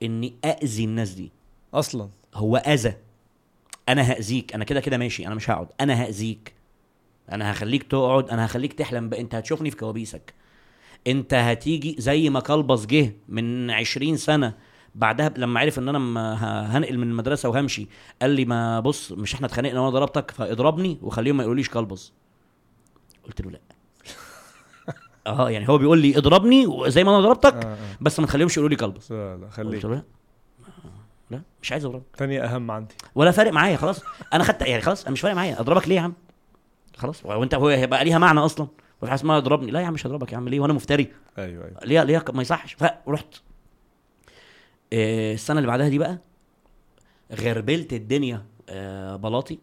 إني 0.03 0.33
اذي 0.45 0.83
الناس 0.83 1.09
دي. 1.09 1.31
أصلا. 1.73 2.09
هو 2.37 2.57
أذى. 2.57 2.93
أنا 3.89 4.01
هأذيك. 4.01 4.53
أنا 4.53 4.63
كده 4.63 4.79
كده 4.79 4.97
ماشي. 4.97 5.27
أنا 5.27 5.35
مش 5.35 5.49
هقعد. 5.49 5.67
أنا 5.81 5.93
هأذيك. 6.03 6.53
أنا 7.31 7.51
هخليك 7.51 7.83
تقعد. 7.83 8.29
أنا 8.29 8.45
هخليك 8.45 8.73
تحلم. 8.73 9.09
بقى 9.09 9.21
أنت 9.21 9.35
هتشوفني 9.35 9.71
في 9.71 9.77
كوابيسك. 9.77 10.33
أنت 11.07 11.33
هتيجي 11.33 11.95
زي 11.99 12.29
ما 12.29 12.39
كلبس 12.39 12.85
جه 12.85 13.13
من 13.29 13.71
20 13.71 14.17
سنة. 14.17 14.53
بعدها 14.95 15.33
لما 15.37 15.59
عرف 15.59 15.79
إن 15.79 15.89
أنا 15.89 15.97
هنقل 16.77 16.97
من 16.97 17.09
المدرسة 17.09 17.49
وهمشي 17.49 17.87
قال 18.21 18.29
لي 18.29 18.45
ما 18.45 18.79
بص 18.79 19.11
مش 19.11 19.33
إحنا 19.33 19.47
اتخانقنا 19.47 19.79
وأنا 19.79 19.89
ضربتك 19.89 20.31
فاضربني 20.31 20.97
وخليهم 21.01 21.37
ما 21.37 21.43
يقوليش 21.43 21.69
كلبس 21.69 22.11
قلت 23.25 23.41
له 23.41 23.51
لا. 23.51 23.59
آه 25.27 25.49
يعني 25.49 25.69
هو 25.69 25.77
بيقول 25.77 25.99
لي 25.99 26.17
اضربني 26.17 26.67
زي 26.87 27.03
ما 27.03 27.11
أنا 27.11 27.21
ضربتك 27.21 27.53
آه، 27.53 27.73
آه. 27.73 27.77
بس 28.01 28.19
ما 28.19 28.25
تخليهمش 28.25 28.57
يقولوا 28.57 28.69
لي 28.69 28.75
كلبس 28.75 29.11
لا 29.11 29.37
لا 29.37 29.45
قلت 29.45 29.53
خليك 29.53 29.85
له 29.85 29.91
لا. 29.95 30.03
لا 31.31 31.41
مش 31.61 31.71
عايز 31.71 31.85
أضربك. 31.85 32.03
تاني 32.17 32.43
أهم 32.43 32.71
عندي. 32.71 32.95
ولا 33.15 33.31
فارق 33.31 33.51
معايا 33.53 33.77
خلاص. 33.77 34.01
أنا 34.33 34.43
خدت 34.43 34.61
يعني 34.61 34.81
خلاص 34.81 35.03
أنا 35.03 35.11
مش 35.11 35.21
فارق 35.21 35.35
معايا. 35.35 35.59
أضربك 35.59 35.87
ليه 35.87 35.95
يا 35.95 36.01
عم؟ 36.01 36.13
خلاص. 36.97 37.25
وأنت 37.25 37.55
هو 37.55 37.67
هيبقى 37.67 38.05
ليها 38.05 38.17
معنى 38.17 38.39
أصلا. 38.39 38.67
وفي 39.01 39.11
حاجة 39.11 39.19
اسمها 39.19 39.37
اضربني 39.37 39.71
لا 39.71 39.79
يا 39.79 39.85
عم 39.85 39.93
مش 39.93 40.07
هضربك 40.07 40.31
يا 40.31 40.37
عم. 40.37 40.49
ليه؟ 40.49 40.59
وأنا 40.59 40.73
مفتري. 40.73 41.11
أيوه 41.37 41.65
أيوه. 41.65 41.79
ليه 41.85 42.03
ليه 42.03 42.25
ما 42.33 42.41
يصحش؟ 42.41 42.73
فرحت 42.73 43.35
آه، 44.93 45.33
السنة 45.33 45.57
اللي 45.57 45.67
بعدها 45.67 45.89
دي 45.89 45.97
بقى 45.97 46.17
غربلت 47.33 47.93
الدنيا. 47.93 48.45
آه، 48.69 49.15
بلاطي. 49.15 49.59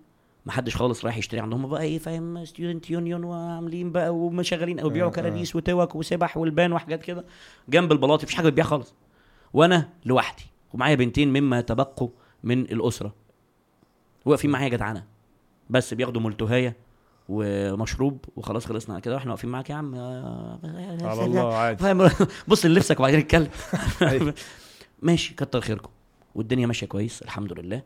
محدش 0.47 0.77
خالص 0.77 1.05
رايح 1.05 1.17
يشتري 1.17 1.41
عندهم. 1.41 1.69
بقى 1.69 1.83
إيه 1.83 1.99
فاهم؟ 1.99 2.45
ستودنت 2.45 2.91
يونيون 2.91 3.25
وعاملين 3.25 3.93
بقى 3.93 4.15
ومشغلين 4.15 4.79
أو 4.81 4.89
بيبيعوا 4.89 5.11
آه،. 5.11 5.15
كراريس 5.15 5.57
وتوك 5.57 5.95
وسبح 5.95 6.37
والبان 6.37 6.73
وحاجات 6.73 7.03
كده 7.03 7.25
جنب 7.69 7.93
البلاطي. 7.93 8.25
مفيش 8.25 8.37
حاجة 8.37 8.47
بتبيع 8.47 8.65
خالص. 8.65 8.95
وأنا 9.53 9.89
لوحدي. 10.05 10.54
ومعايا 10.75 10.95
بنتين 10.95 11.33
مما 11.33 11.61
تبقوا 11.61 12.09
من 12.45 12.61
الأسرة. 12.61 13.15
واقفين 14.25 14.51
معايا 14.51 14.69
جدعانة. 14.69 15.05
بس 15.71 15.95
بياخدوا 15.95 16.23
ملتهايه 16.23 16.77
ومشروب 17.29 18.25
وخلاص 18.37 18.67
خلصنا 18.67 18.95
على 18.95 19.03
كده. 19.03 19.15
وإحنا 19.15 19.31
واقفين 19.33 19.51
معاك 19.51 19.71
يا 19.71 19.75
عم. 19.75 19.95
على 19.95 21.25
الله 21.25 21.55
عادي. 21.55 22.09
بص 22.49 22.67
لنفسك 22.67 23.01
وبعدين 23.01 23.19
اتكلم. 23.19 23.49
أيوة. 24.03 24.35
ماشي 25.03 25.35
كتر 25.35 25.61
خيركم. 25.61 25.91
والدنيا 26.35 26.67
ماشية 26.67 26.87
كويس 26.87 27.23
الحمد 27.23 27.53
لله. 27.53 27.83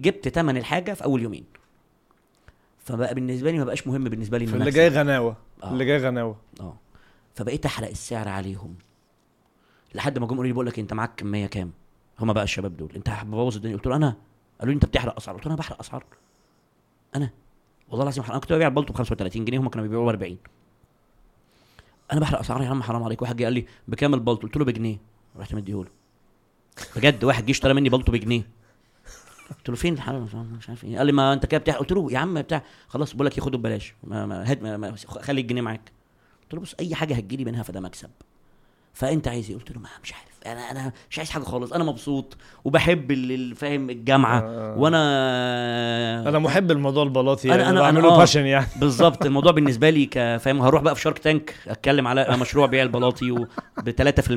جبت 0.00 0.28
تمن 0.28 0.56
الحاجة 0.56 0.92
في 0.92 1.04
أول 1.04 1.22
يومين. 1.22 1.44
فبقى 2.84 3.14
بالنسبة 3.14 3.50
لي 3.50 3.58
ما 3.58 3.64
بقاش 3.64 3.86
مهم 3.86 4.04
بالنسبة 4.04 4.38
لي 4.38 4.44
اللي. 4.44 4.70
جاي 4.70 4.88
غناوة. 4.88 5.36
آه. 5.62 5.72
اللي 5.72 5.84
جاي 5.84 5.98
غناوة. 5.98 6.36
آه. 6.60 6.76
فبقيت 7.34 7.66
أحرق 7.66 7.88
السعر 7.88 8.28
عليهم. 8.28 8.74
لحد 9.94 10.18
ما 10.18 10.26
جم 10.26 10.30
قالوا 10.30 10.44
لي 10.44 10.52
بقول 10.52 10.66
لك 10.66 10.78
أنت 10.78 10.94
معاك 10.94 11.12
كمية 11.16 11.46
كام؟ 11.46 11.72
هما 12.20 12.32
بقى 12.32 12.44
الشباب 12.44 12.76
دول. 12.76 12.92
انت 12.96 13.08
هتبوظ 13.08 13.56
الدنيا. 13.56 13.76
قلت 13.76 13.86
له 13.86 13.96
أنا؟ 13.96 14.16
قالوا 14.60 14.72
لي 14.72 14.76
انت 14.76 14.84
بتحرق 14.84 15.16
أسعار. 15.16 15.36
قلت 15.36 15.46
له 15.46 15.52
أنا 15.52 15.58
بحرق 15.58 15.78
أسعار. 15.80 16.04
أنا؟ 17.16 17.30
والله 17.88 18.02
العظيم 18.02 18.24
أنا 18.24 18.38
كنت 18.38 18.52
ببيع 18.52 18.68
البلطو 18.68 18.92
ب 18.92 18.96
35 18.96 19.44
جنيه 19.44 19.58
هم 19.58 19.68
كانوا 19.68 19.86
بيبيعوه 19.86 20.04
ب 20.04 20.08
40 20.08 20.36
أنا 22.12 22.20
بحرق 22.20 22.38
أسعار 22.38 22.62
يا 22.62 22.68
عم 22.68 22.82
حرام 22.82 23.02
عليك. 23.02 23.22
واحد 23.22 23.36
جه 23.36 23.44
قال 23.44 23.52
لي 23.52 23.66
بكام 23.88 24.14
البلطو؟ 24.14 24.42
قلت 24.42 24.56
له 24.56 24.64
بجنيه. 24.64 24.98
رحت 25.36 25.54
مديهوله. 25.54 25.90
بجد 26.96 27.24
واحد 27.24 27.46
جه 27.46 27.50
اشترى 27.50 27.74
مني 27.74 27.88
بلطو 27.88 28.12
بجنيه. 28.12 28.48
قلت 29.58 29.68
له 29.68 29.76
فين 29.76 29.94
الحرام 29.94 30.28
مش 30.58 30.68
عارف 30.68 30.84
إيه. 30.84 30.98
قال 30.98 31.06
لي 31.06 31.12
ما 31.12 31.32
أنت 31.32 31.46
كده 31.46 31.60
بتاع 31.60 31.76
قلت 31.76 31.92
له 31.92 32.12
يا 32.12 32.18
عم 32.18 32.42
بتاع. 32.42 32.62
خلاص 32.88 33.14
بقول 33.14 33.26
لك 33.26 33.38
ياخده 33.38 33.58
ببلاش. 33.58 33.94
ما 34.04 34.26
ما 34.26 34.54
ما 34.62 34.76
ما 34.76 34.96
خلي 34.96 35.40
الجنيه 35.40 35.62
معاك. 35.62 35.92
قلت 36.42 36.54
له 36.54 36.60
بص 36.60 36.74
أي 36.80 36.94
حاجة 36.94 37.14
هتجيلي 37.14 37.44
منها 37.44 37.62
فده 37.62 37.80
مكسب. 37.80 38.10
فأنت 38.94 39.28
عايز 39.28 39.50
إيه؟ 39.50 39.56
قلت 39.56 39.70
له 39.72 39.80
ما 39.80 39.88
مش 40.02 40.12
عارف. 40.12 40.24
أنا 40.46 40.70
أنا 40.70 40.92
مش 41.10 41.18
عايز 41.18 41.30
حاجة 41.30 41.42
خالص. 41.42 41.72
أنا 41.72 41.84
مبسوط 41.84 42.36
وبحب 42.64 43.10
ال- 43.10 43.32
ال- 43.32 43.54
فاهم 43.56 43.90
الجامعة. 43.90 44.40
آه. 44.40 44.78
وأنا 44.78 46.28
أنا 46.28 46.38
محب 46.38 46.70
الموضوع 46.70 47.02
البلاطي 47.02 47.48
يعني 47.48 47.68
أنا 47.68 47.80
بعمله 47.80 48.14
آه. 48.14 48.18
باشن 48.18 48.46
يعني. 48.46 48.66
بالظبط. 48.80 49.24
الموضوع 49.26 49.52
بالنسبة 49.52 49.90
لي 49.90 50.06
كفاهم 50.06 50.62
هروح 50.62 50.82
بقى 50.82 50.94
في 50.94 51.00
شارك 51.00 51.18
تانك 51.18 51.54
أتكلم 51.66 52.06
على 52.08 52.36
مشروع 52.40 52.66
بيع 52.66 52.82
البلاطي 52.82 53.30
وب 53.30 53.90
3% 53.90 54.30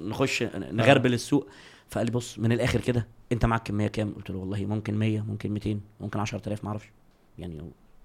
نخش 0.00 0.42
نغربل 0.72 1.12
السوق. 1.14 1.48
فقال 1.88 2.06
لي 2.06 2.12
بص 2.12 2.38
من 2.38 2.52
الآخر 2.52 2.80
كده 2.80 3.06
أنت 3.32 3.46
معاك 3.46 3.62
كمية 3.62 3.86
كام؟ 3.88 4.12
قلت 4.16 4.30
له 4.30 4.36
والله 4.38 4.64
ممكن 4.66 4.94
100 4.94 5.20
ممكن 5.20 5.50
200 5.52 5.80
ممكن 6.00 6.20
10000 6.20 6.64
ما 6.64 6.70
أعرفش. 6.70 6.86
يعني 7.38 7.60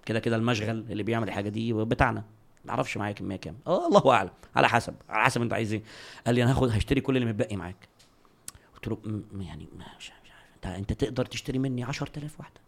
كده 0.06 0.20
كده 0.20 0.36
المشغل 0.36 0.86
اللي 0.90 1.03
بيعمل 1.03 1.28
الحاجة 1.28 1.49
دي 1.49 1.74
بتاعنا. 1.74 2.24
ما 2.66 2.72
أعرفش 2.72 2.98
معايا 2.98 3.14
كميه 3.14 3.36
كام. 3.36 3.58
آه 3.68 3.88
الله 3.88 4.14
أعلم. 4.14 4.30
على 4.56 4.70
حسب. 4.70 4.96
على 5.10 5.24
حسب 5.24 5.42
انت 5.42 5.54
عايز 5.54 5.74
إيه 5.74 5.84
قال 6.26 6.36
لي 6.36 6.44
أنا 6.44 6.52
هاخد 6.52 6.70
هشتري 6.70 7.02
كل 7.02 7.16
اللي 7.18 7.28
متبقي 7.28 7.56
معاك. 7.56 7.88
قلت 8.76 8.88
له 8.88 8.98
"م- 9.34 9.42
يعني 9.42 9.68
مش 9.78 10.12
مش 10.24 10.32
عارف. 10.32 10.46
أنت 10.56 10.66
أنت 10.66 10.94
تقدر 10.94 11.26
تشتري 11.26 11.60
مني 11.60 11.84
10000 11.84 12.40
واحدة. 12.40 12.62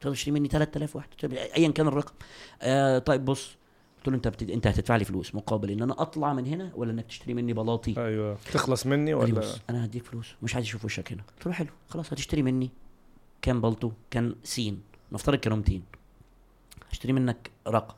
تقدر 0.00 0.14
تشتري 0.14 0.32
مني 0.32 0.48
3000 0.48 0.96
واحدة. 0.96 1.16
ايا 1.56 1.68
كان 1.70 1.86
الرقم. 1.88 2.14
آه 2.62 2.98
طيب 2.98 3.24
بص. 3.24 3.56
قلت 3.98 4.08
له 4.08 4.14
أنت 4.14 4.28
بتد... 4.28 4.50
أنت 4.50 4.66
هتدفع 4.66 4.96
لي 4.96 5.04
فلوس 5.04 5.34
مقابل 5.34 5.70
إن 5.70 5.82
أنا 5.82 6.02
أطلع 6.02 6.32
من 6.32 6.46
هنا 6.46 6.72
ولا 6.74 6.90
إنك 6.92 7.06
تشتري 7.06 7.34
مني 7.34 7.52
بلاطي؟ 7.52 7.94
أيوه. 7.98 8.38
تخلص 8.52 8.86
مني 8.86 9.14
ولا؟ 9.14 9.34
بص 9.40 9.58
أنا 9.70 9.84
هديك 9.84 10.04
فلوس. 10.04 10.34
مش 10.42 10.54
عايز 10.54 10.66
أشوف 10.66 10.84
وشك 10.84 11.12
هنا. 11.12 11.22
قلت 11.36 11.46
له 11.46 11.52
حلو. 11.52 11.68
خلاص 11.88 12.12
هتشتري 12.12 12.42
مني. 12.42 12.70
كام 13.42 13.60
بلطو 13.60 13.92
كان 14.10 14.34
سين. 14.44 14.82
نفترض 15.12 15.38
كانوا 15.38 15.56
200 15.58 15.80
هشتري 16.90 17.12
منك 17.12 17.50
رقم. 17.68 17.94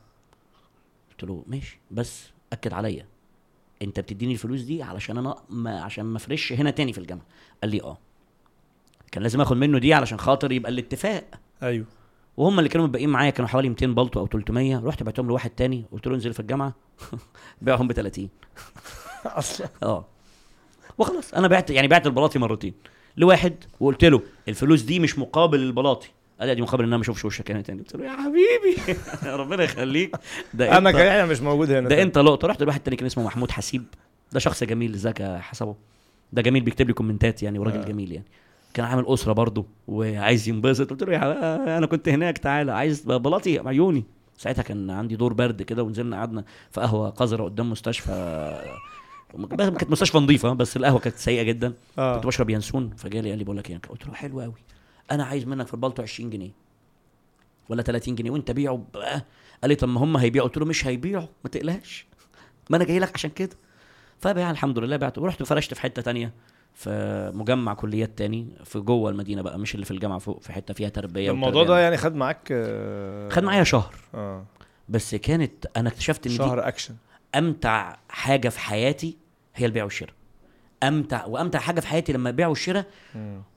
قلت 1.22 1.30
له 1.30 1.44
ماشي 1.46 1.78
بس 1.90 2.30
أكد 2.52 2.72
عليا. 2.72 3.06
أنت 3.82 4.00
بتديني 4.00 4.32
الفلوس 4.32 4.60
دي 4.60 4.82
علشان 4.82 5.18
أنا 5.18 5.36
ما 5.50 5.80
عشان 5.80 6.04
ما 6.04 6.16
أفرش 6.16 6.52
هنا 6.52 6.70
تاني 6.70 6.92
في 6.92 6.98
الجامعة. 6.98 7.26
قال 7.62 7.70
لي 7.70 7.82
آه. 7.82 7.98
كان 9.12 9.22
لازم 9.22 9.40
آخد 9.40 9.56
منه 9.56 9.78
دي 9.78 9.94
علشان 9.94 10.18
خاطر 10.18 10.52
يبقى 10.52 10.72
الاتفاق. 10.72 11.24
أيوه. 11.62 11.86
وهم 12.36 12.58
اللي 12.58 12.68
كانوا 12.68 12.86
متبقيين 12.86 13.08
معايا 13.08 13.30
كانوا 13.30 13.48
حوالي 13.48 13.68
200 13.68 13.86
بلطو 13.86 14.20
أو 14.20 14.26
300 14.26 14.78
رحت 14.78 15.02
بعتهم 15.02 15.28
لواحد 15.28 15.50
تاني 15.50 15.84
قلت 15.92 16.06
له 16.06 16.14
انزل 16.14 16.32
في 16.34 16.40
الجامعة. 16.40 16.74
بيعهم 17.62 17.88
ب 17.88 17.92
30 17.92 18.28
أصلا. 19.24 19.68
آه. 19.82 20.04
وخلاص 20.98 21.34
أنا 21.34 21.48
بعت 21.48 21.70
يعني 21.70 21.88
بعت 21.88 22.06
البلاطي 22.06 22.38
مرتين. 22.38 22.74
لواحد 23.16 23.64
وقلت 23.80 24.04
له 24.04 24.22
الفلوس 24.48 24.82
دي 24.82 25.00
مش 25.00 25.18
مقابل 25.18 25.58
البلاطي. 25.58 26.08
قال 26.48 26.56
لي 26.56 26.62
مقابل 26.62 26.82
إن 26.84 26.88
أنا 26.88 26.96
ما 26.96 27.02
أشوفش 27.02 27.24
وشك 27.24 27.50
هنا 27.50 27.60
تاني. 27.62 27.80
قلت 27.80 27.96
له 27.96 28.04
يا 28.04 28.16
حبيبي. 28.16 28.98
ربنا 29.42 29.64
يخليك. 29.64 30.16
ده 30.54 30.78
أنا 30.78 30.90
انت 30.90 30.98
كده 30.98 31.26
مش 31.26 31.40
موجود 31.40 31.70
هنا 31.70 31.88
ده 31.88 32.02
أنت 32.02 32.18
لقطة. 32.18 32.48
رحت 32.48 32.62
لواحد 32.62 32.80
تاني 32.80 32.96
كان 32.96 33.06
اسمه 33.06 33.24
محمود 33.24 33.50
حسيب. 33.50 33.84
ده 34.32 34.40
شخص 34.40 34.64
جميل 34.64 34.94
ازيك 34.94 35.20
يا 35.20 35.38
حسبه؟ 35.38 35.74
ده 36.32 36.42
جميل 36.42 36.62
بيكتب 36.62 36.86
لي 36.86 36.92
كومنتات 36.92 37.42
يعني 37.42 37.58
وراجل 37.58 37.78
آه. 37.78 37.84
جميل 37.84 38.12
يعني. 38.12 38.26
كان 38.74 38.86
عامل 38.86 39.04
أسرة 39.06 39.32
برضه 39.32 39.66
وعايز 39.88 40.48
ينبسط. 40.48 40.90
قلت 40.90 41.02
له 41.02 41.12
يا 41.12 41.18
حبيبي 41.18 41.76
أنا 41.76 41.86
كنت 41.86 42.08
هناك 42.08 42.38
تعالى. 42.38 42.72
عايز 42.72 43.00
بلاطي 43.00 43.58
عيوني. 43.58 44.04
ساعتها 44.38 44.62
كان 44.62 44.90
عندي 44.90 45.16
دور 45.16 45.32
برد 45.32 45.62
كده 45.62 45.82
ونزلنا 45.82 46.16
قعدنا 46.16 46.44
في 46.70 46.80
قهوة 46.80 47.10
قذرة 47.10 47.44
قدام 47.44 47.70
مستشفى. 47.70 48.10
بس 49.34 49.68
كانت 49.68 49.90
مستشفى 49.90 50.18
نظيفة 50.18 50.52
بس 50.52 50.76
القهوة 50.76 50.98
كانت 51.00 51.16
سيئة 51.16 51.42
جدا. 51.42 51.68
كنت 51.68 51.78
آه 51.98 52.16
بشرب 52.20 52.50
ينسون. 52.50 52.90
فجالي 52.96 53.28
قال 53.30 53.38
لي 53.38 53.44
بقول 53.44 53.56
لك 53.56 53.70
إيه 53.70 53.80
قلت 53.88 54.06
له 54.06 54.14
حلو 54.14 54.40
قوي 54.40 54.54
أنا 55.12 55.24
عايز 55.24 55.44
منك 55.46 55.66
في 55.66 55.74
البلطو 55.74 56.02
20 56.02 56.30
جنيه 56.30 56.50
ولا 57.68 57.82
30 57.82 58.14
جنيه 58.14 58.30
وأنت 58.30 58.50
بيعه 58.50 58.84
قال 59.62 59.68
لي 59.70 59.74
طب 59.74 59.88
ما 59.88 60.00
هم 60.00 60.16
هيبيعوا؟ 60.16 60.48
قلت 60.48 60.58
له 60.58 60.64
مش 60.66 60.86
هيبيعوا 60.86 61.26
ما 61.44 61.50
تقلقش. 61.50 62.06
ما 62.70 62.76
أنا 62.76 62.84
جاي 62.84 62.98
لك 62.98 63.10
عشان 63.14 63.30
كده. 63.30 63.56
فبيع 64.18 64.50
الحمد 64.50 64.78
لله 64.78 64.96
بعته. 64.96 65.22
ورحت 65.22 65.42
فرشت 65.42 65.74
في 65.74 65.80
حتة 65.80 66.02
تانية 66.02 66.32
في 66.74 67.32
مجمع 67.34 67.74
كليات 67.74 68.18
تاني 68.18 68.46
في 68.64 68.78
جوه 68.78 69.10
المدينة 69.10 69.42
بقى 69.42 69.58
مش 69.58 69.74
اللي 69.74 69.84
في 69.86 69.90
الجامعة 69.90 70.18
فوق 70.18 70.42
في 70.42 70.52
حتة 70.52 70.74
فيها 70.74 70.88
تربية 70.88 71.30
الموضوع. 71.30 71.64
ده 71.64 71.78
يعني 71.78 71.96
خد 71.96 72.14
معاك 72.14 72.48
آه، 72.50 73.28
خد 73.28 73.42
معايا 73.42 73.64
شهر. 73.64 73.94
آه. 74.14 74.44
بس 74.88 75.14
كانت 75.14 75.66
أنا 75.76 75.88
اكتشفت 75.88 76.26
إن 76.26 76.32
دي 76.32 76.38
شهر 76.38 76.68
أكشن. 76.68 76.94
أمتع 77.34 77.96
حاجة 78.08 78.48
في 78.48 78.60
حياتي 78.60 79.16
هي 79.54 79.66
البيع 79.66 79.84
والشراء. 79.84 80.14
أمتع 80.82 81.26
وأمتع 81.26 81.58
حاجة 81.58 81.80
في 81.80 81.86
حياتي 81.86 82.12
لما 82.12 82.30
البيع 82.30 82.46
والشراء. 82.48 82.86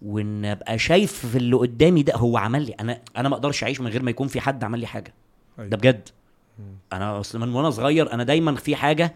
وإن 0.02 0.46
أبقى 0.46 0.80
شايف 0.80 1.26
في 1.26 1.38
اللي 1.38 1.56
قدامي 1.56 2.04
ده 2.04 2.16
هو 2.16 2.38
عمل 2.38 2.66
لي. 2.66 2.72
أنا 2.80 3.02
أنا 3.18 3.30
ما 3.30 3.36
أقدرش 3.36 3.64
أعيش 3.64 3.82
من 3.82 3.88
غير 3.88 4.04
ما 4.04 4.12
يكون 4.12 4.28
في 4.28 4.42
حد 4.42 4.64
عمل 4.64 4.80
لي 4.80 4.88
حاجة. 4.88 5.14
أيوة. 5.60 5.70
ده 5.70 5.78
بجد. 5.78 6.10
مم. 6.60 6.66
أنا 6.94 7.20
اصل 7.20 7.40
من 7.40 7.54
وأنا 7.54 7.70
صغير 7.70 8.14
أنا 8.14 8.24
دايما 8.24 8.56
في 8.56 8.76
حاجة 8.76 9.16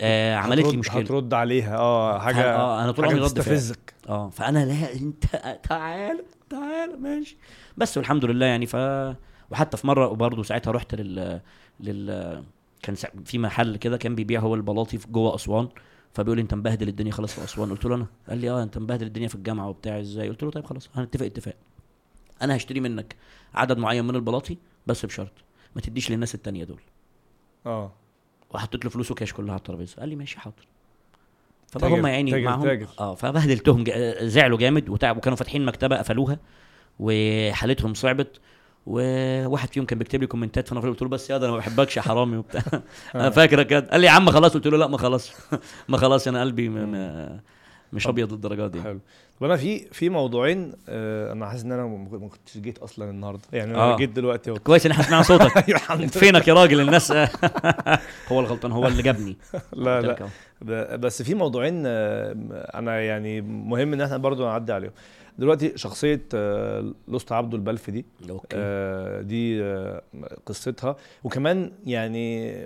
آه 0.00 0.34
عملت 0.34 0.66
لي 0.66 0.76
مشكلة. 0.76 1.00
هترد 1.00 1.34
عليها. 1.34 1.76
آه 1.76 2.18
حاجة 2.18 2.54
آه 2.56 2.84
أنا 2.84 2.92
طول 2.92 3.04
عمري 3.04 3.20
رد 3.20 3.24
تستفزك 3.26 3.94
آه 4.08 4.30
فأنا 4.30 4.64
لا 4.64 4.92
أنت 4.92 5.24
تعال 5.62 6.24
تعال 6.50 7.02
ماشي. 7.02 7.36
بس 7.76 7.96
والحمد 7.96 8.24
لله 8.24 8.46
يعني 8.46 8.66
ف 8.66 8.76
وحتى 9.50 9.76
في 9.76 9.86
مرة 9.86 10.08
وبرضه 10.08 10.42
ساعتها 10.42 10.70
رحت 10.70 10.94
لل 10.94 11.40
لل 11.80 12.42
كان 12.82 12.94
في 13.24 13.38
محل 13.38 13.76
كده 13.76 13.96
كان 13.96 14.14
بيبيع 14.14 14.40
هو 14.40 14.54
البلاطي 14.54 14.98
جوه 15.10 15.34
أسوان. 15.34 15.68
فبيقول 16.14 16.36
لي 16.38 16.42
أنت 16.42 16.54
مبهدل 16.54 16.88
الدنيا 16.88 17.12
خلاص 17.12 17.34
في 17.34 17.44
أسوان. 17.44 17.70
قلت 17.70 17.84
له 17.84 17.94
أنا. 17.94 18.06
قال 18.28 18.38
لي 18.38 18.50
آه 18.50 18.62
أنت 18.62 18.78
مبهدل 18.78 19.06
الدنيا 19.06 19.28
في 19.28 19.34
الجامعة 19.34 19.68
وبتاع 19.68 20.00
إزاي؟ 20.00 20.28
قلت 20.28 20.42
له 20.42 20.50
طيب 20.50 20.64
خلاص 20.64 20.88
هنتفق 20.94 21.24
اتفاق. 21.26 21.54
أنا 22.42 22.56
هشتري 22.56 22.80
منك 22.80 23.16
عدد 23.54 23.78
معين 23.78 24.04
من 24.04 24.14
البلاطي 24.16 24.58
بس 24.86 25.06
بشرط 25.06 25.32
ما 25.76 25.80
تديش 25.80 26.10
للناس 26.10 26.34
التانية 26.34 26.64
دول. 26.64 26.80
آه. 27.66 27.92
وحطيت 28.54 28.84
له 28.84 28.90
فلوسه 28.90 29.14
كاش 29.14 29.32
كلها 29.32 29.50
على 29.50 29.58
الترابيزة. 29.58 29.96
قال 29.96 30.08
لي 30.08 30.16
ماشي 30.16 30.40
حاضر. 30.40 30.66
فبقى 31.68 31.90
تاجر- 31.90 32.00
هم 32.00 32.06
يا 32.06 32.12
عيني 32.12 32.30
تاجر- 32.30 32.44
معاهم. 32.44 32.62
تاجر. 32.62 32.86
آه 33.00 33.14
فبهدلتهم 33.14 33.84
زعلوا 34.20 34.58
جامد 34.58 34.88
وتعب 34.88 35.16
وكانوا 35.16 35.36
فاتحين 35.36 35.64
مكتبة 35.64 35.96
قفلوها 35.96 36.38
وحالتهم 37.00 37.94
صعبت. 37.94 38.40
وواحد 38.86 39.68
فيهم 39.72 39.84
كان 39.84 39.98
بيكتب 39.98 40.20
لي 40.20 40.26
كومنتات 40.26 40.68
فأنا 40.68 40.80
قلت 40.80 41.02
له 41.02 41.08
بس 41.08 41.30
يا 41.30 41.38
ده 41.38 41.44
أنا 41.46 41.52
ما 41.52 41.58
بحبكش 41.58 41.96
يا 41.96 42.02
حرامي 42.02 42.36
وبتاع. 42.36 42.62
أنا 43.14 43.30
فاكر 43.30 43.62
كده. 43.62 43.86
قال 43.90 44.00
لي 44.00 44.06
يا 44.06 44.12
عم 44.12 44.30
خلاص 44.30 44.54
قلت 44.54 44.66
له 44.66 44.78
لا 44.78 44.86
ما 44.86 44.98
خلاص. 44.98 45.32
ما 45.88 45.96
خلاص 45.96 46.28
أنا 46.28 46.40
قلبي 46.40 46.68
م- 46.68 46.92
م- 46.92 47.40
مش 47.92 48.06
أبيض 48.06 48.32
للدرجة 48.32 48.66
دي. 48.66 48.82
حلو. 48.82 49.00
طب 49.40 49.46
أنا 49.46 49.56
في 49.56 49.78
في 49.92 50.08
موضوعين 50.08 50.72
آه 50.88 51.32
أنا 51.32 51.46
حاسس 51.46 51.64
إن 51.64 51.72
أنا 51.72 51.82
ما 51.86 52.18
ما 52.18 52.28
كنتش 52.28 52.58
جيت 52.58 52.78
أصلا 52.78 53.10
النهارده. 53.10 53.42
يعني 53.52 53.74
أنا 53.74 53.82
آه. 53.82 53.96
جيت 53.96 54.10
دلوقتي 54.10 54.54
كويس 54.54 54.86
إن 54.86 54.92
إحنا 54.92 55.04
سمعنا 55.04 55.22
صوتك. 55.22 55.68
لله. 55.68 56.06
فينك 56.06 56.48
يا 56.48 56.54
راجل 56.54 56.80
الناس؟ 56.80 57.12
هو 58.28 58.40
الغلطان 58.40 58.72
هو 58.72 58.86
اللي 58.86 59.02
جابني. 59.02 59.36
لا 59.72 60.00
لا. 60.00 60.96
بس 60.96 61.22
في 61.22 61.34
موضوعين 61.34 61.82
آه، 61.86 62.34
أنا 62.74 63.00
يعني 63.00 63.40
مهم 63.40 63.92
إن 63.92 64.00
إحنا 64.00 64.16
برضو 64.16 64.44
نعدي 64.46 64.72
عليهم. 64.72 64.92
دلوقتي 65.38 65.78
شخصية 65.78 66.22
آه، 66.34 66.92
الأسطى 67.08 67.32
عبده 67.32 67.56
البلف 67.56 67.90
دي 67.90 68.04
أوكي. 68.30 68.46
آه، 68.54 69.20
دي 69.20 69.62
آه، 69.64 70.02
قصتها. 70.46 70.96
وكمان 71.24 71.72
يعني 71.86 72.56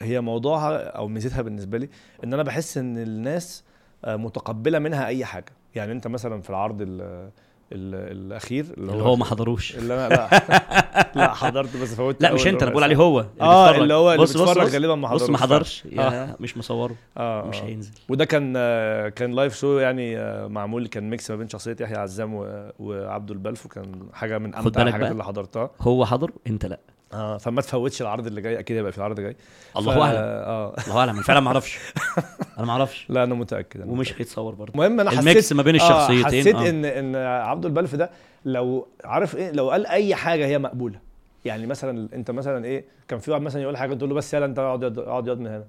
هي 0.00 0.20
موضوعها 0.20 0.76
أو 0.78 1.08
ميزتها 1.08 1.42
بالنسبة 1.42 1.78
لي 1.78 1.88
إن 2.24 2.34
أنا 2.34 2.42
بحس 2.42 2.78
إن 2.78 2.98
الناس 2.98 3.64
متقبلة 4.06 4.78
منها 4.78 5.06
أي 5.06 5.24
حاجة. 5.24 5.52
يعني 5.74 5.92
أنت 5.92 6.06
مثلا 6.06 6.40
في 6.40 6.50
العرض 6.50 6.82
ال 6.82 7.00
ال 7.00 7.30
الأخير 7.74 8.66
اللي 8.78 8.92
هو 8.92 9.16
ما 9.16 9.24
حضروش 9.24 9.76
اللي 9.76 9.94
أنا 9.94 10.08
لا 10.14 10.28
لا 11.16 11.34
حضرت 11.34 11.76
بس 11.76 11.94
فوتت 11.94 12.22
لا 12.22 12.32
مش 12.34 12.46
انت 12.46 12.62
أنا 12.62 12.70
بقول 12.70 12.82
عليه. 12.82 12.96
هو 12.96 13.20
اللي 13.20 13.30
آه 13.40 13.64
بيتفرج. 13.66 13.82
اللي 13.82 13.94
هو 13.94 14.12
اللي 14.12 14.22
بص 14.22 14.36
بيتفرج 14.36 14.66
بص 14.66 14.72
غالبا 14.74 14.94
ما 14.94 15.08
حضرش 15.08 15.22
بص 15.22 15.30
ما. 15.30 15.38
حضرش 15.38 15.84
يا 15.92 16.36
مش 16.40 16.56
مصوره 16.58 16.94
آه 17.16 17.46
مش 17.48 17.56
آه. 17.56 17.64
هينزل 17.64 17.90
وده 18.08 18.24
كان 18.24 18.54
آه، 18.56 19.08
كان 19.08 19.32
live 19.32 19.56
show 19.56 19.78
يعني 19.78 20.18
آه، 20.18 20.46
معمول 20.46 20.86
كان 20.86 21.10
mix 21.10 21.30
ما 21.30 21.36
بين 21.36 21.48
شخصية 21.48 21.76
يحيى 21.80 21.96
عزام 21.96 22.34
وعبده 22.78 23.34
البلف 23.34 23.66
وكان 23.66 23.92
حاجة 24.12 24.38
من 24.38 24.54
أمتع 24.54 24.82
الحاجات. 24.82 25.10
اللي 25.12 25.24
حضرتها 25.24 25.70
هو 25.80 26.04
حضر 26.06 26.30
انت 26.46 26.66
لا 26.66 26.80
آه 27.14 27.38
فما 27.38 27.60
تفوتش 27.62 28.02
العرض 28.02 28.26
اللي 28.26 28.40
جاي 28.40 28.58
أكيد 28.58 28.76
هيبقى 28.76 28.92
في 28.92 28.98
العرض 28.98 29.18
الجاي. 29.18 29.36
الله 29.76 29.94
ف- 29.94 29.98
أعلم. 29.98 30.16
آه. 30.18 30.74
الله 30.86 30.98
أعلم. 30.98 31.10
أنا 31.14 31.22
فعلا 31.22 31.40
ما 31.40 31.48
أعرفش. 31.48 31.78
أنا 32.58 32.66
ما 32.66 32.72
أعرفش. 32.72 33.06
لا 33.08 33.24
أنا 33.24 33.34
متأكد 33.34 33.80
أنا 33.80 33.92
ومش 33.92 34.12
هيتصور 34.20 34.54
برضه. 34.54 34.72
المهم 34.72 35.00
أنا 35.00 35.10
حسيت 35.10 35.20
ال 35.22 35.30
mix 35.30 35.52
ما 35.52 35.62
بين 35.62 35.74
الشخصيتين 35.74 36.24
آه 36.24 36.26
حسيت 36.26 36.54
آه. 36.54 36.68
إن 36.70 36.84
إن 36.84 37.16
عبده 37.16 37.68
البلف 37.68 37.94
ده 37.94 38.10
لو 38.44 38.88
عارف 39.04 39.36
إيه 39.36 39.50
لو 39.50 39.70
قال 39.70 39.86
أي 39.86 40.14
حاجة 40.14 40.46
هي 40.46 40.58
مقبولة. 40.58 40.98
يعني 41.44 41.66
مثلا 41.66 42.08
أنت 42.14 42.30
مثلا 42.30 42.64
إيه 42.64 42.84
كان 43.08 43.18
في 43.18 43.30
واحد 43.30 43.42
مثلا 43.42 43.62
يقول 43.62 43.76
حاجة 43.76 43.94
تقول 43.94 44.08
له 44.10 44.14
بس 44.16 44.34
يلا 44.34 44.44
أنت 44.46 44.58
اقعد 44.58 44.98
اقعد 44.98 45.26
ياض 45.28 45.38
من 45.38 45.46
هنا. 45.46 45.64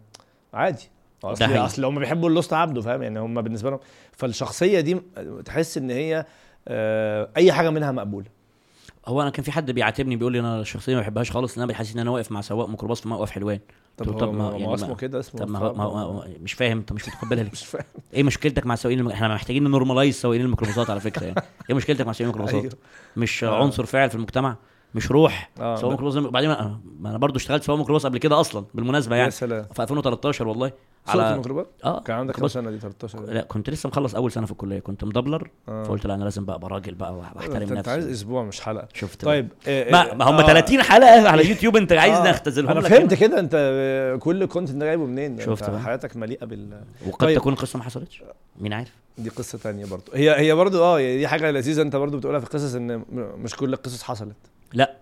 عادي. 0.53 0.89
أصل. 1.23 1.45
أصل 1.57 1.85
هم 1.85 1.99
بيحبوا 1.99 2.29
اللوست 2.29 2.53
عبده 2.53 2.81
فاهم؟ 2.81 3.03
يعني 3.03 3.19
هم 3.19 3.41
بالنسبة 3.41 3.69
لهم. 3.69 3.79
فالشخصية 4.11 4.79
دي 4.79 5.01
تحس 5.45 5.77
إن 5.77 5.89
هي 5.89 6.25
آه 6.67 7.29
أي 7.37 7.51
حاجة 7.51 7.69
منها 7.69 7.91
مقبولة. 7.91 8.25
هو 9.07 9.21
أنا 9.21 9.29
كان 9.29 9.43
في 9.43 9.51
حد 9.51 9.71
بيعاتبني 9.71 10.15
بيقول 10.15 10.33
لي 10.33 10.39
أنا 10.39 10.61
الشخصية 10.61 10.95
ما 10.95 11.01
بحبهاش 11.01 11.31
خالص 11.31 11.55
إن 11.57 11.63
أنا 11.63 11.71
بحس 11.71 11.93
إن 11.93 11.99
أنا 11.99 12.11
واقف 12.11 12.31
مع 12.31 12.41
سواق 12.41 12.69
ميكروباص 12.69 13.01
في 13.01 13.07
موقف 13.09 13.31
حلوان. 13.31 13.59
طب, 13.97 14.17
طب 14.19 14.33
ما- 14.33 14.51
يعني 14.57 14.73
اسمه 14.73 14.95
كده؟ 14.95 15.19
اسمه 15.19 15.41
طب 15.41 15.49
ما 15.49 15.59
ما 15.59 15.73
ما 16.11 16.27
مش 16.41 16.53
فاهم 16.53 16.77
انت 16.77 16.93
مش 16.93 17.07
متقبلها 17.07 17.43
ليه؟ 17.43 17.51
مش 17.53 17.65
فاهم. 17.65 17.83
إيه 18.13 18.23
مشكلتك 18.23 18.65
مع 18.65 18.75
سواقين 18.75 18.99
الم... 18.99 19.09
إحنا 19.09 19.27
محتاجين 19.27 19.63
normalize 19.63 20.15
سواقين 20.21 20.41
الميكروباصات 20.41 20.89
على 20.89 20.99
فكرة 20.99 21.23
يعني. 21.25 21.41
إيه 21.69 21.75
مشكلتك 21.75 22.05
مع 22.05 22.11
سواقين 22.13 22.25
الميكروباصات؟ 22.35 22.61
أيوه. 22.73 22.83
مش 23.17 23.43
آه. 23.43 23.63
عنصر 23.63 23.85
فاعل 23.85 24.09
في 24.09 24.15
المجتمع؟ 24.15 24.55
مش 24.95 25.11
روح. 25.11 25.49
ب- 25.57 25.61
ميكروباص 25.61 26.13
ده- 26.13 26.29
بعدين 26.29 26.49
ما 26.49 26.79
ما 26.99 27.09
أنا 27.09 27.17
برضو 27.17 27.37
اشتغلت 27.37 27.63
سواق 27.63 27.77
ميكروباص 27.77 28.05
قبل 28.05 28.17
كده 28.17 28.39
أصلا 28.39 28.65
بالمناسبة 28.73 29.15
يا 29.15 29.19
يعني. 29.19 29.31
سلام. 29.31 29.65
في 29.73 29.81
2013 29.83 30.47
والله. 30.47 30.71
على 31.07 31.41
آه 31.83 31.99
كان 32.01 32.15
عندك 32.15 32.35
كام 32.35 32.43
بص- 32.43 32.53
سنة 32.53 32.71
دي؟ 32.71 32.79
13 32.79 33.19
لا 33.25 33.41
كنت 33.41 33.69
لسه 33.69 33.89
مخلص 33.89 34.15
أول 34.15 34.31
سنة 34.31 34.45
في 34.45 34.51
الكلية. 34.51 34.79
كنت 34.79 35.03
مدبلر. 35.03 35.49
آه. 35.69 35.83
فقلت 35.83 36.05
لا 36.07 36.13
أنا 36.15 36.23
لازم 36.23 36.45
بقى 36.45 36.55
أبقى 36.55 36.69
راجل 36.69 36.93
بقى 36.95 37.15
واحترم 37.15 37.55
أنت 37.61 37.71
أنت 37.71 37.87
عايز 37.87 38.03
نفسي 38.05 38.15
أسبوع 38.15 38.43
مش 38.43 38.61
حلقة. 38.61 38.87
شفت. 38.93 39.25
طيب 39.25 39.47
آه، 39.67 39.91
ما, 39.91 40.11
آه، 40.11 40.15
ما 40.15 40.25
هم 40.29 40.33
آه. 40.35 40.47
30 40.47 40.81
حلقة 40.81 41.29
على 41.29 41.49
يوتيوب 41.49 41.77
أنت 41.77 41.91
عايز 41.91 42.15
آه. 42.17 42.29
نختزلهم 42.31 42.69
أنا 42.71 42.81
فهمت. 42.81 43.13
كده. 43.13 43.39
أنت 43.39 43.51
آه، 43.55 44.15
كل 44.15 44.43
ال 44.43 44.47
content 44.48 44.77
ده 44.77 44.85
جايبه 44.85 45.05
منين؟ 45.05 45.39
شفت 45.39 45.63
أنت. 45.69 45.85
حياتك 45.85 46.17
مليئة 46.17 46.45
بال 46.45 46.81
وقد 47.07 47.17
طيب. 47.27 47.37
تكون 47.37 47.53
القصة 47.53 47.77
ما 47.79 47.83
حصلتش؟ 47.83 48.23
مين 48.59 48.73
عارف؟ 48.73 48.91
دي 49.17 49.29
قصة 49.29 49.57
تانية 49.57 49.85
برضو. 49.85 50.11
هي 50.13 50.39
هي 50.39 50.53
برضو 50.55 50.83
آه 50.83 50.97
دي 50.99 51.27
حاجة 51.27 51.51
لذيذة 51.51 51.81
أنت 51.81 51.95
برضو 51.95 52.17
بتقولها 52.17 52.39
في 52.39 52.45
القصص 52.45 52.75
إن 52.75 53.03
مش 53.37 53.55
كل 53.55 53.73
القصص 53.73 54.03
حصلت. 54.03 54.35
لا. 54.73 54.95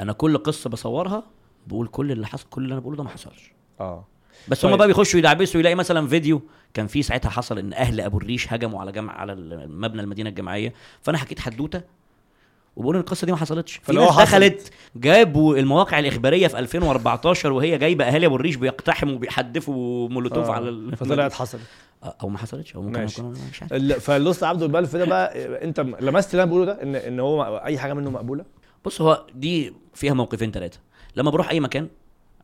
أنا 0.00 0.12
كل 0.12 0.38
قصة 0.38 0.70
بصورها 0.70 1.22
بقول 1.66 1.86
كل 1.86 2.12
اللي 2.12 2.26
حصل 2.26 2.46
كل 2.50 2.62
اللي 2.64 2.72
أنا 2.72 2.80
بقوله 2.80 2.96
ده 2.96 3.02
ما 3.02 3.08
حصلش. 3.10 3.52
آه. 3.80 4.04
بس 4.48 4.60
طيب. 4.60 4.72
هم 4.72 4.78
بقى 4.78 4.86
بيخشوا 4.86 5.18
يدعبسوا 5.18 5.60
يلاقي 5.60 5.74
مثلا 5.74 6.08
فيديو 6.08 6.42
كان 6.74 6.86
في 6.86 7.02
ساعتها 7.02 7.28
حصل 7.28 7.58
إن 7.58 7.72
أهل 7.72 8.00
أبو 8.00 8.18
الريش 8.18 8.52
هجموا 8.52 8.80
على 8.80 8.92
جامع 8.92 9.12
على 9.12 9.34
مبنى 9.66 10.02
المدينة 10.02 10.30
الجامعية. 10.30 10.72
فأنا 11.02 11.18
حكيت 11.18 11.40
حدوتة 11.40 11.80
وبقول 12.76 12.94
إن 12.94 13.00
القصة 13.00 13.24
دي 13.24 13.32
ما 13.32 13.38
حصلتش. 13.38 13.76
في 13.76 13.92
ناس 13.92 14.08
حصلت. 14.08 14.20
دخلت 14.28 14.70
جابوا 14.96 15.56
المواقع 15.56 15.98
الإخبارية 15.98 16.46
في 16.48 16.58
2014 16.58 17.52
وهي 17.52 17.78
جايبة 17.78 18.04
أهالي 18.04 18.26
أبو 18.26 18.36
الريش 18.36 18.56
بيقتحموا 18.56 19.14
وبيحدفوا 19.14 20.08
مولوتوف 20.08 20.48
آه. 20.48 20.52
على 20.52 20.68
ال... 20.68 20.96
فطلعت 20.96 21.32
حصلت. 21.32 21.62
أو 22.22 22.28
ما 22.28 22.38
حصلتش. 22.38 22.76
أو 22.76 22.82
ممكن 22.82 23.00
ماشي. 23.00 23.22
مش 23.22 23.62
عارف. 23.62 23.72
ال- 23.72 24.00
فالأسطى 24.00 24.44
عبده 24.44 24.66
البلف 24.66 24.96
ده 24.96 25.04
بقى 25.04 25.32
آه، 25.38 25.64
أنت 25.64 25.80
لمست 25.80 26.30
اللي 26.30 26.42
أنا 26.42 26.50
بقوله 26.50 26.64
ده 26.64 26.82
ان 26.82 26.94
إن 26.96 27.20
هو 27.20 27.62
أي 27.64 27.78
حاجة 27.78 27.92
منه 27.94 28.10
مقبولة؟ 28.10 28.44
بص 28.86 29.00
هو 29.00 29.26
دي 29.34 29.72
فيها 29.94 30.14
موقفين 30.14 30.50
ثلاثة 30.50 30.80
لما 31.16 31.30
بروح 31.30 31.50
أي 31.50 31.60
مكان 31.60 31.88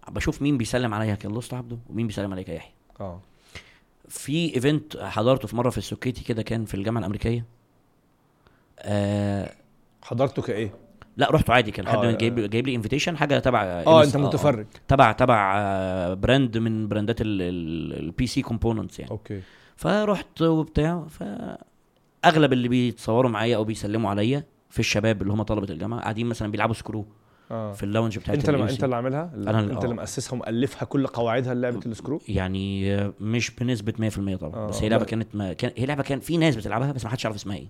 بشوف 0.08 0.42
مين 0.42 0.58
بيسلم 0.58 0.94
عليا 0.94 1.14
كالأسطى 1.14 1.54
عبده 1.54 1.78
ومين 1.90 2.06
بيسلم 2.06 2.32
عليك 2.32 2.48
يا 2.48 2.54
يحيى. 2.54 2.72
آه. 3.00 3.20
في 4.08 4.54
event 4.54 4.96
حضرته 4.96 5.48
في 5.48 5.56
مرة 5.56 5.70
في 5.70 5.78
السكيتي 5.78 6.24
كده 6.24 6.42
كان 6.42 6.64
في 6.64 6.74
الجامعة 6.74 7.00
الأمريكية. 7.00 7.44
آه 8.78 9.52
حضرته 10.02 10.42
كإيه؟ 10.42 10.74
لا 11.16 11.30
رحت 11.30 11.50
عادي 11.50 11.70
كان 11.70 11.88
حد 11.88 11.98
آه، 11.98 12.10
جايب 12.12 12.40
جايب 12.50 12.66
لي 12.66 12.74
invitation 12.74 13.16
حاجة 13.16 13.38
تبع 13.38 13.62
آه 13.62 14.04
أنت 14.04 14.16
متفرج. 14.16 14.66
تبع 14.88 15.12
تبع 15.12 15.54
آه، 15.56 16.14
brand 16.14 16.58
من 16.58 16.88
براندات 16.88 17.16
ال 17.20 18.26
PC 18.26 18.42
components 18.42 18.98
يعني. 18.98 19.10
أوكي. 19.10 19.42
فرحت 19.76 20.42
وبتاع 20.42 21.06
فأغلب 21.08 22.52
اللي 22.52 22.68
بيتصوروا 22.68 23.30
معايا 23.30 23.56
أو 23.56 23.64
بيسلموا 23.64 24.10
عليا 24.10 24.44
في 24.72 24.78
الشباب 24.80 25.22
اللي 25.22 25.32
هم 25.32 25.42
طلبة 25.42 25.66
الجامعة 25.72 26.00
قاعدين 26.00 26.26
مثلا 26.26 26.50
بيلعبوا 26.50 26.74
سكرو 26.74 27.06
آه. 27.50 27.72
في 27.72 27.82
ال 27.82 27.87
lounge 27.87 28.18
بتاعت 28.18 28.36
انت 28.38 28.48
اللي 28.48 28.64
ال 28.64 28.68
انت. 28.70 28.84
اللي 28.84 28.96
عاملها؟ 28.96 29.30
أنا 29.34 29.60
اللي- 29.60 29.72
انت 29.72 29.84
اللي 29.84 29.94
آه. 29.94 29.96
مؤسسها 29.96 30.32
ومؤلفها 30.34 30.84
كل 30.86 31.06
قواعدها 31.06 31.54
لعبه 31.54 31.80
السكرو؟ 31.86 32.20
يعني 32.28 32.94
آه، 32.94 33.12
مش 33.20 33.50
بنسبة 33.50 33.92
100% 33.98 34.36
طبعا 34.36 34.54
آه، 34.60 34.66
بس 34.68 34.82
هي 34.82 34.88
لعبة. 34.88 35.04
كانت 35.04 35.34
ما 35.34 35.52
كان 35.52 35.70
هي 35.76 35.86
لعبة 35.86 36.02
كان 36.02 36.20
في 36.20 36.36
ناس 36.36 36.56
بتلعبها 36.56 36.92
بس 36.92 37.04
ما 37.04 37.10
حدش 37.10 37.24
يعرف 37.24 37.36
اسمها 37.36 37.56
إيه. 37.56 37.68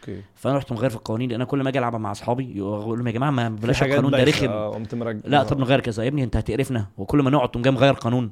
أوكي. 0.00 0.22
فأنا 0.34 0.56
رحت 0.56 0.72
مغير 0.72 0.90
في 0.90 0.96
القوانين 0.96 1.28
لأن 1.30 1.40
أنا 1.40 1.44
كل 1.50 1.62
ما 1.62 1.68
أجي 1.68 1.78
ألعبها 1.78 1.98
مع 1.98 2.10
أصحابي 2.10 2.56
يقول 2.56 2.98
لهم 2.98 3.06
يا 3.06 3.12
جماعة 3.12 3.30
ما 3.30 3.48
بلاش 3.48 3.82
القانون 3.82 4.10
ده 4.10 4.24
رخم. 4.24 4.98
مرجع. 4.98 5.20
لا 5.24 5.42
طب 5.42 5.58
نغير 5.58 5.80
كذا. 5.80 6.02
يا 6.02 6.08
ابني 6.08 6.24
أنت 6.24 6.36
هتقرفنا. 6.36 6.86
وكل 6.98 7.22
ما 7.22 7.30
نقعد 7.30 7.48
تقوم 7.48 7.62
جاي 7.62 7.72
مغير 7.72 7.92
قانون. 7.94 8.30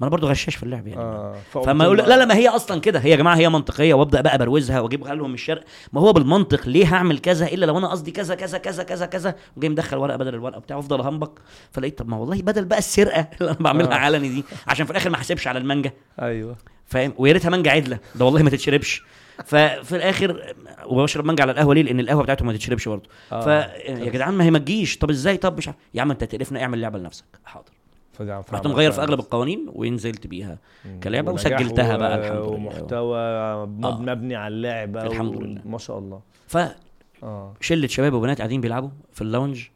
ما 0.00 0.06
أنا 0.06 0.10
برضو 0.10 0.26
غشاش 0.26 0.56
في 0.56 0.62
اللعب 0.62 0.86
يعني. 0.86 1.34
فقمت 1.50 1.66
فما 1.66 1.84
يقول 1.84 1.98
لا 1.98 2.16
لا 2.16 2.24
ما 2.24 2.34
هي 2.34 2.48
أصلا 2.48 2.80
كده. 2.80 2.98
هي 2.98 3.10
يا 3.10 3.16
جماعة 3.16 3.36
هي 3.36 3.48
منطقية 3.48 3.94
وابدأ 3.94 4.20
بقى 4.20 4.38
بروزها 4.38 4.80
واجيبها 4.80 5.14
لهم 5.14 5.28
من 5.28 5.34
الشرق. 5.34 5.64
ما 5.92 6.00
هو 6.00 6.12
بالمنطق 6.12 6.68
ليه 6.68 6.94
هعمل 6.94 7.18
كذا 7.18 7.46
إلا 7.46 7.66
لو 7.66 7.78
أنا 7.78 7.88
قصدي 7.88 8.10
كذا 8.10 8.34
كذا 8.34 8.58
كذا 8.58 8.82
كذا 8.82 9.06
كذا؟ 9.06 9.34
وجاي 9.56 9.70
مدخل 9.70 9.96
ورقة 9.96 10.16
بدل 10.16 10.34
الورقة 10.34 10.58
بتاعه 10.60 10.78
أفضل 10.78 11.00
أهنبك. 11.00 11.30
فلقيت 11.72 11.98
طب 11.98 12.08
ما 12.08 12.16
والله 12.16 12.42
بدل 12.42 12.64
بقى 12.64 12.78
السرقة 12.78 13.28
اللي 13.40 13.50
أنا 13.50 13.58
بعملها 13.60 13.92
آه. 13.92 13.94
علني 13.94 14.28
دي 14.28 14.44
عشان 14.66 14.86
في 14.86 14.90
الآخر 14.92 15.10
ما 15.10 15.16
احسبش 15.16 15.46
على 15.46 15.58
المانجا. 15.58 15.92
أيوه. 16.22 16.56
فاهم؟ 16.86 17.12
ويا 17.18 17.32
ريتها 17.32 17.50
مانجا 17.50 17.70
عدلة. 17.70 17.98
ده 18.14 18.24
والله 18.24 18.42
ما 18.42 18.50
تتشربش. 18.50 19.02
ففي 19.44 19.96
الآخر 19.96 20.54
وبشرب 20.86 21.24
مانجا 21.24 21.42
على 21.42 21.52
القهوة 21.52 21.74
ليه؟ 21.74 21.82
لأن 21.82 22.00
القهوة 22.00 22.22
بتاعته 22.22 22.44
ما 22.44 22.52
تتشربش 22.52 22.88
برضه. 22.88 23.08
آه. 23.32 23.40
فيا 23.40 24.10
جدعان 24.10 24.34
ما 24.34 24.44
هي 24.44 24.50
ما 24.50 24.58
تجيش. 24.58 24.98
طب 24.98 25.10
إزاي؟ 25.10 25.36
طب 25.36 25.58
مش 25.58 25.68
عارف. 25.68 25.78
يا 25.94 26.02
عم 26.02 26.10
أنت 26.10 26.24
تقرفنا 26.24 26.62
اعمل 26.62 26.80
لعبة 26.80 26.98
لنفسك. 26.98 27.24
حاضر. 27.44 27.72
رحت 28.20 28.66
مغير 28.66 28.90
في. 28.92 29.00
أغلب 29.00 29.20
القوانين 29.20 29.66
ونزلت 29.72 30.26
بيها 30.26 30.58
ونجاح 31.04 31.28
وسجلتها 31.28 31.96
بقى 31.96 32.18
الحمد 32.18 32.36
لله. 32.38 32.48
ومحتوى 32.48 33.18
آه. 33.18 33.66
مبني 34.00 34.36
على 34.36 34.54
اللعبة 34.54 35.02
الحمد 35.06 35.36
لله. 35.42 35.60
ما 35.64 35.78
شاء 35.78 35.98
الله 35.98 36.20
فشله 36.46 37.84
آه 37.84 37.86
شباب 37.86 38.12
وبنات 38.12 38.38
قاعدين 38.38 38.60
بيلعبوا 38.60 38.90
في 39.12 39.22
ال 39.22 39.28
lounge 39.28 39.66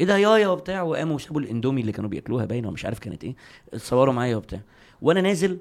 إيه 0.00 0.04
ده 0.04 0.16
يحيى 0.16 0.48
وبتاع 0.48 0.82
وقاموا 0.82 1.14
وسابوا 1.14 1.40
الإندومي 1.40 1.80
اللي 1.80 1.92
كانوا 1.92 2.10
بياكلوها 2.10 2.44
باينه 2.44 2.68
ومش 2.68 2.84
عارف 2.84 2.98
كانت 2.98 3.24
إيه 3.24 3.34
اتصوروا 3.74 4.14
معايا 4.14 4.36
وبتاع 4.36 4.60
وأنا 5.02 5.20
نازل 5.20 5.58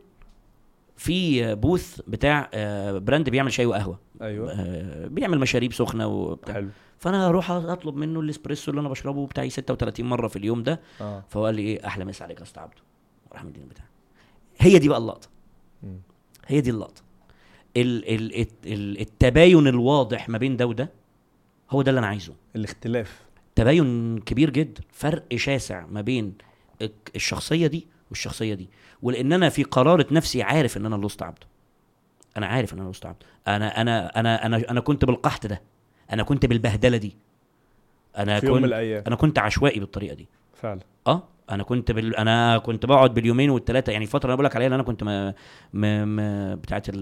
في 0.98 1.56
booth 1.56 2.02
بتاع 2.08 2.50
آه، 2.54 2.98
brand 2.98 3.30
بيعمل 3.30 3.54
شاي 3.54 3.66
وقهوة 3.66 4.00
أيوه. 4.22 4.52
آه 4.52 5.08
بيعمل 5.08 5.40
مشاريب 5.40 5.74
سخنة 5.74 6.08
وبتاع. 6.08 6.54
حلو. 6.56 6.70
فأنا 7.00 7.28
أروح 7.28 7.52
أطلب 7.52 7.96
منه 7.96 8.20
الإسبريسو 8.20 8.72
اللي 8.72 8.82
أنا 8.82 8.90
بشربه 8.90 9.28
بتاعي 9.28 9.50
36 9.50 10.06
مرة 10.06 10.28
في 10.28 10.36
اليوم 10.36 10.64
ده. 10.64 10.80
آه. 11.02 11.24
فهو 11.30 11.46
قال 11.46 11.56
لي 11.56 11.62
إيه 11.62 11.88
أحلى 11.88 12.06
مسا 12.06 12.24
عليك 12.24 12.38
يا 12.38 12.44
أستاذ 12.44 12.62
عبده. 12.64 12.82
راح 13.34 13.44
مديني 13.44 13.66
بتاع 13.66 13.86
هي 14.60 14.80
دي 14.80 14.90
بقى 14.90 14.98
اللقطة. 14.98 15.28
هي 16.48 16.62
دي 16.62 16.70
اللقطة. 16.70 17.02
ال 17.78 18.10
ال 18.16 18.48
ال 18.66 19.00
التباين 19.02 19.68
الواضح 19.68 20.30
ما 20.30 20.38
بين 20.38 20.58
ده 20.58 20.68
وده 20.68 20.92
هو 21.72 21.82
ده 21.82 21.90
اللي 21.90 22.00
أنا 22.00 22.08
عايزه. 22.08 22.34
الاختلاف. 22.56 23.22
تباين 23.56 24.18
كبير 24.20 24.50
جدا. 24.50 24.82
فرق 24.92 25.36
شاسع 25.36 25.86
ما 25.86 26.02
بين 26.02 26.34
الشخصية 27.16 27.68
دي 27.68 27.88
والشخصية 28.10 28.54
دي. 28.54 28.70
ولأن 29.02 29.34
أنا 29.34 29.50
في 29.50 29.64
قرارة 29.64 30.08
نفسي 30.12 30.42
عارف 30.44 30.78
إن 30.78 30.86
أنا 30.86 30.96
الأسطى 30.96 31.24
عبده. 31.24 31.48
أنا 32.38 32.48
عارف 32.48 32.74
إن 32.74 32.78
أنا 32.78 32.84
الأسطى 32.84 33.06
عبده 33.06 33.26
أنا 33.48 33.82
أنا 33.82 34.20
أنا 34.20 34.46
أنا 34.46 34.72
أنا 34.72 34.80
كنت 34.80 35.06
بالقحط 35.06 35.48
ده. 35.48 35.62
أنا 36.14 36.24
كنت 36.24 36.46
بالبهدلة 36.46 36.98
دي. 36.98 37.18
أنا 38.18 38.40
في 38.40 38.46
يوم 38.46 38.56
من 38.56 38.62
كنت 38.62 38.72
الأيام. 38.72 39.04
أنا 39.08 39.16
كنت 39.16 39.40
عشوائي 39.40 39.80
بالطريقة 39.80 40.16
دي. 40.16 40.28
فعلا. 40.54 40.80
آه 41.08 41.24
أنا 41.50 41.64
كنت 41.64 41.92
بال... 41.92 42.16
أنا 42.16 42.58
كنت 42.58 42.86
بقعد 42.86 43.14
باليومين 43.14 43.50
والثلاثه 43.50 43.92
يعني 43.92 44.06
الفترة 44.06 44.20
اللي 44.20 44.30
أنا 44.30 44.36
بقول 44.36 44.46
لك 44.46 44.56
عليها 44.56 44.68
اللي 44.68 44.76
أنا 44.76 44.84
كنت 44.84 45.04
م... 45.04 45.08
م... 45.08 46.16
م... 46.16 46.56
بتاعت 46.56 46.90
ال 46.90 46.96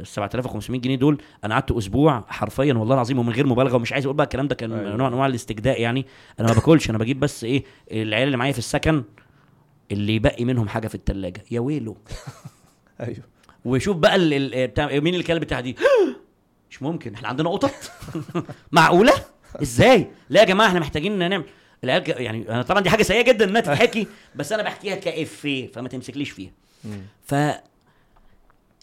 ال 0.00 0.06
7500 0.06 0.80
جنيه 0.80 0.96
دول 0.96 1.22
أنا 1.44 1.54
قعدت 1.54 1.72
أسبوع 1.72 2.24
حرفيا 2.28 2.74
والله 2.74 2.94
العظيم 2.94 3.18
ومن 3.18 3.32
غير 3.32 3.46
مبالغة 3.46 3.76
ومش 3.76 3.92
عايز 3.92 4.04
أقول 4.04 4.16
بقى 4.16 4.24
الكلام 4.24 4.48
ده 4.48 4.54
كان 4.54 4.72
أيوة. 4.72 4.96
نوع 4.96 5.08
من 5.08 5.14
أنواع 5.14 5.26
الاستجداء 5.26 5.80
يعني. 5.80 6.06
أنا 6.40 6.48
ما 6.48 6.54
باكلش. 6.54 6.90
أنا 6.90 6.98
بجيب 6.98 7.20
بس 7.20 7.44
إيه 7.44 7.64
العيال 7.92 8.26
اللي 8.26 8.36
معايا 8.36 8.52
في 8.52 8.58
السكن 8.58 9.02
اللي 9.92 10.14
يبقي 10.14 10.44
منهم 10.44 10.68
حاجة 10.68 10.88
في 10.88 10.94
الثلاجه 10.94 11.44
يا 11.50 11.60
ويله 11.60 11.96
أيوه. 13.00 13.24
وشوف 13.64 13.96
بقى 13.96 14.16
ال... 14.16 14.54
ال... 14.54 14.68
بتاع 14.68 14.86
مين 14.98 15.14
الكلب 15.14 15.40
بتاع 15.40 15.60
دي؟ 15.60 15.76
مش 16.70 16.82
ممكن 16.82 17.14
إحنا 17.14 17.28
عندنا 17.28 17.50
قطط. 17.50 17.72
معقولة؟ 18.72 19.12
إزاي؟ 19.62 20.10
لا 20.28 20.40
يا 20.40 20.44
جماعة 20.46 20.68
إحنا 20.68 20.80
محتاجين 20.80 21.18
نعمل 21.18 21.44
العيال 21.84 22.20
يعني 22.22 22.48
أنا 22.48 22.62
طبعا 22.62 22.80
دي 22.80 22.90
حاجة 22.90 23.02
سيئة 23.02 23.22
جدا 23.22 23.44
إنها 23.44 23.60
تتحكي 23.60 24.06
بس 24.36 24.52
أنا 24.52 24.62
بحكيها 24.62 24.94
كافيه 24.94 25.72
فما 25.72 25.88
تمسكليش 25.88 26.30
فيها. 26.30 26.50
ف 27.22 27.34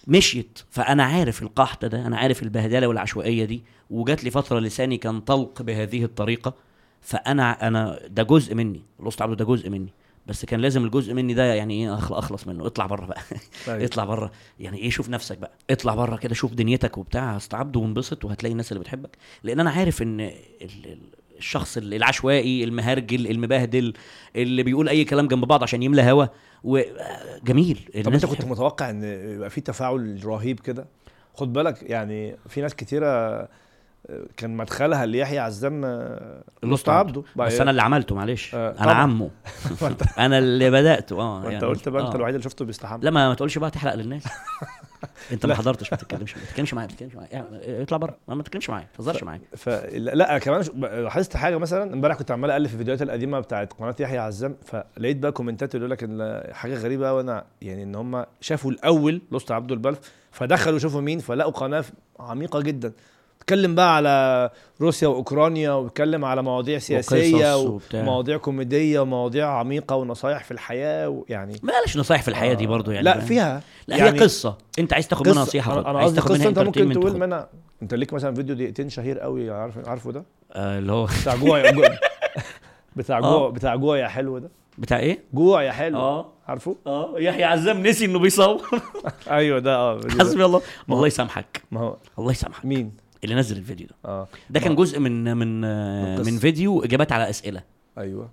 مشيت. 0.07 0.59
فأنا 0.69 1.03
عارف 1.03 1.41
القحط 1.41 1.85
ده 1.85 2.07
أنا 2.07 2.17
عارف 2.17 2.43
البهدلة 2.43 2.87
والعشوائية 2.87 3.45
دي 3.45 3.63
وجات 3.89 4.23
لي 4.23 4.31
فترة 4.31 4.59
لساني 4.59 4.97
كان 4.97 5.21
طلق 5.21 5.61
بهذه 5.61 6.03
الطريقة. 6.03 6.53
فأنا 7.01 7.67
أنا 7.67 7.99
ده 8.07 8.23
جزء 8.23 8.55
مني. 8.55 8.81
الاسطى 8.99 9.23
عبده 9.23 9.35
ده 9.35 9.45
جزء 9.45 9.69
مني. 9.69 9.93
بس 10.27 10.45
كان 10.45 10.59
لازم 10.59 10.85
الجزء 10.85 11.13
مني 11.13 11.33
ده 11.33 11.53
يعني 11.53 11.73
إيه 11.73 11.93
أخلص 11.97 12.47
منه. 12.47 12.65
اطلع 12.65 12.85
بره 12.85 13.05
بقى. 13.05 13.21
أيوة. 13.67 13.83
اطلع 13.85 14.05
بره. 14.05 14.31
يعني 14.59 14.77
إيه 14.77 14.89
شوف 14.89 15.09
نفسك 15.09 15.37
بقى. 15.37 15.51
اطلع 15.69 15.95
بره 15.95 16.15
كده 16.15 16.33
شوف 16.33 16.53
دنيتك 16.53 16.97
وبتاع. 16.97 17.37
استعبد 17.37 17.75
وانبسط 17.75 18.25
وهتلاقي 18.25 18.51
الناس 18.51 18.71
اللي 18.71 18.79
بتحبك. 18.83 19.09
لأن 19.43 19.59
أنا 19.59 19.69
عارف 19.69 20.01
إن 20.01 20.19
ال- 20.19 20.31
ال- 20.61 20.97
الشخص 21.37 21.77
ال- 21.77 21.93
العشوائي 21.93 22.63
المهرجل 22.63 23.27
المبهدل 23.27 23.93
اللي 24.35 24.63
بيقول 24.63 24.89
أي 24.89 25.05
كلام 25.05 25.27
جنب 25.27 25.45
بعض 25.45 25.63
عشان 25.63 25.83
يملى 25.83 26.01
هوا. 26.01 26.25
وجميل 26.63 27.89
طب 28.05 28.13
أنت 28.13 28.25
كنت 28.25 28.45
متوقع 28.45 28.89
إن 28.89 29.03
يبقى 29.35 29.49
في 29.49 29.61
تفاعل 29.61 30.21
رهيب 30.25 30.59
كده؟ 30.59 30.85
خد 31.33 31.53
بالك 31.53 31.83
يعني 31.83 32.35
في 32.49 32.61
ناس 32.61 32.75
كتيرة 32.75 33.41
كان 34.37 34.57
مدخلها 34.57 35.05
ليحيى 35.05 35.39
عزام 35.39 35.85
آه، 35.85 36.43
اللوست 36.63 36.89
عبده. 36.89 37.23
بس 37.35 37.61
أنا 37.61 37.71
اللي 37.71 37.81
عملته 37.81 38.15
معلش. 38.15 38.55
آه، 38.55 38.69
أنا 38.69 38.77
طبعا. 38.83 38.93
عمه. 38.93 39.29
أنا 40.17 40.37
اللي 40.37 40.71
بدأته. 40.71 41.19
آه 41.21 41.37
انت 41.43 41.51
يعني 41.51 41.65
قلت 41.65 41.89
بقى 41.89 42.01
أنت 42.01 42.11
آه. 42.11 42.15
الوحيد 42.15 42.35
اللي 42.35 42.43
شفته 42.43 42.65
بيستحمى. 42.65 42.99
لا 43.03 43.11
ما 43.11 43.27
ما 43.27 43.33
تقولش 43.35 43.57
بقى 43.57 43.71
تحرق 43.71 43.93
للناس. 43.93 44.23
أنت 45.31 45.45
ما. 45.45 45.55
حضرتش 45.55 45.91
ما 45.91 45.97
تتكلمش 45.97 46.37
ما 46.37 46.43
تتكلمش 46.43 46.73
معايا 46.73 46.87
ما 46.87 46.93
تتكلمش 46.93 47.15
معايا. 47.15 47.29
يعني 47.31 47.81
اطلع 47.81 47.97
بره. 47.97 48.17
ما 48.27 48.43
تتكلمش 48.43 48.69
معايا 48.69 48.83
ما 48.85 48.97
تهزرش 48.97 49.23
معايا. 49.23 49.41
فلا 49.55 50.15
لا 50.15 50.37
كمان 50.37 50.63
لاحظت 50.77 51.37
حاجة 51.37 51.57
مثلا. 51.57 51.93
امبارح 51.93 52.17
كنت 52.17 52.31
عمال 52.31 52.51
اقلب 52.51 52.67
في 52.67 52.73
الفيديوهات 52.73 53.01
القديمة 53.01 53.39
بتاعت 53.39 53.73
قناة 53.73 53.95
يحيى 53.99 54.17
عزام 54.17 54.55
فلقيت 54.65 55.17
بقى 55.17 55.31
كومنتات 55.31 55.75
يقول 55.75 55.89
لك 55.89 56.03
إن 56.03 56.43
حاجة 56.51 56.75
غريبة 56.75 57.07
قوي 57.07 57.21
أنا 57.21 57.45
يعني 57.61 57.83
إن 57.83 57.95
هم 57.95 58.25
شافوا 58.41 58.71
الأول 58.71 59.21
الأسطى 59.31 59.51
عبده 59.51 59.75
البلف 59.75 59.99
فدخلوا 60.31 60.79
شافوا 60.79 61.01
مين 61.01 61.19
فلقوا 61.19 61.51
قناة 61.51 61.85
عميقة 62.19 62.61
جدا. 62.61 62.93
اتكلم 63.47 63.75
بقى 63.75 63.95
على 63.95 64.49
روسيا 64.81 65.07
وأوكرانيا 65.07 65.71
واتكلم 65.71 66.25
على 66.25 66.43
مواضيع 66.43 66.79
سياسية. 66.79 67.55
ومواضيع 67.93 68.37
كوميدية 68.37 68.99
ومواضيع 68.99 69.47
عميقة 69.47 69.95
ونصايح 69.95 70.43
في 70.43 70.51
الحياة 70.51 71.09
ويعني 71.09 71.53
بلاش 71.63 71.97
نصايح 71.97 72.21
في 72.21 72.27
الحياة 72.27 72.53
دي 72.53 72.67
برضو 72.67 72.91
يعني 72.91 73.05
لا؟ 73.05 73.19
فيها. 73.19 73.61
لا 73.87 73.97
يعني 73.97 74.19
هي 74.19 74.23
قصة. 74.23 74.57
انت 74.79 74.93
عايز 74.93 75.07
تاخد 75.07 75.27
منها 75.29 75.41
نصيحة. 75.41 75.89
أنا 75.91 75.99
عايز 75.99 76.13
تاخد 76.13 76.31
منها 76.31 76.47
أنت 76.47 76.59
ممكن 76.59 76.93
تقول. 76.93 77.19
منها 77.19 77.49
أنت 77.81 77.93
ليك 77.93 78.13
مثلا 78.13 78.35
فيديو 78.35 78.55
دقيقتين 78.55 78.89
شهير 78.89 79.19
قوي 79.19 79.51
عارف 79.51 79.87
عارفه 79.89 80.11
ده؟ 80.11 80.23
آه، 80.53 80.79
اللي 80.79 80.91
هو 80.91 81.05
بتاع 81.21 81.35
جوع 81.35 81.59
يا 81.59 81.71
جوع. 81.71 81.89
بتاع 82.95 83.17
آه. 83.17 83.21
جوع 83.21 83.49
بتاع 83.49 83.75
جوع 83.75 83.97
يا 83.97 84.07
حلو 84.07 84.37
ده. 84.37 84.49
بتاع 84.77 84.99
إيه؟ 84.99 85.19
جوع 85.33 85.63
يا 85.63 85.71
حلو. 85.71 85.97
آه. 85.97 86.25
عارفه؟ 86.47 86.75
آه. 86.87 87.13
يحيى 87.17 87.43
عزام 87.43 87.87
نسي 87.87 88.05
إنه 88.05 88.19
بيصور 88.19 88.61
أيوه 89.31 89.59
ده 89.59 89.75
آه. 89.75 89.99
حسبي 90.19 90.45
الله. 90.45 90.61
الله 90.89 91.07
يسامحك. 91.07 91.61
ما 91.71 91.79
هو 91.79 91.95
الله 92.19 92.31
يسامحك. 92.31 92.65
مين؟ 92.65 93.06
اللي 93.23 93.35
نزل 93.35 93.57
الفيديو 93.57 93.87
ده. 93.87 93.95
آه. 94.05 94.27
ده 94.49 94.59
كان 94.59 94.75
جزء 94.75 94.99
من 94.99 95.37
من 95.37 95.63
آه، 95.65 96.15
القصة. 96.15 96.31
من 96.31 96.37
فيديو 96.39 96.83
إجابات 96.83 97.11
على 97.11 97.29
أسئلة. 97.29 97.61
أيوه. 97.97 98.29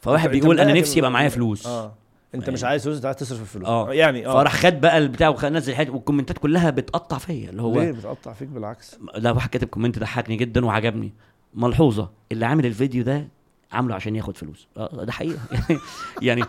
فواحد 0.00 0.30
بيقول 0.30 0.60
أنا 0.60 0.72
نفسي 0.72 0.98
يبقى 0.98 1.10
معايا 1.10 1.28
فلوس. 1.28 1.66
آه. 1.66 1.94
أنت 2.34 2.42
يعني- 2.42 2.54
مش 2.54 2.64
عايز 2.64 2.82
فلوس 2.84 2.96
أنت 2.96 3.04
عايز 3.06 3.16
تصرف 3.16 3.40
الفلوس 3.40 3.68
آه. 3.68 3.92
يعني 3.94 4.26
آه. 4.26 4.32
فراح 4.32 4.56
خد 4.56 4.80
بقى 4.80 4.98
البتاع 4.98 5.28
ونزل 5.28 5.74
حتة 5.74 5.92
والكومنتات 5.92 6.38
كلها 6.38 6.70
بتقطع 6.70 7.18
فيا 7.18 7.50
اللي 7.50 7.62
هو 7.62 7.80
ليه 7.80 7.90
بتقطع 7.92 8.32
فيك 8.32 8.48
بالعكس؟ 8.48 8.98
لا 9.14 9.30
واحد 9.32 9.48
كاتب 9.50 9.68
comment 9.68 9.98
ضحكني 9.98 10.36
جدا 10.36 10.66
وعجبني. 10.66 11.12
ملحوظة 11.54 12.10
اللي 12.32 12.46
عامل 12.46 12.66
الفيديو 12.66 13.04
ده 13.04 13.28
عامله 13.72 13.94
عشان 13.94 14.16
ياخد 14.16 14.36
فلوس. 14.36 14.68
آه 14.76 15.04
ده 15.04 15.12
حقيقة. 15.12 15.38
يعني 15.52 15.80
يعني 16.22 16.42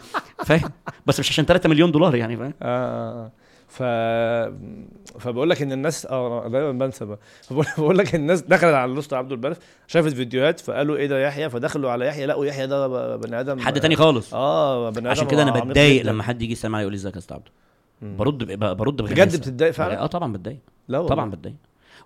فاهم؟ 0.45 0.71
بس 1.05 1.19
مش 1.19 1.29
عشان 1.29 1.45
3 1.45 1.69
مليون 1.69 1.91
دولار 1.91 2.15
يعني 2.15 2.37
فاهم؟ 2.37 2.53
آه 2.61 2.65
آه 2.65 3.25
آه. 3.25 3.31
ف 3.69 3.83
فبقول 5.19 5.49
لك 5.49 5.61
إن 5.61 5.71
الناس 5.71 6.05
آه 6.05 6.47
دايما 6.47 6.71
بنسى 6.71 7.05
بقى. 7.05 7.19
فبقول 7.43 7.65
بقول 7.77 7.97
لك 7.97 8.15
الناس 8.15 8.41
دخلت 8.41 8.73
على 8.73 8.93
لوست 8.93 9.13
عبده 9.13 9.35
البلف 9.35 9.57
شافت 9.87 10.13
فيديوهات 10.13 10.59
فقالوا 10.59 10.97
إيه 10.97 11.07
ده 11.07 11.25
يحيى؟ 11.27 11.49
فدخلوا 11.49 11.91
على 11.91 12.05
يحيى 12.07 12.25
لقوا 12.25 12.45
يحيى 12.45 12.67
ده 12.67 12.87
بني 13.17 13.39
آدم 13.39 13.59
حد 13.59 13.79
تاني 13.79 13.95
خالص. 13.95 14.33
آه 14.33 14.89
بني 14.89 14.99
آدم 14.99 15.07
عشان 15.07 15.27
كده 15.27 15.43
أنا 15.43 15.51
بتضايق. 15.59 16.05
لما 16.05 16.23
حد 16.23 16.41
يجي 16.41 16.51
يسلم 16.51 16.75
عليا 16.75 16.81
يقول 16.81 16.93
لي 16.93 16.95
إزيك 16.97 17.13
يا 17.13 17.19
أستاذ 17.19 17.37
عبده. 17.37 17.51
برد 18.01 18.59
برد 18.77 19.01
بجد. 19.01 19.35
بتتضايق 19.37 19.71
فعلا؟ 19.71 19.99
آه 19.99 20.05
طبعا 20.05 20.33
بتضايق. 20.33 20.57
لا 20.87 20.97
والله. 20.97 21.15
طبعا 21.15 21.29
بتضايق. 21.31 21.55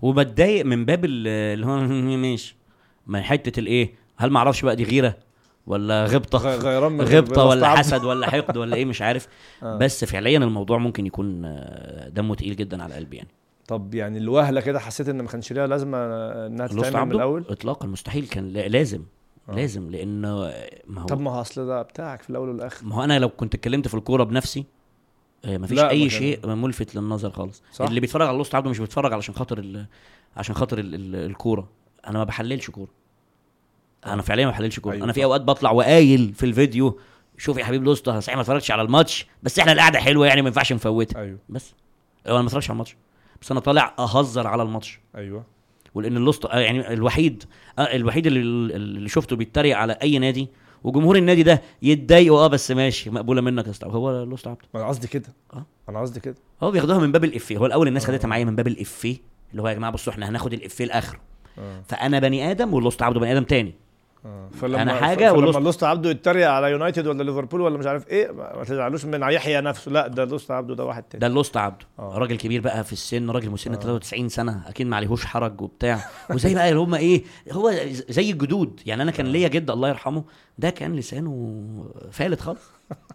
وبتضايق 0.01 0.65
من 0.65 0.85
باب 0.85 1.05
ال- 1.05 1.27
اللي 1.27 1.65
هو 1.65 1.77
ماشي. 2.17 2.55
من 3.07 3.21
حتة 3.21 3.59
الايه 3.59 3.93
هل 4.17 4.29
ما 4.29 4.37
أعرفش 4.39 4.61
بقى 4.65 4.75
دي 4.75 4.83
غيرة؟ 4.83 5.15
ولا 5.67 6.05
غبطة 6.05 6.39
غيران 6.55 7.01
غبطة 7.01 7.45
ولا. 7.45 7.67
حسد 7.69 8.03
ولا 8.03 8.29
حقد 8.29 8.57
ولا 8.57 8.75
إيه 8.75 8.85
مش 8.85 9.01
عارف 9.01 9.27
آه. 9.63 9.77
بس 9.77 10.05
فعليا 10.05 10.37
الموضوع 10.37 10.77
ممكن 10.77 11.05
يكون 11.05 11.41
آه، 11.45 12.09
دمه 12.09 12.35
تقيل 12.35 12.55
جدا 12.55 12.83
على 12.83 12.93
قلبي 12.95 13.17
يعني 13.17 13.29
طب 13.67 13.95
يعني 13.95 14.17
الوهلة 14.17 14.61
كده 14.61 14.79
حسيت 14.79 15.09
إن 15.09 15.21
ما 15.21 15.27
كانش 15.27 15.53
ليها 15.53 15.67
لازمة 15.67 15.97
إنها 16.47 16.67
تتعمل 16.67 17.05
من 17.05 17.11
الأول 17.15 17.45
اطلاقا 17.49 17.87
مستحيل 17.87 18.27
كان 18.27 18.49
لا- 18.49 18.67
لازم 18.67 19.01
آه. 19.49 19.55
لازم 19.55 19.91
لأنه 19.91 20.51
ما 20.87 21.01
هو 21.01 21.05
طب 21.05 21.19
ما 21.19 21.31
هو 21.31 21.41
أصل 21.41 21.65
ده 21.67 21.81
بتاعك 21.81 22.21
في 22.21 22.29
الأول 22.29 22.49
والآخر 22.49 22.85
ما 22.85 22.95
هو 22.95 23.03
أنا 23.03 23.19
لو 23.19 23.29
كنت 23.29 23.55
اتكلمت 23.55 23.87
في 23.87 23.93
الكورة 23.93 24.23
بنفسي 24.23 24.65
آه، 25.45 25.57
مفيش 25.57 25.79
ما 25.79 25.89
أي 25.89 25.99
كان- 25.99 26.09
شيء 26.09 26.47
ملفت 26.47 26.95
للنظر 26.95 27.29
خالص 27.31 27.63
صح. 27.73 27.85
اللي 27.85 27.99
بيتفرج 27.99 28.27
على 28.27 28.37
لوست 28.37 28.55
عبده 28.55 28.69
مش 28.69 28.79
بيتفرج 28.79 29.13
علشان 29.13 29.35
خاطر. 29.35 29.85
عشان 30.37 30.55
خاطر 30.55 30.79
ال... 30.79 30.95
ال... 30.95 31.15
الكورة 31.15 31.67
أنا 32.07 32.17
ما 32.17 32.23
بحللش 32.23 32.69
كورة 32.69 32.89
أنا 34.05 34.21
فعليا 34.21 34.45
ما 34.45 34.51
بحللش 34.51 34.79
كورة. 34.79 34.93
أيوة 34.93 35.03
أنا 35.03 35.13
في. 35.13 35.23
أوقات 35.23 35.41
بطلع 35.41 35.71
وقايل 35.71 36.33
في 36.33 36.45
الفيديو 36.45 36.99
شوف 37.37 37.57
يا 37.57 37.63
حبيب 37.65 37.83
الأسطى 37.83 38.07
أنا 38.07 38.19
صحيح 38.19 38.35
ما 38.35 38.41
اتفرجتش 38.41 38.71
على 38.71 38.81
الماتش 38.81 39.27
بس 39.43 39.59
إحنا 39.59 39.71
القعدة 39.71 39.99
حلوة 39.99 40.27
يعني 40.27 40.41
ما 40.41 40.47
ينفعش 40.47 40.73
نفوتها 40.73 41.21
أيوه. 41.21 41.37
بس. 41.49 41.73
هو 42.27 42.31
أنا 42.33 42.41
ما 42.41 42.47
اتفرجش 42.47 42.69
على 42.69 42.73
الماتش. 42.75 42.95
بس 43.41 43.51
أنا 43.51 43.59
طالع 43.59 43.93
أهزر 43.99 44.47
على 44.47 44.63
الماتش. 44.63 44.99
أيوه. 45.15 45.43
ولأن 45.95 46.17
الأسطى 46.17 46.45
آه، 46.45 46.59
يعني 46.59 46.93
الوحيد 46.93 47.43
آه، 47.79 47.81
الوحيد 47.95 48.27
اللي, 48.27 48.39
اللي 48.75 49.09
شفته 49.09 49.35
بيتريق 49.35 49.77
على 49.77 49.93
أي 49.93 50.19
نادي 50.19 50.47
وجمهور 50.83 51.15
النادي 51.15 51.43
ده 51.43 51.61
يتضايقوا 51.81 52.39
آه 52.39 52.47
بس 52.47 52.71
ماشي 52.71 53.09
مقبولة 53.09 53.41
منك 53.41 53.65
يا 53.65 53.71
أستاذ. 53.71 53.89
هو 53.89 54.23
الأسطى 54.23 54.47
عبده. 54.47 54.61
ما 54.73 54.79
أنا 54.79 54.89
قصدي 54.89 55.07
كده. 55.07 55.29
آه. 55.53 55.65
أنا 55.89 56.01
قصدي 56.01 56.19
كده. 56.19 56.35
هو 56.63 56.71
بياخدوها 56.71 56.99
من 56.99 57.11
باب 57.11 57.23
الإفيه. 57.23 57.57
هو 57.57 57.65
الأول 57.65 57.87
الناس 57.87 58.03
آه. 58.09 58.11
خدتها 58.13 58.27
معايا 58.27 58.45
من 58.45 58.55
باب 58.55 58.67
الإفيه 58.67 59.17
اللي 59.51 59.61
هو 59.61 59.67
يا 59.67 59.73
جماعة 59.73 59.93
بصوا 59.93 60.13
إحنا 60.13 60.29
هناخد 60.29 60.53
الإفيه 60.53 60.85
لآخره. 60.85 61.19
آه. 61.59 61.81
فأنا 61.87 62.19
بني 62.19 62.51
آدم 62.51 62.73
والأسطى 62.73 63.01
عبده 63.01 63.19
بني 63.19 63.31
آدم 63.31 63.43
تاني. 63.43 63.69
آه 63.69 63.73
فلما 64.61 64.81
أنا 64.81 64.93
ف- 64.93 65.01
حاجة 65.01 65.17
فلما 65.17 65.31
والأسطى- 65.31 65.59
الأسطى 65.59 65.83
عبده 65.83 66.09
يتريق 66.09 66.49
على 66.49 66.71
يونايتد 66.71 67.07
ولا 67.07 67.23
ليفربول 67.23 67.61
ولا 67.61 67.77
مش 67.77 67.85
عارف 67.85 68.07
إيه 68.07 68.31
ما 68.31 68.63
تزعلوش 68.63 69.05
من 69.05 69.21
يحيى 69.21 69.61
نفسه. 69.61 69.91
لا 69.91 70.07
ده 70.07 70.25
الأسطى 70.25 70.51
عبده 70.51 70.75
ده 70.75 70.85
واحد 70.85 71.03
تاني. 71.03 71.19
ده 71.21 71.27
الأسطى 71.27 71.57
عبده. 71.57 71.85
آه. 71.99 72.17
راجل 72.17 72.35
كبير 72.37 72.61
بقى 72.61 72.83
في 72.83 72.93
السن 72.93 73.29
راجل 73.29 73.49
مسن 73.49 73.71
آه. 73.73 73.75
93 73.75 74.29
سنة 74.29 74.63
أكيد 74.67 74.87
ما 74.87 74.95
عليهوش 74.95 75.25
حرج 75.25 75.61
وبتاع. 75.61 75.99
وزي 76.33 76.53
بقى 76.55 76.69
اللي 76.69 76.79
هم 76.79 76.95
إيه 76.95 77.23
هو 77.51 77.71
زي 78.09 78.31
الجدود. 78.31 78.79
يعني 78.85 79.03
أنا 79.03 79.11
كان 79.11 79.25
ليا 79.25 79.47
جد 79.47 79.71
الله 79.71 79.89
يرحمه 79.89 80.23
ده 80.57 80.69
كان 80.69 80.95
لسانه 80.95 81.63
فالت 82.11 82.41
خالص. 82.41 82.61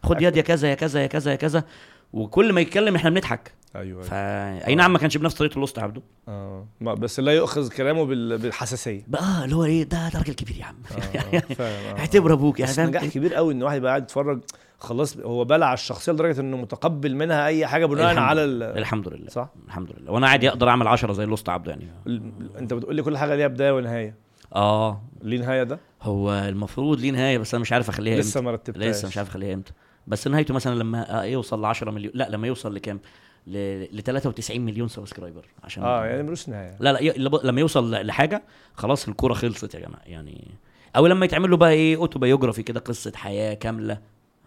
خد 0.03 0.23
يد 0.23 0.37
يا 0.37 0.43
كذا 0.43 0.69
يا 0.71 0.75
كذا 0.75 1.03
يا 1.03 1.07
كذا 1.07 1.31
يا 1.31 1.37
كذا. 1.37 1.65
وكل 2.13 2.53
ما 2.53 2.61
يتكلم 2.61 2.95
إحنا 2.97 3.11
بنضحك. 3.11 3.53
أيوه 3.77 4.03
ف 4.03 4.13
أي 4.13 4.75
نعم 4.75 4.93
ما 4.93 4.99
كانش 4.99 5.17
بنفس 5.17 5.35
طريقة 5.35 5.55
الأسطى 5.55 5.79
عبده 5.79 6.03
آه. 6.29 6.67
بس 6.81 7.21
لا 7.21 7.33
يؤخذ 7.33 7.69
كلامه 7.69 8.05
بال- 8.05 8.39
بالحساسية. 8.39 9.03
بقى 9.09 9.23
آه، 9.23 9.45
اللي 9.45 9.57
هو 9.57 9.65
إيه 9.65 9.83
ده 9.83 10.09
ده 10.09 10.19
راجل 10.19 10.33
كبير 10.35 10.57
يا 10.57 10.65
عم. 10.65 10.77
آه، 10.93 11.43
آه، 11.63 11.99
اعتبر 11.99 12.33
أبوك 12.33 12.61
يعني 12.61 12.73
نجاح 12.89 13.05
كبير 13.05 13.35
قوي 13.35 13.55
إن 13.55 13.63
واحد 13.63 13.77
يبقى 13.77 13.89
قاعد 13.91 14.03
يتفرج 14.03 14.41
خلاص 14.79 15.17
هو 15.17 15.45
بلع 15.45 15.73
الشخصية 15.73 16.13
لدرجة 16.13 16.41
إنه 16.41 16.57
متقبل 16.57 17.15
منها 17.17 17.47
أي 17.47 17.67
حاجة 17.67 17.87
بناء 17.87 18.17
على. 18.17 18.45
ال... 18.45 18.63
الحمد 18.63 19.09
لله. 19.09 19.29
صح؟ 19.29 19.49
الحمد 19.67 19.89
لله. 19.99 20.13
وأنا 20.13 20.29
عادي 20.29 20.49
أقدر 20.49 20.69
أعمل 20.69 20.87
10 20.89 21.13
زي 21.13 21.25
الأسطى 21.25 21.49
عبده 21.49 21.71
يعني. 21.73 21.87
ال- 22.07 22.33
أنت 22.59 22.75
بتقول 22.75 22.97
لي 22.97 23.03
كل 23.03 23.17
حاجة 23.19 23.35
ليها 23.35 23.47
بداية 23.49 23.73
ونهاية. 23.73 24.15
آه. 24.55 25.03
ليه 25.23 25.39
نهاية 25.39 25.63
ده؟ 25.63 25.79
هو 26.03 26.33
المفروض 26.33 27.01
ليه 27.01 27.11
نهاية 27.11 27.39
بس 27.39 27.55
أنا 27.55 27.61
مش 27.61 27.73
عارف 27.73 27.89
أخليها 27.89 28.19
لسه 28.19 28.41
ما 28.41 28.51
رتبتهاش. 28.51 28.85
لسه 28.87 29.09
مش 29.09 29.19
عارف 29.19 29.29
أخليها 29.29 29.55
إمتى. 29.55 29.73
بس 30.07 30.27
نهايته 30.27 30.55
مثلا 30.55 30.75
لما 30.75 31.21
آه، 31.21 31.25
يوصل 31.25 31.63
ل 31.63 31.65
10 31.65 31.91
مليون 31.91 32.13
لا 32.17 32.29
لما 32.31 32.47
يوصل 32.47 32.75
لكام؟ 32.75 33.01
ل 33.53 33.83
ل 33.97 34.03
93 34.03 34.61
مليون 34.61 34.89
subscriber 34.89 35.47
عشان 35.65 35.83
آه 35.83 36.07
يعني 36.07 36.23
ملوش 36.23 36.49
نهاية. 36.49 36.77
لا 36.81 36.93
لا 36.93 37.29
لما 37.45 37.61
يوصل 37.61 37.91
لحاجة 38.07 38.43
خلاص 38.75 39.09
الكورة 39.09 39.35
خلصت 39.35 39.75
يا 39.75 39.81
جماعة 39.81 40.03
يعني. 40.07 40.51
أو 40.97 41.07
لما 41.07 41.25
يتعمل 41.25 41.51
له 41.51 41.57
بقى 41.57 41.71
إيه 41.71 41.97
autobiography 41.97 42.63
كده 42.63 42.81
قصة 42.81 43.13
حياة 43.17 43.55
كاملة. 43.55 43.99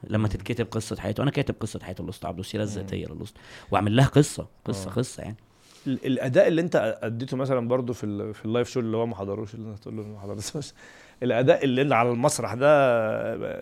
لما 0.04 0.28
تتكتب 0.28 0.68
قصة 0.72 0.96
حياته 0.96 1.24
أنا 1.24 1.32
كاتب 1.32 1.56
قصة 1.60 1.80
حياة 1.84 1.96
الأسطى 2.00 2.26
عبده 2.26 2.40
السيره 2.42 2.64
الذاتية 2.64 3.06
للأسطى 3.08 3.36
وأعمل 3.72 3.96
لها 3.96 4.06
قصة 4.08 4.48
قصة 4.66 4.90
آه. 4.90 4.94
قصة 4.94 5.24
يعني. 5.24 5.36
ال- 5.88 6.06
الأداء 6.06 6.48
اللي 6.48 6.62
أنت 6.62 6.98
أديته 7.04 7.38
مثلا 7.38 7.68
برضو 7.68 7.94
في 7.94 8.04
ال- 8.06 8.34
في 8.34 8.46
ال 8.46 8.51
live 8.51 8.70
show 8.70 8.80
اللي 8.80 8.98
هو 8.98 9.06
ما 9.06 9.16
حضروش 9.16 9.56
اللي 9.56 9.70
أنت 9.70 9.80
تقول 9.80 9.98
له 9.98 10.04
ما 10.04 10.20
حضرتوش 10.20 10.74
الأداء 11.24 11.64
اللي 11.64 11.82
اللي 11.82 11.96
على 11.96 12.10
المسرح 12.12 12.54
ده 12.54 12.72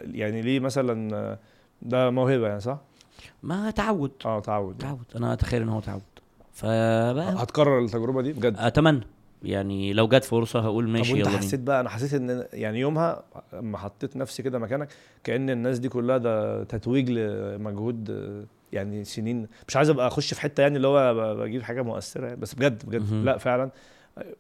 يعني 0.03 0.41
ليه 0.41 0.59
مثلا 0.59 1.37
ده 1.81 2.09
موهبة 2.09 2.47
يعني 2.47 2.59
صح؟ 2.59 2.77
ما 3.43 3.71
تعود. 3.71 4.11
آه 4.25 4.39
تعود. 4.39 4.77
تعود. 4.77 5.05
أنا 5.15 5.33
أتخيل 5.33 5.61
إن 5.61 5.69
هو 5.69 5.79
تعود. 5.79 6.01
فبقى 6.53 7.43
هتكرر 7.43 7.79
التجربة 7.79 8.21
دي؟ 8.21 8.33
بجد؟ 8.33 8.55
أتمنى. 8.57 9.01
يعني 9.43 9.93
لو 9.93 10.07
جت 10.07 10.23
فرصة 10.23 10.59
هقول 10.59 10.85
طب 10.85 10.89
ماشي 10.89 11.13
وأنت 11.13 11.27
يلا 11.27 11.37
حسيت 11.37 11.59
بقى 11.59 11.79
أنا 11.81 11.89
حسيت 11.89 12.13
إن 12.13 12.45
يعني 12.53 12.79
يومها 12.79 13.23
لما 13.53 13.77
حطيت 13.77 14.17
نفسي 14.17 14.43
كده 14.43 14.59
مكانك 14.59 14.87
كأن 15.23 15.49
الناس 15.49 15.79
دي 15.79 15.89
كلها 15.89 16.17
ده 16.17 16.63
تتويج 16.63 17.09
لمجهود 17.11 18.09
آه، 18.11 18.43
يعني 18.73 19.03
سنين. 19.03 19.47
مش 19.67 19.75
عايز 19.77 19.89
أبقى 19.89 20.07
أخش 20.07 20.33
في 20.33 20.41
حتة 20.41 20.61
يعني 20.61 20.77
اللي 20.77 20.87
هو 20.87 21.35
بجيب 21.35 21.61
حاجة 21.63 21.81
مؤثرة 21.81 22.25
يعني. 22.25 22.39
بس 22.39 22.53
بجد 22.53 22.85
بجد. 22.85 23.13
لا 23.13 23.37
فعلا. 23.37 23.69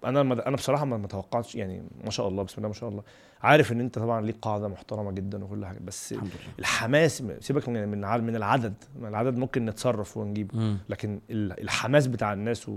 أنا 0.05 0.21
أنا 0.21 0.55
بصراحة 0.55 0.85
ما 0.85 1.07
توقعتش 1.07 1.55
يعني 1.55 1.83
ما 2.03 2.09
شاء 2.09 2.27
الله 2.27 2.43
بسم 2.43 2.55
الله 2.57 2.67
ما 2.67 2.73
شاء 2.73 2.89
الله. 2.89 3.03
عارف 3.41 3.71
إن 3.71 3.79
أنت 3.79 3.99
طبعا 3.99 4.21
ليك 4.21 4.35
قاعدة 4.41 4.67
محترمة 4.67 5.11
جدا 5.11 5.43
وكل 5.43 5.65
حاجة 5.65 5.79
بس 5.85 6.13
الحمد 6.13 6.27
لله. 6.29 6.53
الحماس 6.59 7.23
سيبك 7.39 7.69
من 7.69 7.87
من 7.89 7.99
الع- 7.99 8.17
من 8.17 8.35
العدد 8.35 8.73
من 8.99 9.07
العدد 9.07 9.37
ممكن 9.37 9.65
نتصرف 9.65 10.17
ونجيب 10.17 10.51
مم. 10.53 10.77
لكن 10.89 11.19
ال- 11.29 11.61
الحماس 11.61 12.07
بتاع 12.07 12.33
الناس 12.33 12.71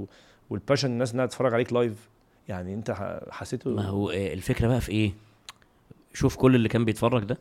وال 0.50 0.59
passion 0.59 0.90
الناس 0.90 1.12
إنها 1.14 1.26
تتفرج 1.26 1.54
عليك 1.54 1.72
live 1.72 2.08
يعني 2.48 2.74
أنت 2.74 3.18
حسيته؟ 3.30 3.70
ما 3.70 3.82
هو 3.86 4.10
آه، 4.10 4.32
الفكرة 4.32 4.68
بقى 4.68 4.80
في 4.80 4.92
إيه؟ 4.92 5.12
شوف 6.14 6.36
كل 6.36 6.54
اللي 6.54 6.68
كان 6.68 6.84
بيتفرج 6.84 7.24
ده 7.24 7.38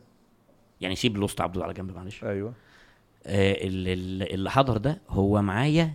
يعني 0.80 0.94
سيب 0.96 1.16
الأسطى 1.16 1.40
عبده 1.40 1.64
على 1.64 1.72
جنب 1.72 1.94
معلش. 1.96 2.24
أيوه. 2.24 2.52
آه، 3.26 3.52
اللي, 3.64 3.92
اللي 4.24 4.50
حضر 4.50 4.76
ده 4.76 4.98
هو 5.08 5.42
معايا 5.42 5.94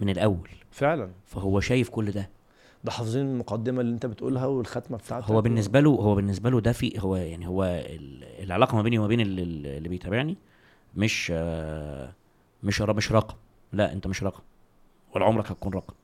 من 0.00 0.08
الأول. 0.10 0.48
فعلا. 0.70 1.10
فهو 1.26 1.60
شايف 1.60 1.88
كل 1.88 2.10
ده. 2.10 2.28
ده 2.84 2.90
حافظين 2.90 3.26
المقدمة 3.26 3.80
اللي 3.80 3.92
انت 3.94 4.06
بتقولها 4.06 4.46
والختمة 4.46 4.96
بتاعتك 4.98 5.26
هو 5.30 5.40
بالنسبة 5.42 5.80
له 5.80 5.90
هو 5.90 6.14
بالنسبة 6.14 6.50
له 6.50 6.60
ده 6.60 6.72
في 6.72 6.92
هو 6.98 7.16
يعني 7.16 7.46
هو 7.48 7.64
ال- 7.64 8.24
العلاقة 8.44 8.76
ما 8.76 8.82
بيني 8.82 8.98
وما 8.98 9.08
بين 9.08 9.20
اللي, 9.20 9.42
اللي 9.76 9.88
بيتابعني 9.88 10.36
مش 10.96 11.32
آه، 11.34 12.12
مش 12.62 12.80
مش 12.80 13.12
رقم. 13.12 13.34
لا 13.72 13.92
انت 13.92 14.06
مش 14.06 14.22
رقم. 14.22 14.42
ولا 15.14 15.24
عمرك 15.24 15.50
هتكون 15.50 15.72
رقم. 15.72 15.94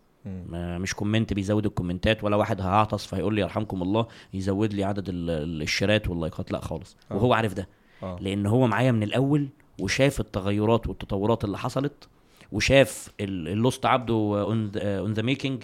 مش 0.57 0.94
comment 0.94 1.32
بيزود 1.32 1.66
الكومنتات 1.66 2.24
ولا 2.24 2.36
واحد 2.36 2.61
هعطس 2.61 3.07
فيقول 3.07 3.35
لي 3.35 3.40
يرحمكم 3.40 3.82
الله 3.82 4.07
يزود 4.35 4.73
لي 4.74 4.85
عدد 4.85 5.09
ال- 5.09 5.31
ال- 5.31 5.62
الشيرات 5.62 6.09
واللايكات. 6.09 6.52
لا 6.52 6.61
خالص. 6.61 6.97
آه. 7.11 7.16
وهو 7.16 7.32
عارف 7.32 7.55
ده. 7.55 7.69
آه. 8.02 8.19
لأن 8.20 8.47
هو 8.47 8.66
معايا 8.66 8.93
من 8.93 9.02
الأول 9.02 9.48
وشاف 9.81 10.20
التغيرات 10.20 10.86
والتطورات 10.86 11.44
اللي 11.44 11.59
حصلت 11.59 12.09
وشاف 12.52 13.09
ال- 13.20 13.48
الأسطى 13.48 13.86
عبده 13.86 14.15
on 14.43 15.12
the 15.12 15.23
making 15.23 15.62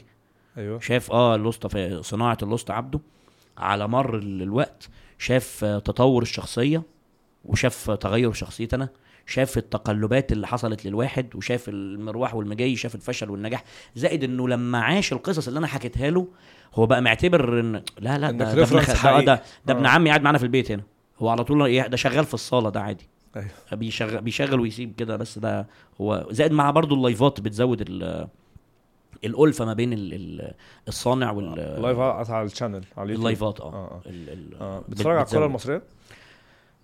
أيوه 0.56 0.80
شاف 0.80 1.12
آه 1.12 1.34
الأسطى 1.34 1.66
في 1.66 2.02
صناعة 2.02 2.38
الأسطى 2.42 2.70
عبده 2.70 3.00
على 3.58 3.88
مر 3.88 4.16
ال- 4.18 4.42
الوقت 4.42 4.88
شاف 5.18 5.64
آه، 5.64 5.78
تطور 5.78 6.22
الشخصية 6.22 6.82
وشاف 7.44 7.90
تغير 7.90 8.32
شخصيتي 8.32 8.76
أنا 8.76 8.88
شاف 9.26 9.58
التقلبات 9.58 10.32
اللي 10.32 10.46
حصلت 10.46 10.86
للواحد 10.86 11.36
وشاف 11.36 11.68
المروح 11.68 12.34
والمجاي 12.34 12.76
شاف 12.76 12.94
الفشل 12.94 13.30
والنجاح 13.30 13.64
زائد 13.96 14.24
إنه 14.24 14.48
لما 14.48 14.78
عاش 14.80 15.12
القصص 15.12 15.46
اللي 15.48 15.58
أنا 15.58 15.66
حكيتها 15.66 16.10
له 16.10 16.28
هو 16.74 16.86
بقى 16.86 17.02
معتبر 17.02 17.60
إن 17.60 17.82
لا 17.98 18.18
لا 18.18 18.30
ده 18.30 18.54
ده. 18.54 18.64
ده, 18.64 18.80
حقيقي. 18.80 19.24
ده, 19.24 19.42
ده 19.66 19.72
ابن 19.74 19.86
آه. 19.86 19.90
عمي 19.90 20.08
قاعد 20.08 20.22
معانا 20.22 20.38
في 20.38 20.44
البيت 20.44 20.70
هنا 20.70 20.82
هو 21.18 21.28
على 21.28 21.44
طول 21.44 21.88
ده 21.88 21.96
شغال 21.96 22.24
في 22.24 22.34
الصالة 22.34 22.70
ده 22.70 22.80
عادي 22.80 23.08
أيوه 23.36 23.48
بيشغل 23.72 24.20
بيشغل 24.20 24.60
ويسيب 24.60 24.94
كده 24.94 25.16
بس 25.16 25.38
ده 25.38 25.66
هو 26.00 26.26
زائد 26.30 26.52
مع 26.52 26.70
برضو 26.70 26.94
اللايفات 26.94 27.40
بتزود 27.40 27.84
ال 29.24 29.34
الألفة 29.34 29.64
ما 29.64 29.74
بين 29.74 29.92
ال- 29.92 30.14
ال- 30.14 30.54
الصانع 30.88 31.30
وال 31.30 31.54
live 31.82 31.98
على 31.98 32.46
ال 32.46 32.50
channel 32.50 32.74
على 32.74 32.82
اليوتيوب. 33.04 33.18
اللايفات 33.18 33.60
آه, 33.60 34.00
ال- 34.06 34.30
ال- 34.30 34.54
آه. 34.60 34.78
بت- 34.80 34.90
بتتفرج 34.90 35.16
على. 35.16 35.24
الكرة 35.26 35.46
المصرية؟ 35.46 35.82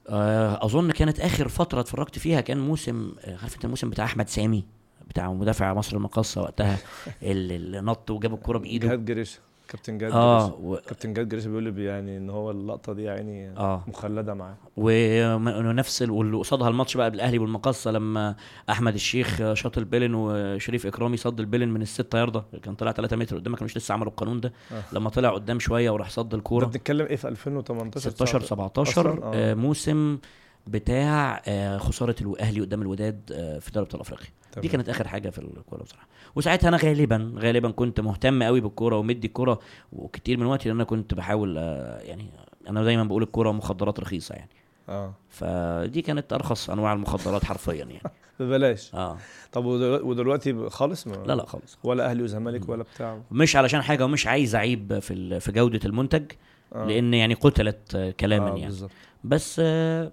آه 0.08 0.64
أظن 0.64 0.90
كانت 0.90 1.20
آخر 1.20 1.48
فترة 1.48 1.80
اتفرجت 1.80 2.18
فيها 2.18 2.40
كان 2.40 2.58
موسم 2.58 3.12
آه، 3.24 3.36
عارف 3.42 3.54
أنت 3.54 3.64
الموسم 3.64 3.90
بتاع 3.90 4.04
أحمد 4.04 4.28
سامي 4.28 4.64
بتاع 5.08 5.32
مدافع 5.32 5.74
مصر 5.74 5.96
المقاصة 5.96 6.42
وقتها 6.42 6.78
اللي 7.22 7.80
نط 7.80 8.10
وجاب 8.10 8.34
الكرة 8.34 8.58
بإيده. 8.58 8.88
جهاد 8.88 9.04
جريش 9.04 9.38
كابتن 9.68 9.98
جهاد 9.98 10.12
آه 10.12 10.54
و... 10.54 10.76
كابتن 10.76 11.12
جهاد 11.12 11.28
جريش 11.28 11.44
بيقول 11.46 11.62
لي 11.64 11.84
يعني 11.84 12.16
إن 12.16 12.30
هو 12.30 12.50
اللقطة 12.50 12.92
دي 12.92 13.02
يعني 13.02 13.50
آه 13.50 13.84
مخلدة 13.88 14.34
معاه 14.34 14.54
ونفس 14.76 16.02
ال- 16.02 16.10
واللي 16.10 16.36
قصادها 16.36 16.68
الماتش 16.68 16.96
بقى 16.96 17.10
بالأهلي 17.10 17.38
والمقصه 17.38 17.90
لما 17.90 18.34
أحمد 18.70 18.94
الشيخ 18.94 19.52
شاط 19.52 19.78
البيلن 19.78 20.14
وشريف 20.14 20.86
إكرامي 20.86 21.16
صد 21.16 21.40
البيلن 21.40 21.68
من 21.68 21.82
الستة 21.82 22.18
ياردة 22.18 22.44
كان 22.62 22.74
طلع 22.74 22.92
3 22.92 23.16
متر 23.16 23.36
قدام 23.36 23.52
ما 23.52 23.58
كانوش 23.58 23.76
لسه 23.76 23.94
عملوا 23.94 24.10
القانون 24.10 24.40
ده 24.40 24.52
آه. 24.72 24.82
لما 24.92 25.10
طلع 25.10 25.30
قدام 25.30 25.58
شوية 25.58 25.90
وراح 25.90 26.10
صد 26.10 26.34
الكورة 26.34 26.64
بنتكلم 26.66 27.06
إيه 27.06 27.16
في 27.16 27.28
2018 27.28 28.10
16 28.10 28.40
19 28.40 28.46
17 28.46 29.00
أصلاً؟ 29.12 29.24
آه. 29.24 29.30
آه 29.34 29.54
موسم 29.54 30.18
بتاع 30.66 31.42
آه 31.46 31.78
خسارة 31.78 32.16
الأهلي 32.20 32.60
قدام 32.60 32.82
الوداد 32.82 33.20
آه 33.34 33.58
في 33.58 33.70
دوري 33.70 33.84
أبطال 33.86 34.00
أفريقيا 34.00 34.28
دي. 34.58 34.68
كانت 34.68 34.88
آخر 34.88 35.08
حاجة 35.08 35.30
في 35.30 35.38
الكورة 35.38 35.82
بصراحة. 35.82 36.06
وساعتها 36.36 36.68
أنا 36.68 36.76
غالبا 36.76 37.32
غالبا 37.38 37.70
كنت 37.70 38.00
مهتم 38.00 38.42
قوي 38.42 38.60
بالكورة 38.60 38.96
ومدي 38.96 39.26
الكورة 39.26 39.58
وكتير 39.92 40.38
من 40.38 40.46
وقتي 40.46 40.68
لأن 40.68 40.76
أنا 40.76 40.84
كنت 40.84 41.14
بحاول 41.14 41.58
آه 41.58 42.00
يعني 42.00 42.26
أنا 42.68 42.84
دايما 42.84 43.04
بقول 43.04 43.22
الكورة 43.22 43.52
مخدرات 43.52 44.00
رخيصة 44.00 44.34
يعني. 44.34 44.50
آه. 44.88 45.14
فدي 45.28 46.02
كانت 46.02 46.32
أرخص 46.32 46.70
أنواع 46.70 46.92
المخدرات 46.92 47.44
حرفيا 47.44 47.74
يعني. 47.74 48.00
ببلاش. 48.40 48.94
آه. 48.94 49.16
طب 49.52 49.64
ودلو- 49.64 50.04
ودلوقتي 50.04 50.68
خالص؟ 50.70 51.06
ما 51.06 51.12
لا 51.26 51.32
لا 51.34 51.46
خالص. 51.46 51.78
ولا 51.84 52.10
أهلي 52.10 52.22
وزمالك 52.22 52.68
ولا 52.68 52.82
بتاع؟ 52.94 53.20
مش 53.30 53.56
علشان 53.56 53.82
حاجة 53.82 54.04
ومش 54.04 54.26
عايز 54.26 54.54
أعيب 54.54 54.98
في 54.98 55.40
في 55.40 55.52
جودة 55.52 55.80
المنتج 55.84 56.32
آه. 56.74 56.86
لأن 56.86 57.14
يعني 57.14 57.34
قتلت 57.34 57.94
آه، 57.94 58.10
كلاما 58.10 58.44
آه 58.46 58.48
يعني. 58.48 58.64
بالظبط. 58.64 58.90
بس 59.24 59.60
آه، 59.64 60.12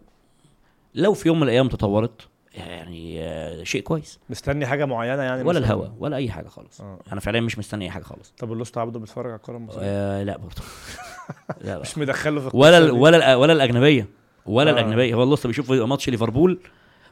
لو 0.96 1.14
في 1.14 1.28
يوم 1.28 1.38
من 1.38 1.44
الأيام 1.44 1.68
تطورت 1.68 2.28
يعني 2.54 3.24
آه، 3.24 3.64
شيء 3.64 3.82
كويس 3.82 4.20
مستني 4.30 4.66
حاجة 4.66 4.86
معينة 4.86 5.22
يعني 5.24 5.44
ولا؟ 5.44 5.60
الهوا 5.60 5.88
ولا 6.00 6.16
أي 6.18 6.32
حاجة 6.32 6.48
خالص 6.48 6.82
آه. 6.82 7.00
أنا 7.12 7.20
فعليا 7.20 7.42
مش 7.42 7.60
مستني 7.60 7.86
أي 7.86 7.90
حاجة 7.92 8.04
خالص 8.04 8.34
طب 8.38 8.54
الأسطى 8.54 8.78
عبده 8.78 9.00
بيتفرج 9.00 9.26
على 9.26 9.36
الكورة 9.36 9.58
المصرية 9.58 9.82
آه 9.86 10.24
لا 10.24 10.38
برضه 10.38 10.62
لا 11.62 11.72
لا. 11.76 11.80
مش 11.80 11.98
مدخله 11.98 12.50
في 12.50 12.58
ولا 12.58 12.78
ال-. 12.78 12.92
ولا 12.92 13.34
ال- 13.34 13.38
ولا 13.38 13.54
الأجنبية 13.54 14.08
ولا 14.46 14.70
آه. 14.72 14.74
الأجنبية 14.74 15.14
هو 15.16 15.24
الأسطى 15.24 15.48
بيشوف 15.48 15.72
ماتش 15.72 16.10
ليفربول 16.10 16.60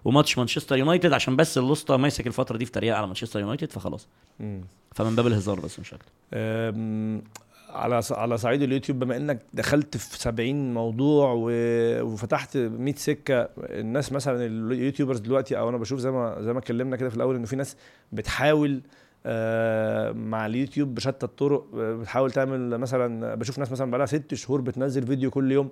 وماتش 0.06 0.38
مانشستر 0.38 0.78
يونايتد 0.78 1.14
عشان 1.14 1.36
بس 1.36 1.58
الأسطى 1.58 1.98
ماسك 1.98 2.28
الفترة 2.28 2.58
دي 2.58 2.66
في 2.66 2.72
تريقة 2.72 2.98
على 2.98 3.06
مانشستر 3.08 3.40
يونايتد 3.40 3.72
فخلاص 3.72 4.08
مم. 4.40 4.62
فمن 4.96 5.16
باب 5.16 5.28
الهزار 5.28 5.60
بس 5.60 5.80
مش 5.80 5.94
أكتر 5.94 6.12
على 7.70 8.02
على 8.12 8.38
صعيد 8.38 8.62
اليوتيوب 8.62 9.00
بما 9.00 9.18
إنك 9.18 9.42
دخلت 9.54 9.98
في 9.98 10.20
70 10.20 10.74
موضوع 10.74 11.34
وفتحت 12.02 12.58
100 12.58 12.94
سكة 12.96 13.50
الناس 13.58 14.12
مثلا 14.12 14.46
ال 14.46 14.53
YouTubers 14.53 15.20
دلوقتي 15.20 15.58
أو 15.60 15.70
أنا 15.70 15.78
بشوف 15.78 16.00
زي 16.00 16.12
ما 16.12 16.42
زي 16.42 16.54
ما 16.54 16.60
اتكلمنا 16.60 16.96
كده 16.96 17.10
في 17.10 17.16
الأول 17.16 17.36
إنه 17.36 17.46
في 17.46 17.56
ناس 17.56 17.76
بتحاول 18.12 18.82
آه، 19.26 20.12
مع 20.12 20.46
اليوتيوب 20.46 20.96
بشتى 20.96 21.26
الطرق 21.26 21.66
بتحاول 21.76 22.32
تعمل 22.32 22.78
مثلا 22.78 23.36
بشوف 23.36 23.60
ناس 23.60 23.72
مثلا 23.72 23.92
بقالها 23.92 24.06
ست 24.06 24.34
شهور 24.34 24.62
بتنزل 24.62 25.08
فيديو 25.08 25.32
كل 25.32 25.52
يوم 25.52 25.70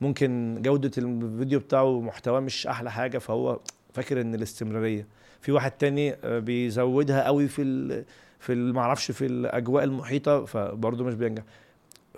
ممكن 0.00 0.58
جودة 0.62 0.90
الفيديو 0.98 1.58
بتاعه 1.60 2.00
محتواه 2.00 2.40
مش 2.40 2.66
أحلى 2.66 2.90
حاجة 2.90 3.18
فهو 3.18 3.60
فاكر 3.94 4.20
إن 4.20 4.34
الاستمرارية. 4.34 5.06
في 5.40 5.52
واحد 5.52 5.70
تاني 5.70 6.12
آه، 6.24 6.38
بيزودها 6.38 7.24
قوي 7.24 7.48
في 7.48 7.62
ال 7.62 8.04
في 8.38 8.52
ال- 8.52 8.72
معرفش 8.72 9.10
في 9.10 9.26
الأجواء 9.26 9.84
المحيطة 9.84 10.44
فبرضه 10.44 11.04
مش 11.04 11.14
بينجح. 11.14 11.42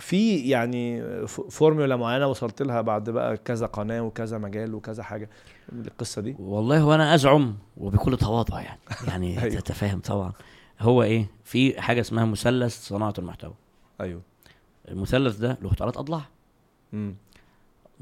في 0.01 0.37
يعني 0.49 1.03
ف- 1.27 1.41
فورمولا 1.41 1.97
معينة 1.97 2.27
وصلت 2.27 2.63
لها 2.63 2.81
بعد 2.81 3.11
بقى 3.11 3.37
كذا 3.37 3.67
قناة 3.67 4.01
وكذا 4.03 4.39
مجال 4.39 4.75
وكذا 4.75 5.03
حاجة 5.03 5.31
القصة 5.73 6.23
دي؟ 6.23 6.37
والله 6.39 6.85
وأنا 6.85 7.15
أزعم 7.15 7.55
وبكل 7.77 8.17
تواضع 8.17 8.61
يعني. 8.61 8.81
يعني 9.09 9.43
أيوه. 9.43 9.55
تتفاهم 9.61 10.01
طبعا. 10.01 10.33
هو 10.81 11.03
إيه؟ 11.03 11.27
في 11.45 11.81
حاجة 11.81 12.01
اسمها 12.01 12.25
مثلث 12.25 12.89
صناعة 12.89 13.15
المحتوى. 13.19 13.55
أيوه. 14.01 14.21
المثلث 14.89 15.37
ده 15.37 15.59
له 15.63 15.71
ثلاث 15.71 15.97
أضلاع. 15.99 16.21
امم 16.95 17.15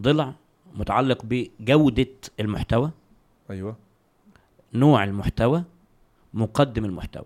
ضلع 0.00 0.32
متعلق 0.74 1.18
بجودة 1.24 2.06
المحتوى. 2.40 2.90
أيوه. 3.50 3.76
نوع 4.74 5.04
المحتوى 5.04 5.64
مقدم 6.34 6.84
المحتوى 6.84 7.24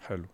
حلو 0.00 0.24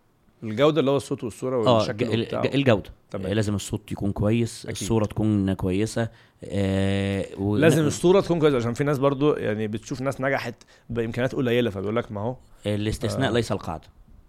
الجودة 0.43 0.79
اللي 0.79 0.91
هو 0.91 0.97
الصوت 0.97 1.23
والصورة 1.23 1.67
آه 1.67 1.77
والشكل. 1.77 2.25
ج- 2.25 2.55
الجودة 2.55 2.89
تمام. 3.11 3.25
آه، 3.27 3.33
لازم 3.33 3.55
الصوت 3.55 3.91
يكون 3.91 4.11
كويس 4.11 4.65
أكيد. 4.65 4.77
الصورة 4.81 5.05
تكون 5.05 5.53
كويسة 5.53 6.09
آه 6.43 7.25
و... 7.37 7.57
لازم 7.57 7.85
الصورة 7.85 8.21
تكون 8.21 8.39
كويسة 8.39 8.57
عشان 8.57 8.73
في 8.73 8.83
ناس 8.83 8.97
برضو 8.99 9.33
يعني 9.33 9.67
بتشوف 9.67 10.01
ناس 10.01 10.21
نجحت 10.21 10.55
بإمكانيات 10.89 11.35
قليلة 11.35 11.69
فبيقول 11.69 11.95
لك 11.95 12.11
ما 12.11 12.21
هو 12.21 12.35
الاستثناء 12.65 13.29
آه. 13.29 13.33
ليس 13.33 13.51
القاعدة 13.51 13.87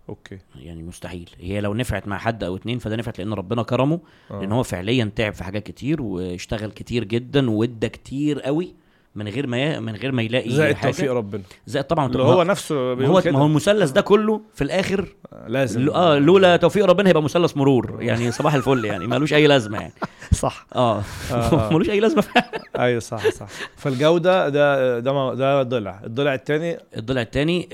أوكي 0.09 0.39
يعني 0.57 0.83
مستحيل 0.83 1.31
هي 1.41 1.61
لو 1.61 1.75
نفعت 1.75 2.09
مع 2.09 2.19
حد 2.19 2.45
أو 2.45 2.57
اتنين 2.57 2.79
فده 2.79 2.97
نفعت 2.97 3.19
لأن 3.19 3.33
ربنا 3.33 3.63
كرمه 3.63 4.01
آه. 4.31 4.41
لأن 4.41 4.53
هو 4.53 4.63
فعليا 4.63 5.11
تعب 5.17 5.33
في 5.35 5.45
حاجات 5.45 5.63
كتير 5.63 6.03
واشتغل 6.03 6.71
كتير 6.71 7.05
جدا 7.05 7.51
وادى 7.51 7.89
كتير 7.89 8.41
قوي 8.41 8.75
من 9.15 9.29
غير 9.29 9.47
ما 9.47 9.59
ي... 9.63 9.81
من 9.81 9.97
غير 9.97 10.13
ما 10.13 10.23
يلاقي 10.23 10.51
زائد 10.51 10.77
حاجة. 10.77 10.91
توفيق 10.91 11.13
ربنا. 11.13 11.43
زائد 11.67 11.85
طبعا 11.87 12.07
اللي 12.07 12.23
هو 12.23 12.43
نفسه 12.43 12.75
ما 12.75 12.91
هو 12.91 12.95
بيقول 12.95 13.33
ما 13.33 13.39
هو 13.39 13.47
المثلث 13.47 13.91
ده 13.91 14.01
كله 14.01 14.41
في 14.55 14.65
الآخر 14.65 15.09
لازم. 15.47 15.81
ل- 15.81 15.91
آه 15.91 16.19
لولا 16.19 16.57
توفيق 16.57 16.85
ربنا 16.87 17.09
هيبقى 17.09 17.23
مثلث 17.23 17.57
مرور. 17.57 17.97
يعني 18.03 18.31
صباح 18.33 18.55
الفل 18.55 18.85
يعني 18.85 19.07
مالوش 19.07 19.33
أي 19.35 19.47
لازمة 19.47 19.79
يعني. 19.81 19.93
صح. 20.33 20.67
آه. 20.75 21.03
آه. 21.33 21.69
ملوش 21.73 21.91
أي 21.91 22.01
لازمة 22.01 22.21
فعلا. 22.23 22.63
أيوه 22.79 23.01
صح 23.01 23.29
صح. 23.31 23.47
فالجودة 23.77 24.49
ده 24.49 24.99
ده 24.99 25.13
ما- 25.13 25.35
ده 25.35 25.63
ضلع. 25.63 26.01
الضلع 26.05 26.35
الثاني 26.35 26.79
الضلع 26.97 27.21
الثاني 27.21 27.69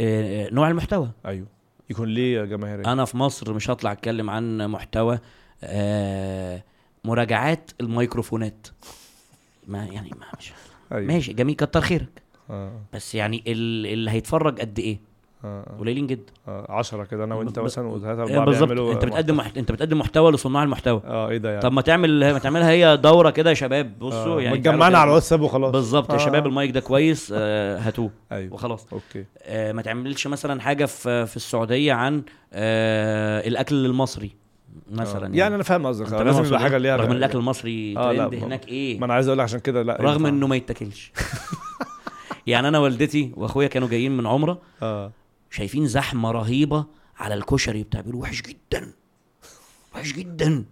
نوع 0.53 0.69
المحتوى. 0.71 1.09
أيوه. 1.27 1.47
يكون 1.91 2.09
ليه 2.09 2.45
جماهيرية. 2.45 2.93
أنا 2.93 3.05
في 3.05 3.17
مصر 3.17 3.53
مش 3.53 3.71
هطلع 3.71 3.93
أتكلم 3.93 4.31
عن 4.31 4.67
محتوى 4.71 5.19
آه، 5.65 6.63
مراجعات 7.05 7.71
الميكروفونات. 7.81 8.67
ما 9.69 9.85
يعني 9.85 10.11
ما 10.11 10.27
مش 10.39 10.53
أيوه 10.93 11.07
ماشي 11.07 11.33
جميل 11.33 11.55
كتر 11.55 11.81
خيرك 11.81 12.23
آه. 12.51 12.73
بس 12.95 13.15
يعني 13.15 13.43
ال- 13.47 13.87
اللي 13.87 14.11
هيتفرج 14.11 14.61
قد 14.61 14.79
إيه 14.79 15.11
آه. 15.45 15.65
آه. 15.71 15.79
قليلين 15.81 16.07
جدا 16.07 16.33
آه. 16.49 16.67
عشرة 16.73 17.05
كده 17.05 17.25
أنا 17.25 17.35
وأنت 17.35 17.59
مثلا 17.59 17.89
وثلاثة 17.89 18.23
آه، 18.23 18.25
أربعة 18.25 18.45
بالظبط 18.45 18.71
أنت 18.71 19.05
بتقدم 19.05 19.37
محت... 19.37 19.59
أنت 19.59 19.73
بتقدم 19.73 19.99
محتوى 19.99 20.33
لصناع 20.33 20.63
المحتوى 20.63 21.03
آه 21.05 21.29
إيه 21.29 21.39
ده 21.39 21.49
يعني 21.51 21.63
طب 21.63 21.73
ما 21.73 21.83
تعمل 21.83 22.33
ما 22.33 22.39
تعملها 22.39 22.71
هي 22.71 22.97
دورة 22.97 23.31
كده 23.31 23.51
يا 23.51 23.55
شباب 23.55 23.99
بصوا 23.99 24.39
آه. 24.39 24.43
يعني 24.43 24.59
متجمعنا 24.59 24.99
على. 24.99 25.09
الواتساب 25.11 25.41
وخلاص 25.41 25.73
بالظبط 25.73 26.11
يا 26.11 26.15
آه. 26.15 26.19
شباب 26.19 26.47
المايك 26.47 26.71
ده 26.71 26.81
كويس 26.81 27.33
آه، 27.37 27.79
هاتوه 27.79 28.11
أيوه 28.33 28.55
وخلاص 28.55 28.87
okay 28.93 29.25
آه، 29.43 29.73
ما 29.73 29.83
تعملش 29.83 30.27
مثلا 30.27 30.61
حاجة 30.61 30.85
في 30.85 31.27
في 31.27 31.37
السعودية 31.37 31.93
عن 31.93 32.23
آه، 32.53 33.49
الأكل 33.49 33.87
المصري 33.87 34.40
مثلا 34.91 35.27
آه. 35.35 35.37
يعني. 35.37 35.55
أنا 35.55 35.63
فاهم 35.63 35.87
قصدك. 35.87 36.13
آه، 36.13 36.23
لازم 36.23 36.45
يبقى؟ 36.45 36.61
حاجة 36.61 36.79
ليها 36.79 36.97
رغم 36.97 37.13
الأكل 37.13 37.39
المصري 37.39 37.99
آه، 37.99 38.13
ترند 38.13 38.35
هناك 38.35 38.69
إيه؟ 38.69 38.99
ما 38.99 39.05
أنا 39.07 39.15
عايز 39.15 39.29
أقول 39.29 39.41
عشان 39.41 39.61
كده 39.61 39.83
لا 39.83 39.97
رغم. 40.01 40.27
إنه 40.27 40.47
ما 40.47 40.57
يتاكلش. 40.57 41.13
يعني 42.47 42.69
أنا 42.69 42.79
والدتي 42.79 43.33
وأخويا 43.37 43.69
كانوا 43.69 43.89
جايين 43.89 44.17
من 44.17 44.27
عمرة. 44.27 44.59
آه. 44.83 45.13
شايفين 45.51 45.87
زحمة 45.87 46.31
رهيبة 46.31 46.85
على 47.19 47.35
الكشري 47.35 47.83
بتاع 47.83 48.01
بيقولوا 48.01 48.23
وحش 48.23 48.43
جدا. 48.43 48.93
وحش 49.95 50.13
جدا. 50.13 50.65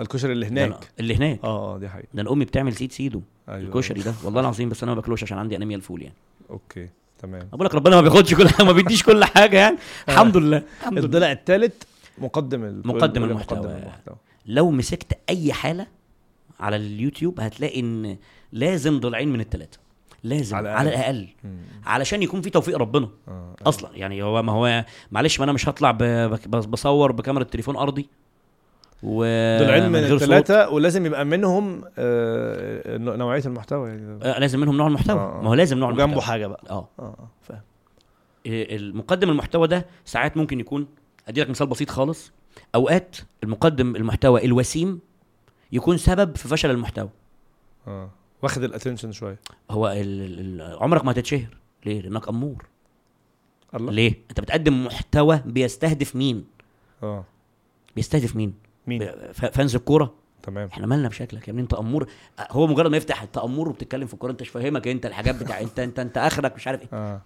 الكشري 0.00 0.32
اللي 0.32 0.46
هناك. 0.46 0.88
اللي 1.00 1.16
هناك؟ 1.16 1.40
آه 1.44 1.74
آه 1.74 1.78
دي 1.78 1.88
حقيقة. 1.88 2.08
ده 2.14 2.22
أنا 2.22 2.32
أمي 2.32 2.44
بتعمل 2.44 2.74
سيد 2.74 2.92
سيدو 2.92 3.22
أيوه. 3.48 3.60
الكشري 3.60 4.00
ده. 4.02 4.14
والله 4.24 4.40
العظيم 4.40 4.68
بس 4.68 4.82
أنا 4.82 4.92
ما 4.92 5.00
باكلوش 5.00 5.22
عشان 5.22 5.38
عندي 5.38 5.56
أنيميا 5.56 5.76
الفول 5.76 6.02
يعني. 6.02 6.14
أوكي 6.50 6.88
تمام. 7.18 7.48
بقول 7.52 7.66
لك 7.66 7.74
ربنا 7.74 7.96
ما 7.96 8.02
بياخدش 8.02 8.34
كل 8.34 8.48
ما 8.66 8.72
بيديش 8.72 9.02
كل 9.02 9.24
حاجة 9.24 9.56
يعني. 9.56 9.76
الحمد 10.08 10.36
لله 10.36 10.62
الحمد 10.80 10.92
لله. 10.98 11.04
الضلع 11.04 11.32
الثالث 11.32 11.82
مقدم 12.18 12.64
ال- 12.64 12.82
مقدم 12.88 13.24
ال- 13.24 13.30
المحتوى. 13.30 13.58
مقدم 13.58 13.70
المحتوى 13.70 14.16
لو 14.46 14.70
مسكت 14.70 15.18
أي 15.30 15.52
حالة 15.52 15.86
على 16.60 16.76
اليوتيوب 16.76 17.40
هتلاقي 17.40 17.80
إن 17.80 18.16
لازم 18.52 19.00
ضلعين 19.00 19.28
من 19.32 19.40
الثلاثه 19.40 19.78
لازم 20.24 20.56
على. 20.56 20.68
الاقل, 20.68 20.86
على 20.88 20.96
الأقل. 20.96 21.28
مم. 21.44 21.56
علشان 21.86 22.22
يكون 22.22 22.40
في 22.40 22.50
توفيق 22.50 22.76
ربنا 22.78 23.08
آه 23.28 23.54
أصلا 23.66 23.90
يعني 23.96 24.22
هو 24.22 24.42
ما 24.42 24.52
هو 24.52 24.84
معلش 25.12 25.38
ما 25.38 25.44
أنا 25.44 25.52
مش 25.52 25.68
هطلع 25.68 25.90
بصور 26.46 27.12
بكاميرا 27.12 27.44
تليفون 27.44 27.76
أرضي 27.76 28.08
و 29.02 29.18
ضلعين 29.58 29.88
من. 29.88 29.96
الثلاثه 30.04 30.68
ولازم 30.70 31.06
يبقى 31.06 31.24
منهم 31.24 31.84
آه 31.98 32.96
نوعية 32.98 33.42
المحتوى 33.46 33.88
يعني 33.88 34.18
آه، 34.24 34.38
لازم 34.38 34.60
منهم 34.60 34.76
نوع 34.76 34.86
المحتوى 34.86 35.18
آه، 35.20 35.38
آه. 35.38 35.42
ما 35.42 35.48
هو 35.50 35.54
لازم 35.54 35.78
نوع 35.78 35.90
المحتوى 35.90 36.20
حاجة 36.22 36.46
بقى 36.46 36.62
آه 36.70 36.88
آه 36.98 37.02
آه 37.02 37.28
فاهم 37.42 37.60
المقدم 38.46 39.30
المحتوى 39.30 39.68
ده 39.68 39.86
ساعات 40.04 40.36
ممكن 40.36 40.60
يكون 40.60 40.86
أدي 41.28 41.40
لك 41.40 41.50
مثال 41.50 41.66
بسيط 41.66 41.90
خالص. 41.90 42.32
أوقات 42.74 43.16
المقدم 43.44 43.96
المحتوى 43.96 44.44
الوسيم 44.44 45.00
يكون 45.72 45.96
سبب 45.96 46.36
في 46.36 46.48
فشل 46.48 46.70
المحتوى. 46.70 47.08
آه. 47.86 48.10
واخد 48.42 48.62
ال 48.64 48.69
attention 48.69 49.12
شوية. 49.12 49.38
هو 49.70 49.88
ال 49.88 50.60
ال 50.60 50.76
عمرك 50.82 51.04
ما 51.04 51.12
هتتشهر. 51.12 51.56
ليه؟ 51.86 52.00
لأنك 52.00 52.28
أمور. 52.28 52.66
الله. 53.74 53.92
ليه؟ 53.92 54.14
أنت 54.30 54.40
بتقدم 54.40 54.84
محتوى 54.84 55.42
بيستهدف 55.46 56.16
مين؟ 56.16 56.44
آه. 57.02 57.24
بيستهدف 57.96 58.36
مين؟ 58.36 58.54
مين؟ 58.86 59.10
fans 59.32 59.74
الكورة. 59.74 60.14
تمام. 60.42 60.68
إحنا 60.68 60.86
مالنا 60.86 61.08
بشكلك 61.08 61.48
يا 61.48 61.52
ابني 61.52 61.62
أنت 61.62 61.74
أمور. 61.74 62.08
هو 62.50 62.66
مجرد 62.66 62.90
ما 62.90 62.96
يفتح 62.96 63.22
انت 63.22 63.38
امور 63.38 63.68
وبتتكلم 63.68 64.06
في 64.06 64.14
الكورة 64.14 64.30
أنت 64.32 64.40
مش 64.42 64.48
فاهمك 64.48 64.88
أنت 64.88 65.06
الحاجات 65.06 65.42
بتاع 65.42 65.60
أنت 65.60 65.78
أنت 65.78 65.98
أنت 65.98 66.18
آخرك 66.18 66.54
مش 66.54 66.66
عارف 66.66 66.82
إيه. 66.82 66.88
آه. 66.92 67.22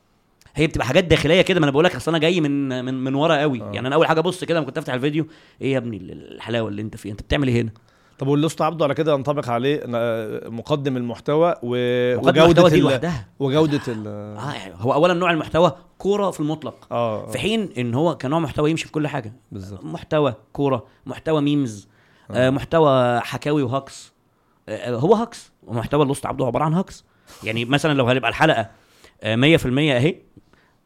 هي 0.54 0.66
بتبقى 0.66 0.86
حاجات 0.86 1.04
داخلية 1.04 1.42
كده 1.42 1.60
ما 1.60 1.64
أنا 1.64 1.70
بقول 1.72 1.84
لك 1.84 1.96
أصل 1.96 2.10
أنا 2.10 2.18
جاي 2.18 2.40
من 2.40 2.84
من 2.84 2.94
من 3.04 3.14
ورا 3.14 3.36
قوي. 3.36 3.62
آه. 3.62 3.70
يعني 3.72 3.86
أنا 3.88 3.94
أول 3.94 4.06
حاجة 4.06 4.20
أبص 4.20 4.44
كده 4.44 4.58
لما 4.58 4.66
كنت 4.66 4.78
أفتح 4.78 4.94
الفيديو 4.94 5.26
إيه 5.62 5.72
يا 5.72 5.78
ابني 5.78 5.96
الحلاوة 6.12 6.68
اللي 6.68 6.82
أنت 6.82 6.96
فيها؟ 6.96 7.12
أنت 7.12 7.22
بتعمل 7.22 7.48
إيه 7.48 7.62
هنا؟ 7.62 7.70
طب 8.18 8.26
والأسطى 8.26 8.62
عبده 8.62 8.84
على 8.84 8.94
كده 8.94 9.14
ينطبق 9.14 9.48
عليه 9.48 9.82
آه، 9.94 10.48
مقدم 10.48 10.96
المحتوى 10.96 11.54
و... 11.62 11.76
مقدم 12.16 12.28
وجودة 12.28 12.42
المحتوى 12.50 12.70
دي. 12.70 12.80
لوحدها. 12.80 13.26
وجودة 13.38 13.80
ال... 13.88 14.06
آه 14.38 14.52
يعني 14.52 14.74
هو 14.76 14.92
اولا 14.92 15.14
نوع 15.14 15.30
المحتوى 15.30 15.72
كورة 15.98 16.30
في 16.30 16.40
المطلق. 16.40 16.86
آه 16.92 17.26
في 17.30 17.38
حين 17.38 17.68
إن 17.78 17.94
هو 17.94 18.16
كنوع 18.18 18.38
محتوى 18.38 18.70
يمشي 18.70 18.86
في 18.86 18.92
كل 18.92 19.08
حاجة. 19.08 19.32
بالظبط. 19.52 19.84
محتوى 19.84 20.34
كورة 20.52 20.86
محتوى 21.06 21.40
memes 21.40 21.88
آه. 22.30 22.50
محتوى 22.50 23.20
حكاوي 23.20 23.62
وهجص 23.62 24.12
آه 24.68 24.94
هو 24.96 25.14
هجص 25.14 25.52
ومحتوى 25.66 26.02
الأسطى 26.02 26.26
عبده 26.26 26.46
عبارة 26.46 26.64
عن 26.64 26.74
هجص 26.74 27.04
يعني 27.44 27.64
مثلا 27.64 27.94
لو 27.94 28.08
هنبقى 28.08 28.30
الحلقة 28.30 28.60
آه 28.60 28.70
100% 29.22 29.26
اهي. 29.26 30.14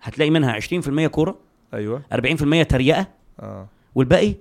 هتلاقي 0.03 0.31
منها 0.31 0.61
20% 0.61 1.07
كورة 1.07 1.39
أيوه. 1.75 2.03
40% 2.15 2.67
تريقة 2.69 3.07
آه. 3.41 3.69
والباقي 3.95 4.35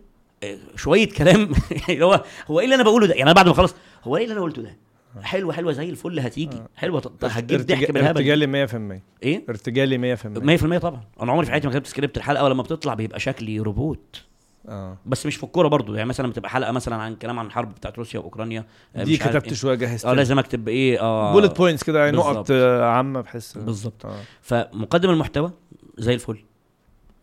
آه، 0.43 0.57
شوية 0.75 1.09
كلام. 1.09 1.51
يعني 1.87 2.03
هو 2.03 2.23
هو 2.47 2.59
إيه 2.59 2.65
اللي 2.65 2.75
أنا 2.75 2.83
بقوله 2.83 3.07
ده؟ 3.07 3.13
يعني 3.13 3.23
أنا 3.23 3.33
بعد 3.33 3.47
ما 3.47 3.53
خلص 3.53 3.75
هو 4.03 4.17
إيه 4.17 4.23
اللي 4.23 4.33
أنا 4.33 4.41
قلته 4.41 4.61
ده؟ 4.61 4.77
حلوة 5.21 5.53
حلوة 5.53 5.71
زي 5.71 5.89
الفل 5.89 6.19
هتيجي. 6.19 6.61
حلوة 6.75 7.11
هتجيب 7.23 7.61
ضحك 7.61 7.91
بالهبل. 7.91 8.07
ارتجالي 8.17 8.67
100% 8.67 9.01
إيه؟ 9.23 9.43
ارتجالي 9.49 10.15
100% 10.17 10.19
100% 10.19 10.77
طبعا. 10.77 11.01
أنا 11.21 11.31
عمري 11.31 11.45
في 11.45 11.51
حياتي 11.51 11.67
ما 11.67 11.73
كتبت 11.73 11.87
سكريبت 11.87 12.17
الحلقة 12.17 12.43
ولما 12.43 12.63
بتطلع 12.63 12.93
بيبقى 12.93 13.19
شكلي 13.19 13.59
روبوت 13.59 14.23
آه. 14.69 14.97
بس 15.05 15.25
مش 15.25 15.35
في 15.35 15.43
الكورة 15.43 15.67
برضو. 15.67 15.95
يعني 15.95 16.09
مثلا 16.09 16.27
بتبقى 16.29 16.49
حلقة 16.49 16.71
مثلا 16.71 16.95
عن 16.95 17.15
كلام 17.15 17.39
عن 17.39 17.45
الحرب 17.45 17.75
بتاعت 17.75 17.97
روسيا 17.97 18.19
وأوكرانيا 18.19 18.65
آه، 18.95 19.03
دي 19.03 19.17
كتبت 19.17 19.47
إيه. 19.47 19.53
شوية 19.53 19.75
جهزت 19.75 20.05
آه 20.05 20.13
لازم 20.13 20.39
أكتب 20.39 20.67
إيه 20.67 21.01
آه. 21.01 21.33
bullet 21.33 21.57
points 21.57 21.83
كده 21.83 22.05
يعني. 22.05 22.17
نقط 22.17 22.47
آه، 22.51 22.85
عامة 22.85 23.21
بحس 23.21 23.57
بالظبط. 23.57 24.05
آه. 24.05 24.15
فمقدم 24.41 25.09
المحتوى 25.09 25.51
زي 25.97 26.13
الفل. 26.13 26.37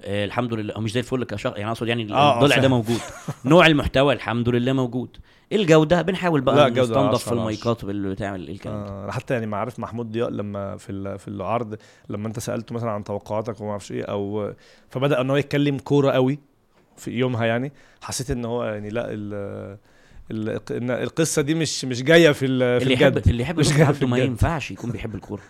آه 0.00 0.24
الحمد 0.24 0.54
لله. 0.54 0.74
أو 0.74 0.80
مش 0.80 0.92
زي 0.92 1.00
الفل 1.00 1.24
كشخص 1.24 1.56
يعني 1.56 1.70
أقصد 1.70 1.88
يعني 1.88 2.12
آه، 2.12 2.16
آه، 2.16 2.34
الضلع 2.38 2.56
ده 2.56 2.62
فاهم. 2.62 2.70
موجود. 2.70 3.00
نوع 3.44 3.66
المحتوى 3.66 4.14
الحمد 4.14 4.48
لله 4.48 4.72
موجود. 4.72 5.16
الجودة 5.52 6.02
بنحاول 6.02 6.40
لا، 6.40 6.44
بقى 6.44 6.70
جودة 6.70 6.82
نستنضف 6.82 7.14
10 7.14 7.28
في 7.28 7.32
المايكات 7.32 7.84
اللي 7.84 8.08
بتعمل 8.10 8.48
الكلام 8.50 8.84
ده. 8.84 8.90
آه، 8.90 9.10
حتى 9.10 9.34
يعني 9.34 9.46
ما 9.46 9.56
عارف 9.56 9.78
محمود 9.78 10.12
ضياء 10.12 10.30
لما 10.30 10.76
في 10.76 11.18
في 11.18 11.28
العرض 11.28 11.76
لما 12.08 12.28
أنت 12.28 12.38
سألته 12.38 12.74
مثلا 12.74 12.90
عن 12.90 13.04
توقعاتك 13.04 13.60
وما 13.60 13.70
أعرفش 13.70 13.92
إيه 13.92 14.02
أو 14.04 14.52
فبدأ 14.88 15.20
إن 15.20 15.30
هو 15.30 15.36
يتكلم 15.36 15.78
كورة 15.78 16.10
قوي. 16.10 16.38
في 16.98 17.10
يومها 17.10 17.46
يعني 17.46 17.72
حسيت 18.02 18.30
إن 18.30 18.44
هو 18.44 18.64
يعني 18.64 18.88
لأ 18.90 19.06
ال 19.10 19.78
القصة 20.90 21.42
دي 21.42 21.54
مش 21.54 21.84
مش 21.84 22.02
جاية 22.02 22.30
في 22.32 22.46
ال- 22.46 22.80
في 22.80 22.82
اللي 22.82 22.94
يحب 22.94 23.16
الجد 23.16 23.28
اللي 23.28 23.42
يحب 23.42 23.58
مش 23.58 23.66
مش 23.66 23.72
جاي 23.76 23.86
في 23.86 23.92
عبده 23.92 24.06
ما. 24.06 24.18
ينفعش 24.18 24.70
يكون 24.70 24.90
بيحب 24.90 25.14
الكورة. 25.14 25.40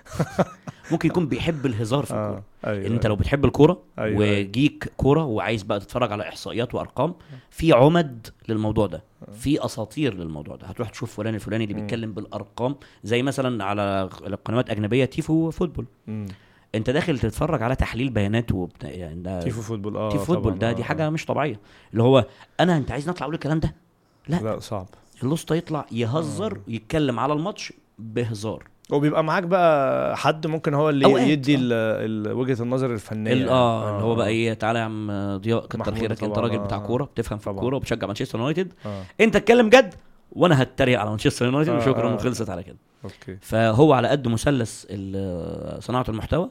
ممكن 0.92 1.08
يكون 1.08 1.26
بيحب 1.28 1.66
الهزار 1.66 2.04
في 2.04 2.10
الكورة. 2.10 2.42
أيوه 2.66 2.86
إن 2.86 2.92
أنت 2.92 3.06
لو 3.06 3.16
بتحب 3.16 3.44
الكورة 3.44 3.82
أيوة، 3.98 4.18
وجيك 4.40 4.92
كورة 4.96 5.24
وعايز 5.24 5.62
بقى 5.62 5.80
تتفرج 5.80 6.12
على 6.12 6.28
إحصائيات 6.28 6.74
وأرقام 6.74 7.14
في 7.50 7.72
عمد 7.72 8.26
للموضوع 8.48 8.86
ده. 8.86 9.04
في 9.32 9.64
أساطير 9.64 10.14
للموضوع 10.14 10.56
ده. 10.56 10.66
هتروح 10.66 10.88
تشوف 10.90 11.16
فلان 11.16 11.34
الفلاني 11.34 11.64
اللي. 11.64 11.74
بيتكلم 11.74 12.12
بالأرقام 12.12 12.76
زي 13.04 13.22
مثلا 13.22 13.64
على 13.64 14.10
قنوات 14.44 14.70
أجنبية 14.70 15.04
Tifo 15.04 15.50
Football. 15.50 15.86
انت 16.74 16.90
داخل 16.90 17.18
تتفرج 17.18 17.62
على 17.62 17.76
تحليل 17.76 18.10
بيانات 18.10 18.52
وبتاع 18.52 18.90
يعني 18.90 19.22
ده 19.22 19.42
Tifo 19.42 19.62
Football 19.62 19.96
آه 19.96 20.10
Tifo 20.10 20.24
Football 20.24 20.58
ده 20.58 20.70
آه، 20.70 20.72
دي 20.72 20.82
آه. 20.82 20.84
حاجة 20.84 21.10
مش 21.10 21.26
طبيعية 21.26 21.60
اللي 21.92 22.02
هو 22.02 22.26
أنا 22.60 22.76
أنت 22.76 22.90
عايز 22.90 23.08
نطلع 23.08 23.24
أقول 23.24 23.34
الكلام 23.34 23.60
ده 23.60 23.74
لا. 24.28 24.36
لا 24.36 24.58
صعب 24.58 24.86
الأسطى 25.22 25.54
يطلع 25.54 25.86
يهزر 25.92 26.52
آه. 26.56 26.60
ويتكلم 26.68 27.20
على 27.20 27.32
الماتش 27.32 27.72
بهزار 27.98 28.64
وبيبقى 28.90 29.24
معاك 29.24 29.42
بقى 29.42 30.16
حد 30.16 30.46
ممكن 30.46 30.74
هو 30.74 30.90
اللي 30.90 31.04
أوقات، 31.04 31.26
يدي 31.26 31.58
آه. 31.72 32.34
وجهة 32.34 32.62
النظر 32.62 32.92
الفنية 32.94 33.32
ال-. 33.32 33.48
آه 33.48 33.90
اللي 33.94 34.04
هو 34.04 34.14
بقى 34.14 34.28
إيه 34.28 34.54
تعالى 34.54 34.78
يا 34.78 34.84
عم 34.84 35.10
ضياء 35.36 35.66
كتر 35.66 35.94
خيرك 35.94 36.24
أنت 36.24 36.38
راجل 36.38 36.58
آه. 36.58 36.64
بتاع 36.64 36.78
كورة 36.78 37.04
بتفهم 37.04 37.38
في. 37.38 37.50
الكورة 37.50 37.76
وبتشجع 37.76 38.06
مانشستر 38.06 38.38
يونايتد 38.38 38.72
آه 38.86 39.02
أنت 39.20 39.36
اتكلم 39.36 39.68
جد 39.68 39.94
وأنا 40.32 40.62
هتريق 40.62 41.00
على 41.00 41.10
مانشستر 41.10 41.44
يونايتد 41.46 41.70
آه، 41.70 41.76
وشكرا 41.76 42.10
آه. 42.10 42.14
وخلصت 42.14 42.50
على 42.50 42.62
كده. 42.62 42.76
okay. 43.04 43.36
فهو 43.40 43.92
على 43.92 44.08
قد 44.08 44.28
مثلث 44.28 44.86
صناعة 45.84 46.04
المحتوى 46.08 46.50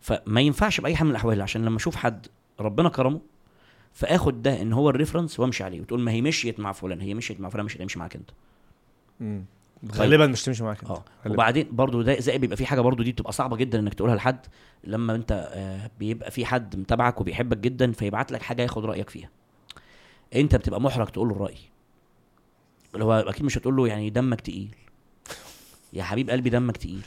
فما 0.00 0.40
ينفعش 0.40 0.80
بأي 0.80 0.96
حال 0.96 1.04
من 1.06 1.10
الأحوال 1.10 1.42
عشان 1.42 1.64
لما 1.64 1.76
أشوف 1.76 1.96
حد 1.96 2.26
ربنا 2.60 2.88
كرمه 2.88 3.20
فآخد 3.92 4.42
ده 4.42 4.62
إن 4.62 4.72
هو 4.72 4.90
ال 4.90 4.95
reference 4.95 5.40
وأمشي 5.40 5.64
عليه 5.64 5.80
وتقول 5.80 6.00
ما 6.00 6.12
هي 6.12 6.22
مشيت 6.22 6.60
مع 6.60 6.72
فلان 6.72 7.00
هي 7.00 7.14
مشيت 7.14 7.40
مع 7.40 7.48
فلان 7.48 7.64
مش 7.64 7.76
هتمشي 7.76 7.98
معاك 7.98 8.16
أنت. 8.16 8.30
مم. 9.20 9.44
غالبا 9.94 10.26
مش 10.26 10.42
تمشي 10.42 10.64
معاك 10.64 10.80
أنت. 10.82 10.90
آه. 10.90 11.04
وبعدين 11.26 11.68
برضو 11.72 12.02
ده 12.02 12.20
زي 12.20 12.38
بيبقى 12.38 12.56
في 12.56 12.66
حاجة 12.66 12.80
برضو 12.80 13.02
دي 13.02 13.12
بتبقى 13.12 13.32
صعبة 13.32 13.56
جدا 13.56 13.78
إنك 13.78 13.94
تقولها 13.94 14.14
لحد 14.16 14.46
لما 14.84 15.14
أنت 15.14 15.48
آه، 15.52 15.90
بيبقى 15.98 16.30
في 16.30 16.46
حد 16.46 16.76
متابعك 16.76 17.20
وبيحبك 17.20 17.56
جدا 17.56 17.92
فيبعت 17.92 18.32
لك 18.32 18.42
حاجة 18.42 18.62
ياخد 18.62 18.84
رأيك 18.84 19.10
فيها. 19.10 19.28
أنت 20.34 20.56
بتبقى 20.56 20.80
محرج 20.80 21.06
تقول 21.08 21.28
له 21.28 21.34
الرأي. 21.34 21.56
اللي 22.94 23.04
هو 23.04 23.12
أكيد 23.12 23.44
مش 23.44 23.58
هتقول 23.58 23.76
له 23.76 23.88
يعني 23.88 24.10
دمك 24.10 24.40
تقيل. 24.40 24.74
يا 25.92 26.02
حبيب 26.02 26.30
قلبي 26.30 26.50
دمك 26.50 26.76
تقيل. 26.76 27.02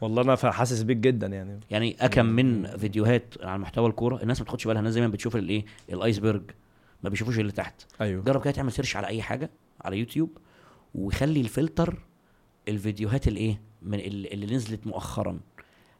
والله 0.00 0.22
أنا 0.22 0.36
حاسس 0.52 0.82
بيك 0.82 0.96
جدا 0.96 1.26
يعني. 1.26 1.60
يعني 1.70 1.96
أكم 2.00 2.26
من 2.26 2.76
فيديوهات 2.76 3.34
على 3.42 3.58
محتوى 3.58 3.88
الكورة 3.88 4.22
الناس 4.22 4.38
ما 4.40 4.44
بتاخدش 4.44 4.66
بالها 4.66 4.78
الناس 4.80 4.94
دايما 4.94 5.08
بتشوف 5.08 5.36
الإيه؟ 5.36 5.64
ال 5.92 5.98
iceberg. 5.98 6.42
ما 7.02 7.10
بيشوفوش 7.10 7.38
اللي 7.38 7.52
تحت. 7.52 7.82
أيوه. 8.00 8.22
جرب 8.24 8.40
كده 8.42 8.50
تعمل 8.50 8.72
search 8.72 8.96
على 8.96 9.06
أي 9.06 9.22
حاجة 9.22 9.50
على 9.80 9.98
يوتيوب 9.98 10.30
وخلي 10.94 11.40
الفلتر 11.40 11.98
الفيديوهات 12.68 13.28
الإيه؟ 13.28 13.60
من 13.82 13.98
ال- 14.00 14.32
اللي 14.32 14.54
نزلت 14.56 14.86
مؤخرا. 14.86 15.40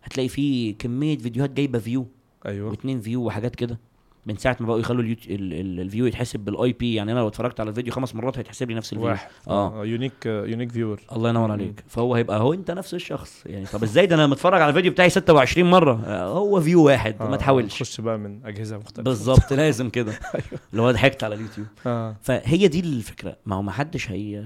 هتلاقي 0.02 0.28
فيه 0.28 0.74
كمية 0.78 1.18
فيديوهات 1.18 1.50
جايبة 1.50 1.78
view 1.78 2.06
أيوه. 2.46 2.70
واتنين 2.70 3.00
view 3.00 3.22
وحاجات 3.24 3.54
كده. 3.56 3.78
من 4.26 4.36
ساعة 4.36 4.56
ما 4.60 4.66
بقوا 4.66 4.78
يخلوا 4.78 5.02
اليوت... 5.02 5.26
ال... 5.26 5.52
ال... 5.52 5.80
ال 5.80 5.85
view 5.85 6.06
يتحسب 6.06 6.40
بال 6.40 6.72
IP. 6.72 6.94
يعني 6.94 7.12
أنا 7.12 7.18
لو 7.18 7.28
اتفرجت 7.28 7.60
على 7.60 7.70
الفيديو 7.70 7.92
خمس 7.92 8.14
مرات 8.14 8.38
هيتحسب 8.38 8.70
لي 8.70 8.74
نفس 8.76 8.92
ال 8.92 8.94
view. 8.94 9.06
واحد. 9.06 9.28
آه. 9.48 9.84
unique 9.84 10.26
unique 10.26 10.72
viewer 10.72 11.00
الله 11.12 11.28
ينور 11.28 11.50
عليك. 11.52 11.84
فهو 11.88 12.14
هيبقى 12.14 12.40
هو 12.40 12.52
انت 12.52 12.70
نفس 12.70 12.94
الشخص. 12.94 13.42
يعني 13.46 13.66
طب 13.66 13.82
إزاي 13.82 14.06
ده 14.06 14.14
أنا 14.14 14.26
متفرج 14.26 14.62
على 14.62 14.68
الفيديو 14.70 14.92
بتاعي 14.92 15.10
26 15.10 15.70
مرة؟ 15.70 16.02
آه، 16.06 16.26
هو 16.26 16.60
view 16.60 16.84
واحد 16.84 17.22
ما 17.22 17.36
تحاولش. 17.36 17.82
خش 17.82 18.00
بقى 18.00 18.18
من 18.18 18.46
أجهزة 18.46 18.78
مختلفة. 18.78 19.02
بالظبط 19.02 19.52
لازم 19.52 19.90
كده. 19.90 20.12
اللي 20.70 20.82
هو 20.82 20.90
ضحكت 20.90 21.24
على 21.24 21.34
اليوتيوب. 21.34 21.66
آه. 21.86 22.16
فهي 22.22 22.68
دي 22.68 22.80
الفكرة. 22.80 23.36
ما 23.46 23.56
هو 23.56 23.62
ما 23.62 23.72
حدش 23.72 24.10
هي 24.10 24.44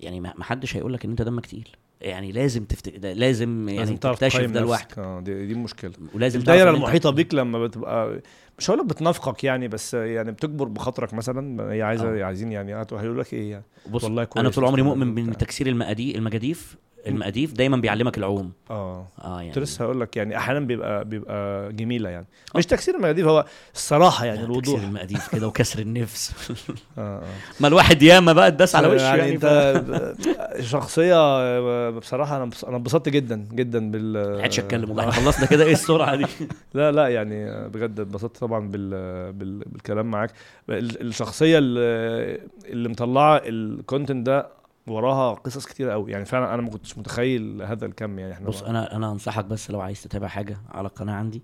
يعني 0.00 0.20
ما 0.20 0.44
حدش 0.44 0.76
هيقول 0.76 0.92
لك 0.92 1.04
إن 1.04 1.10
أنت 1.10 1.22
دمك 1.22 1.46
تقيل. 1.46 1.68
يعني 2.00 2.32
لازم 2.32 2.64
تفتك... 2.64 2.96
ده 2.96 3.12
لازم 3.12 3.68
يعني 3.68 3.78
لازم 3.80 3.96
تكتشف 3.96 4.40
ده 4.40 4.60
لوحدك. 4.60 4.98
آه 4.98 5.20
دي, 5.20 5.46
دي 5.46 5.52
المشكلة 5.52 5.92
ولازم 6.14 6.40
الدايرة 6.40 6.70
المحيطة 6.70 7.10
بيك 7.10 7.34
لما 7.34 7.66
بتبقى 7.66 8.20
مش 8.58 8.70
هقول 8.70 8.86
بتنافقك 8.86 9.44
يعني 9.44 9.68
بس 9.68 9.94
يعني 9.94 10.32
بتجبر 10.32 10.68
بخاطرك 10.68 11.14
مثلا 11.14 11.72
هي 11.72 11.82
عايزة 11.82 12.20
آه. 12.20 12.24
عايزين 12.24 12.52
يعني 12.52 12.74
هيقولوا 12.74 13.22
لك 13.22 13.34
إيه 13.34 13.50
يعني 13.50 13.64
بص 13.90 14.04
والله 14.04 14.22
أنا 14.22 14.42
كويس 14.42 14.54
طول 14.54 14.64
عمري. 14.64 14.82
مؤمن 14.82 15.14
بإن 15.14 15.36
تكسير 15.36 15.66
المقاديف 15.66 16.16
المجاديف 16.16 16.76
المقاديف 17.08 17.52
دايما 17.52 17.76
بيعلمك 17.76 18.18
العوم. 18.18 18.52
آه. 18.70 19.06
آه 19.24 19.36
يعني. 19.40 19.48
كنت 19.48 19.58
لسه 19.58 19.84
هقول 19.84 20.00
لك 20.00 20.16
يعني 20.16 20.36
أحيانا 20.36 20.60
بيبقى 20.60 21.04
بيبقى 21.04 21.72
جميلة 21.72 22.10
يعني. 22.10 22.26
مش 22.56 22.66
تكسير 22.66 22.94
المجاديف 22.94 23.26
هو 23.26 23.44
الصراحة 23.74 24.24
يعني 24.24 24.40
الوضوح. 24.44 24.74
تكسير 24.74 24.88
المقاديف 24.88 25.28
كده 25.28 25.46
وكسر 25.48 25.78
النفس. 25.78 26.32
آه 26.98 27.00
آه. 27.18 27.22
ما 27.60 27.68
الواحد 27.68 28.02
ياما 28.02 28.32
بقى 28.32 28.48
اتداس 28.48 28.76
على 28.76 28.88
وشه 28.88 29.02
يعني 29.04 29.18
يعني, 29.18 29.34
انت 29.34 30.14
شخصية 30.60 31.90
بصراحة 31.90 32.36
أنا 32.36 32.50
أنا 32.68 32.76
انبسطت 32.76 33.08
جدا 33.08 33.46
جدا 33.52 33.90
بال 33.90 34.36
ما 34.36 34.42
حدش 34.42 34.58
اتكلم 34.58 34.88
والله 34.88 35.10
خلصنا 35.10 35.46
كده 35.46 35.64
إيه 35.64 35.72
السرعة 35.72 36.16
دي؟ 36.16 36.26
لا 36.74 36.92
لا 36.92 37.08
يعني 37.08 37.68
بجد 37.68 38.00
اتبسطت 38.00 38.36
طبعا 38.36 38.68
بال... 38.68 38.90
بال... 39.32 39.58
بالكلام 39.58 40.10
معاك. 40.10 40.30
ال- 40.70 41.00
الشخصية 41.00 41.58
اللي, 41.58 42.40
اللي 42.66 42.88
مطلعة 42.88 43.42
ال 43.44 43.54
content 43.54 44.26
ده 44.26 44.57
وراها 44.90 45.34
قصص 45.34 45.66
كتير 45.66 45.90
قوي. 45.90 46.12
يعني 46.12 46.24
فعلا 46.24 46.54
أنا 46.54 46.62
ما 46.62 46.70
كنتش 46.70 46.98
متخيل 46.98 47.62
هذا 47.62 47.86
الكم 47.86 48.18
يعني 48.18 48.32
إحنا 48.32 48.46
بص 48.46 48.62
أنا 48.62 48.96
أنا 48.96 49.12
أنصحك 49.12 49.44
بس 49.44 49.70
لو 49.70 49.80
عايز 49.80 50.02
تتابع 50.02 50.28
حاجة 50.28 50.58
على 50.70 50.88
القناة 50.88 51.14
عندي 51.14 51.42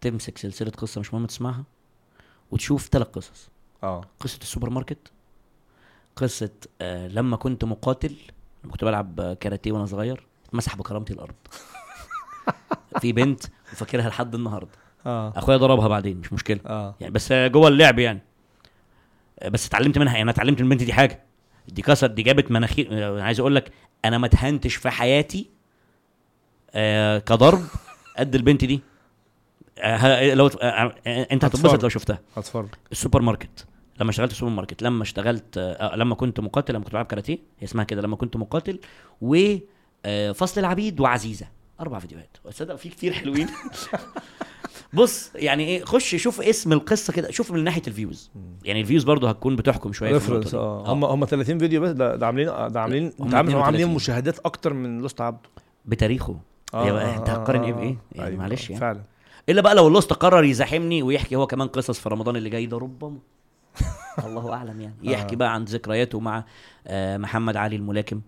تمسك 0.00 0.38
سلسلة 0.38 0.70
قصة 0.70 1.00
مش 1.00 1.14
مهم 1.14 1.26
تسمعها 1.26 1.64
وتشوف 2.50 2.88
ثلاث 2.92 3.06
قصص. 3.06 3.48
آه. 3.82 4.00
قصة 4.20 4.38
السوبر 4.42 4.70
ماركت 4.70 5.12
قصة 6.16 6.50
آه 6.80 7.08
لما 7.08 7.36
كنت 7.36 7.64
مقاتل 7.64 8.16
لما 8.64 8.72
كنت 8.72 8.84
بلعب 8.84 9.36
كاراتيه 9.40 9.72
وأنا 9.72 9.86
صغير 9.86 10.26
اتمسح 10.48 10.76
بكرامتي 10.76 11.12
الأرض. 11.12 11.34
في 13.00 13.12
بنت 13.12 13.44
وفاكرها 13.72 14.08
لحد 14.08 14.34
النهارده. 14.34 14.70
آه. 15.06 15.32
أخويا 15.36 15.56
ضربها 15.56 15.88
بعدين 15.88 16.16
مش 16.18 16.32
مشكلة. 16.32 16.60
آه. 16.66 16.94
يعني 17.00 17.12
بس 17.12 17.32
جوه 17.32 17.68
اللعب 17.68 17.98
يعني. 17.98 18.20
بس 19.48 19.66
اتعلمت 19.66 19.98
منها 19.98 20.12
يعني 20.12 20.22
أنا 20.22 20.30
اتعلمت 20.30 20.60
من 20.60 20.64
البنت 20.72 20.82
دي 20.82 20.92
حاجة. 20.92 21.24
دي 21.68 21.82
كسر 21.82 22.06
دي 22.06 22.22
جابت 22.22 22.50
مناخير 22.50 22.88
آه، 22.92 23.22
عايز 23.22 23.40
أقول 23.40 23.54
لك 23.54 23.70
أنا 24.04 24.18
ما 24.18 24.26
اتهنتش 24.26 24.74
في 24.76 24.90
حياتي 24.90 25.50
آه 26.74 27.18
كضرب 27.18 27.62
قد 28.18 28.34
البنت 28.34 28.64
دي. 28.64 28.80
آه 29.78 30.34
لو 30.34 30.46
آه 30.46 30.94
آه 31.06 31.26
أنت 31.32 31.44
هتتبسط. 31.44 31.82
لو 31.82 31.88
شفتها. 31.88 32.18
هتفرج 32.36 32.68
السوبر 32.92 33.22
ماركت 33.22 33.66
لما 34.00 34.10
اشتغلت 34.10 34.30
في 34.30 34.36
السوبر 34.36 34.52
ماركت 34.52 34.82
لما 34.82 35.02
اشتغلت 35.02 35.58
آه 35.58 35.96
لما 35.96 36.14
كنت 36.14 36.40
مقاتل 36.40 36.74
لما 36.74 36.84
كنت 36.84 36.92
بلعب 36.92 37.06
كاراتيه 37.06 37.38
هي 37.60 37.64
اسمها 37.64 37.84
كده 37.84 38.02
لما 38.02 38.16
كنت 38.16 38.36
مقاتل 38.36 38.80
و 39.20 39.56
آه 40.04 40.32
فصل 40.32 40.60
العبيد 40.60 41.00
وعزيزة. 41.00 41.46
أربع 41.80 41.98
فيديوهات. 41.98 42.36
تصدق 42.44 42.76
في 42.76 42.88
كتير 42.88 43.12
حلوين. 43.12 43.48
بص 44.92 45.30
يعني 45.34 45.64
إيه 45.64 45.84
خش 45.84 46.14
شوف 46.16 46.40
اسم 46.40 46.72
القصة 46.72 47.12
كده 47.12 47.30
شوف 47.30 47.52
من 47.52 47.64
ناحية 47.64 47.82
ال 47.86 47.92
views. 47.92 48.30
يعني 48.64 48.80
ال 48.80 48.84
views 48.84 49.04
برضو 49.04 49.26
هتكون 49.26 49.56
بتحكم 49.56 49.92
شوية 49.92 50.12
reference 50.12 50.50
دي. 50.50 50.56
آه. 50.56 50.92
هم 50.92 51.04
هم 51.04 51.24
30 51.24 51.58
فيديو 51.58 51.80
بس 51.80 51.90
ده, 51.90 52.16
ده 52.16 52.26
عاملين 52.26 52.46
ده 52.46 52.80
عاملين 52.80 53.12
هم 53.20 53.34
عاملين 53.34 53.56
32. 53.56 53.94
مشاهدات 53.94 54.38
أكتر 54.38 54.72
من 54.72 55.00
الأسطى 55.00 55.20
عبده. 55.20 55.48
بتاريخه. 55.84 56.36
آه، 56.74 56.90
آه، 56.90 57.16
أنت 57.16 57.28
آه، 57.28 57.32
هتقارن 57.32 57.62
إيه 57.62 57.72
آه، 57.72 57.76
بإيه؟ 57.76 57.96
آه. 58.16 58.22
يعني 58.22 58.36
معلش 58.36 58.70
يعني. 58.70 58.80
فعلا. 58.80 59.00
إلا 59.48 59.60
بقى 59.62 59.74
لو 59.74 59.88
الأسطى 59.88 60.12
قرر 60.12 60.44
يزاحمني 60.44 61.02
ويحكي 61.02 61.36
هو 61.36 61.46
كمان 61.46 61.68
قصص 61.68 61.98
في 61.98 62.08
رمضان 62.08 62.36
اللي 62.36 62.50
جاي 62.50 62.66
ده 62.66 62.78
ربما. 62.78 63.18
الله 64.26 64.52
أعلم 64.52 64.80
يعني. 64.80 64.94
يحكي 65.02 65.34
آه. 65.34 65.38
بقى 65.38 65.54
عن 65.54 65.64
ذكرياته 65.64 66.20
مع 66.20 66.44
آه، 66.86 67.16
محمد 67.16 67.56
علي 67.56 67.76
الملاكم 67.76 68.20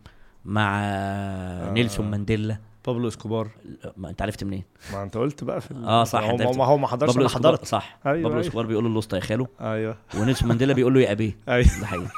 مع 0.45 0.81
آه، 0.85 1.73
نيلسون 1.73 2.11
مانديلا. 2.11 2.59
بابلو 2.86 3.08
إسكوبار. 3.08 3.48
ما 3.96 4.10
أنت 4.10 4.22
عرفت 4.22 4.44
منين؟ 4.44 4.64
ما 4.92 5.02
أنت 5.02 5.16
قلت 5.16 5.44
بقى 5.44 5.60
في 5.60 5.74
آه، 5.74 6.04
صح، 6.04 6.20
هو 6.22 6.36
ما. 6.52 6.64
هو 6.64 6.76
ما 6.78 6.86
حضرش 6.88 7.08
بابلو 7.10 7.26
أنا 7.26 7.34
حضرت. 7.34 7.64
صح. 7.64 7.98
أيوة، 8.06 8.16
بابلو 8.16 8.32
أيوة. 8.32 8.40
إسكوبار 8.46 8.66
بيقول 8.66 8.84
له 8.84 8.90
الأسطى 8.90 9.14
يا 9.14 9.20
خاله 9.20 9.46
أيوه. 9.60 9.96
ونيلسون 10.18 10.48
مانديلا 10.48 10.72
بيقول 10.74 10.94
له 10.94 11.00
يا 11.00 11.12
أبيه. 11.12 11.36
أيوه. 11.48 11.80
ده 11.80 11.86
حقيقي 11.86 12.08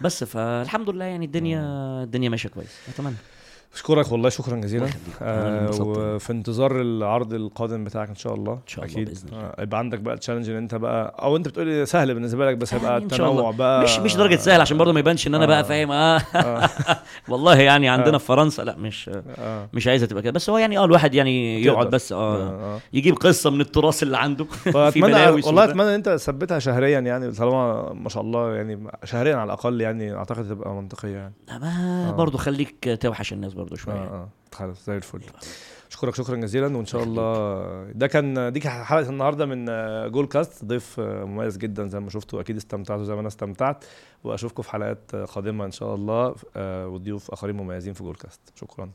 بس 0.00 0.24
فالحمد 0.24 0.90
لله 0.90 1.04
يعني 1.04 1.24
الدنيا 1.24 1.60
الدنيا 2.02 2.28
ماشية 2.28 2.48
كويس. 2.48 2.78
أتمنى. 2.88 3.14
أشكرك 3.74 4.12
والله 4.12 4.28
شكرا 4.28 4.56
جزيلا 4.56 4.86
آه. 5.22 5.70
وفي 5.80 6.32
انتظار 6.32 6.80
العرض 6.80 7.34
القادم 7.34 7.84
بتاعك 7.84 8.08
إن 8.08 8.14
شاء 8.14 8.34
الله 8.34 8.52
إن 8.52 8.58
شاء 8.66 8.84
الله 8.84 8.94
أكيد 8.94 9.08
بإذن 9.08 9.28
الله. 9.28 9.40
آه، 9.40 9.62
يبقى 9.62 9.78
عندك 9.78 9.98
بقى 9.98 10.16
challenge 10.16 10.50
إن 10.50 10.56
أنت 10.56 10.74
بقى 10.74 11.16
أو 11.22 11.36
أنت 11.36 11.48
بتقولي 11.48 11.86
سهل 11.86 12.14
بالنسبة 12.14 12.46
لك 12.50 12.56
بس 12.56 12.74
هيبقى 12.74 12.96
التنوع. 12.96 13.50
بقى 13.50 13.82
مش 13.82 13.98
مش 13.98 14.16
درجة 14.16 14.36
سهل 14.36 14.60
عشان 14.60 14.78
برضه 14.78 14.92
ما 14.92 15.00
يبانش 15.00 15.26
إن 15.26 15.34
أنا 15.34 15.44
آه. 15.44 15.48
بقى 15.48 15.64
فاهم 15.64 15.90
آه 15.92 16.20
آه. 16.34 16.70
والله 17.28 17.56
يعني 17.60 17.88
آه. 17.88 17.92
عندنا 17.92 18.18
في 18.18 18.26
فرنسا 18.26 18.62
لا 18.62 18.76
مش 18.76 19.10
آه. 19.38 19.68
مش 19.72 19.86
عايزه 19.88 20.06
تبقى 20.06 20.22
كده 20.22 20.32
بس 20.32 20.50
هو 20.50 20.58
يعني 20.58 20.78
آه 20.78 20.84
الواحد 20.84 21.14
يعني. 21.14 21.64
يقعد 21.64 21.90
بس 21.90 22.12
آه 22.12 22.36
آه. 22.48 22.80
يجيب 22.92 23.14
قصة 23.14 23.50
من 23.50 23.60
التراث 23.60 24.02
اللي 24.02 24.16
عنده 24.18 24.44
في 24.90 25.00
بلاوي 25.00 25.42
والله. 25.46 25.64
أتمنى 25.64 25.88
إن 25.88 25.94
أنت 25.94 26.08
تثبتها 26.08 26.58
شهريا 26.58 27.00
يعني 27.00 27.30
طالما 27.32 27.92
ما 27.92 28.08
شاء 28.08 28.22
الله 28.22 28.54
يعني 28.54 28.86
شهريا 29.04 29.36
على 29.36 29.44
الأقل 29.44 29.80
يعني 29.80 30.14
أعتقد 30.14 30.48
تبقى 30.48 30.74
منطقية 30.74 31.16
يعني 31.16 31.34
ما 31.48 32.08
آه. 32.08 32.10
برضه 32.12 32.38
خليك 32.38 32.98
توحش 33.00 33.32
الناس 33.32 33.54
برضه 33.54 33.63
شوية. 33.74 33.94
آه 33.94 33.98
آه. 33.98 34.28
خلاص 34.52 34.86
زي 34.86 34.96
الفل. 34.96 35.20
اشكرك 35.90 36.14
شكرا 36.14 36.36
جزيلا 36.36 36.76
وإن 36.76 36.86
شاء 36.86 37.02
الله. 37.02 37.92
ده 37.92 38.06
كان 38.06 38.52
دي 38.52 38.60
حلقة 38.68 39.08
النهارده 39.10 39.46
من 39.46 39.68
آه، 39.68 40.08
جول 40.08 40.26
كاست 40.26 40.64
ضيف 40.64 41.00
آه، 41.00 41.24
مميز 41.24 41.56
جدا 41.56 41.88
زي 41.88 42.00
ما 42.00 42.10
شفتوا. 42.10 42.40
أكيد 42.40 42.56
استمتعتوا 42.56 43.04
زي 43.04 43.14
ما 43.14 43.20
أنا 43.20 43.28
استمتعت. 43.28 43.84
وأشوفكم 44.24 44.62
في 44.62 44.70
حلقات 44.70 45.14
آه، 45.14 45.24
قادمة 45.24 45.64
إن 45.64 45.70
شاء 45.70 45.94
الله. 45.94 46.34
آه، 46.56 46.88
وضيوف 46.88 47.30
آخرين 47.30 47.56
مميزين 47.56 47.92
في 47.92 48.02
جول 48.04 48.14
كاست 48.14 48.40
شكرا. 48.54 48.90